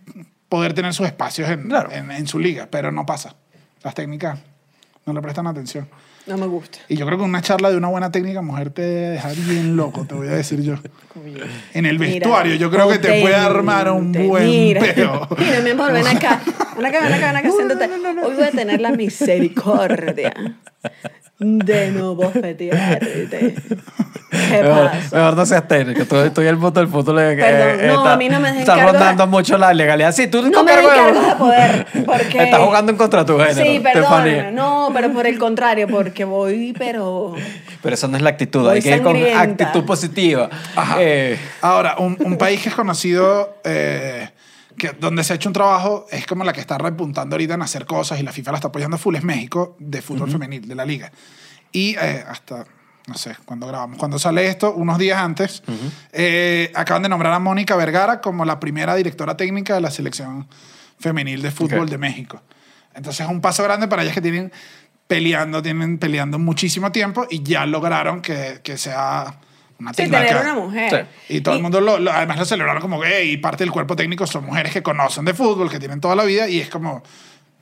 poder 0.49 0.73
tener 0.73 0.95
sus 0.95 1.07
espacios 1.07 1.49
en, 1.51 1.69
Claro. 1.69 1.93
en, 1.93 2.11
en 2.11 2.27
su 2.27 2.39
liga, 2.39 2.67
pero 2.71 2.91
no 2.91 3.05
pasa. 3.05 3.37
Las 3.83 3.95
técnicas 3.95 4.39
no 5.05 5.13
le 5.13 5.21
prestan 5.21 5.47
atención. 5.47 5.89
No 6.27 6.37
me 6.37 6.47
gusta. 6.47 6.79
Y 6.89 6.97
yo 6.97 7.07
creo 7.07 7.19
que 7.19 7.25
una 7.25 7.43
charla 7.43 7.71
de 7.71 7.77
una 7.77 7.89
buena 7.89 8.11
técnica 8.11 8.43
mujer 8.43 8.71
te 8.71 8.83
deja 8.83 9.31
bien 9.33 9.77
loco, 9.77 10.05
te 10.07 10.15
voy 10.15 10.29
a 10.29 10.33
decir 10.33 10.63
yo. 10.63 10.75
En 11.73 11.87
el 11.87 11.99
Mira, 11.99 12.13
vestuario, 12.13 12.55
yo 12.57 12.71
creo 12.71 12.89
que 12.89 12.99
te 12.99 13.21
puede 13.21 13.35
armar 13.35 13.91
un 13.91 14.13
buen 14.13 14.47
mira, 14.47 14.81
peo. 14.81 15.29
Mira, 15.39 15.61
mi 15.61 15.71
amor, 15.71 15.93
ven 15.93 16.07
acá. 16.07 16.41
Ven 16.77 16.87
acá, 16.87 17.01
ven 17.01 17.13
acá, 17.13 17.27
ven 17.27 17.37
acá, 17.37 17.51
siéntate. 17.51 17.91
Hoy 18.25 18.35
voy 18.35 18.45
a 18.45 18.51
tener 18.51 18.81
la 18.81 18.93
misericordia 18.93 20.35
de 21.39 21.91
no 21.91 22.15
bofetearte. 22.15 23.55
¿Qué 24.31 24.63
Mejor, 24.63 24.91
pasa? 24.91 25.17
mejor 25.17 25.37
no 25.37 25.47
seas 25.47 25.69
técnico. 25.69 26.05
Tú, 26.05 26.31
tú 26.31 26.43
y 26.43 26.47
el 26.47 26.59
punto 26.59 26.81
del 26.81 26.89
fútbol. 26.89 27.19
eh, 27.21 27.37
Perdón, 27.37 27.81
eh, 27.81 27.87
no, 27.89 27.95
está- 27.99 28.13
a 28.13 28.17
mí 28.17 28.29
no 28.29 28.41
me 28.41 28.49
dejen 28.49 28.61
Estás 28.63 28.77
de- 28.77 28.83
rondando 28.83 29.27
mucho 29.27 29.57
la 29.59 29.73
legalidad. 29.73 30.13
Sí, 30.13 30.27
tú 30.27 30.43
No 30.51 30.65
me 30.65 30.73
de- 30.77 30.83
poder, 31.39 31.87
porque... 32.05 32.45
Estás 32.45 32.61
jugando 32.61 32.93
en 32.93 32.99
contra 32.99 33.21
de 33.25 33.27
tu 33.33 33.39
género. 33.39 33.71
Sí, 33.71 33.81
perdón. 33.81 34.55
No, 34.55 34.91
pero 34.95 35.13
por 35.13 35.27
el 35.27 35.39
contrario, 35.39 35.87
porque 35.89 36.25
voy, 36.25 36.75
pero... 36.77 37.35
Pero 37.83 37.95
eso 37.95 38.09
no 38.09 38.17
es 38.17 38.23
la 38.23 38.31
actitud. 38.31 38.63
Voy 38.63 38.77
Hay 38.77 38.83
que 38.83 38.97
ir 38.97 39.03
con 39.03 39.17
actitud 39.17 39.85
positiva. 39.85 40.51
Ajá. 40.75 40.97
Eh, 41.01 41.39
Ahora, 41.61 41.97
un, 41.99 42.17
un 42.25 42.37
país 42.37 42.61
que 42.63 42.69
es 42.71 42.75
conocido, 42.75 43.57
eh, 43.65 44.29
que, 44.77 44.93
donde 44.93 45.25
se 45.25 45.33
ha 45.33 45.37
hecho 45.37 45.49
un 45.49 45.53
trabajo, 45.53 46.07
es 46.11 46.27
como 46.27 46.45
la 46.45 46.53
que 46.53 46.61
está 46.61 46.79
repuntando 46.79 47.35
ahorita 47.35 47.55
en 47.55 47.63
hacer 47.63 47.87
cosas 47.87 48.21
y 48.21 48.23
la 48.23 48.33
FIFA 48.33 48.53
la 48.53 48.59
está 48.59 48.69
apoyando 48.69 48.99
full, 48.99 49.17
es 49.17 49.25
México, 49.25 49.77
de 49.79 50.03
fútbol 50.03 50.31
femenil, 50.31 50.67
de 50.67 50.75
la 50.75 50.85
liga. 50.85 51.11
Y 51.73 51.97
eh, 51.97 52.25
hasta, 52.29 52.65
no 53.07 53.15
sé, 53.15 53.37
cuando 53.45 53.67
grabamos, 53.67 53.99
cuando 53.99 54.19
sale 54.19 54.47
esto, 54.47 54.75
unos 54.75 54.99
días 54.99 55.19
antes, 55.19 55.63
eh, 56.13 56.71
acaban 56.75 57.03
de 57.03 57.09
nombrar 57.09 57.33
a 57.33 57.39
Mónica 57.39 57.77
Vergara 57.77 58.21
como 58.21 58.45
la 58.45 58.61
primera 58.61 58.95
directora 58.95 59.37
técnica 59.37 59.75
de 59.75 59.81
la 59.81 59.91
selección 59.91 60.47
femenil 60.99 61.43
de 61.43 61.51
fútbol 61.51 61.89
de 61.89 61.99
México. 61.99 62.43
Entonces 62.95 63.27
es 63.27 63.31
un 63.31 63.41
paso 63.41 63.63
grande 63.63 63.89
para 63.89 64.03
ellas 64.03 64.15
que 64.15 64.23
tienen 64.23 64.53
peleando, 65.07 65.63
tienen 65.63 65.99
peleando 65.99 66.39
muchísimo 66.39 66.91
tiempo 66.93 67.27
y 67.31 67.43
ya 67.43 67.67
lograron 67.67 68.23
que, 68.23 68.61
que 68.63 68.77
sea 68.79 69.39
una 69.79 69.93
Sí, 69.93 70.09
tener 70.11 70.37
una 70.37 70.55
mujer. 70.55 71.07
Y 71.29 71.41
todo 71.41 71.57
el 71.57 71.63
mundo 71.63 71.81
lo, 71.81 71.99
lo- 71.99 72.11
además 72.13 72.39
lo 72.39 72.45
celebraron 72.45 72.81
como 72.81 73.01
que, 73.01 73.25
y 73.25 73.37
parte 73.37 73.65
del 73.65 73.71
cuerpo 73.73 73.95
técnico 73.97 74.27
son 74.27 74.45
mujeres 74.47 74.73
que 74.73 74.83
conocen 74.83 75.25
de 75.25 75.35
fútbol, 75.35 75.71
que 75.71 75.79
tienen 75.79 76.01
toda 76.01 76.17
la 76.17 76.25
vida, 76.25 76.49
y 76.49 76.61
es 76.61 76.69
como, 76.71 77.03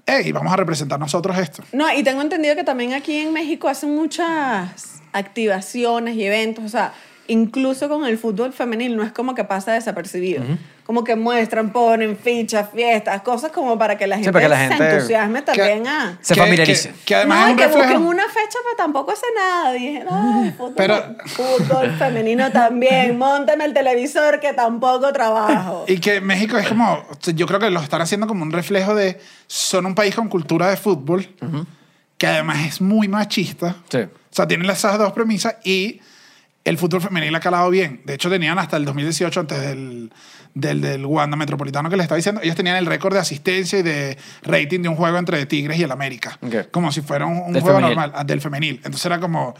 hey, 0.06 0.30
vamos 0.32 0.52
a 0.52 0.56
representar 0.56 0.98
nosotros 1.00 1.36
esto. 1.38 1.62
No, 1.72 1.92
y 1.92 2.02
tengo 2.02 2.22
entendido 2.22 2.54
que 2.54 2.64
también 2.64 2.92
aquí 2.94 3.18
en 3.18 3.32
México 3.32 3.68
hacen 3.68 3.94
muchas 3.94 5.00
activaciones 5.12 6.14
y 6.16 6.24
eventos, 6.24 6.64
o 6.64 6.68
sea, 6.68 6.92
incluso 7.28 7.88
con 7.88 8.04
el 8.04 8.18
fútbol 8.18 8.52
femenil 8.52 8.96
no 8.96 9.02
es 9.02 9.12
como 9.12 9.34
que 9.34 9.44
pasa 9.44 9.72
desapercibido. 9.72 10.42
Como 10.84 11.02
que 11.02 11.16
muestran, 11.16 11.72
ponen 11.72 12.14
fichas, 12.18 12.68
fiestas, 12.74 13.22
cosas 13.22 13.50
como 13.52 13.78
para 13.78 13.96
que 13.96 14.06
la 14.06 14.16
gente, 14.16 14.30
para 14.30 14.44
que 14.44 14.48
la 14.50 14.58
se 14.58 14.68
gente- 14.68 14.90
entusiasme 14.94 15.40
también 15.40 15.86
a... 15.86 16.18
Se 16.20 16.34
Que- 16.34 16.40
familiarice. 16.40 16.90
Que, 16.90 17.04
que 17.06 17.14
además 17.14 17.38
no, 17.38 17.44
es 17.46 17.50
un 17.52 17.56
que 17.56 17.64
reflejo. 17.64 17.88
busquen 17.88 18.06
una 18.06 18.24
fecha, 18.24 18.58
pero 18.64 18.76
tampoco 18.76 19.12
hace 19.12 19.24
nada. 19.34 19.72
Dije, 19.72 20.04
no, 20.04 20.52
fútbol, 20.58 20.74
Pero- 20.76 21.16
fútbol 21.24 21.90
femenino 21.98 22.52
también. 22.52 23.16
Móntame 23.18 23.64
el 23.64 23.72
televisor 23.72 24.40
que 24.40 24.52
tampoco 24.52 25.10
trabajo. 25.14 25.84
Y 25.88 25.98
que 26.00 26.20
México 26.20 26.58
es 26.58 26.68
como, 26.68 27.02
yo 27.34 27.46
creo 27.46 27.58
que 27.60 27.70
lo 27.70 27.80
están 27.80 28.02
haciendo 28.02 28.26
como 28.26 28.42
un 28.42 28.52
reflejo 28.52 28.94
de, 28.94 29.18
son 29.46 29.86
un 29.86 29.94
país 29.94 30.14
con 30.14 30.28
cultura 30.28 30.68
de 30.68 30.76
fútbol, 30.76 31.24
que 31.24 31.46
que 32.18 32.26
además 32.26 32.58
es 32.66 32.80
muy 32.82 33.08
machista. 33.08 33.76
Sí. 33.88 33.98
O 33.98 34.08
sea, 34.30 34.46
tienen 34.46 34.68
esas 34.70 34.98
dos 34.98 35.12
premisas 35.12 35.56
y 35.64 36.00
el 36.64 36.78
fútbol 36.78 37.00
femenil 37.02 37.34
ha 37.34 37.40
calado 37.40 37.68
bien. 37.70 38.00
De 38.04 38.14
hecho, 38.14 38.30
tenían 38.30 38.58
hasta 38.58 38.76
el 38.76 38.84
2018, 38.86 39.40
antes 39.40 39.60
del, 39.60 40.10
del, 40.54 40.80
del 40.80 41.04
Wanda 41.04 41.36
Metropolitano 41.36 41.90
que 41.90 41.96
les 41.96 42.04
estaba 42.04 42.16
diciendo, 42.16 42.40
ellos 42.42 42.56
tenían 42.56 42.76
el 42.76 42.86
récord 42.86 43.12
de 43.12 43.20
asistencia 43.20 43.78
y 43.78 43.82
de 43.82 44.16
rating 44.42 44.80
de 44.80 44.88
un 44.88 44.96
juego 44.96 45.18
entre 45.18 45.44
Tigres 45.46 45.78
y 45.78 45.82
el 45.82 45.92
América. 45.92 46.38
Como 46.70 46.90
si 46.90 47.02
fuera 47.02 47.26
un, 47.26 47.52
juego 47.52 47.66
femenil. 47.66 47.82
normal, 47.88 48.12
ah, 48.14 48.24
del 48.24 48.40
femenil. 48.40 48.76
Entonces 48.76 49.04
era 49.04 49.20
como, 49.20 49.54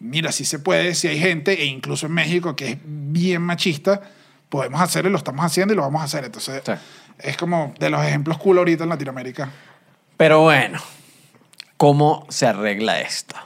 mira, 0.00 0.30
si 0.30 0.44
se 0.44 0.58
puede, 0.58 0.94
si 0.94 1.08
hay 1.08 1.18
gente, 1.18 1.62
e 1.62 1.64
incluso 1.64 2.06
en 2.06 2.12
México, 2.12 2.54
que 2.54 2.72
es 2.72 2.78
bien 2.84 3.40
machista, 3.40 4.02
podemos 4.50 4.80
hacerlo 4.82 5.08
y 5.08 5.12
lo 5.12 5.18
estamos 5.18 5.44
haciendo 5.44 5.72
y 5.72 5.76
lo 5.76 5.82
vamos 5.82 6.02
a 6.02 6.04
hacer. 6.04 6.24
Entonces, 6.26 6.62
Sí. 6.66 6.72
es 7.20 7.36
como 7.38 7.72
de 7.78 7.88
los 7.88 8.04
ejemplos 8.04 8.36
cool 8.36 8.58
ahorita 8.58 8.82
en 8.84 8.90
Latinoamérica. 8.90 9.48
Pero 10.18 10.42
bueno, 10.42 10.80
¿cómo 11.78 12.26
se 12.28 12.46
arregla 12.46 13.00
esto? 13.00 13.36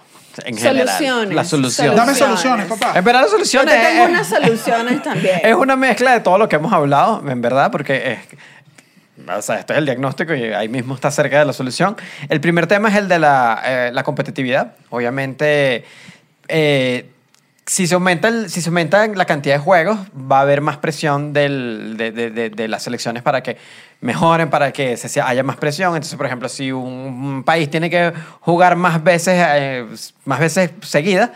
En 0.45 0.57
general. 0.57 0.89
Soluciones. 0.89 1.35
La 1.35 1.45
solución. 1.45 1.97
Dame 1.97 2.15
Soluciones. 2.15 2.41
soluciones, 2.41 2.67
papá. 2.67 2.99
En 2.99 3.05
verdad 3.05 3.21
la 3.21 3.27
Yo 3.27 3.33
solución 3.33 3.67
te 3.67 3.73
tengo 3.73 4.05
es, 4.05 4.11
unas 4.11 4.29
soluciones 4.29 5.03
también. 5.03 5.41
es 5.45 5.55
una 5.55 5.77
mezcla 5.77 6.13
de 6.13 6.21
todo 6.21 6.39
lo 6.39 6.49
que 6.49 6.57
hemos 6.57 6.73
hablado, 6.73 7.23
en 7.29 7.41
verdad, 7.41 7.71
porque 7.71 8.13
es, 8.13 8.19
o 9.29 9.43
sea, 9.43 9.57
esto 9.57 9.73
es 9.73 9.79
el 9.79 9.87
diagnóstico 9.87 10.35
y 10.35 10.45
ahí 10.45 10.69
mismo 10.69 10.95
está 10.95 11.11
cerca 11.11 11.39
de 11.39 11.45
la 11.45 11.53
solución. 11.53 11.97
El 12.29 12.41
primer 12.41 12.67
tema 12.67 12.89
es 12.89 12.97
el 12.97 13.09
de 13.09 13.19
la, 13.19 13.63
eh, 13.65 13.91
la 13.93 14.03
competitividad. 14.03 14.75
Obviamente, 14.91 15.85
eh, 16.49 17.11
si, 17.67 17.87
se 17.87 17.95
aumenta 17.95 18.29
el- 18.29 18.49
si 18.49 18.61
se 18.63 18.69
aumenta 18.69 19.07
la 19.09 19.25
cantidad 19.25 19.57
de 19.57 19.61
juegos, 19.61 19.99
va 20.15 20.39
a 20.39 20.43
haber 20.43 20.61
más 20.61 20.77
presión 20.79 21.33
de, 21.33 21.49
de- 21.97 22.31
de- 22.31 22.51
de 22.51 22.69
las 22.69 22.83
selecciones 22.85 23.23
para 23.23 23.43
que 23.43 23.57
mejoren, 24.01 24.49
para 24.51 24.73
que 24.73 24.97
se, 24.97 25.21
haya 25.21 25.43
más 25.43 25.57
presión. 25.57 25.95
Entonces, 25.97 26.17
por 26.17 26.27
ejemplo, 26.27 26.49
si 26.49 26.71
un, 26.71 26.85
un 26.85 27.43
país 27.45 27.69
tiene 27.71 27.91
que 27.91 28.13
jugar 28.41 28.77
más 28.77 29.03
veces, 29.03 29.35
eh, 29.39 29.87
más 30.25 30.39
veces 30.39 30.71
seguidas, 30.83 31.31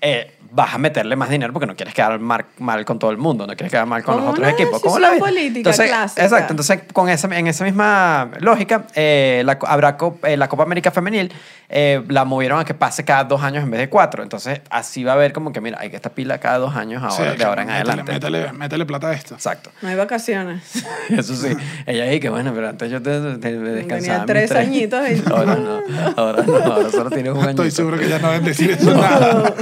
eh, 0.00 0.37
vas 0.50 0.74
a 0.74 0.78
meterle 0.78 1.14
más 1.16 1.28
dinero 1.30 1.52
porque 1.52 1.66
no 1.66 1.76
quieres 1.76 1.94
quedar 1.94 2.18
mal, 2.18 2.46
mal 2.58 2.84
con 2.84 2.98
todo 2.98 3.10
el 3.10 3.18
mundo, 3.18 3.46
no 3.46 3.54
quieres 3.54 3.70
quedar 3.70 3.86
mal 3.86 4.02
con 4.02 4.16
los 4.16 4.26
otros 4.30 4.48
equipos. 4.48 4.80
Como 4.80 4.96
vida. 4.96 5.10
política 5.18 5.58
Entonces, 5.58 5.88
clásica. 5.88 6.24
Exacto, 6.24 6.52
entonces 6.52 6.80
con 6.92 7.08
esa, 7.08 7.26
en 7.36 7.46
esa 7.46 7.64
misma 7.64 8.30
lógica, 8.40 8.86
eh, 8.94 9.42
la, 9.44 9.58
habrá 9.66 9.96
co- 9.96 10.18
eh, 10.24 10.36
la 10.36 10.48
Copa 10.48 10.62
América 10.62 10.90
Femenil, 10.90 11.32
eh, 11.70 12.02
la 12.08 12.24
movieron 12.24 12.58
a 12.58 12.64
que 12.64 12.72
pase 12.72 13.04
cada 13.04 13.24
dos 13.24 13.42
años 13.42 13.62
en 13.62 13.70
vez 13.70 13.80
de 13.80 13.88
cuatro. 13.90 14.22
Entonces 14.22 14.62
así 14.70 15.04
va 15.04 15.12
a 15.12 15.14
haber 15.16 15.32
como 15.34 15.52
que, 15.52 15.60
mira, 15.60 15.78
hay 15.80 15.90
que 15.90 15.96
esta 15.96 16.08
pila 16.10 16.38
cada 16.38 16.56
dos 16.58 16.74
años 16.74 17.02
ahora, 17.02 17.32
Sí, 17.32 17.36
de 17.38 17.44
ahora 17.44 17.62
en 17.62 17.68
métele, 17.68 17.90
adelante. 17.90 18.12
Métele, 18.12 18.52
métele 18.54 18.86
plata 18.86 19.08
a 19.08 19.12
esto. 19.12 19.34
Exacto. 19.34 19.70
No 19.82 19.88
hay 19.88 19.96
vacaciones. 19.96 20.62
Eso 21.10 21.34
sí. 21.36 21.48
Ella 21.86 22.04
ahí 22.04 22.20
que 22.20 22.30
bueno, 22.30 22.52
pero 22.54 22.70
antes 22.70 22.90
yo 22.90 23.02
te, 23.02 23.20
te- 23.36 23.50
me 23.52 23.70
descansaba. 23.70 24.18
mis 24.20 24.26
tres 24.26 24.52
añitos 24.52 25.08
y- 25.10 25.22
Ahora 25.30 25.56
no, 25.56 25.80
ahora 26.16 26.42
no, 26.42 26.56
ahora 26.56 26.90
solo 26.90 27.10
tienes 27.10 27.32
un 27.32 27.38
añito. 27.44 27.62
Estoy 27.62 27.70
seguro 27.70 27.98
que 27.98 28.08
ya 28.08 28.18
no 28.18 28.28
deben 28.30 28.44
decir 28.46 28.70
eso 28.70 28.94
nada. 28.94 29.54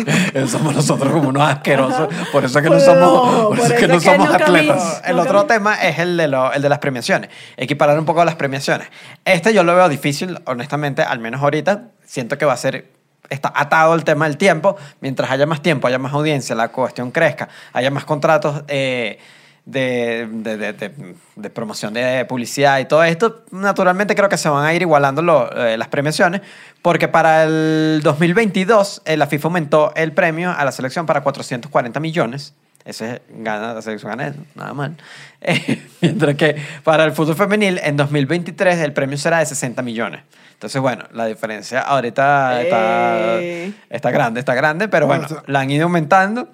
Somos 0.47 0.76
nosotros 0.77 1.12
como 1.12 1.29
unos 1.31 1.43
asquerosos. 1.49 2.09
Por 2.31 2.45
eso 2.45 2.59
es 2.59 2.62
que 2.64 2.70
no 2.70 2.77
No, 2.77 2.81
somos, 2.81 3.31
por 3.31 3.49
por 3.49 3.59
eso 3.59 3.74
es 3.74 3.81
que 3.81 3.89
no 3.89 4.01
somos 4.01 4.29
no 4.29 4.35
atletas. 4.35 5.03
cami- 5.03 5.09
el 5.11 5.16
no 5.16 5.22
otro 5.22 5.43
cami- 5.45 5.47
tema 5.49 5.74
es 5.83 5.99
el 5.99 6.16
de, 6.16 6.29
lo- 6.29 6.53
el 6.53 6.62
de 6.62 6.68
las 6.68 6.79
premiaciones. 6.79 7.31
Equiparar 7.57 7.99
un 7.99 8.05
poco 8.05 8.24
las 8.24 8.37
premiaciones. 8.37 8.89
Este 9.24 9.53
yo 9.53 9.64
lo 9.64 9.74
veo 9.74 9.89
difícil, 9.89 10.39
honestamente, 10.45 11.03
al 11.03 11.18
menos 11.18 11.43
ahorita. 11.43 11.89
Siento 12.05 12.39
que 12.39 12.45
va 12.45 12.53
a 12.53 12.57
ser. 12.57 12.91
Está 13.29 13.53
atado 13.57 13.93
al 13.93 14.05
tema 14.05 14.27
del 14.27 14.37
tiempo. 14.37 14.77
Mientras 15.01 15.29
haya 15.31 15.47
más 15.47 15.61
tiempo, 15.61 15.89
haya 15.89 15.99
más 15.99 16.12
audiencia, 16.12 16.55
la 16.55 16.68
cuestión 16.68 17.11
crezca, 17.11 17.49
haya 17.72 17.91
más 17.91 18.05
contratos. 18.05 18.62
eh, 18.68 19.18
de, 19.67 20.27
de, 20.31 20.57
de- 20.57 21.14
de- 21.35 21.51
promoción 21.51 21.93
de 21.93 22.25
publicidad 22.25 22.79
y 22.79 22.85
todo 22.87 23.03
esto, 23.05 23.45
naturalmente 23.51 24.14
creo 24.14 24.29
que 24.29 24.37
se 24.39 24.49
van 24.49 24.64
a 24.64 24.73
ir 24.73 24.81
igualando 24.81 25.21
lo- 25.23 25.51
eh, 25.55 25.77
las 25.77 25.89
premiaciones, 25.89 26.41
porque 26.83 27.09
para 27.09 27.43
el 27.45 28.01
2022 28.03 29.03
eh, 29.05 29.17
la 29.17 29.27
FIFA 29.27 29.49
aumentó 29.49 29.93
el 29.97 30.12
premio 30.12 30.53
a 30.57 30.64
la 30.64 30.71
selección 30.73 31.05
para 31.05 31.21
440 31.23 31.99
millones. 32.01 32.55
Ese 32.85 33.21
gana, 33.31 33.75
la 33.75 33.83
selección 33.83 34.11
gana 34.11 34.29
eso, 34.29 34.39
nada 34.55 34.73
mal. 34.73 34.97
Eh, 35.49 35.83
mientras 36.01 36.35
que 36.37 36.57
para 36.83 37.05
el 37.05 37.12
fútbol 37.12 37.37
femenil 37.37 37.79
en 37.85 37.97
2023 37.97 38.79
el 38.79 38.93
premio 38.93 39.19
será 39.19 39.39
de 39.41 39.47
60 39.47 39.83
millones. 39.83 40.23
Entonces, 40.55 40.81
bueno, 40.81 41.05
la 41.12 41.27
diferencia 41.27 41.81
ahorita 41.83 42.62
está, 42.62 43.37
Eh. 43.41 43.73
está 43.91 44.11
grande, 44.11 44.41
está 44.41 44.55
grande, 44.55 44.89
pero 44.89 45.07
bueno, 45.07 45.27
Bueno, 45.29 45.43
la 45.47 45.61
han 45.61 45.71
ido 45.71 45.85
aumentando 45.85 46.49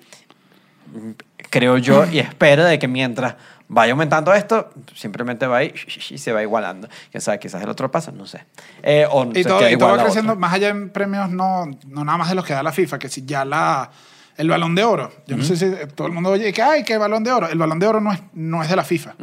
creo 1.53 1.77
yo 1.79 2.05
y 2.11 2.19
espero 2.19 2.65
de 2.65 2.79
que 2.79 2.89
mientras 2.89 3.35
vaya 3.69 3.93
aumentando 3.93 4.35
esto, 4.35 4.71
simplemente 4.95 5.47
va 5.47 5.59
a 5.59 5.65
ir 5.65 5.75
y 6.11 6.19
se 6.19 6.33
va 6.33 6.43
igualando. 6.43 6.89
Quién 7.11 7.21
sabe, 7.21 7.39
quizás 7.39 7.63
el 7.63 7.69
otro 7.69 7.91
pasa, 7.91 8.11
no 8.11 8.27
sé. 8.27 8.45
Eh, 8.83 9.07
o 9.11 9.25
Y 9.33 9.43
se 9.43 9.45
todo, 9.49 9.59
queda 9.61 9.71
y 9.71 9.77
todo 9.77 9.89
igual 9.89 10.01
va 10.01 10.05
creciendo, 10.05 10.33
otra. 10.33 10.41
más 10.41 10.53
allá 10.55 10.69
en 10.71 10.91
premios, 10.91 11.31
no, 11.31 11.67
no 11.87 12.05
nada 12.05 12.19
más 12.19 12.29
de 12.31 12.35
los 12.35 12.45
que 12.45 12.53
da 12.55 12.63
la 12.63 12.73
FIFA, 12.73 12.99
que 12.99 13.09
si 13.09 13.25
ya 13.25 13.45
la, 13.45 13.91
el 14.37 14.49
balón 14.49 14.75
de 14.75 14.85
oro. 14.85 15.13
Yo 15.27 15.37
no 15.37 15.45
sé 15.45 15.57
si 15.57 15.71
todo 15.95 16.07
el 16.09 16.13
mundo 16.13 16.31
oye 16.31 16.53
que, 16.53 16.63
ay, 16.63 16.83
que 16.85 16.99
balón 16.99 17.23
de 17.25 17.33
oro. 17.33 17.49
El 17.49 17.59
balón 17.59 17.79
de 17.79 17.87
oro 17.87 18.01
no 18.01 18.13
es, 18.13 18.21
no 18.35 18.63
es 18.63 18.69
de 18.69 18.77
la 18.77 18.85
FIFA. 18.85 19.15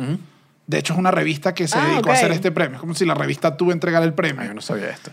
De 0.66 0.78
hecho, 0.78 0.94
es 0.94 1.00
una 1.00 1.10
revista 1.12 1.54
que 1.54 1.68
se 1.68 1.78
Ah, 1.80 1.84
dedicó 1.86 2.02
ok. 2.02 2.10
a 2.10 2.14
hacer 2.14 2.32
este 2.32 2.52
premio. 2.52 2.76
Es 2.76 2.80
como 2.82 2.94
si 2.96 3.04
la 3.06 3.16
revista 3.16 3.56
tuvo 3.58 3.72
entregar 3.72 4.02
el 4.04 4.10
Ay, 4.10 4.16
premio. 4.16 4.44
yo 4.46 4.54
no 4.54 4.62
sabía 4.62 4.90
esto. 4.90 5.12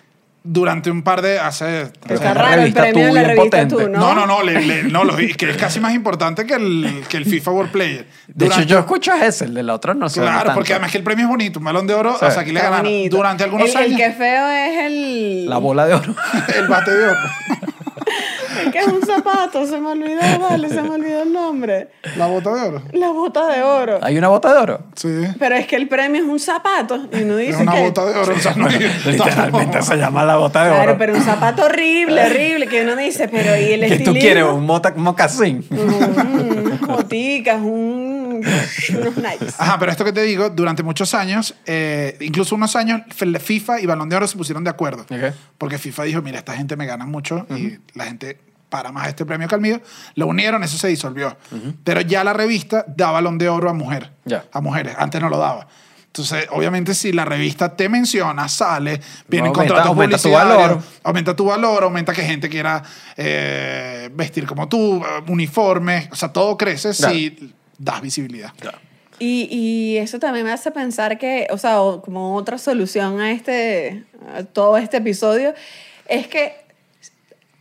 Durante 0.48 0.90
un 0.90 1.02
par 1.02 1.22
de... 1.22 1.38
Hace, 1.40 1.90
Pero 2.02 2.14
Está 2.14 2.32
raro 2.34 2.62
el 2.62 2.72
premio 2.72 3.04
de 3.04 3.08
tú 3.10 3.14
la 3.14 3.22
revista 3.24 3.44
potente. 3.58 3.74
tú, 3.74 3.90
¿no? 3.90 3.98
no, 3.98 4.14
no, 4.14 4.26
no, 4.26 4.42
le- 4.42 4.60
le- 4.64 4.82
no, 4.84 5.02
lo- 5.04 5.16
que 5.16 5.50
es 5.50 5.56
casi 5.56 5.80
más 5.80 5.92
importante 5.94 6.46
que 6.46 6.54
el, 6.54 7.02
que 7.08 7.16
el 7.16 7.24
FIFA 7.24 7.50
World 7.50 7.72
Player. 7.72 8.06
De 8.28 8.46
hecho, 8.46 8.54
Durante- 8.54 8.66
yo 8.72 8.78
escucho 8.78 9.12
ese, 9.14 9.44
el 9.46 9.54
del 9.54 9.68
otro 9.70 9.94
no 9.94 10.08
sé. 10.08 10.20
Claro, 10.20 10.52
porque 10.54 10.72
además 10.72 10.92
que 10.92 10.98
el 10.98 11.04
premio 11.04 11.24
es 11.24 11.30
bonito. 11.30 11.58
Un 11.58 11.64
balón 11.64 11.86
de 11.86 11.94
oro, 11.94 12.16
Sí. 12.18 12.24
o 12.26 12.30
sea, 12.30 12.42
aquí 12.42 12.52
le 12.52 12.60
Está 12.60 12.70
ganaron. 12.70 12.92
bonito. 12.92 13.16
Durante 13.16 13.44
algunos 13.44 13.70
el, 13.70 13.76
años, 13.76 13.90
El 13.90 13.96
que 13.96 14.10
feo 14.12 14.48
es 14.48 14.78
el... 14.86 15.46
La 15.50 15.58
bola 15.58 15.86
de 15.86 15.94
oro. 15.94 16.14
el 16.56 16.68
bate 16.68 16.90
de 16.92 17.04
oro. 17.08 17.18
El 18.64 18.72
que 18.72 18.78
es 18.78 18.86
un 18.86 19.02
zapato, 19.02 19.66
se 19.66 19.78
me 19.80 19.90
olvidó, 19.90 20.20
vale, 20.40 20.68
se 20.68 20.82
me 20.82 20.90
olvidó 20.90 21.22
el 21.22 21.32
nombre. 21.32 21.88
La 22.16 22.26
bota 22.26 22.54
de 22.54 22.68
oro. 22.68 22.82
La 22.92 23.10
bota 23.10 23.46
de 23.48 23.62
oro. 23.62 23.98
¿Hay 24.02 24.16
una 24.16 24.28
bota 24.28 24.52
de 24.54 24.58
oro? 24.60 24.80
Sí. 24.94 25.08
Pero 25.38 25.54
es 25.56 25.66
que 25.66 25.76
el 25.76 25.88
premio 25.88 26.22
es 26.22 26.28
un 26.28 26.38
zapato 26.40 26.96
y 27.12 27.22
uno 27.22 27.36
dice 27.36 27.50
Es 27.52 27.60
una 27.60 27.72
que... 27.74 27.82
bota 27.82 28.04
de 28.06 28.14
oro. 28.18 28.34
O 28.34 28.38
sea, 28.38 28.54
no, 28.54 28.68
Literalmente 28.68 29.82
se 29.82 29.96
llama 29.96 30.24
la 30.24 30.36
bota 30.36 30.64
de 30.64 30.70
Claro, 30.70 30.90
oro. 30.90 30.98
pero 30.98 31.14
un 31.14 31.22
zapato 31.22 31.64
horrible, 31.64 32.24
horrible, 32.24 32.66
que 32.66 32.82
uno 32.82 32.96
dice, 32.96 33.28
pero 33.28 33.54
¿y 33.56 33.72
el 33.72 33.80
¿Qué 33.80 33.86
estilismo? 33.86 34.14
tú 34.14 34.20
quieres? 34.20 34.44
¿Un 34.44 34.64
mota- 34.66 34.94
mocasín? 34.96 35.64
Mm, 35.70 36.66
unas 36.66 36.80
boticas, 36.80 37.60
un... 37.60 38.15
unos 38.40 39.16
Nikes. 39.16 39.54
Ajá, 39.58 39.78
pero 39.78 39.90
esto 39.92 40.04
que 40.04 40.12
te 40.12 40.22
digo, 40.22 40.50
durante 40.50 40.82
muchos 40.82 41.14
años, 41.14 41.54
eh, 41.66 42.16
incluso 42.20 42.54
unos 42.54 42.76
años, 42.76 43.02
FIFA 43.40 43.80
y 43.80 43.86
Balón 43.86 44.08
de 44.08 44.16
Oro 44.16 44.26
se 44.26 44.36
pusieron 44.36 44.64
de 44.64 44.70
acuerdo. 44.70 45.02
Ok. 45.02 45.34
Porque 45.58 45.78
FIFA 45.78 46.04
dijo, 46.04 46.22
mira, 46.22 46.38
esta 46.38 46.54
gente 46.56 46.76
me 46.76 46.86
gana 46.86 47.06
mucho 47.06 47.46
y 47.50 47.78
la 47.94 48.04
gente 48.06 48.38
para 48.68 48.90
más 48.90 49.08
este 49.08 49.24
premio 49.24 49.46
que 49.48 49.54
el 49.54 49.60
mío. 49.60 49.80
Lo 50.16 50.26
unieron, 50.26 50.62
eso 50.64 50.76
se 50.76 50.88
disolvió. 50.88 51.36
Pero 51.84 52.00
ya 52.00 52.24
la 52.24 52.32
revista 52.32 52.84
da 52.88 53.10
Balón 53.12 53.38
de 53.38 53.48
Oro 53.48 53.70
a 53.70 53.72
mujer. 53.72 54.10
Ya. 54.24 54.44
A 54.52 54.60
mujeres. 54.60 54.94
Antes 54.98 55.20
no 55.20 55.28
lo 55.28 55.38
daba. 55.38 55.68
Entonces, 56.06 56.48
obviamente, 56.50 56.94
si 56.94 57.12
la 57.12 57.26
revista 57.26 57.76
te 57.76 57.90
menciona, 57.90 58.48
sale, 58.48 59.00
vienen 59.28 59.50
Aumenta- 59.50 59.52
contratos 59.68 59.86
aumenta 59.86 60.18
tu 60.18 60.30
valor. 60.30 60.78
aumenta 61.04 61.36
tu 61.36 61.44
valor, 61.44 61.84
aumenta 61.84 62.14
que 62.14 62.22
gente 62.22 62.48
quiera 62.48 62.82
eh, 63.18 64.10
vestir 64.14 64.46
como 64.46 64.66
tú, 64.66 65.02
uniformes, 65.28 66.08
o 66.10 66.16
sea, 66.16 66.32
todo 66.32 66.56
crece 66.56 66.92
Claro. 66.92 67.14
si 67.14 67.54
das 67.78 68.00
visibilidad. 68.00 68.52
Y, 69.18 69.48
y 69.50 69.96
eso 69.96 70.18
también 70.18 70.44
me 70.44 70.52
hace 70.52 70.70
pensar 70.70 71.18
que, 71.18 71.46
o 71.50 71.58
sea, 71.58 71.78
como 72.04 72.34
otra 72.36 72.58
solución 72.58 73.20
a 73.20 73.32
este, 73.32 74.04
a 74.34 74.42
todo 74.42 74.76
este 74.76 74.98
episodio, 74.98 75.54
es 76.06 76.26
que 76.26 76.65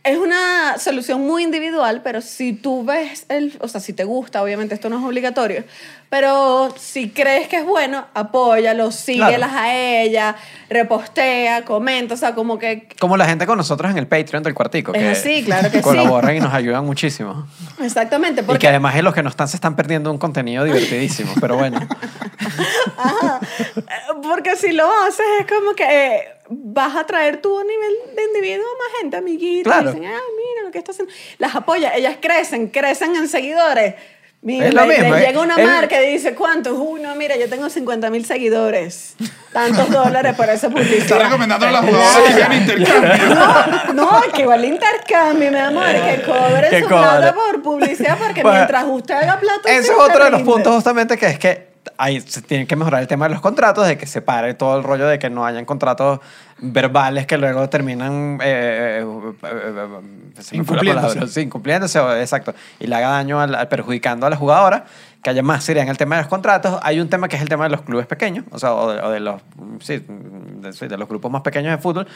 es 0.06 0.18
una 0.18 0.78
solución 0.78 1.20
muy 1.20 1.42
individual, 1.42 2.00
pero 2.02 2.20
si 2.20 2.52
tú 2.52 2.84
ves, 2.84 3.26
el, 3.28 3.56
o 3.60 3.66
sea, 3.66 3.80
si 3.80 3.92
te 3.92 4.04
gusta, 4.04 4.42
obviamente 4.42 4.74
esto 4.74 4.88
no 4.88 4.98
es 4.98 5.04
obligatorio, 5.04 5.64
pero 6.08 6.72
si 6.78 7.10
crees 7.10 7.48
que 7.48 7.56
es 7.56 7.64
bueno, 7.64 8.06
apóyalo, 8.14 8.92
síguelas 8.92 9.52
a 9.52 9.74
ella, 9.74 10.36
repostea, 10.70 11.64
comenta, 11.64 12.14
o 12.14 12.16
sea, 12.16 12.34
como 12.36 12.56
que... 12.58 12.88
Como 13.00 13.16
la 13.16 13.26
gente 13.26 13.46
con 13.46 13.58
nosotros 13.58 13.90
en 13.90 13.98
el 13.98 14.06
Patreon 14.06 14.44
del 14.44 14.54
cuartico. 14.54 14.94
Es 14.94 15.02
que 15.02 15.08
así, 15.08 15.44
claro 15.44 15.70
que 15.70 15.78
sí. 15.78 15.82
Colaboran 15.82 16.36
y 16.36 16.40
nos 16.40 16.54
ayudan 16.54 16.86
muchísimo. 16.86 17.48
Exactamente, 17.82 18.42
Y 18.42 18.44
que 18.44 18.46
porque... 18.46 18.68
además 18.68 18.94
es 18.94 19.02
los 19.02 19.12
que 19.12 19.24
no 19.24 19.28
están 19.28 19.48
se 19.48 19.56
están 19.56 19.74
perdiendo 19.74 20.12
un 20.12 20.18
contenido 20.18 20.62
divertidísimo. 20.62 21.32
Pero 21.40 21.56
bueno. 21.56 21.80
Ajá. 22.96 23.40
Eh, 23.76 23.82
Porque 24.22 24.56
si 24.56 24.72
lo 24.72 24.88
haces 25.02 25.26
es 25.40 25.46
como 25.46 25.74
que 25.74 25.84
eh, 25.84 26.35
vas 26.48 26.96
a 26.96 27.04
traer 27.06 27.40
tu 27.40 27.58
nivel 27.62 27.92
de 28.14 28.22
individuo 28.24 28.64
a 28.66 28.78
más 28.78 29.00
gente, 29.00 29.16
amiguitos. 29.16 29.72
Claro. 29.72 29.92
Dicen, 29.92 30.06
ah, 30.06 30.20
mira 30.36 30.62
lo 30.64 30.70
que 30.70 30.78
está 30.78 30.92
haciendo. 30.92 31.12
Las 31.38 31.54
apoya, 31.54 31.94
ellas 31.94 32.16
crecen, 32.20 32.68
crecen 32.68 33.14
en 33.16 33.28
seguidores. 33.28 33.94
Mira, 34.42 34.68
Es 34.68 34.74
lo 34.74 34.84
le- 34.86 34.98
mismo, 34.98 35.14
le 35.16 35.22
eh. 35.24 35.26
llega 35.26 35.40
una 35.40 35.56
Es- 35.56 35.66
marca 35.66 36.00
y 36.02 36.12
dice, 36.12 36.34
¿cuántos? 36.36 36.74
Uy, 36.78 37.00
no, 37.00 37.14
mira, 37.16 37.36
yo 37.36 37.48
tengo 37.48 37.68
50 37.68 38.10
mil 38.10 38.24
seguidores. 38.24 39.16
Tantos 39.52 39.90
dólares 39.90 40.36
por 40.36 40.48
esa 40.50 40.68
publicidad. 40.68 40.98
Está 40.98 41.18
recomendando 41.18 41.66
a 41.66 41.70
las 41.72 41.84
jugadoras 41.84 42.34
que 42.34 42.42
hagan 42.44 42.52
intercambio. 42.60 43.34
No, 43.34 43.92
no, 43.94 44.20
que 44.32 44.46
vale 44.46 44.66
intercambio, 44.68 45.50
mi 45.50 45.58
amor, 45.58 45.86
que 45.86 46.22
cobre 46.22 46.68
Que 46.70 46.82
su 46.82 46.88
cobre. 46.88 47.00
plata 47.02 47.34
por 47.34 47.62
publicidad, 47.62 48.18
porque 48.18 48.42
Bueno, 48.42 48.58
mientras 48.58 48.84
usted 48.86 49.14
haga 49.14 49.40
plata, 49.40 49.68
Ese 49.68 49.92
es 49.92 49.98
otro 49.98 50.24
de 50.26 50.30
los 50.30 50.42
puntos 50.42 50.74
justamente 50.74 51.16
que 51.16 51.26
es 51.26 51.38
que 51.38 51.65
ahí 51.98 52.20
se 52.20 52.42
tiene 52.42 52.66
que 52.66 52.76
mejorar 52.76 53.00
el 53.02 53.08
tema 53.08 53.26
de 53.26 53.32
los 53.34 53.40
contratos, 53.40 53.86
de 53.86 53.96
que 53.98 54.06
se 54.06 54.22
pare 54.22 54.54
todo 54.54 54.76
el 54.76 54.84
rollo 54.84 55.06
de 55.06 55.18
que 55.18 55.30
no 55.30 55.44
hayan 55.46 55.64
contratos 55.64 56.20
verbales 56.58 57.26
que 57.26 57.36
luego 57.36 57.68
terminan 57.68 58.38
eh, 58.42 59.02
eh, 59.02 59.04
eh, 59.04 59.32
fue 59.42 59.50
la 59.50 60.56
Incumpliéndose. 60.56 61.28
Sí, 61.28 61.40
incumpliéndose, 61.42 61.98
exacto. 62.20 62.54
Y 62.80 62.86
le 62.86 62.94
haga 62.94 63.08
daño 63.08 63.40
al, 63.40 63.54
al- 63.54 63.68
perjudicando 63.68 64.26
a 64.26 64.30
la 64.30 64.36
jugadora. 64.36 64.84
Que 65.22 65.30
haya 65.30 65.42
más 65.42 65.64
sería 65.64 65.82
en 65.82 65.88
el 65.88 65.96
tema 65.96 66.16
de 66.16 66.22
los 66.22 66.28
contratos. 66.28 66.78
Hay 66.82 67.00
un 67.00 67.08
tema 67.08 67.28
que 67.28 67.36
es 67.36 67.42
el 67.42 67.48
tema 67.48 67.64
de 67.64 67.70
los 67.70 67.82
clubes 67.82 68.06
pequeños, 68.06 68.44
o 68.50 68.58
sea, 68.58 68.74
o 68.74 68.92
de, 68.92 69.00
o 69.00 69.10
de 69.10 69.20
los, 69.20 69.42
sí, 69.80 70.02
de, 70.06 70.88
de 70.88 70.96
los 70.98 71.08
grupos 71.08 71.30
más 71.32 71.42
pequeños 71.42 71.72
de 71.72 71.78
fútbol, 71.82 72.06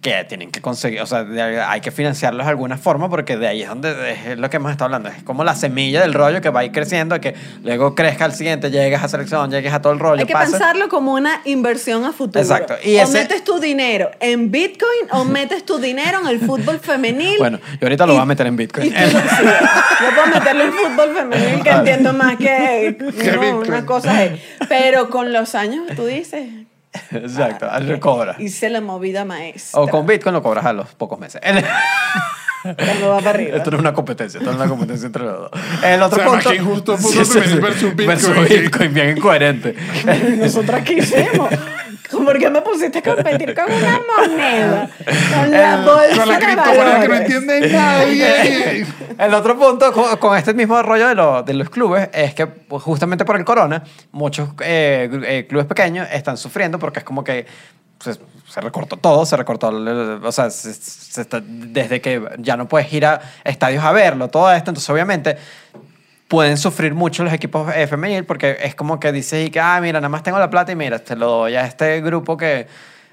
que 0.00 0.24
tienen 0.24 0.50
que 0.52 0.60
conseguir, 0.60 1.00
o 1.00 1.06
sea, 1.06 1.24
de- 1.24 1.60
hay 1.60 1.80
que 1.80 1.90
financiarlos 1.90 2.46
de 2.46 2.50
alguna 2.50 2.76
forma, 2.76 3.08
porque 3.10 3.36
de 3.36 3.48
ahí 3.48 3.62
es 3.62 3.68
donde 3.68 4.12
es 4.12 4.38
lo 4.38 4.48
que 4.50 4.58
hemos 4.58 4.70
estado 4.70 4.84
hablando. 4.86 5.08
Es 5.08 5.22
como 5.24 5.42
la 5.42 5.54
semilla 5.56 6.02
del 6.02 6.14
rollo 6.14 6.40
que 6.40 6.50
va 6.50 6.60
a 6.60 6.64
ir 6.64 6.70
creciendo, 6.70 7.18
que 7.20 7.34
luego 7.64 7.94
crezca 7.94 8.24
al 8.26 8.32
siguiente, 8.34 8.70
llegues 8.70 9.02
a 9.02 9.08
selección, 9.08 9.50
llegues 9.50 9.72
a 9.72 9.80
todo 9.82 9.92
el 9.94 9.98
rollo. 9.98 10.20
Hay 10.20 10.26
que 10.26 10.32
pase. 10.32 10.52
pensarlo 10.52 10.88
como 10.88 11.12
una 11.14 11.40
inversión 11.44 12.04
a 12.04 12.12
futuro. 12.12 12.40
Exacto. 12.40 12.74
Y 12.84 12.96
o 12.96 13.02
ese- 13.02 13.18
metes 13.22 13.42
tu 13.42 13.58
dinero 13.58 14.10
en 14.20 14.50
Bitcoin 14.52 15.08
o 15.10 15.24
metes 15.24 15.64
tu 15.64 15.78
dinero 15.78 16.20
en 16.20 16.28
el 16.28 16.40
fútbol 16.40 16.78
femenil. 16.78 17.36
Bueno, 17.38 17.58
yo 17.72 17.78
ahorita 17.86 18.06
lo 18.06 18.12
Y- 18.12 18.16
voy 18.16 18.22
a 18.22 18.26
meter 18.26 18.46
en 18.46 18.56
Bitcoin. 18.56 18.90
tú- 18.92 18.96
sí, 19.00 19.04
yo 19.08 20.14
puedo 20.14 20.26
meterlo 20.38 20.62
en 20.64 20.72
fútbol 20.72 21.14
femenil 21.16 21.62
que 21.64 21.70
entiendo 21.70 22.12
más 22.12 22.36
que 22.36 22.45
Que 23.20 23.32
no, 23.32 23.58
unas 23.58 23.84
cosas 23.84 24.14
ahí. 24.14 24.42
Pero 24.68 25.10
con 25.10 25.32
los 25.32 25.54
años, 25.54 25.84
tú 25.94 26.06
dices, 26.06 26.48
Exacto, 27.10 27.68
al 27.70 27.86
recobra. 27.86 28.36
hice 28.38 28.70
la 28.70 28.80
movida 28.80 29.24
maestra. 29.24 29.80
O 29.80 29.88
con 29.88 30.06
Bitcoin 30.06 30.32
lo 30.34 30.42
cobras 30.42 30.64
a 30.66 30.72
los 30.72 30.94
pocos 30.94 31.18
meses. 31.18 31.40
El- 31.44 31.64
Cuando 32.74 33.10
va 33.10 33.18
para 33.18 33.30
arriba. 33.30 33.56
Esto 33.58 33.70
no 33.70 33.76
es 33.76 33.80
una 33.80 33.92
competencia, 33.92 34.38
esto 34.38 34.50
es 34.50 34.56
una 34.56 34.66
competencia 34.66 35.06
entre 35.06 35.22
los 35.22 35.38
dos. 35.38 35.50
El 35.84 36.02
otro 36.02 36.16
O 36.16 36.20
sea, 36.20 36.24
más 36.32 36.34
punto. 36.44 36.50
que 36.50 36.56
injusto, 36.56 36.98
fútbol 36.98 37.24
femenil 37.26 37.60
versus 37.60 37.94
Bitcoin. 37.94 38.48
Bitcoin, 38.48 38.94
bien 38.94 39.10
incoherente. 39.16 39.74
Nosotras 40.38 40.82
qué 40.82 40.94
hicimos. 40.94 41.48
¿Por 42.24 42.38
qué 42.38 42.50
me 42.50 42.62
pusiste 42.62 42.98
a 42.98 43.02
competir 43.02 43.54
con 43.54 43.64
una 43.72 44.00
moneda? 44.16 44.90
Con 45.34 45.50
la 45.50 45.76
bolsa 45.84 46.16
Con 46.16 46.28
la 46.28 46.38
de 46.38 46.44
criptomoneda 46.46 47.00
que 47.00 47.08
no 47.08 47.14
entiende 47.14 47.70
nadie. 47.70 48.86
El 49.18 49.34
otro 49.34 49.58
punto 49.58 49.92
con, 49.92 50.16
con 50.18 50.36
este 50.36 50.54
mismo 50.54 50.80
rollo 50.82 51.08
de, 51.08 51.14
lo- 51.14 51.42
de 51.42 51.54
los 51.54 51.70
clubes 51.70 52.08
es 52.12 52.34
que 52.34 52.46
pues, 52.46 52.82
justamente 52.82 53.24
por 53.24 53.36
el 53.36 53.44
corona, 53.44 53.82
muchos 54.12 54.50
eh, 54.60 55.08
eh, 55.24 55.46
clubes 55.48 55.66
pequeños 55.66 56.06
están 56.12 56.36
sufriendo 56.36 56.78
porque 56.78 56.98
es 57.00 57.04
como 57.04 57.24
que 57.24 57.46
se, 57.98 58.14
se 58.46 58.60
recortó 58.60 58.98
todo, 58.98 59.24
se 59.24 59.36
recortó, 59.36 59.68
o 59.68 60.32
sea, 60.32 60.50
se- 60.50 60.74
se 60.74 61.22
está- 61.22 61.40
desde 61.42 62.00
que 62.02 62.22
ya 62.38 62.56
no 62.56 62.68
puedes 62.68 62.92
ir 62.92 63.06
a 63.06 63.20
estadios 63.42 63.82
a 63.82 63.92
verlo, 63.92 64.28
todo 64.28 64.52
esto, 64.52 64.70
entonces 64.70 64.90
obviamente 64.90 65.36
pueden 66.28 66.56
sufrir 66.56 66.94
mucho 66.94 67.24
los 67.24 67.32
equipos 67.32 67.72
femenil 67.88 68.24
porque 68.24 68.58
es 68.62 68.74
como 68.74 68.98
que 68.98 69.12
dices 69.12 69.46
y 69.46 69.50
que, 69.50 69.60
ah, 69.60 69.78
mira, 69.80 70.00
nada 70.00 70.08
más 70.08 70.22
tengo 70.22 70.38
la 70.38 70.50
plata 70.50 70.72
y 70.72 70.76
mira, 70.76 70.98
te 70.98 71.16
lo 71.16 71.28
doy 71.28 71.54
a 71.54 71.66
este 71.66 72.00
grupo 72.00 72.36
que, 72.36 72.66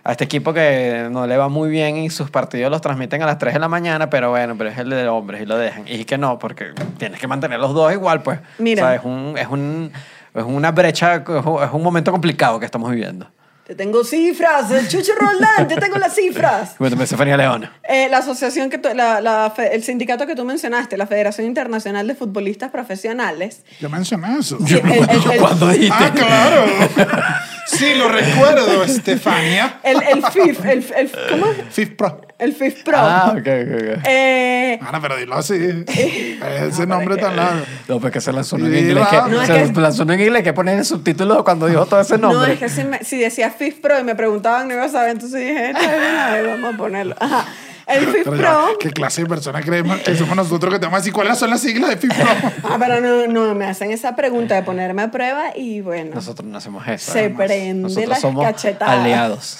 a 0.03 0.11
este 0.11 0.25
equipo 0.25 0.53
que 0.53 1.07
no 1.11 1.27
le 1.27 1.37
va 1.37 1.47
muy 1.47 1.69
bien 1.69 1.97
y 1.97 2.09
sus 2.09 2.29
partidos 2.29 2.69
los 2.69 2.81
transmiten 2.81 3.21
a 3.21 3.25
las 3.25 3.37
3 3.37 3.53
de 3.53 3.59
la 3.59 3.69
mañana, 3.69 4.09
pero 4.09 4.31
bueno, 4.31 4.55
pero 4.57 4.69
es 4.69 4.77
el 4.77 4.89
de 4.89 5.07
hombres 5.07 5.41
y 5.41 5.45
lo 5.45 5.57
dejan. 5.57 5.85
Y 5.87 6.05
que 6.05 6.17
no, 6.17 6.39
porque 6.39 6.73
tienes 6.97 7.19
que 7.19 7.27
mantener 7.27 7.59
los 7.59 7.73
dos 7.73 7.93
igual, 7.93 8.21
pues. 8.21 8.39
Mira. 8.57 8.83
O 8.83 8.87
sea, 8.87 8.95
es, 8.95 9.03
un, 9.03 9.35
es, 9.37 9.47
un, 9.47 9.91
es 10.33 10.43
una 10.43 10.71
brecha, 10.71 11.15
es 11.15 11.71
un 11.71 11.83
momento 11.83 12.11
complicado 12.11 12.59
que 12.59 12.65
estamos 12.65 12.91
viviendo. 12.91 13.27
Te 13.73 13.77
tengo 13.85 14.03
cifras, 14.03 14.69
eh, 14.69 14.83
Chucho 14.87 15.13
Roldán, 15.19 15.67
te 15.67 15.75
tengo 15.77 15.97
las 15.97 16.13
cifras. 16.13 16.75
Bueno, 16.77 16.95
me 16.95 17.05
Estefanía 17.05 17.35
Leona. 17.35 17.73
Eh, 17.89 18.07
la 18.07 18.19
asociación 18.19 18.69
que 18.69 18.77
tú- 18.77 18.89
la- 18.93 19.19
la 19.19 19.51
el 19.71 19.83
sindicato 19.83 20.27
que 20.27 20.35
tú 20.35 20.45
mencionaste, 20.45 20.95
la 20.95 21.07
Federación 21.07 21.47
Internacional 21.47 22.05
de 22.07 22.13
Futbolistas 22.13 22.69
Profesionales. 22.69 23.63
Yo 23.79 23.89
mencioné 23.89 24.37
eso. 24.39 24.59
Sí, 24.67 24.75
el- 24.75 24.91
el- 24.91 25.31
el- 25.31 25.39
¿Cuándo 25.39 25.69
dijiste? 25.69 25.91
Ah, 25.99 26.11
claro. 26.13 26.65
Sí, 27.65 27.95
lo 27.95 28.07
recuerdo, 28.09 28.83
Estefania. 28.83 29.79
El, 29.83 29.97
el 30.03 30.23
FIF, 30.27 30.63
el, 30.65 30.85
el- 30.95 31.11
¿cómo 31.29 31.45
es? 31.47 31.73
FIF 31.73 31.91
Pro. 31.95 32.21
El 32.37 32.53
FIF 32.53 32.83
Pro. 32.83 32.97
Ah, 32.99 33.29
ok, 33.31 33.37
ok, 33.37 33.43
ok. 33.47 33.99
Eh, 34.05 34.79
Ana, 34.81 35.01
pero 35.01 35.15
dilo 35.15 35.35
así. 35.35 35.53
Ese 35.87 36.85
nombre 36.85 37.15
tan 37.17 37.35
largo. 37.37 37.61
No, 37.87 37.99
porque 38.01 38.19
se 38.19 38.33
lanzó 38.33 38.57
en 38.57 38.65
inglés. 38.65 39.07
Que, 39.09 39.15
No, 39.31 39.41
es 39.41 39.47
se 39.47 39.73
que- 39.73 39.79
lanzó 39.79 40.03
en 40.03 40.11
inglés 40.11 40.43
que 40.43 40.51
ponen 40.53 40.77
el 40.79 40.85
subtítulo 40.85 41.43
cuando 41.43 41.65
dijo 41.67 41.85
todo 41.85 42.01
ese 42.01 42.17
no, 42.17 42.33
nombre. 42.33 42.53
es 42.53 42.59
que 42.59 42.69
si, 42.69 42.83
me- 42.83 43.03
si 43.03 43.17
decía 43.17 43.49
FIF 43.49 43.62
Pro 43.71 43.99
y 43.99 44.03
me 44.03 44.15
preguntaban, 44.15 44.67
no 44.67 44.73
iba 44.73 44.83
a 44.85 44.89
saber, 44.89 45.11
entonces 45.11 45.39
dije, 45.39 45.69
"Está 45.71 45.79
bien, 45.79 46.15
a 46.17 46.31
ver, 46.31 46.47
vamos 46.47 46.73
a 46.73 46.77
ponerlo. 46.77 47.15
Ajá. 47.19 47.45
El 47.85 48.07
FIF 48.07 48.23
Pero 48.23 48.37
ya, 48.37 48.41
Pro. 48.41 48.77
¿Qué 48.79 48.91
clase 48.91 49.23
de 49.23 49.27
persona 49.27 49.61
creemos 49.61 49.99
que 49.99 50.15
somos 50.15 50.37
nosotros 50.37 50.73
que 50.73 50.79
te 50.79 50.85
vamos 50.85 50.97
a 50.97 50.99
decir 51.01 51.11
cuáles 51.11 51.37
son 51.37 51.49
las 51.49 51.59
siglas 51.59 51.89
de 51.89 51.97
FIF 51.97 52.13
Pro? 52.15 52.25
Ah, 52.63 52.77
pero 52.79 53.01
no, 53.01 53.27
no, 53.27 53.53
me 53.55 53.65
hacen 53.65 53.91
esa 53.91 54.15
pregunta 54.15 54.55
de 54.55 54.63
ponerme 54.63 55.01
a 55.01 55.11
prueba 55.11 55.51
y 55.53 55.81
bueno. 55.81 56.15
Nosotros 56.15 56.47
no 56.47 56.57
hacemos 56.57 56.87
eso. 56.87 57.11
Se 57.11 57.19
además. 57.19 57.45
prende 57.47 57.73
Nosotros 57.81 58.07
las 58.09 58.21
somos 58.21 58.45
cachetadas. 58.45 58.99
aliados. 58.99 59.57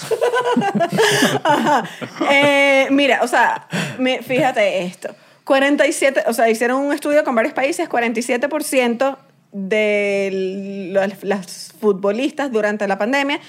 Ajá. 1.44 1.84
Eh, 2.32 2.88
mira, 2.92 3.20
o 3.24 3.28
sea, 3.28 3.68
me- 4.00 4.22
fíjate 4.22 4.84
esto. 4.86 5.10
47, 5.44 6.24
o 6.28 6.34
sea, 6.34 6.50
hicieron 6.50 6.80
un 6.82 6.94
estudio 6.94 7.24
con 7.26 7.36
varios 7.36 7.54
países, 7.54 7.90
47% 7.90 9.18
de 9.52 10.90
los, 10.94 11.24
las 11.24 11.74
futbolistas 11.80 12.52
durante 12.52 12.88
la 12.88 12.98
pandemia 12.98 13.40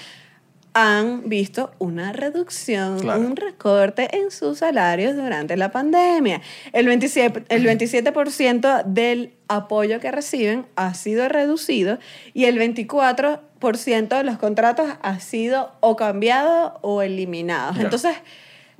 han 0.77 1.29
visto 1.29 1.71
una 1.79 2.11
reducción, 2.11 2.99
Claro. 2.99 3.21
un 3.21 3.37
recorte 3.37 4.09
en 4.17 4.29
sus 4.29 4.57
salarios 4.59 5.15
durante 5.15 5.55
la 5.55 5.71
pandemia. 5.71 6.41
El 6.73 6.85
27%, 6.87 7.45
el 7.47 7.63
27% 7.65 8.83
del 8.83 9.33
apoyo 9.47 10.01
que 10.01 10.11
reciben 10.11 10.65
ha 10.75 10.93
sido 10.93 11.29
reducido 11.29 11.97
y 12.33 12.43
el 12.43 12.57
24% 12.59 14.17
de 14.17 14.23
los 14.25 14.37
contratos 14.37 14.89
ha 15.01 15.19
sido 15.21 15.71
o 15.79 15.95
cambiado 15.95 16.77
o 16.81 17.01
eliminados. 17.01 17.77
Ya. 17.77 17.83
Entonces, 17.83 18.17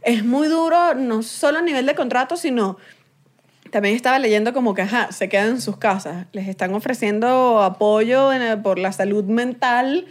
es 0.02 0.26
muy 0.26 0.50
duro, 0.50 0.96
no 0.96 1.24
solo 1.24 1.60
a 1.60 1.62
nivel 1.62 1.86
de 1.86 1.96
contrato, 1.96 2.36
sino 2.36 2.78
también 3.72 3.96
estaba 3.96 4.20
leyendo 4.20 4.52
como 4.54 4.74
que, 4.74 4.82
ajá, 4.82 5.14
se 5.14 5.30
quedan 5.30 5.48
en 5.52 5.62
sus 5.62 5.78
casas. 5.78 6.28
Les 6.34 6.50
están 6.50 6.74
ofreciendo 6.74 7.64
apoyo 7.64 8.34
en 8.34 8.42
el- 8.42 8.62
por 8.62 8.80
la 8.80 8.92
salud 8.92 9.24
mental 9.24 10.06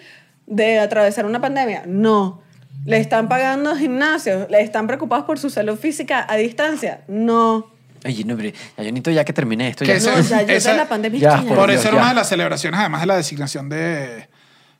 de 0.47 0.79
atravesar 0.79 1.27
una 1.27 1.41
pandemia. 1.41 1.85
No. 1.87 2.43
¿Le 2.85 2.99
están 2.99 3.29
pagando 3.29 3.77
gimnasios? 3.77 4.49
¿Le 4.51 4.61
están 4.61 4.87
preocupados 4.87 5.25
por 5.25 5.39
su 5.39 5.49
salud 5.51 5.79
física 5.79 6.27
a 6.29 6.37
distancia? 6.37 7.01
No. 7.09 7.71
Oye, 8.05 8.25
no, 8.25 8.37
pero 8.37 8.51
ya 8.51 8.55
yo 8.77 8.85
necesito 8.85 9.11
ya 9.11 9.25
que 9.25 9.33
termine 9.33 9.69
esto. 9.69 9.85
Ya. 9.85 9.95
No, 9.99 10.21
ya 10.21 10.41
esa- 10.43 10.75
la 10.75 10.87
pandemia 10.89 11.19
ya, 11.21 11.37
por 11.43 11.57
Por 11.57 11.69
Dios, 11.71 11.81
eso 11.81 11.89
era 11.89 11.97
una 11.99 12.09
de 12.11 12.15
las 12.17 12.29
celebraciones, 12.29 12.79
además 12.81 13.01
de 13.01 13.07
la 13.07 13.17
designación 13.17 13.71
de, 13.71 14.29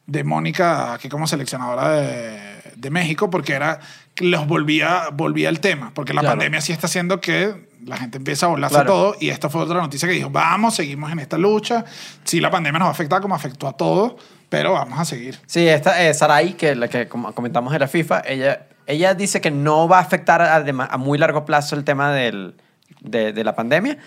de 0.07 0.25
Mónica 0.25 0.93
aquí 0.93 1.09
como 1.09 1.27
seleccionadora 1.27 1.89
de, 1.93 2.39
de 2.77 2.91
México, 2.91 3.31
porque 3.31 3.55
era 3.55 3.81
los 4.19 4.47
volvía, 4.47 5.05
volvía 5.15 5.49
el 5.49 5.61
tema, 5.61 5.93
porque 5.95 6.13
la 6.13 6.21
Claro. 6.21 6.37
pandemia 6.37 6.61
sí 6.61 6.73
está 6.73 6.87
haciendo 6.87 7.21
que 7.23 7.67
la 7.87 7.97
gente 7.97 8.19
empieza 8.19 8.45
a 8.47 8.51
volarse 8.51 8.75
Claro. 8.75 8.93
todo, 8.93 9.17
y 9.19 9.31
esta 9.31 9.49
fue 9.49 9.63
otra 9.63 9.81
noticia 9.81 10.07
que 10.07 10.15
dijo, 10.15 10.29
vamos, 10.29 10.75
seguimos 10.75 11.11
en 11.11 11.21
esta 11.21 11.39
lucha, 11.39 11.85
sí 12.25 12.41
la 12.41 12.51
pandemia 12.51 12.79
nos 12.79 12.87
va 12.87 12.91
a 12.91 12.93
afectar 12.93 13.23
como 13.23 13.35
afectó 13.35 13.67
a 13.67 13.73
todos, 13.73 14.17
pero 14.57 14.73
vamos 14.73 14.99
a 14.99 15.05
seguir. 15.05 15.39
Sí, 15.47 15.67
esta 15.69 16.03
eh, 16.03 16.15
Sarai, 16.15 16.55
que 16.55 16.75
la 16.75 16.89
que 16.89 17.09
como 17.09 17.33
comentamos 17.35 17.73
de 17.73 17.79
la 17.79 17.89
FIFA, 17.89 18.23
ella, 18.27 18.67
ella 18.87 19.15
dice 19.15 19.41
que 19.41 19.51
no 19.51 19.89
va 19.89 19.99
a 19.99 20.01
afectar 20.03 20.41
a, 20.43 20.57
a 20.57 20.97
muy 20.99 21.19
largo 21.19 21.45
plazo 21.45 21.75
el 21.77 21.85
tema 21.85 22.13
del, 22.13 22.55
de, 23.01 23.33
de 23.33 23.45
la 23.45 23.55
pandemia. 23.55 23.99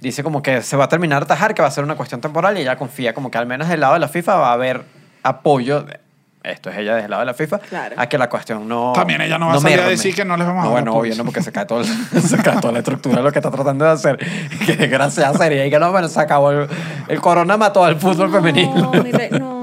Dice 0.00 0.22
como 0.22 0.42
que 0.42 0.60
se 0.62 0.76
va 0.76 0.84
a 0.84 0.88
terminar 0.88 1.20
de 1.22 1.24
atajar, 1.32 1.54
que 1.54 1.62
va 1.62 1.68
a 1.68 1.70
ser 1.70 1.82
una 1.84 1.94
cuestión 1.96 2.20
temporal 2.20 2.56
y 2.58 2.60
ella 2.60 2.76
confía 2.76 3.14
como 3.14 3.30
que 3.30 3.38
al 3.38 3.46
menos 3.46 3.68
del 3.68 3.80
lado 3.80 3.94
de 3.94 4.00
la 4.00 4.08
FIFA 4.08 4.36
va 4.36 4.50
a 4.50 4.52
haber 4.52 4.82
apoyo. 5.22 5.82
de- 5.82 6.00
esto 6.44 6.70
es 6.70 6.76
ella 6.78 6.94
desde 6.94 7.06
el 7.06 7.10
lado 7.10 7.22
de 7.22 7.26
la 7.26 7.34
FIFA, 7.34 7.58
Claro. 7.58 7.96
a 7.98 8.08
que 8.08 8.16
la 8.18 8.28
cuestión 8.28 8.68
no. 8.68 8.92
También 8.94 9.20
ella 9.20 9.36
no 9.36 9.48
va 9.48 9.54
a 9.54 9.58
salir 9.60 9.80
a 9.80 9.88
decir 9.88 10.14
que 10.14 10.24
no 10.24 10.36
les 10.36 10.46
vamos 10.46 10.62
a 10.62 10.68
No, 10.68 10.74
dar 10.74 10.82
bueno, 10.84 10.96
obvio, 10.96 11.16
no, 11.16 11.24
porque 11.24 11.42
se 11.42 11.50
cae, 11.50 11.66
todo 11.66 11.80
el- 11.80 11.86
se 12.22 12.36
cae 12.36 12.60
toda 12.60 12.72
la 12.72 12.78
estructura 12.80 13.16
de 13.16 13.22
lo 13.24 13.32
que 13.32 13.40
está 13.40 13.50
tratando 13.50 13.84
de 13.84 13.90
hacer. 13.90 14.16
Qué 14.64 14.76
desgracia 14.76 15.32
sería. 15.32 15.66
Y 15.66 15.70
que 15.70 15.78
no, 15.80 15.90
bueno, 15.90 16.06
se 16.08 16.20
acabó. 16.20 16.52
El, 16.52 16.68
el 17.08 17.20
corona 17.20 17.56
mató 17.56 17.84
al 17.84 17.96
fútbol 17.98 18.30
femenino. 18.30 18.92
No, 18.92 19.02
mi 19.02 19.10
rey, 19.10 19.30
no. 19.30 19.55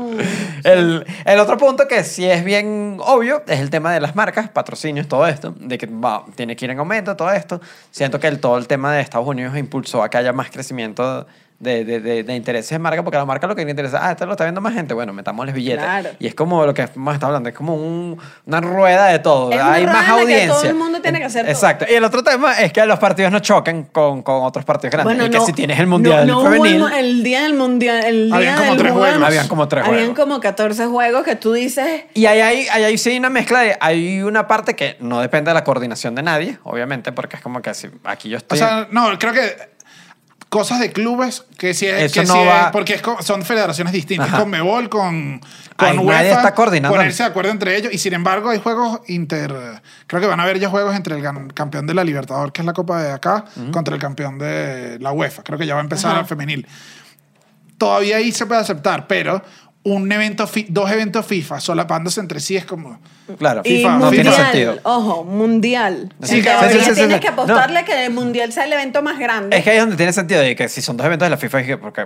El, 0.74 1.06
el 1.26 1.40
otro 1.40 1.58
punto 1.58 1.88
que 1.88 2.04
sí 2.04 2.26
es 2.26 2.44
bien 2.44 2.98
obvio 3.02 3.44
es 3.48 3.60
el 3.60 3.70
tema 3.70 3.94
de 3.94 4.00
las 4.00 4.16
marcas, 4.16 4.50
patrocinios, 4.50 5.08
todo 5.08 5.28
esto, 5.28 5.54
de 5.58 5.78
que 5.78 5.90
tiene 6.36 6.56
que 6.56 6.66
ir 6.66 6.72
en 6.72 6.80
aumento, 6.80 7.16
todo 7.16 7.32
esto. 7.32 7.60
Siento 7.92 8.20
que 8.20 8.28
el, 8.28 8.40
todo 8.40 8.58
el 8.58 8.68
tema 8.68 8.94
de 8.94 9.02
Estados 9.02 9.28
Unidos 9.28 9.58
impulsó 9.58 10.04
a 10.04 10.10
que 10.10 10.18
haya 10.18 10.32
más 10.32 10.50
crecimiento 10.50 11.28
de, 11.64 11.86
de, 11.86 12.00
de, 12.00 12.24
de 12.24 12.36
intereses 12.36 12.70
de 12.70 12.80
marca, 12.80 13.04
porque 13.04 13.18
a 13.18 13.22
la 13.22 13.26
marca 13.26 13.48
lo 13.48 13.56
que 13.56 13.64
le 13.66 13.72
interesa, 13.72 14.00
ah, 14.08 14.12
esto 14.12 14.26
lo 14.26 14.34
está 14.34 14.44
viendo 14.44 14.62
más 14.62 14.74
gente, 14.74 14.94
bueno, 14.94 15.14
metámosles 15.14 15.56
billetes. 15.56 15.84
Claro. 15.84 16.10
Y 16.20 16.28
es 16.28 16.36
como 16.36 16.66
lo 16.66 16.74
que 16.74 16.88
hemos 16.96 17.14
estado 17.14 17.28
hablando, 17.32 17.50
es 17.50 17.56
como 17.56 17.76
un- 17.76 18.18
una 18.46 18.62
rueda 18.62 19.08
de 19.08 19.20
todo. 19.20 19.52
Es 19.52 19.56
una 19.56 19.74
Hay 19.74 19.86
más 19.86 19.96
en 19.96 20.10
la 20.12 20.16
que 20.16 20.22
audiencia. 20.22 20.54
todo 20.54 20.66
el 20.66 20.76
mundo 20.76 21.02
tiene 21.02 21.20
que 21.20 21.26
hacer 21.26 21.44
todo. 21.44 21.52
Exacto. 21.52 21.86
Y 21.90 21.94
el 21.96 22.04
otro 22.04 22.24
tema 22.24 22.60
es 22.60 22.72
que 22.74 22.86
los 22.86 23.00
partidos 23.00 23.32
no 23.32 23.40
choquen 23.40 23.84
con, 23.86 24.22
con 24.22 24.44
otros 24.44 24.66
partidos 24.66 24.92
grandes. 24.92 25.18
y 25.28 25.30
que 25.30 25.38
no, 25.38 25.46
si 25.46 25.54
tienes 25.54 25.80
el 25.80 25.88
mundial 25.88 26.28
no, 26.28 26.34
no 26.34 26.40
hubo 26.42 26.50
femenil. 26.52 26.74
el, 26.76 26.80
mo- 26.82 26.90
el 26.90 27.24
día 27.24 27.42
del 27.44 27.54
mundial, 27.54 28.04
el 28.04 28.28
día 28.28 28.36
Habían 28.36 28.56
como 28.58 28.70
del 28.70 28.78
tres 28.78 28.92
juego, 28.92 29.08
juegos. 29.08 29.28
Habían 29.28 29.48
como 29.48 29.68
tres 29.68 29.84
Habían 29.86 30.00
juegos. 30.14 30.20
como 30.20 30.40
14 30.42 30.86
juegos 30.88 31.24
que 31.24 31.36
tú 31.36 31.54
dices, 31.54 32.04
Y 32.14 32.26
ahí 32.26 32.42
hay, 32.42 32.68
ahí 32.72 32.84
hay 32.84 32.98
sí 32.98 33.18
una 33.18 33.30
mezcla 33.30 33.62
de, 33.62 33.78
hay 33.80 34.22
una 34.22 34.48
parte 34.48 34.76
que 34.76 34.98
no 35.00 35.22
depende 35.22 35.50
de 35.52 35.56
la 35.56 35.64
coordinación 35.64 36.16
de 36.16 36.24
nadie, 36.24 36.58
obviamente, 36.64 37.12
porque 37.12 37.38
es 37.38 37.42
como 37.42 37.62
que 37.62 37.74
si 37.74 37.88
aquí 38.04 38.30
yo 38.30 38.36
O 38.36 38.40
estoy... 38.40 38.58
sea, 38.58 38.88
no, 38.92 39.18
creo 39.18 39.34
que 39.34 39.73
cosas 40.54 40.80
de 40.80 40.92
clubes 40.92 41.44
que 41.58 41.74
si 41.74 41.88
es, 41.88 42.04
Eso 42.04 42.22
que 42.22 42.28
no 42.28 42.34
si 42.36 42.40
es- 42.40 42.48
va- 42.48 42.72
porque 42.72 42.94
es 42.94 43.02
son 43.26 43.44
federaciones 43.44 43.92
distintas, 43.92 44.28
Ajá. 44.30 44.40
con 44.42 44.50
Mebol, 44.52 44.88
con, 44.88 45.42
con 45.76 46.00
UEFA, 46.00 46.14
nadie 46.20 46.32
está 46.32 46.54
coordinando. 46.54 46.96
ponerse 46.96 47.24
de 47.24 47.30
acuerdo 47.30 47.50
entre 47.52 47.76
ellos 47.76 47.92
y 47.92 47.98
sin 47.98 48.14
embargo 48.14 48.50
hay 48.50 48.60
juegos 48.60 49.02
inter, 49.08 49.52
creo 50.08 50.22
que 50.22 50.28
van 50.28 50.40
a 50.40 50.44
haber 50.44 50.60
ya 50.60 50.70
juegos 50.70 50.96
entre 50.96 51.18
el 51.18 51.54
campeón 51.54 51.88
de 51.88 51.94
la 51.96 52.04
Libertador, 52.04 52.52
que 52.54 52.62
es 52.62 52.66
la 52.66 52.74
Copa 52.74 53.02
de 53.02 53.12
acá, 53.12 53.46
contra 53.72 53.96
el 53.96 54.00
campeón 54.02 54.38
de 54.38 55.00
la 55.00 55.12
UEFA, 55.12 55.44
creo 55.44 55.58
que 55.58 55.66
ya 55.66 55.74
va 55.74 55.82
a 55.82 55.84
empezar 55.84 56.18
el 56.20 56.26
femenil. 56.26 56.68
Todavía 57.78 58.18
ahí 58.18 58.32
se 58.32 58.46
puede 58.46 58.62
aceptar, 58.62 59.08
pero 59.08 59.42
un 59.84 60.10
evento, 60.12 60.48
fi- 60.48 60.66
dos 60.70 60.90
eventos 60.92 61.26
FIFA 61.26 61.60
solapándose 61.60 62.20
entre 62.22 62.40
sí 62.40 62.56
es 62.56 62.66
como... 62.66 63.00
Claro, 63.38 63.62
Y 63.66 63.78
FIFA, 63.78 63.98
no 63.98 64.10
tiene 64.10 64.30
mundial, 64.30 64.46
sentido. 64.52 64.80
ojo, 64.84 65.24
mundial. 65.24 66.14
Sí, 66.22 66.36
en 66.38 66.42
claro, 66.42 66.70
sí, 66.70 66.80
sí, 66.80 66.86
sí, 66.86 66.94
tienes 66.96 67.16
sí. 67.16 67.20
que 67.22 67.28
apostarle 67.28 67.84
que 67.86 68.06
el 68.06 68.14
mundial 68.14 68.52
sea 68.54 68.66
el 68.66 68.74
evento 68.74 69.02
más 69.02 69.20
grande. 69.20 69.58
Es 69.58 69.64
que 69.64 69.72
ahí 69.72 69.78
es 69.78 69.82
donde 69.84 69.98
tiene 69.98 70.14
sentido 70.14 70.42
de 70.42 70.56
que 70.56 70.70
si 70.70 70.82
son 70.82 70.96
dos 70.98 71.06
eventos 71.06 71.26
de 71.26 71.30
la 71.32 71.38
FIFA, 71.38 71.60
es 71.62 71.68
que 71.68 71.78
porque, 71.78 72.06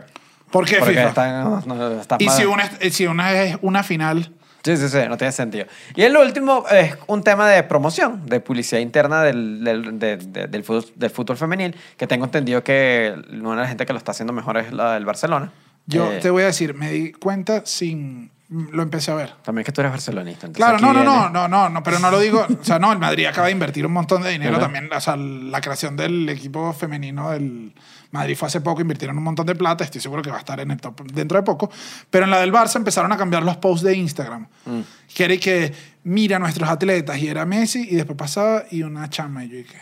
¿Por 0.52 0.66
qué 0.66 0.78
porque 0.78 0.94
FIFA? 0.96 1.08
están, 1.10 1.44
no, 1.44 1.76
no, 1.76 2.02
está 2.02 2.18
y 2.20 2.26
mal. 2.26 2.36
si 2.38 2.46
una, 2.46 2.64
es- 2.80 2.94
si 2.96 3.06
una 3.06 3.34
es 3.42 3.58
una 3.62 3.84
final... 3.84 4.32
Sí, 4.64 4.76
sí, 4.76 4.90
sí, 4.90 4.98
no 5.08 5.16
tiene 5.16 5.32
sentido. 5.32 5.66
Y 5.96 6.02
el 6.02 6.18
último 6.18 6.66
es 6.70 6.98
un 7.06 7.24
tema 7.24 7.48
de 7.48 7.64
promoción, 7.64 8.26
de 8.26 8.42
publicidad 8.42 8.82
interna 8.82 9.22
del, 9.24 9.64
del, 9.64 9.98
de- 10.00 10.18
de- 10.18 10.48
del, 10.48 10.64
fútbol, 10.64 10.86
del 10.96 11.10
fútbol 11.10 11.38
femenil, 11.38 11.74
que 11.96 12.06
tengo 12.06 12.26
entendido 12.26 12.62
que 12.64 13.14
una 13.32 13.52
de 13.52 13.58
las 13.58 13.70
gente 13.70 13.86
que 13.86 13.94
lo 13.94 14.00
está 14.00 14.12
haciendo 14.12 14.34
mejor 14.34 14.58
es 14.58 14.74
la 14.74 14.96
del 14.96 15.06
Barcelona. 15.06 15.52
Yo 15.88 16.12
Eh, 16.12 16.20
te 16.20 16.30
voy 16.30 16.44
a 16.44 16.48
decir, 16.48 16.74
me 16.74 16.92
di 16.92 17.12
cuenta 17.14 17.64
sin... 17.66 18.30
Lo 18.50 18.82
empecé 18.82 19.12
a 19.12 19.16
ver. 19.16 19.34
También 19.44 19.66
que 19.66 19.74
tú 19.74 19.82
eres 19.82 19.92
barcelonista. 19.92 20.50
Claro, 20.54 20.78
no, 20.80 20.94
no, 20.94 21.00
viene- 21.02 21.06
no, 21.06 21.30
no, 21.30 21.48
no, 21.50 21.68
no, 21.70 21.84
pero 21.84 22.00
no 22.00 22.10
lo 22.10 22.18
digo, 22.18 22.46
o 22.50 22.64
sea, 22.64 22.80
no, 22.80 22.94
el 22.94 22.98
Madrid 23.00 23.26
acaba 23.26 23.48
de 23.48 23.52
invertir 23.52 23.86
un 23.86 23.92
montón 23.92 24.24
de 24.24 24.30
dinero 24.30 24.58
también, 24.58 24.90
o 24.90 25.02
sea, 25.02 25.18
la 25.18 25.60
creación 25.60 25.98
del 25.98 26.30
equipo 26.30 26.72
femenino 26.72 27.32
del 27.32 27.74
Madrid 28.12 28.38
fue 28.38 28.48
hace 28.48 28.62
poco, 28.62 28.80
invirtieron 28.80 29.18
un 29.18 29.24
montón 29.26 29.46
de 29.48 29.54
plata, 29.54 29.84
estoy 29.84 30.00
seguro 30.00 30.22
que 30.22 30.30
va 30.30 30.38
a 30.38 30.40
estar 30.40 30.62
en 30.62 30.72
el 30.72 30.80
top 30.80 31.02
dentro 31.12 31.38
de 31.38 31.44
poco, 31.44 31.70
pero 32.10 32.24
en 32.24 32.32
la 32.32 32.40
del 32.40 32.54
Barça 32.54 32.78
empezaron 32.78 33.12
a 33.12 33.18
cambiar 33.18 33.44
los 33.44 33.58
posts 33.58 33.84
de 33.86 33.96
Instagram, 33.98 34.48
Mm. 34.66 34.80
que 35.14 35.24
era 35.26 35.34
y 35.34 35.40
que 35.40 35.74
mira 36.06 36.38
a 36.38 36.40
nuestros 36.40 36.70
atletas, 36.70 37.18
y 37.18 37.28
era 37.28 37.46
Messi, 37.46 37.86
y 37.92 37.96
después 37.96 38.18
pasaba 38.18 38.64
y 38.72 38.82
una 38.84 39.10
chama, 39.10 39.44
y 39.44 39.50
yo 39.50 39.58
dije, 39.58 39.78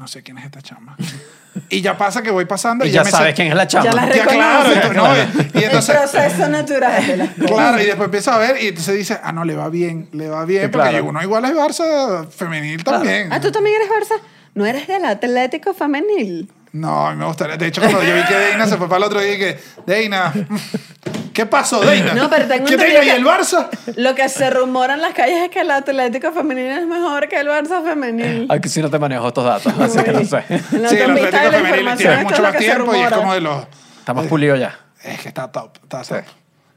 no 0.00 0.08
sé 0.08 0.22
quién 0.22 0.38
es 0.38 0.46
esta 0.46 0.62
chama. 0.62 0.96
y 1.68 1.80
ya 1.82 1.96
pasa 1.98 2.22
que 2.22 2.30
voy 2.30 2.46
pasando 2.46 2.84
y, 2.84 2.88
Y 2.88 2.92
ya 2.92 3.04
me 3.04 3.10
sabes 3.10 3.28
sé- 3.28 3.34
quién 3.34 3.48
es 3.48 3.54
la 3.54 3.66
chama. 3.68 3.84
Ya 3.84 3.92
la 3.92 4.08
Ya, 4.14 4.26
claro, 4.26 4.72
entonces, 4.72 4.96
no, 4.96 5.14
y- 5.14 5.60
y 5.60 5.64
el 5.64 5.70
proceso 5.70 6.48
natural 6.48 7.06
de 7.06 7.16
las 7.18 7.28
cosas. 7.30 7.50
Claro, 7.50 7.80
y 7.82 7.84
después 7.86 8.04
empieza 8.06 8.34
a 8.34 8.38
ver 8.38 8.62
y 8.62 8.68
entonces 8.68 8.96
dice, 8.96 9.18
ah, 9.22 9.30
no, 9.32 9.44
le 9.44 9.54
va 9.54 9.68
bien, 9.68 10.08
le 10.12 10.28
va 10.30 10.44
bien, 10.46 10.62
Sí, 10.64 10.68
porque 10.72 10.88
claro. 10.88 11.04
uno 11.04 11.22
igual 11.22 11.44
es 11.44 11.52
Barça 11.52 12.26
femenil 12.28 12.82
Claro. 12.82 12.98
también. 13.00 13.32
Ah, 13.32 13.40
¿tú 13.40 13.52
también 13.52 13.76
eres 13.76 13.88
Barça? 13.90 14.14
¿No 14.54 14.64
eres 14.66 14.88
del 14.88 15.04
Atlético 15.04 15.74
Femenil? 15.74 16.50
No, 16.72 17.06
a 17.08 17.10
mí 17.12 17.16
me 17.18 17.26
gustaría. 17.26 17.56
De 17.56 17.66
hecho, 17.66 17.80
cuando 17.80 18.02
yo 18.02 18.14
vi 18.14 18.22
que 18.24 18.34
Deina 18.36 18.66
se 18.66 18.76
fue 18.76 18.88
para 18.88 18.98
el 18.98 19.04
otro 19.04 19.20
día, 19.20 19.32
dije, 19.32 19.58
Deina, 19.86 20.32
¿qué 21.32 21.46
pasó, 21.46 21.80
Deina? 21.80 22.14
No, 22.14 22.28
pero 22.30 22.46
tengo 22.46 22.66
¿Qué 22.66 22.76
Deina 22.76 23.04
y 23.04 23.08
el 23.10 23.24
Barça? 23.24 23.68
Lo 23.96 24.14
que 24.14 24.28
se 24.28 24.50
rumora 24.50 24.94
en 24.94 25.00
las 25.02 25.14
calles 25.14 25.42
es 25.44 25.48
que 25.50 25.60
el 25.60 25.70
Atlético 25.70 26.32
Femenil 26.32 26.66
es 26.66 26.86
mejor 26.86 27.28
que 27.28 27.38
el 27.40 27.48
Barça 27.48 27.82
Femenil. 27.84 28.46
Aquí 28.50 28.68
sí 28.68 28.80
no 28.82 28.90
te 28.90 28.98
manejo 28.98 29.28
estos 29.28 29.44
datos, 29.44 29.72
así 29.80 29.98
que 30.02 30.12
no 30.12 30.24
sé. 30.24 30.44
Sí, 30.48 30.76
el 30.96 31.10
Atlético 31.10 31.36
la 31.44 31.50
femenil 31.52 31.96
tiene 31.96 32.24
mucho 32.24 32.42
más 32.42 32.56
tiempo 32.56 32.94
y 32.94 33.00
es 33.00 33.10
como 33.12 33.34
de 33.34 33.40
los... 33.40 33.66
Está 33.98 34.14
más 34.14 34.26
pulido 34.26 34.56
ya. 34.56 34.78
Es 35.02 35.20
que 35.20 35.28
está 35.28 35.50
top, 35.50 35.76
está 35.82 36.04
Sí. 36.04 36.14
top. 36.14 36.24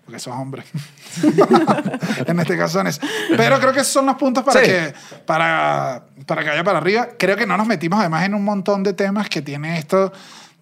Porque 0.05 0.19
sos 0.19 0.33
hombre. 0.35 0.63
en 2.27 2.39
este 2.39 2.57
caso 2.57 2.73
son 2.79 2.87
eso. 2.87 2.99
Pero 3.37 3.57
creo 3.59 3.71
que 3.71 3.79
esos 3.79 3.93
son 3.93 4.05
los 4.05 4.15
puntos 4.15 4.43
para, 4.43 4.59
Sí. 4.59 4.65
que, 4.65 4.93
para, 5.25 6.03
para 6.25 6.43
que 6.43 6.49
vaya 6.49 6.63
para 6.63 6.77
arriba. 6.79 7.07
Creo 7.17 7.35
que 7.37 7.45
no 7.45 7.55
nos 7.55 7.67
metimos 7.67 7.99
además 7.99 8.25
en 8.25 8.33
un 8.33 8.43
montón 8.43 8.83
de 8.83 8.91
temas 8.93 9.29
que 9.29 9.41
tiene 9.41 9.77
esto 9.77 10.11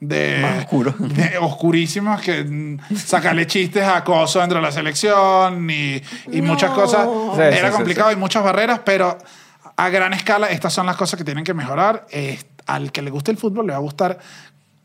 de... 0.02 0.40
Más 0.42 0.58
oscuro. 0.66 0.94
de 1.00 1.38
oscurísimos 1.38 2.20
que 2.22 2.78
sacarle 2.98 3.48
chistes 3.48 3.84
a 3.84 3.98
acoso 3.98 4.40
dentro 4.42 4.58
de 4.58 4.64
la 4.64 4.72
selección 4.72 5.70
y, 5.70 6.02
y 6.32 6.42
No. 6.42 6.52
muchas 6.54 6.72
cosas. 6.72 7.08
Sí, 7.36 7.42
Era 7.42 7.58
sí, 7.58 7.66
sí, 7.68 7.72
complicado 7.72 8.10
sí. 8.10 8.16
y 8.18 8.20
muchas 8.20 8.44
barreras, 8.44 8.82
pero 8.84 9.18
a 9.78 9.90
gran 9.90 10.12
escala 10.14 10.48
estas 10.48 10.74
son 10.74 10.86
las 10.88 10.98
cosas 10.98 11.18
que 11.18 11.24
tienen 11.24 11.44
que 11.46 11.54
mejorar. 11.54 12.06
Eh, 12.12 12.38
al 12.66 12.92
que 12.92 13.02
le 13.02 13.10
guste 13.10 13.32
el 13.32 13.38
fútbol 13.38 13.66
le 13.68 13.72
va 13.74 13.78
a 13.78 13.82
gustar 13.82 14.20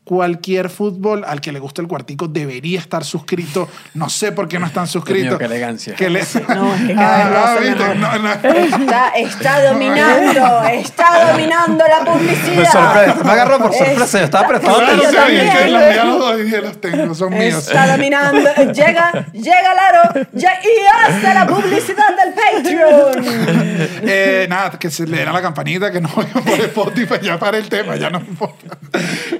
cualquier 0.07 0.69
fútbol. 0.69 1.23
Al 1.27 1.41
que 1.41 1.51
le 1.51 1.59
guste 1.59 1.81
el 1.81 1.87
cuartico 1.87 2.27
debería 2.27 2.79
estar 2.79 3.03
suscrito. 3.03 3.67
No 3.93 4.09
sé 4.09 4.31
por 4.31 4.47
qué 4.47 4.57
no 4.59 4.65
están 4.65 4.87
suscritos. 4.87 5.29
mío, 5.31 5.37
qué 5.37 5.45
elegancia. 5.45 5.95
Que 5.95 6.09
le- 6.09 6.21
No, 6.55 6.73
es 6.75 6.81
que 6.87 6.95
cada 6.95 7.27
Ah. 7.57 7.93
No, 7.95 8.17
no. 8.19 8.31
Está, 8.33 9.09
está 9.17 9.69
dominando, 9.69 10.63
está 10.71 11.31
dominando 11.31 11.83
la 11.87 12.05
publicidad. 12.11 12.55
Me 12.57 12.65
sorprende, 12.65 13.23
me 13.23 13.31
agarró 13.31 13.57
por 13.59 13.73
sorpresa, 13.73 14.19
yo 14.19 14.25
estaba 14.25 14.47
prestando 14.47 14.77
Claro, 14.79 14.95
yo 15.03 15.09
sí, 15.11 15.17
atención. 15.17 15.47
es 15.47 15.55
que 15.57 15.67
los 15.69 15.81
míos 15.81 16.05
los 16.05 16.19
dos 16.19 16.37
dije, 16.37 16.61
los 16.61 16.81
tengo, 16.81 17.15
son 17.15 17.33
míos. 17.37 17.67
Está 17.67 17.87
dominando. 17.91 18.49
Llega, 18.73 19.25
llega 19.33 19.73
Laro 19.73 20.27
ya- 20.33 20.59
y 20.63 21.11
hace 21.11 21.33
la 21.33 21.45
publicidad 21.47 22.07
del 22.15 22.33
Patreon. 22.33 23.57
Eh, 24.09 24.45
nada, 24.49 24.71
que 24.71 24.89
se 24.89 25.05
le 25.05 25.17
den 25.17 25.27
a 25.27 25.33
la 25.33 25.41
campanita, 25.41 25.91
que 25.91 25.99
no 26.01 26.09
vayan 26.15 26.43
por 26.43 26.59
Spotify, 26.59 27.15
ya 27.21 27.37
para 27.37 27.57
el 27.57 27.67
tema, 27.69 27.95
ya 27.95 28.09
no 28.09 28.19
importa. 28.19 28.77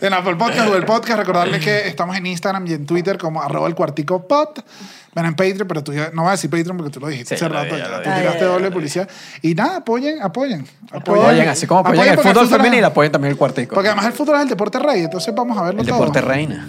En 0.02 0.14
Apple 0.14 0.35
Podcast 0.35 0.56
o 0.61 0.75
el 0.75 0.85
podcast, 0.85 1.19
recordarles 1.19 1.63
que 1.63 1.88
estamos 1.88 2.15
en 2.17 2.25
Instagram 2.25 2.65
y 2.67 2.73
en 2.73 2.85
Twitter 2.85 3.17
como 3.17 3.41
arroba 3.41 3.67
el 3.67 3.75
cuartico 3.75 4.27
pod. 4.27 4.59
Ven 5.13 5.25
en 5.25 5.35
Patreon, 5.35 5.67
pero 5.67 5.84
tú 5.84 5.93
ya, 5.93 6.11
no 6.13 6.23
vas 6.23 6.29
a 6.29 6.31
decir 6.34 6.49
Patreon 6.49 6.77
porque 6.77 6.91
tú 6.91 6.99
lo 6.99 7.07
dijiste 7.07 7.35
Sí, 7.38 7.43
hace 7.43 7.51
lo 7.51 7.59
rato, 7.61 7.75
ya, 7.77 8.03
tú 8.03 8.09
tiraste 8.09 8.45
doble 8.45 8.71
publicidad. 8.71 9.09
Y 9.41 9.55
nada, 9.55 9.77
apoyen, 9.77 10.21
apoyen. 10.21 10.65
Apoyen, 10.91 11.47
así 11.49 11.65
como 11.65 11.79
apoyen 11.81 12.09
el 12.09 12.15
porque 12.15 12.29
fútbol 12.29 12.47
femenil, 12.47 12.84
apoyen 12.84 13.11
también 13.11 13.31
el 13.31 13.38
cuartico. 13.38 13.73
Porque 13.73 13.89
además 13.89 14.05
el 14.05 14.13
fútbol 14.13 14.35
es 14.35 14.41
el 14.43 14.49
deporte 14.49 14.79
rey, 14.79 15.03
entonces 15.03 15.34
vamos 15.34 15.57
a 15.57 15.63
verlo 15.63 15.81
El 15.81 15.88
todo. 15.88 15.99
deporte 15.99 16.21
reina. 16.21 16.67